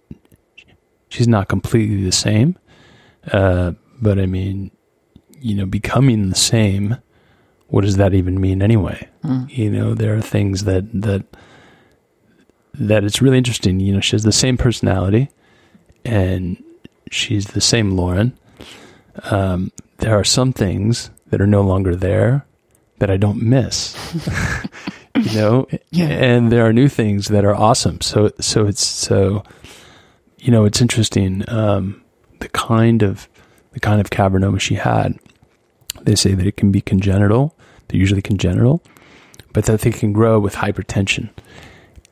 She's 1.10 1.28
not 1.28 1.48
completely 1.48 2.04
the 2.04 2.12
same. 2.12 2.58
Uh, 3.32 3.74
but 4.02 4.20
I 4.20 4.26
mean, 4.26 4.72
you 5.40 5.56
know, 5.56 5.66
becoming 5.66 6.30
the 6.30 6.36
same. 6.36 6.98
What 7.68 7.82
does 7.82 7.98
that 7.98 8.14
even 8.14 8.40
mean 8.42 8.62
anyway? 8.62 9.08
Mm. 9.24 9.50
You 9.58 9.70
know, 9.72 9.94
there 9.94 10.16
are 10.16 10.22
things 10.22 10.66
that 10.66 10.86
that 11.02 11.26
that 12.80 13.04
it's 13.04 13.22
really 13.22 13.38
interesting. 13.38 13.80
You 13.80 13.94
know, 13.94 14.00
she 14.02 14.12
has 14.16 14.24
the 14.24 14.32
same 14.32 14.58
personality, 14.58 15.30
and 16.04 16.62
she's 17.12 17.46
the 17.48 17.62
same 17.62 17.92
Lauren. 17.92 18.38
Um, 19.32 19.72
there 19.98 20.18
are 20.18 20.24
some 20.24 20.52
things 20.54 21.10
that 21.28 21.42
are 21.42 21.48
no 21.48 21.62
longer 21.62 21.96
there 21.96 22.46
that 23.00 23.10
I 23.10 23.18
don't 23.18 23.42
miss. 23.42 23.96
you 25.16 25.34
know, 25.40 25.68
Yeah. 25.92 26.08
and 26.08 26.52
there 26.52 26.66
are 26.66 26.74
new 26.74 26.88
things 26.90 27.28
that 27.30 27.46
are 27.46 27.56
awesome. 27.56 28.02
So, 28.02 28.32
so 28.40 28.66
it's 28.68 28.86
so, 28.86 29.44
you 30.40 30.52
know, 30.52 30.66
it's 30.66 30.82
interesting. 30.82 31.44
Um, 31.48 32.02
the 32.40 32.50
kind 32.50 33.02
of 33.04 33.28
the 33.72 33.80
kind 33.80 34.00
of 34.02 34.10
cavernoma 34.10 34.60
she 34.60 34.76
had. 34.76 35.18
They 36.02 36.16
say 36.16 36.34
that 36.34 36.46
it 36.46 36.58
can 36.58 36.72
be 36.72 36.82
congenital. 36.82 37.56
They're 37.88 38.00
usually 38.00 38.22
congenital, 38.22 38.82
but 39.54 39.66
that 39.66 39.82
they 39.82 39.92
can 39.92 40.14
grow 40.14 40.40
with 40.40 40.56
hypertension. 40.56 41.30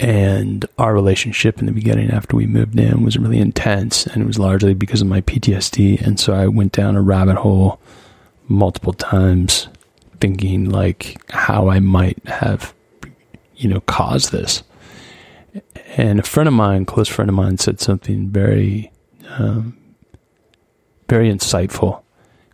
And 0.03 0.65
our 0.77 0.93
relationship 0.93 1.59
in 1.59 1.65
the 1.65 1.71
beginning, 1.71 2.11
after 2.11 2.35
we 2.35 2.45
moved 2.45 2.77
in, 2.77 3.03
was 3.03 3.17
really 3.17 3.39
intense, 3.39 4.05
and 4.05 4.21
it 4.21 4.25
was 4.25 4.37
largely 4.37 4.73
because 4.73 4.99
of 4.99 5.07
my 5.07 5.21
PTSD. 5.21 6.01
And 6.01 6.19
so 6.19 6.33
I 6.33 6.47
went 6.47 6.73
down 6.73 6.97
a 6.97 7.01
rabbit 7.01 7.37
hole 7.37 7.79
multiple 8.49 8.91
times, 8.91 9.69
thinking 10.19 10.69
like 10.69 11.21
how 11.31 11.69
I 11.69 11.79
might 11.79 12.19
have, 12.27 12.73
you 13.55 13.69
know, 13.69 13.79
caused 13.79 14.33
this. 14.33 14.63
And 15.95 16.19
a 16.19 16.23
friend 16.23 16.49
of 16.49 16.53
mine, 16.53 16.83
close 16.83 17.07
friend 17.07 17.29
of 17.29 17.35
mine, 17.35 17.57
said 17.57 17.79
something 17.79 18.27
very, 18.27 18.91
um, 19.29 19.77
very 21.07 21.31
insightful, 21.31 22.01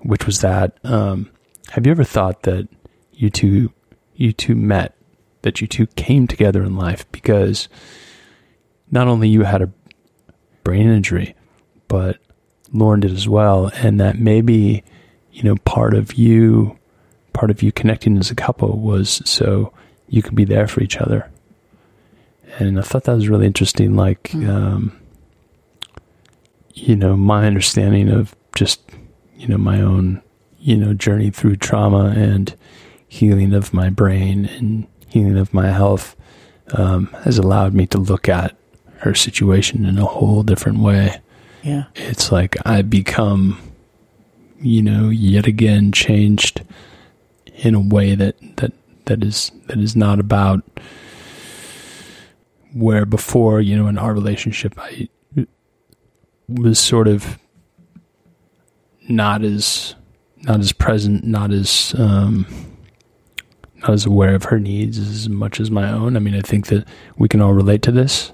which 0.02 0.28
was 0.28 0.42
that 0.42 0.78
um, 0.84 1.32
Have 1.72 1.88
you 1.88 1.92
ever 1.92 2.04
thought 2.04 2.44
that 2.44 2.68
you 3.12 3.32
two, 3.32 3.74
you 4.14 4.34
two 4.34 4.54
met, 4.54 4.94
that 5.42 5.62
you 5.62 5.68
two 5.68 5.88
came 5.88 6.28
together 6.28 6.64
in 6.64 6.76
life 6.76 7.10
because 7.12 7.70
not 8.92 9.08
only 9.08 9.30
you 9.30 9.44
had 9.44 9.62
a 9.62 9.72
brain 10.64 10.90
injury, 10.90 11.36
but 11.88 12.18
Lauren 12.72 13.00
did 13.00 13.12
as 13.12 13.28
well, 13.28 13.72
and 13.76 14.00
that 14.00 14.20
maybe 14.20 14.84
you 15.32 15.44
know 15.44 15.56
part 15.58 15.94
of 15.94 16.14
you, 16.14 16.78
part 17.34 17.52
of 17.52 17.64
you 17.64 17.72
connecting 17.72 18.18
as 18.18 18.32
a 18.32 18.36
couple 18.36 18.80
was 18.80 19.22
so 19.26 19.74
you 20.08 20.22
could 20.22 20.36
be 20.36 20.46
there 20.46 20.68
for 20.68 20.82
each 20.82 20.98
other. 20.98 21.30
And 22.58 22.80
I 22.80 22.82
thought 22.82 23.04
that 23.04 23.16
was 23.16 23.30
really 23.30 23.46
interesting. 23.46 23.96
Like, 23.96 24.34
um, 24.36 25.00
you 26.74 26.96
know, 26.96 27.16
my 27.16 27.46
understanding 27.46 28.10
of 28.10 28.36
just, 28.56 28.82
you 29.38 29.48
know, 29.48 29.58
my 29.58 29.82
own, 29.82 30.22
you 30.60 30.76
know, 30.76 30.94
journey 30.94 31.30
through 31.30 31.58
trauma 31.58 32.14
and 32.18 32.56
healing 33.08 33.54
of 33.54 33.74
my 33.74 33.90
brain 33.90 34.46
and 34.46 34.88
healing 35.10 35.38
of 35.38 35.54
my 35.54 35.68
health 35.72 36.16
um, 36.74 37.08
has 37.24 37.38
allowed 37.38 37.74
me 37.74 37.86
to 37.88 37.98
look 37.98 38.30
at 38.30 38.56
her 38.98 39.16
situation 39.16 39.86
in 39.86 39.98
a 39.98 40.06
whole 40.06 40.44
different 40.44 40.80
way. 40.80 41.22
Yeah. 41.64 41.86
It's 41.96 42.32
like 42.32 42.56
I've 42.66 42.90
become, 42.90 43.60
you 44.62 44.82
know, 44.82 45.10
yet 45.10 45.48
again 45.48 45.92
changed 45.92 46.64
in 47.56 47.76
a 47.76 47.80
way 47.80 48.16
that 48.16 48.36
that 48.58 48.74
that 49.06 49.24
is 49.24 49.52
that 49.68 49.78
is 49.78 49.96
not 49.96 50.20
about 50.20 50.64
where 52.74 53.06
before, 53.06 53.62
you 53.62 53.76
know, 53.76 53.88
in 53.88 53.98
our 53.98 54.14
relationship, 54.14 54.76
I 54.78 55.10
was 56.48 56.80
sort 56.80 57.08
of 57.08 57.40
not 59.08 59.44
as 59.44 59.96
not 60.44 60.60
as 60.60 60.72
present, 60.72 61.26
not 61.26 61.52
as 61.52 61.94
um, 61.98 62.46
not 63.82 63.92
as 63.92 64.06
aware 64.06 64.36
of 64.36 64.46
her 64.46 64.60
needs 64.60 64.98
as 64.98 65.30
much 65.30 65.60
as 65.60 65.72
my 65.72 65.90
own. 65.92 66.16
I 66.16 66.20
mean, 66.20 66.36
I 66.36 66.42
think 66.42 66.68
that 66.68 66.88
we 67.18 67.28
can 67.28 67.42
all 67.42 67.54
relate 67.54 67.82
to 67.84 67.92
this, 67.92 68.32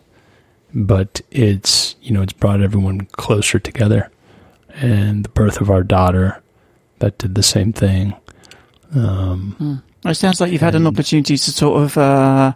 but 0.73 1.21
it's 1.31 1.95
you 2.01 2.13
know 2.13 2.21
it's 2.21 2.33
brought 2.33 2.61
everyone 2.61 3.07
closer 3.13 3.59
together, 3.59 4.09
and 4.75 5.23
the 5.25 5.29
birth 5.29 5.61
of 5.61 5.69
our 5.69 5.83
daughter 5.83 6.41
that 6.99 7.17
did 7.17 7.35
the 7.35 7.43
same 7.43 7.73
thing. 7.73 8.15
Um, 8.95 9.81
Well, 10.03 10.11
It 10.11 10.15
sounds 10.15 10.39
like 10.39 10.51
you've 10.51 10.61
had 10.61 10.75
an 10.75 10.87
opportunity 10.87 11.35
to 11.37 11.51
sort 11.51 11.81
of 11.81 11.97
uh, 11.97 12.53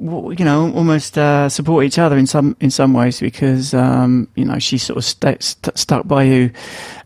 you 0.00 0.44
know, 0.44 0.72
almost 0.74 1.18
uh, 1.18 1.48
support 1.48 1.84
each 1.84 1.98
other 1.98 2.16
in 2.16 2.26
some 2.26 2.56
in 2.60 2.70
some 2.70 2.94
ways 2.94 3.20
because 3.20 3.74
um, 3.74 4.28
you 4.34 4.44
know 4.44 4.58
she 4.58 4.78
sort 4.78 4.96
of 4.96 5.04
sta 5.04 5.36
st- 5.40 5.76
stuck 5.78 6.06
by 6.06 6.24
you, 6.24 6.50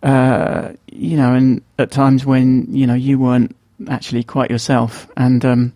uh, 0.03 0.73
you 0.91 1.17
know, 1.17 1.35
and 1.35 1.63
at 1.79 1.91
times 1.91 2.25
when 2.25 2.67
you 2.75 2.87
know 2.87 2.95
you 2.95 3.19
weren't 3.19 3.55
actually 3.87 4.25
quite 4.25 4.51
yourself, 4.51 5.09
and 5.17 5.45
um, 5.45 5.73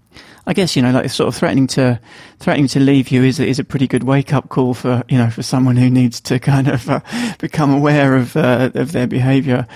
I 0.47 0.55
guess 0.55 0.75
you 0.75 0.83
know, 0.83 0.91
like 0.91 1.09
sort 1.11 1.29
of 1.29 1.37
threatening 1.37 1.67
to 1.69 2.01
threatening 2.41 2.67
to 2.69 2.81
leave 2.81 3.11
you 3.11 3.23
is 3.23 3.39
is 3.39 3.59
a 3.61 3.65
pretty 3.65 3.87
good 3.87 4.03
wake 4.03 4.33
up 4.33 4.49
call 4.49 4.75
for 4.75 5.05
you 5.09 5.17
know 5.17 5.31
for 5.31 5.43
someone 5.43 5.77
who 5.77 5.89
needs 5.89 6.21
to 6.23 6.41
kind 6.41 6.67
of 6.69 6.91
uh, 6.91 7.01
become 7.39 7.73
aware 7.73 8.17
of 8.17 8.37
uh, 8.37 8.71
of 8.75 8.91
their 8.93 9.07
behaviour, 9.07 9.69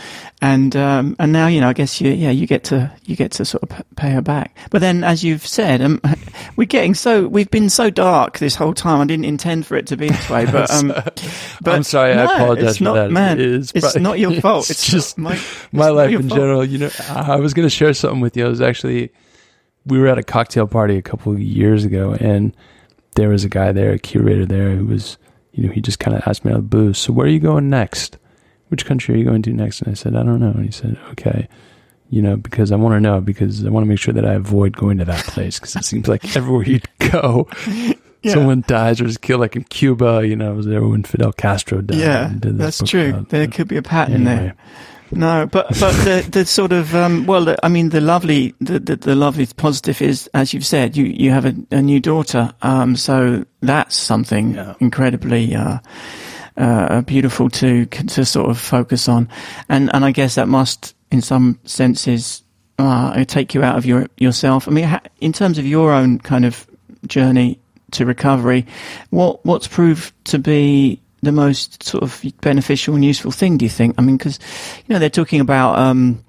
and 0.42 0.74
um, 0.74 1.14
and 1.20 1.32
now 1.32 1.46
you 1.46 1.60
know 1.60 1.68
I 1.68 1.72
guess 1.72 2.00
you 2.00 2.10
yeah 2.10 2.30
you 2.30 2.48
get 2.48 2.64
to 2.64 2.90
you 3.04 3.14
get 3.14 3.30
to 3.32 3.44
sort 3.44 3.62
of 3.62 3.82
pay 3.96 4.10
her 4.10 4.20
back. 4.22 4.56
But 4.70 4.80
then, 4.80 5.04
as 5.04 5.22
you've 5.22 5.46
said, 5.46 5.80
um, 5.80 6.00
we're 6.56 6.64
getting 6.64 6.94
so 6.94 7.28
we've 7.28 7.50
been 7.50 7.70
so 7.70 7.88
dark 7.88 8.38
this 8.40 8.56
whole 8.56 8.74
time. 8.74 9.00
I 9.00 9.04
didn't 9.06 9.26
intend 9.26 9.66
for 9.66 9.76
it 9.76 9.86
to 9.86 9.96
be 9.96 10.08
this 10.08 10.28
way, 10.28 10.46
but 10.50 10.68
um, 10.72 10.88
but 10.88 11.74
I'm 11.74 11.84
sorry. 11.84 12.16
no, 12.16 12.22
I 12.26 12.34
apologize 12.34 12.64
it's 12.70 12.78
for 12.78 12.84
not, 12.84 12.94
that. 12.94 13.10
Man, 13.12 13.38
It 13.38 13.46
is 13.46 13.72
it's 13.72 13.94
not 13.96 14.18
your 14.18 14.32
fault. 14.40 14.68
it's 14.68 14.82
It's, 14.82 14.90
just 14.90 15.16
my 15.16 15.38
my 15.70 15.90
life 15.90 16.10
in 16.10 16.28
fault. 16.28 16.40
general. 16.40 16.64
You 16.64 16.78
know, 16.78 16.90
I 17.08 17.36
was 17.36 17.54
going 17.54 17.66
to 17.66 17.70
share 17.74 17.94
something 17.94 18.20
with 18.20 18.36
you. 18.36 18.46
I 18.46 18.48
was 18.48 18.60
actually, 18.60 19.10
we 19.86 19.98
were 19.98 20.08
at 20.08 20.18
a 20.18 20.22
cocktail 20.22 20.66
party 20.66 20.96
a 20.96 21.02
couple 21.02 21.32
of 21.32 21.40
years 21.40 21.84
ago, 21.84 22.12
and 22.20 22.54
there 23.14 23.28
was 23.28 23.44
a 23.44 23.48
guy 23.48 23.72
there, 23.72 23.92
a 23.92 23.98
curator 23.98 24.44
there, 24.44 24.76
who 24.76 24.86
was, 24.86 25.16
you 25.52 25.66
know, 25.66 25.72
he 25.72 25.80
just 25.80 25.98
kind 25.98 26.16
of 26.16 26.22
asked 26.26 26.44
me 26.44 26.50
out 26.52 26.58
of 26.58 26.64
the 26.64 26.76
blue, 26.76 26.92
so 26.92 27.12
where 27.12 27.26
are 27.26 27.30
you 27.30 27.40
going 27.40 27.70
next? 27.70 28.18
Which 28.68 28.84
country 28.84 29.14
are 29.14 29.18
you 29.18 29.24
going 29.24 29.42
to 29.42 29.52
next? 29.52 29.80
And 29.82 29.90
I 29.92 29.94
said, 29.94 30.16
I 30.16 30.22
don't 30.24 30.40
know. 30.40 30.50
And 30.50 30.64
he 30.64 30.72
said, 30.72 30.98
okay. 31.12 31.48
You 32.10 32.20
know, 32.22 32.36
because 32.36 32.72
I 32.72 32.76
want 32.76 32.94
to 32.94 33.00
know, 33.00 33.20
because 33.20 33.64
I 33.64 33.70
want 33.70 33.84
to 33.84 33.88
make 33.88 33.98
sure 33.98 34.12
that 34.14 34.26
I 34.26 34.34
avoid 34.34 34.76
going 34.76 34.98
to 34.98 35.04
that 35.06 35.24
place, 35.24 35.58
because 35.58 35.76
it 35.76 35.84
seems 35.84 36.08
like 36.08 36.36
everywhere 36.36 36.64
you'd 36.64 36.88
go, 37.12 37.48
Yeah. 38.22 38.32
someone 38.32 38.64
dies 38.66 39.00
or 39.00 39.06
is 39.06 39.18
killed, 39.18 39.40
like 39.40 39.54
in 39.54 39.62
Cuba, 39.64 40.26
you 40.26 40.34
know, 40.34 40.48
I 40.50 40.52
was 40.52 40.66
there 40.66 40.84
when 40.84 41.04
Fidel 41.04 41.32
Castro 41.32 41.80
died. 41.80 41.98
Yeah, 41.98 42.26
and 42.30 42.40
did 42.40 42.58
this 42.58 42.78
that's 42.78 42.90
true. 42.90 43.10
about- 43.10 43.28
There 43.28 43.46
could 43.46 43.68
be 43.68 43.76
a 43.76 43.82
pattern 43.82 44.24
there. 44.24 44.56
No, 45.12 45.46
but 45.46 45.68
but 45.80 45.92
the 46.04 46.26
the 46.30 46.44
sort 46.44 46.72
of 46.72 46.94
um, 46.94 47.26
well, 47.26 47.44
the, 47.44 47.64
I 47.64 47.68
mean, 47.68 47.90
the 47.90 48.00
lovely 48.00 48.54
the, 48.60 48.80
the 48.80 48.96
the 48.96 49.14
lovely 49.14 49.46
positive 49.56 50.02
is, 50.02 50.28
as 50.34 50.52
you've 50.52 50.66
said, 50.66 50.96
you 50.96 51.04
you 51.04 51.30
have 51.30 51.44
a, 51.44 51.54
a 51.70 51.80
new 51.80 52.00
daughter, 52.00 52.52
um, 52.62 52.96
so 52.96 53.44
that's 53.60 53.94
something 53.96 54.54
Yeah. 54.54 54.74
incredibly 54.80 55.54
uh, 55.54 55.78
uh, 56.56 57.02
beautiful 57.02 57.48
to 57.50 57.86
to 57.86 58.24
sort 58.24 58.50
of 58.50 58.58
focus 58.58 59.08
on, 59.08 59.28
and 59.68 59.94
and 59.94 60.04
I 60.04 60.10
guess 60.10 60.34
that 60.34 60.48
must, 60.48 60.94
in 61.12 61.22
some 61.22 61.60
senses, 61.64 62.42
uh, 62.78 63.24
take 63.26 63.54
you 63.54 63.62
out 63.62 63.76
of 63.76 63.86
your 63.86 64.08
yourself. 64.16 64.66
I 64.66 64.72
mean, 64.72 64.84
ha- 64.84 65.02
in 65.20 65.32
terms 65.32 65.58
of 65.58 65.66
your 65.66 65.92
own 65.92 66.18
kind 66.18 66.44
of 66.44 66.66
journey 67.06 67.60
to 67.92 68.04
recovery, 68.04 68.66
what 69.10 69.44
what's 69.46 69.68
proved 69.68 70.12
to 70.24 70.38
be 70.40 71.00
the 71.26 71.32
most 71.32 71.82
sort 71.82 72.02
of 72.02 72.24
beneficial 72.40 72.94
and 72.94 73.04
useful 73.04 73.30
thing? 73.30 73.58
Do 73.58 73.64
you 73.66 73.70
think? 73.70 73.94
I 73.98 74.02
mean, 74.02 74.16
because 74.16 74.38
you 74.86 74.92
know 74.94 74.98
they're 74.98 75.10
talking 75.10 75.40
about. 75.40 75.78
Um, 75.78 76.24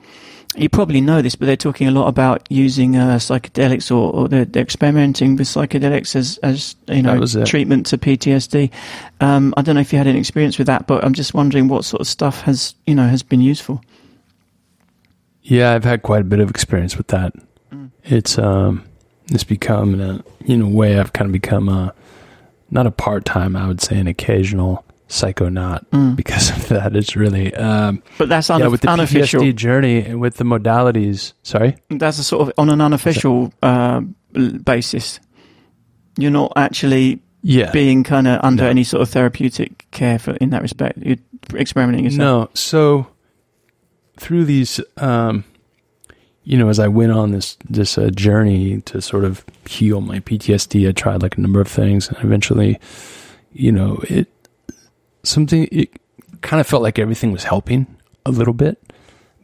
you 0.55 0.69
probably 0.69 1.01
know 1.01 1.21
this, 1.21 1.35
but 1.35 1.45
they're 1.45 1.55
talking 1.55 1.87
a 1.87 1.91
lot 1.91 2.07
about 2.07 2.47
using 2.49 2.95
uh, 2.95 3.17
psychedelics, 3.17 3.91
or, 3.91 4.11
or 4.11 4.27
they're, 4.27 4.45
they're 4.45 4.63
experimenting 4.63 5.35
with 5.35 5.45
psychedelics 5.45 6.15
as, 6.15 6.39
as 6.41 6.75
you 6.87 7.03
know, 7.03 7.13
That 7.13 7.19
was 7.19 7.35
it. 7.35 7.45
treatment 7.45 7.85
to 7.87 7.97
PTSD. 7.99 8.71
Um, 9.21 9.53
I 9.55 9.61
don't 9.61 9.75
know 9.75 9.81
if 9.81 9.91
you 9.91 9.99
had 9.99 10.07
any 10.07 10.17
experience 10.17 10.57
with 10.57 10.65
that, 10.65 10.87
but 10.87 11.03
I'm 11.03 11.13
just 11.13 11.35
wondering 11.35 11.67
what 11.67 11.85
sort 11.85 12.01
of 12.01 12.07
stuff 12.07 12.41
has 12.41 12.73
you 12.87 12.95
know 12.95 13.07
has 13.07 13.21
been 13.21 13.41
useful. 13.41 13.81
Yeah, 15.43 15.73
I've 15.73 15.83
had 15.83 16.01
quite 16.01 16.21
a 16.21 16.25
bit 16.25 16.39
of 16.39 16.49
experience 16.49 16.97
with 16.97 17.07
that. 17.07 17.33
Mm. 17.71 17.91
It's 18.03 18.39
um, 18.39 18.83
it's 19.31 19.43
become 19.43 19.93
in 19.93 20.01
a 20.01 20.23
in 20.45 20.61
a 20.61 20.67
way 20.69 20.97
I've 20.99 21.13
kind 21.13 21.27
of 21.27 21.33
become 21.33 21.69
a 21.69 21.93
not 22.71 22.87
a 22.87 22.91
part 22.91 23.25
time, 23.25 23.55
I 23.55 23.67
would 23.67 23.81
say 23.81 23.99
an 23.99 24.07
occasional 24.07 24.83
psychonaut 25.07 25.85
Mm. 25.91 26.15
because 26.15 26.49
of 26.49 26.67
that. 26.69 26.95
It's 26.95 27.15
really 27.15 27.53
um, 27.55 28.01
But 28.17 28.29
that's 28.29 28.49
yeah 28.49 28.57
unof- 28.59 28.71
with 28.71 28.81
the 28.81 28.89
unofficial. 28.89 29.41
PTSD 29.41 29.55
journey 29.55 29.99
and 30.05 30.19
with 30.19 30.35
the 30.37 30.43
modalities. 30.43 31.33
Sorry, 31.43 31.75
That's 31.89 32.19
a 32.19 32.23
sort 32.23 32.47
of 32.47 32.53
on 32.57 32.69
an 32.69 32.81
unofficial 32.81 33.53
uh, 33.63 34.01
basis. 34.63 35.19
You're 36.17 36.31
not 36.31 36.51
actually 36.55 37.21
yeah, 37.43 37.71
being 37.71 38.03
kind 38.03 38.27
of 38.27 38.39
under 38.43 38.63
No. 38.63 38.69
any 38.69 38.83
sort 38.83 39.01
of 39.01 39.09
therapeutic 39.09 39.85
care 39.91 40.19
for 40.19 40.31
in 40.41 40.49
that 40.49 40.61
respect. 40.61 40.97
You're 40.97 41.17
experimenting 41.53 42.03
yourself. 42.05 42.19
No. 42.19 42.49
So 42.53 43.07
through 44.17 44.45
these, 44.45 44.81
um, 44.97 45.43
you 46.43 46.57
know, 46.57 46.69
as 46.69 46.79
I 46.79 46.87
went 46.87 47.11
on 47.11 47.31
this 47.31 47.57
this 47.69 47.97
uh, 47.97 48.09
journey 48.09 48.81
to 48.81 49.01
sort 49.01 49.23
of 49.25 49.45
heal 49.69 50.01
my 50.01 50.19
PTSD, 50.19 50.87
I 50.89 50.91
tried 50.91 51.21
like 51.21 51.37
a 51.37 51.41
number 51.41 51.61
of 51.61 51.67
things, 51.67 52.09
and 52.09 52.17
eventually, 52.23 52.79
you 53.53 53.71
know, 53.71 53.99
it 54.09 54.27
something 55.23 55.67
it 55.71 55.89
kind 56.41 56.61
of 56.61 56.67
felt 56.67 56.83
like 56.83 56.99
everything 56.99 57.31
was 57.31 57.43
helping 57.43 57.87
a 58.25 58.31
little 58.31 58.53
bit, 58.53 58.93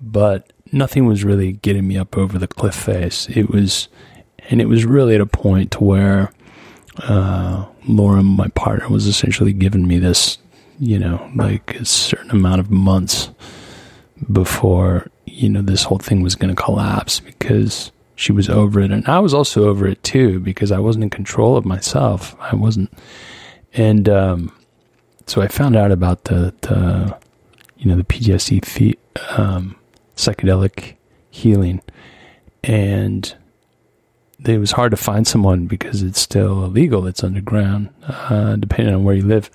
but 0.01 0.51
nothing 0.71 1.05
was 1.05 1.23
really 1.23 1.53
getting 1.53 1.87
me 1.87 1.97
up 1.97 2.17
over 2.17 2.37
the 2.37 2.47
cliff 2.47 2.75
face. 2.75 3.27
It 3.29 3.49
was, 3.49 3.87
and 4.49 4.61
it 4.61 4.65
was 4.65 4.85
really 4.85 5.15
at 5.15 5.21
a 5.21 5.25
point 5.25 5.71
to 5.71 5.83
where 5.83 6.31
uh, 6.97 7.65
Laura, 7.87 8.23
my 8.23 8.47
partner, 8.49 8.89
was 8.89 9.07
essentially 9.07 9.53
giving 9.53 9.87
me 9.87 9.99
this 9.99 10.37
you 10.79 10.99
know, 10.99 11.29
like 11.35 11.75
a 11.75 11.85
certain 11.85 12.31
amount 12.31 12.59
of 12.59 12.71
months 12.71 13.29
before, 14.31 15.07
you 15.25 15.49
know, 15.49 15.61
this 15.61 15.83
whole 15.83 15.97
thing 15.97 16.21
was 16.21 16.35
going 16.35 16.53
to 16.53 16.61
collapse 16.61 17.19
because 17.19 17.91
she 18.15 18.31
was 18.31 18.49
over 18.49 18.79
it. 18.79 18.91
And 18.91 19.07
I 19.07 19.19
was 19.19 19.33
also 19.33 19.67
over 19.67 19.87
it 19.87 20.01
too 20.03 20.39
because 20.39 20.71
I 20.71 20.79
wasn't 20.79 21.03
in 21.03 21.09
control 21.09 21.57
of 21.57 21.65
myself. 21.65 22.35
I 22.39 22.55
wasn't. 22.55 22.91
And 23.73 24.07
um, 24.09 24.51
so 25.27 25.41
I 25.41 25.47
found 25.47 25.75
out 25.75 25.91
about 25.91 26.25
the, 26.25 26.53
the 26.61 27.17
you 27.77 27.87
know, 27.87 27.95
the 27.95 28.03
PTSD 28.03 28.65
fe- 28.65 28.97
um, 29.37 29.75
psychedelic 30.15 30.95
healing. 31.29 31.81
And 32.63 33.33
it 34.45 34.57
was 34.57 34.71
hard 34.71 34.91
to 34.91 34.97
find 34.97 35.27
someone 35.27 35.67
because 35.67 36.01
it's 36.01 36.19
still 36.19 36.65
illegal. 36.65 37.07
It's 37.07 37.23
underground, 37.23 37.89
uh, 38.07 38.55
depending 38.55 38.93
on 38.93 39.03
where 39.03 39.15
you 39.15 39.23
live. 39.23 39.49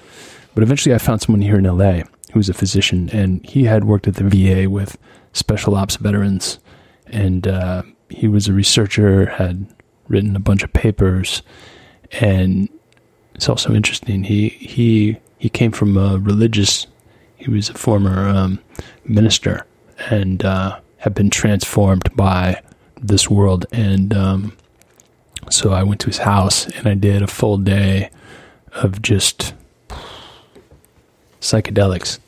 But 0.55 0.63
eventually, 0.63 0.95
I 0.95 0.99
found 0.99 1.23
someone 1.23 1.43
here 1.43 1.59
in 1.59 1.65
LA 1.65 2.03
who 2.33 2.39
was 2.39 2.49
a 2.49 2.55
physician, 2.55 3.09
and 3.11 3.45
he 3.47 3.65
had 3.65 3.85
worked 3.85 4.07
at 4.07 4.17
the 4.17 4.25
VA 4.25 4.69
with 4.69 4.99
special 5.33 5.75
ops 5.75 5.97
veterans, 5.97 6.59
and 7.07 7.47
uh, 7.47 7.83
he 8.11 8.29
was 8.29 8.49
a 8.49 8.53
researcher, 8.53 9.27
had 9.27 9.67
written 10.09 10.37
a 10.37 10.41
bunch 10.41 10.63
of 10.63 10.73
papers, 10.73 11.43
and 12.13 12.69
it's 13.35 13.49
also 13.49 13.73
interesting. 13.75 14.25
He 14.25 14.49
he 14.49 15.19
he 15.39 15.49
came 15.49 15.73
from 15.73 15.97
a 15.97 16.19
religious. 16.19 16.87
He 17.37 17.51
was 17.51 17.69
a 17.69 17.75
former 17.75 18.29
um, 18.29 18.59
minister, 19.05 19.65
and 20.11 20.45
uh, 20.45 20.81
had 20.99 21.15
been 21.15 21.31
transformed 21.31 22.15
by 22.15 22.61
this 23.01 23.31
world, 23.31 23.67
and 23.73 24.13
um, 24.15 24.57
so 25.51 25.73
I 25.73 25.83
went 25.83 26.01
to 26.01 26.07
his 26.07 26.19
house, 26.19 26.67
and 26.67 26.87
I 26.87 26.95
did 26.95 27.23
a 27.23 27.29
full 27.29 27.59
day 27.59 28.11
of 28.73 29.01
just 29.01 29.55
psychedelics, 31.41 32.19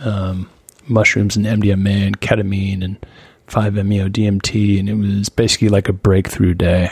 um, 0.00 0.50
mushrooms 0.88 1.36
and 1.36 1.46
MDMA 1.46 2.06
and 2.06 2.20
ketamine 2.20 2.84
and 2.84 3.06
5-MeO 3.48 4.08
DMT, 4.08 4.80
and 4.80 4.88
it 4.88 4.94
was 4.94 5.28
basically 5.28 5.68
like 5.68 5.88
a 5.88 5.92
breakthrough 5.92 6.54
day 6.54 6.90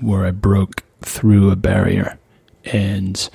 where 0.00 0.26
I 0.26 0.30
broke 0.30 0.82
through 1.00 1.50
a 1.50 1.56
barrier 1.56 2.18
and, 2.64 3.28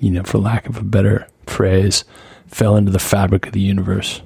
you 0.00 0.10
know, 0.10 0.22
for 0.22 0.38
lack 0.38 0.66
of 0.66 0.76
a 0.78 0.84
better 0.84 1.26
phrase, 1.46 2.04
fell 2.46 2.76
into 2.76 2.92
the 2.92 2.98
fabric 2.98 3.46
of 3.46 3.52
the 3.52 3.60
universe, 3.60 4.22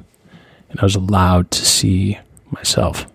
and 0.70 0.80
I 0.80 0.84
was 0.84 0.96
allowed 0.96 1.50
to 1.52 1.64
see 1.64 2.18
myself 2.50 3.06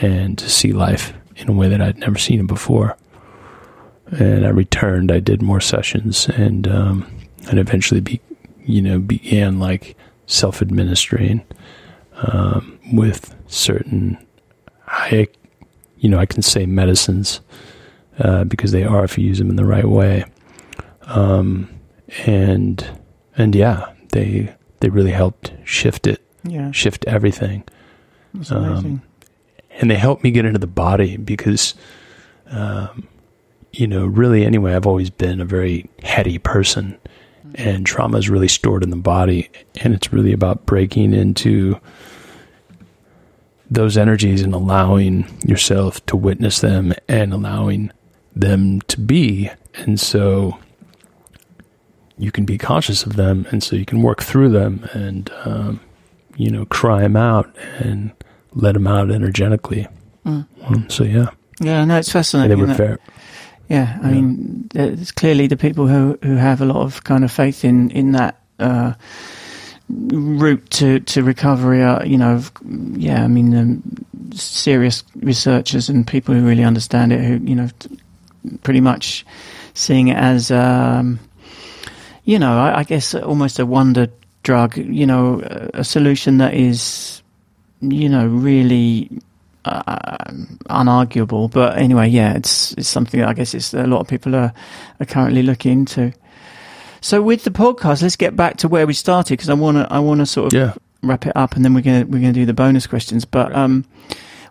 and 0.00 0.38
to 0.38 0.48
see 0.48 0.72
life 0.72 1.12
in 1.36 1.48
a 1.48 1.52
way 1.52 1.68
that 1.68 1.80
I'd 1.80 1.98
never 1.98 2.18
seen 2.18 2.40
it 2.40 2.46
before. 2.46 2.96
And 4.10 4.44
I 4.44 4.50
returned. 4.50 5.10
I 5.10 5.20
did 5.20 5.40
more 5.40 5.60
sessions, 5.60 6.28
and 6.28 6.68
um, 6.68 7.10
and 7.48 7.58
eventually, 7.58 8.00
be, 8.00 8.20
you 8.64 8.82
know, 8.82 8.98
began 8.98 9.58
like 9.58 9.96
self 10.26 10.60
administering 10.60 11.42
um, 12.16 12.78
with 12.92 13.34
certain, 13.46 14.18
I, 14.86 15.28
you 15.98 16.08
know, 16.08 16.18
I 16.18 16.26
can 16.26 16.42
say 16.42 16.66
medicines 16.66 17.40
uh, 18.18 18.44
because 18.44 18.72
they 18.72 18.84
are 18.84 19.04
if 19.04 19.18
you 19.18 19.26
use 19.26 19.38
them 19.38 19.50
in 19.50 19.56
the 19.56 19.64
right 19.64 19.88
way, 19.88 20.24
um, 21.12 21.68
and 22.26 22.84
and 23.36 23.54
yeah, 23.54 23.92
they 24.12 24.54
they 24.80 24.88
really 24.88 25.10
helped 25.12 25.52
shift 25.64 26.06
it, 26.06 26.20
Yeah, 26.44 26.70
shift 26.72 27.04
everything 27.06 27.64
that's 28.34 28.50
um, 28.50 28.64
amazing. 28.64 29.02
and 29.80 29.90
they 29.90 29.96
helped 29.96 30.24
me 30.24 30.30
get 30.30 30.44
into 30.44 30.58
the 30.58 30.66
body 30.66 31.16
because 31.16 31.74
um, 32.50 33.06
you 33.72 33.86
know 33.86 34.04
really 34.06 34.44
anyway 34.44 34.74
i've 34.74 34.86
always 34.86 35.08
been 35.10 35.40
a 35.40 35.44
very 35.44 35.88
heady 36.02 36.38
person 36.38 36.98
and 37.54 37.86
trauma 37.86 38.18
is 38.18 38.28
really 38.28 38.48
stored 38.48 38.82
in 38.82 38.90
the 38.90 38.96
body 38.96 39.48
and 39.82 39.94
it's 39.94 40.12
really 40.12 40.32
about 40.32 40.66
breaking 40.66 41.14
into 41.14 41.78
those 43.70 43.96
energies 43.96 44.42
and 44.42 44.54
allowing 44.54 45.26
yourself 45.46 46.04
to 46.06 46.16
witness 46.16 46.60
them 46.60 46.92
and 47.08 47.32
allowing 47.32 47.90
them 48.36 48.80
to 48.82 49.00
be. 49.00 49.50
And 49.74 49.98
so 49.98 50.58
you 52.22 52.30
can 52.30 52.44
be 52.44 52.56
conscious 52.56 53.04
of 53.04 53.16
them. 53.16 53.46
And 53.50 53.62
so 53.62 53.74
you 53.74 53.84
can 53.84 54.00
work 54.00 54.22
through 54.22 54.50
them 54.50 54.88
and, 54.92 55.28
um, 55.44 55.80
you 56.36 56.50
know, 56.50 56.64
cry 56.66 57.00
them 57.00 57.16
out 57.16 57.52
and 57.78 58.12
let 58.54 58.74
them 58.74 58.86
out 58.86 59.10
energetically. 59.10 59.88
Mm. 60.24 60.46
Um, 60.62 60.88
so, 60.88 61.02
yeah. 61.02 61.30
Yeah, 61.60 61.84
no, 61.84 61.98
it's 61.98 62.12
fascinating. 62.12 62.56
they 62.56 62.64
were 62.64 62.74
fair. 62.74 62.98
Yeah, 63.68 63.98
I 64.02 64.08
yeah. 64.08 64.14
mean, 64.14 64.68
it's 64.72 65.10
clearly 65.10 65.48
the 65.48 65.56
people 65.56 65.86
who 65.88 66.18
who 66.22 66.36
have 66.36 66.60
a 66.60 66.64
lot 66.64 66.82
of 66.82 67.02
kind 67.04 67.24
of 67.24 67.32
faith 67.32 67.64
in 67.64 67.90
in 67.90 68.12
that 68.12 68.40
uh, 68.58 68.94
route 69.88 70.68
to 70.70 71.00
to 71.00 71.22
recovery 71.22 71.82
are, 71.82 72.04
you 72.04 72.18
know, 72.18 72.42
yeah, 72.92 73.24
I 73.24 73.28
mean, 73.28 73.56
um, 73.56 73.82
serious 74.32 75.04
researchers 75.16 75.88
and 75.88 76.06
people 76.06 76.34
who 76.34 76.46
really 76.46 76.64
understand 76.64 77.12
it, 77.12 77.24
who 77.24 77.34
you 77.44 77.54
know, 77.54 77.68
pretty 78.62 78.80
much 78.80 79.24
seeing 79.74 80.08
it 80.08 80.16
as, 80.16 80.50
um, 80.50 81.18
you 82.24 82.38
know, 82.38 82.58
I, 82.58 82.80
I, 82.80 82.84
guess 82.84 83.14
almost 83.14 83.58
a 83.58 83.66
wonder 83.66 84.08
drug, 84.42 84.76
you 84.76 85.06
know, 85.06 85.40
a 85.74 85.84
solution 85.84 86.38
that 86.38 86.54
is, 86.54 87.22
you 87.80 88.08
know, 88.08 88.26
really 88.26 89.10
uh, 89.64 90.16
unarguable. 90.70 91.50
But 91.50 91.78
anyway, 91.78 92.08
yeah, 92.08 92.34
it's 92.34 92.72
it's 92.72 92.88
something 92.88 93.20
that 93.20 93.28
I 93.28 93.32
guess 93.32 93.54
it's 93.54 93.74
a 93.74 93.86
lot 93.86 94.00
of 94.00 94.08
people 94.08 94.34
are 94.34 94.52
are 95.00 95.06
currently 95.06 95.42
looking 95.42 95.72
into. 95.80 96.12
So 97.00 97.20
with 97.20 97.42
the 97.42 97.50
podcast, 97.50 98.02
let's 98.02 98.16
get 98.16 98.36
back 98.36 98.58
to 98.58 98.68
where 98.68 98.86
we 98.86 98.94
started 98.94 99.34
because 99.34 99.50
I 99.50 99.54
want 99.54 99.76
to 99.76 99.92
I 99.92 99.98
want 99.98 100.20
to 100.20 100.26
sort 100.26 100.52
of 100.52 100.58
yeah. 100.58 100.74
wrap 101.02 101.26
it 101.26 101.36
up 101.36 101.56
and 101.56 101.64
then 101.64 101.74
we're 101.74 101.82
gonna 101.82 102.06
we're 102.06 102.20
gonna 102.20 102.32
do 102.32 102.46
the 102.46 102.54
bonus 102.54 102.86
questions. 102.86 103.24
But 103.24 103.54
um, 103.54 103.84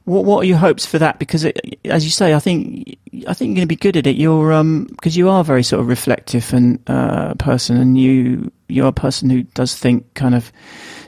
what 0.05 0.25
what 0.25 0.41
are 0.41 0.45
your 0.45 0.57
hopes 0.57 0.85
for 0.85 0.99
that? 0.99 1.19
Because 1.19 1.43
it, 1.43 1.79
as 1.85 2.03
you 2.03 2.09
say, 2.09 2.33
I 2.33 2.39
think 2.39 2.97
I 3.27 3.33
think 3.33 3.49
you're 3.49 3.55
going 3.55 3.61
to 3.61 3.65
be 3.67 3.75
good 3.75 3.97
at 3.97 4.07
it. 4.07 4.15
You're 4.15 4.53
um 4.53 4.85
because 4.91 5.15
you 5.15 5.29
are 5.29 5.43
very 5.43 5.63
sort 5.63 5.81
of 5.81 5.87
reflective 5.87 6.53
and 6.53 6.79
uh, 6.87 7.35
person, 7.35 7.77
and 7.77 7.97
you 7.97 8.51
you're 8.67 8.87
a 8.87 8.93
person 8.93 9.29
who 9.29 9.43
does 9.43 9.75
think 9.75 10.13
kind 10.13 10.35
of 10.35 10.51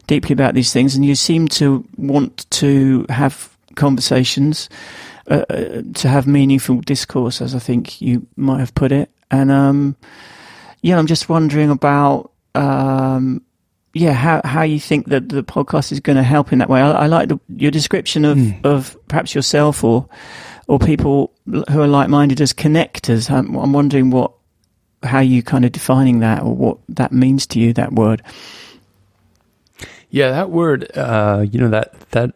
deeply 0.08 0.34
about 0.34 0.54
these 0.54 0.74
things, 0.74 0.96
and 0.96 1.06
you 1.06 1.16
seem 1.16 1.48
to 1.50 1.86
want 1.98 2.50
to 2.52 3.06
have 3.10 3.56
conversations. 3.76 4.70
Uh, 5.26 5.46
uh 5.50 5.82
to 5.94 6.10
have 6.10 6.28
meaningful 6.28 6.82
discourse, 6.82 7.42
as 7.42 7.56
I 7.56 7.60
think 7.60 8.02
you 8.02 8.28
might 8.36 8.60
have 8.60 8.76
put 8.76 8.92
it, 8.92 9.10
and 9.32 9.50
um, 9.50 9.96
yeah, 10.84 11.00
I'm 11.00 11.08
just 11.08 11.30
wondering 11.30 11.70
about, 11.70 12.32
um, 12.56 13.42
yeah, 13.94 14.14
how, 14.14 14.42
how 14.44 14.64
you 14.64 14.80
think 14.80 15.08
that 15.08 15.30
the 15.30 15.44
podcast 15.44 15.92
is 15.92 16.00
going 16.00 16.16
to 16.16 16.24
help 16.24 16.52
in 16.52 16.60
that 16.60 16.70
way. 16.70 16.82
I, 16.82 16.92
I 16.92 17.06
like 17.06 17.30
the, 17.30 17.40
your 17.56 17.70
description 17.70 18.26
of, 18.26 18.38
mm. 18.38 18.66
of 18.66 18.98
perhaps 19.08 19.36
yourself 19.36 19.84
or, 19.84 20.10
or 20.68 20.80
people 20.80 21.32
who 21.46 21.82
are 21.82 21.88
like-minded 21.88 22.42
as 22.42 22.54
connectors. 22.54 23.30
I'm, 23.30 23.56
I'm 23.56 23.72
wondering 23.72 24.10
what, 24.10 24.32
how 25.04 25.20
you 25.20 25.44
kind 25.44 25.64
of 25.64 25.72
defining 25.72 26.20
that 26.22 26.42
or 26.42 26.56
what 26.56 26.80
that 26.90 27.12
means 27.12 27.46
to 27.48 27.60
you, 27.60 27.74
that 27.74 27.94
word. 27.94 28.24
Yeah, 30.10 30.32
that 30.32 30.50
word, 30.50 30.90
uh, 30.98 31.46
you 31.52 31.60
know, 31.60 31.70
that, 31.70 32.00
that, 32.12 32.34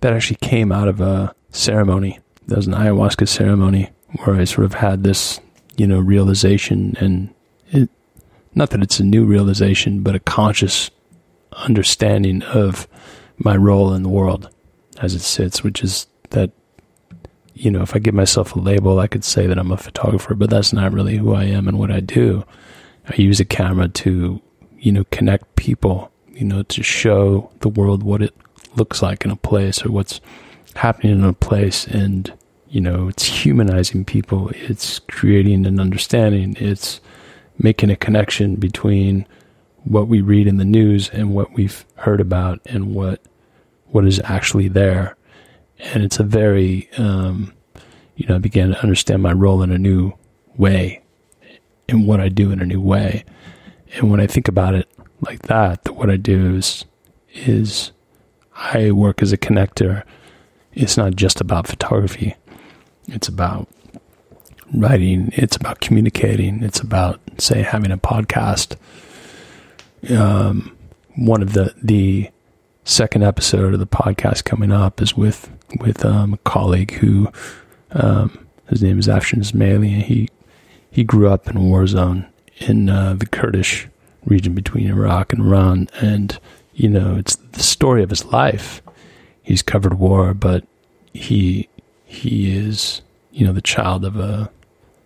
that 0.00 0.12
actually 0.12 0.36
came 0.36 0.70
out 0.70 0.86
of 0.86 1.00
a 1.00 1.34
ceremony. 1.50 2.20
There 2.46 2.56
was 2.56 2.68
an 2.68 2.74
ayahuasca 2.74 3.26
ceremony 3.26 3.90
where 4.22 4.36
I 4.36 4.44
sort 4.44 4.66
of 4.66 4.74
had 4.74 5.02
this, 5.02 5.40
you 5.76 5.88
know, 5.88 5.98
realization 5.98 6.94
and 7.00 7.33
not 8.54 8.70
that 8.70 8.82
it's 8.82 9.00
a 9.00 9.04
new 9.04 9.24
realization, 9.24 10.02
but 10.02 10.14
a 10.14 10.20
conscious 10.20 10.90
understanding 11.52 12.42
of 12.42 12.86
my 13.38 13.56
role 13.56 13.92
in 13.92 14.02
the 14.02 14.08
world 14.08 14.48
as 15.00 15.14
it 15.14 15.20
sits, 15.20 15.62
which 15.62 15.82
is 15.82 16.06
that, 16.30 16.50
you 17.54 17.70
know, 17.70 17.82
if 17.82 17.94
I 17.94 17.98
give 17.98 18.14
myself 18.14 18.54
a 18.54 18.60
label, 18.60 18.98
I 18.98 19.06
could 19.06 19.24
say 19.24 19.46
that 19.46 19.58
I'm 19.58 19.72
a 19.72 19.76
photographer, 19.76 20.34
but 20.34 20.50
that's 20.50 20.72
not 20.72 20.92
really 20.92 21.16
who 21.16 21.34
I 21.34 21.44
am 21.44 21.68
and 21.68 21.78
what 21.78 21.90
I 21.90 22.00
do. 22.00 22.44
I 23.08 23.14
use 23.16 23.40
a 23.40 23.44
camera 23.44 23.88
to, 23.88 24.40
you 24.78 24.92
know, 24.92 25.04
connect 25.10 25.56
people, 25.56 26.10
you 26.32 26.44
know, 26.44 26.62
to 26.64 26.82
show 26.82 27.50
the 27.60 27.68
world 27.68 28.02
what 28.02 28.22
it 28.22 28.34
looks 28.76 29.02
like 29.02 29.24
in 29.24 29.30
a 29.30 29.36
place 29.36 29.84
or 29.84 29.90
what's 29.90 30.20
happening 30.74 31.12
in 31.12 31.24
a 31.24 31.32
place. 31.32 31.86
And, 31.86 32.32
you 32.68 32.80
know, 32.80 33.08
it's 33.08 33.24
humanizing 33.24 34.04
people, 34.04 34.50
it's 34.54 34.98
creating 35.00 35.66
an 35.66 35.78
understanding, 35.80 36.56
it's, 36.58 37.00
making 37.58 37.90
a 37.90 37.96
connection 37.96 38.56
between 38.56 39.26
what 39.84 40.08
we 40.08 40.20
read 40.20 40.46
in 40.46 40.56
the 40.56 40.64
news 40.64 41.10
and 41.10 41.34
what 41.34 41.52
we've 41.52 41.84
heard 41.96 42.20
about 42.20 42.60
and 42.64 42.94
what 42.94 43.20
what 43.86 44.04
is 44.04 44.20
actually 44.24 44.66
there. 44.66 45.16
And 45.78 46.02
it's 46.02 46.18
a 46.18 46.24
very, 46.24 46.88
um, 46.98 47.52
you 48.16 48.26
know, 48.26 48.36
I 48.36 48.38
began 48.38 48.70
to 48.70 48.82
understand 48.82 49.22
my 49.22 49.32
role 49.32 49.62
in 49.62 49.70
a 49.70 49.78
new 49.78 50.12
way 50.56 51.02
and 51.88 52.06
what 52.06 52.20
I 52.20 52.28
do 52.28 52.50
in 52.50 52.60
a 52.60 52.66
new 52.66 52.80
way. 52.80 53.24
And 53.94 54.10
when 54.10 54.20
I 54.20 54.26
think 54.26 54.48
about 54.48 54.74
it 54.74 54.88
like 55.20 55.42
that, 55.42 55.84
that 55.84 55.92
what 55.92 56.10
I 56.10 56.16
do 56.16 56.56
is, 56.56 56.84
is 57.34 57.92
I 58.56 58.90
work 58.90 59.22
as 59.22 59.32
a 59.32 59.38
connector. 59.38 60.02
It's 60.72 60.96
not 60.96 61.14
just 61.14 61.40
about 61.40 61.68
photography. 61.68 62.34
It's 63.06 63.28
about 63.28 63.68
writing. 64.80 65.30
It's 65.34 65.56
about 65.56 65.80
communicating. 65.80 66.62
It's 66.62 66.80
about, 66.80 67.20
say, 67.38 67.62
having 67.62 67.90
a 67.90 67.98
podcast. 67.98 68.76
Um, 70.10 70.76
one 71.16 71.42
of 71.42 71.52
the 71.52 71.74
the 71.82 72.30
second 72.84 73.22
episode 73.22 73.72
of 73.72 73.80
the 73.80 73.86
podcast 73.86 74.44
coming 74.44 74.70
up 74.72 75.00
is 75.00 75.16
with 75.16 75.50
with 75.80 76.04
um, 76.04 76.34
a 76.34 76.38
colleague 76.38 76.92
who 76.92 77.28
um, 77.92 78.46
his 78.68 78.82
name 78.82 78.98
is 78.98 79.08
Afshin 79.08 79.38
Ismaeli. 79.38 80.02
He 80.02 80.28
he 80.90 81.04
grew 81.04 81.28
up 81.28 81.48
in 81.48 81.56
a 81.56 81.62
war 81.62 81.86
zone 81.86 82.26
in 82.58 82.88
uh, 82.88 83.14
the 83.14 83.26
Kurdish 83.26 83.88
region 84.24 84.54
between 84.54 84.88
Iraq 84.88 85.32
and 85.32 85.42
Iran, 85.42 85.88
and 86.00 86.38
you 86.74 86.88
know 86.88 87.16
it's 87.16 87.36
the 87.36 87.62
story 87.62 88.02
of 88.02 88.10
his 88.10 88.24
life. 88.26 88.82
He's 89.42 89.62
covered 89.62 89.94
war, 89.94 90.34
but 90.34 90.64
he 91.12 91.68
he 92.04 92.56
is 92.56 93.02
you 93.32 93.46
know 93.46 93.52
the 93.52 93.62
child 93.62 94.04
of 94.04 94.16
a 94.16 94.50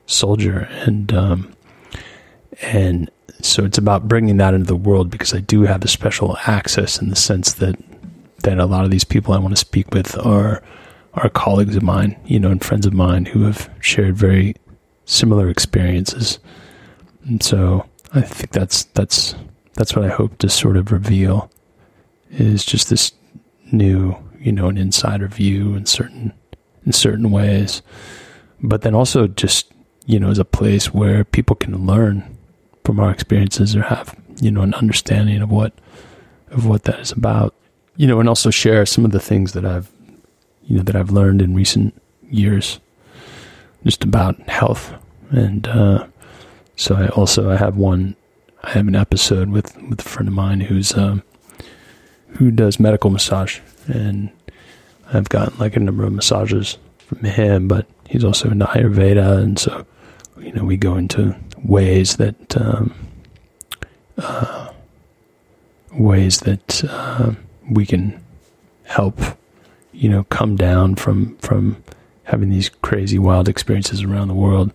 soldier, 0.09 0.69
and 0.85 1.13
um, 1.13 1.53
and 2.63 3.11
so 3.41 3.65
it's 3.65 3.79
about 3.79 4.09
bringing 4.09 4.39
that 4.39 4.55
into 4.55 4.67
the 4.67 4.75
world 4.77 5.11
because 5.11 5.33
I 5.33 5.41
do 5.41 5.63
have 5.63 5.85
a 5.85 5.89
special 5.89 6.37
access 6.47 7.01
in 7.01 7.11
the 7.11 7.17
sense 7.17 7.55
that 7.55 7.77
that 8.43 8.59
a 8.59 8.67
lot 8.67 8.85
of 8.85 8.91
these 8.91 9.05
people 9.05 9.35
I 9.35 9.39
want 9.39 9.53
to 9.53 9.57
speak 9.57 9.93
with 9.93 10.19
are 10.19 10.63
are 11.15 11.29
colleagues 11.29 11.77
of 11.77 11.83
mine, 11.83 12.19
you 12.27 12.39
know, 12.41 12.51
and 12.51 12.65
friends 12.65 12.87
of 12.87 12.93
mine 12.93 13.27
who 13.27 13.45
have 13.45 13.71
shared 13.81 14.17
very 14.17 14.57
similar 15.05 15.49
experiences, 15.49 16.39
and 17.25 17.43
so 17.43 17.87
I 18.13 18.23
think 18.23 18.51
that's 18.51 18.85
that's 18.85 19.35
that's 19.75 19.95
what 19.95 20.05
I 20.05 20.09
hope 20.09 20.39
to 20.39 20.49
sort 20.49 20.77
of 20.77 20.91
reveal 20.91 21.51
is 22.31 22.65
just 22.65 22.91
this 22.91 23.13
new, 23.71 24.17
you 24.39 24.53
know, 24.53 24.69
an 24.69 24.77
insider 24.77 25.29
view 25.29 25.75
in 25.75 25.87
certain 25.87 26.33
in 26.85 26.93
certain 26.93 27.31
ways, 27.31 27.83
but 28.61 28.83
then 28.83 28.95
also 28.95 29.27
just 29.27 29.73
you 30.09 30.19
know, 30.19 30.31
as 30.31 30.39
a 30.39 30.45
place 30.45 30.93
where 30.95 31.23
people 31.23 31.55
can 31.55 31.87
learn 31.87 32.37
from 32.83 32.99
our 32.99 33.11
experiences 33.11 33.77
or 33.77 33.83
have, 33.83 34.17
you 34.41 34.51
know, 34.51 34.63
an 34.63 34.73
understanding 34.73 35.43
of 35.43 35.51
what 35.51 35.75
of 36.51 36.65
what 36.65 36.85
that 36.85 36.99
is 36.99 37.13
about. 37.13 37.55
You 37.97 38.07
know, 38.07 38.19
and 38.19 38.29
also 38.29 38.51
share 38.51 38.87
some 38.87 39.05
of 39.05 39.11
the 39.11 39.21
things 39.21 39.53
that 39.53 39.67
I've 39.67 39.93
you 40.65 40.79
know, 40.79 40.83
that 40.83 40.97
I've 40.97 41.11
learned 41.11 41.43
in 41.43 41.55
recent 41.55 41.95
years 42.31 42.81
just 43.85 44.03
about 44.03 44.41
health. 44.49 44.95
And 45.31 45.69
uh, 45.69 46.07
so 46.75 46.95
I 46.95 47.09
also 47.09 47.51
I 47.51 47.57
have 47.57 47.77
one 47.77 48.17
I 48.65 48.71
have 48.71 48.89
an 48.89 48.97
episode 48.97 49.51
with, 49.51 49.77
with 49.83 50.01
a 50.01 50.09
friend 50.09 50.27
of 50.27 50.35
mine 50.35 50.61
who's 50.61 50.97
um, 50.97 51.23
who 52.39 52.51
does 52.51 52.81
medical 52.81 53.11
massage 53.11 53.61
and 53.89 54.31
I've 55.13 55.29
gotten 55.29 55.59
like 55.59 55.77
a 55.77 55.81
number 55.81 56.05
of 56.05 56.15
massages 56.15 56.79
from 56.97 57.25
him, 57.25 57.69
but 57.69 57.87
he's 58.09 58.25
also 58.25 58.51
into 58.51 58.65
Ayurveda 58.65 59.43
and 59.43 59.59
so 59.59 59.87
you 60.41 60.53
know, 60.53 60.65
we 60.65 60.77
go 60.77 60.97
into 60.97 61.37
ways 61.65 62.17
that 62.17 62.57
um, 62.57 62.95
uh, 64.17 64.73
ways 65.93 66.41
that 66.41 66.85
uh, 66.89 67.33
we 67.71 67.87
can 67.87 68.23
help, 68.85 69.21
you 69.93 70.09
know, 70.09 70.25
come 70.25 70.57
down 70.57 70.97
from 70.97 71.37
from 71.39 71.83
having 72.25 72.51
these 72.51 72.69
crazy 72.69 73.19
wild 73.19 73.49
experiences 73.49 74.03
around 74.03 74.29
the 74.29 74.35
world. 74.35 74.73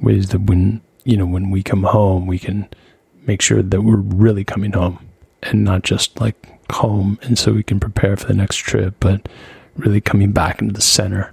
Ways 0.00 0.30
that 0.30 0.42
when 0.42 0.80
you 1.04 1.16
know 1.16 1.26
when 1.26 1.50
we 1.50 1.62
come 1.62 1.84
home, 1.84 2.26
we 2.26 2.38
can 2.38 2.68
make 3.26 3.40
sure 3.40 3.62
that 3.62 3.82
we're 3.82 3.96
really 3.96 4.44
coming 4.44 4.72
home 4.72 4.98
and 5.42 5.64
not 5.64 5.82
just 5.82 6.20
like 6.20 6.36
home, 6.72 7.18
and 7.22 7.38
so 7.38 7.52
we 7.52 7.62
can 7.62 7.80
prepare 7.80 8.16
for 8.16 8.26
the 8.26 8.34
next 8.34 8.56
trip, 8.56 8.94
but 9.00 9.28
really 9.76 10.00
coming 10.00 10.32
back 10.32 10.60
into 10.60 10.74
the 10.74 10.80
center. 10.80 11.32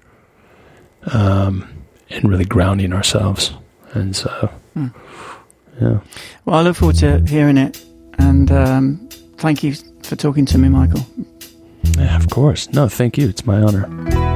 Um, 1.07 1.80
and 2.13 2.29
really 2.29 2.45
grounding 2.45 2.93
ourselves. 2.93 3.53
And 3.93 4.15
so, 4.15 4.29
hmm. 4.73 4.87
yeah. 5.79 5.99
Well, 6.45 6.55
I 6.55 6.61
look 6.61 6.77
forward 6.77 6.97
to 6.97 7.23
hearing 7.27 7.57
it. 7.57 7.83
And 8.19 8.51
um, 8.51 9.09
thank 9.37 9.63
you 9.63 9.73
for 10.03 10.15
talking 10.15 10.45
to 10.47 10.57
me, 10.57 10.69
Michael. 10.69 11.05
Yeah, 11.97 12.15
of 12.15 12.29
course. 12.29 12.71
No, 12.71 12.87
thank 12.87 13.17
you. 13.17 13.29
It's 13.29 13.45
my 13.45 13.61
honor. 13.61 14.30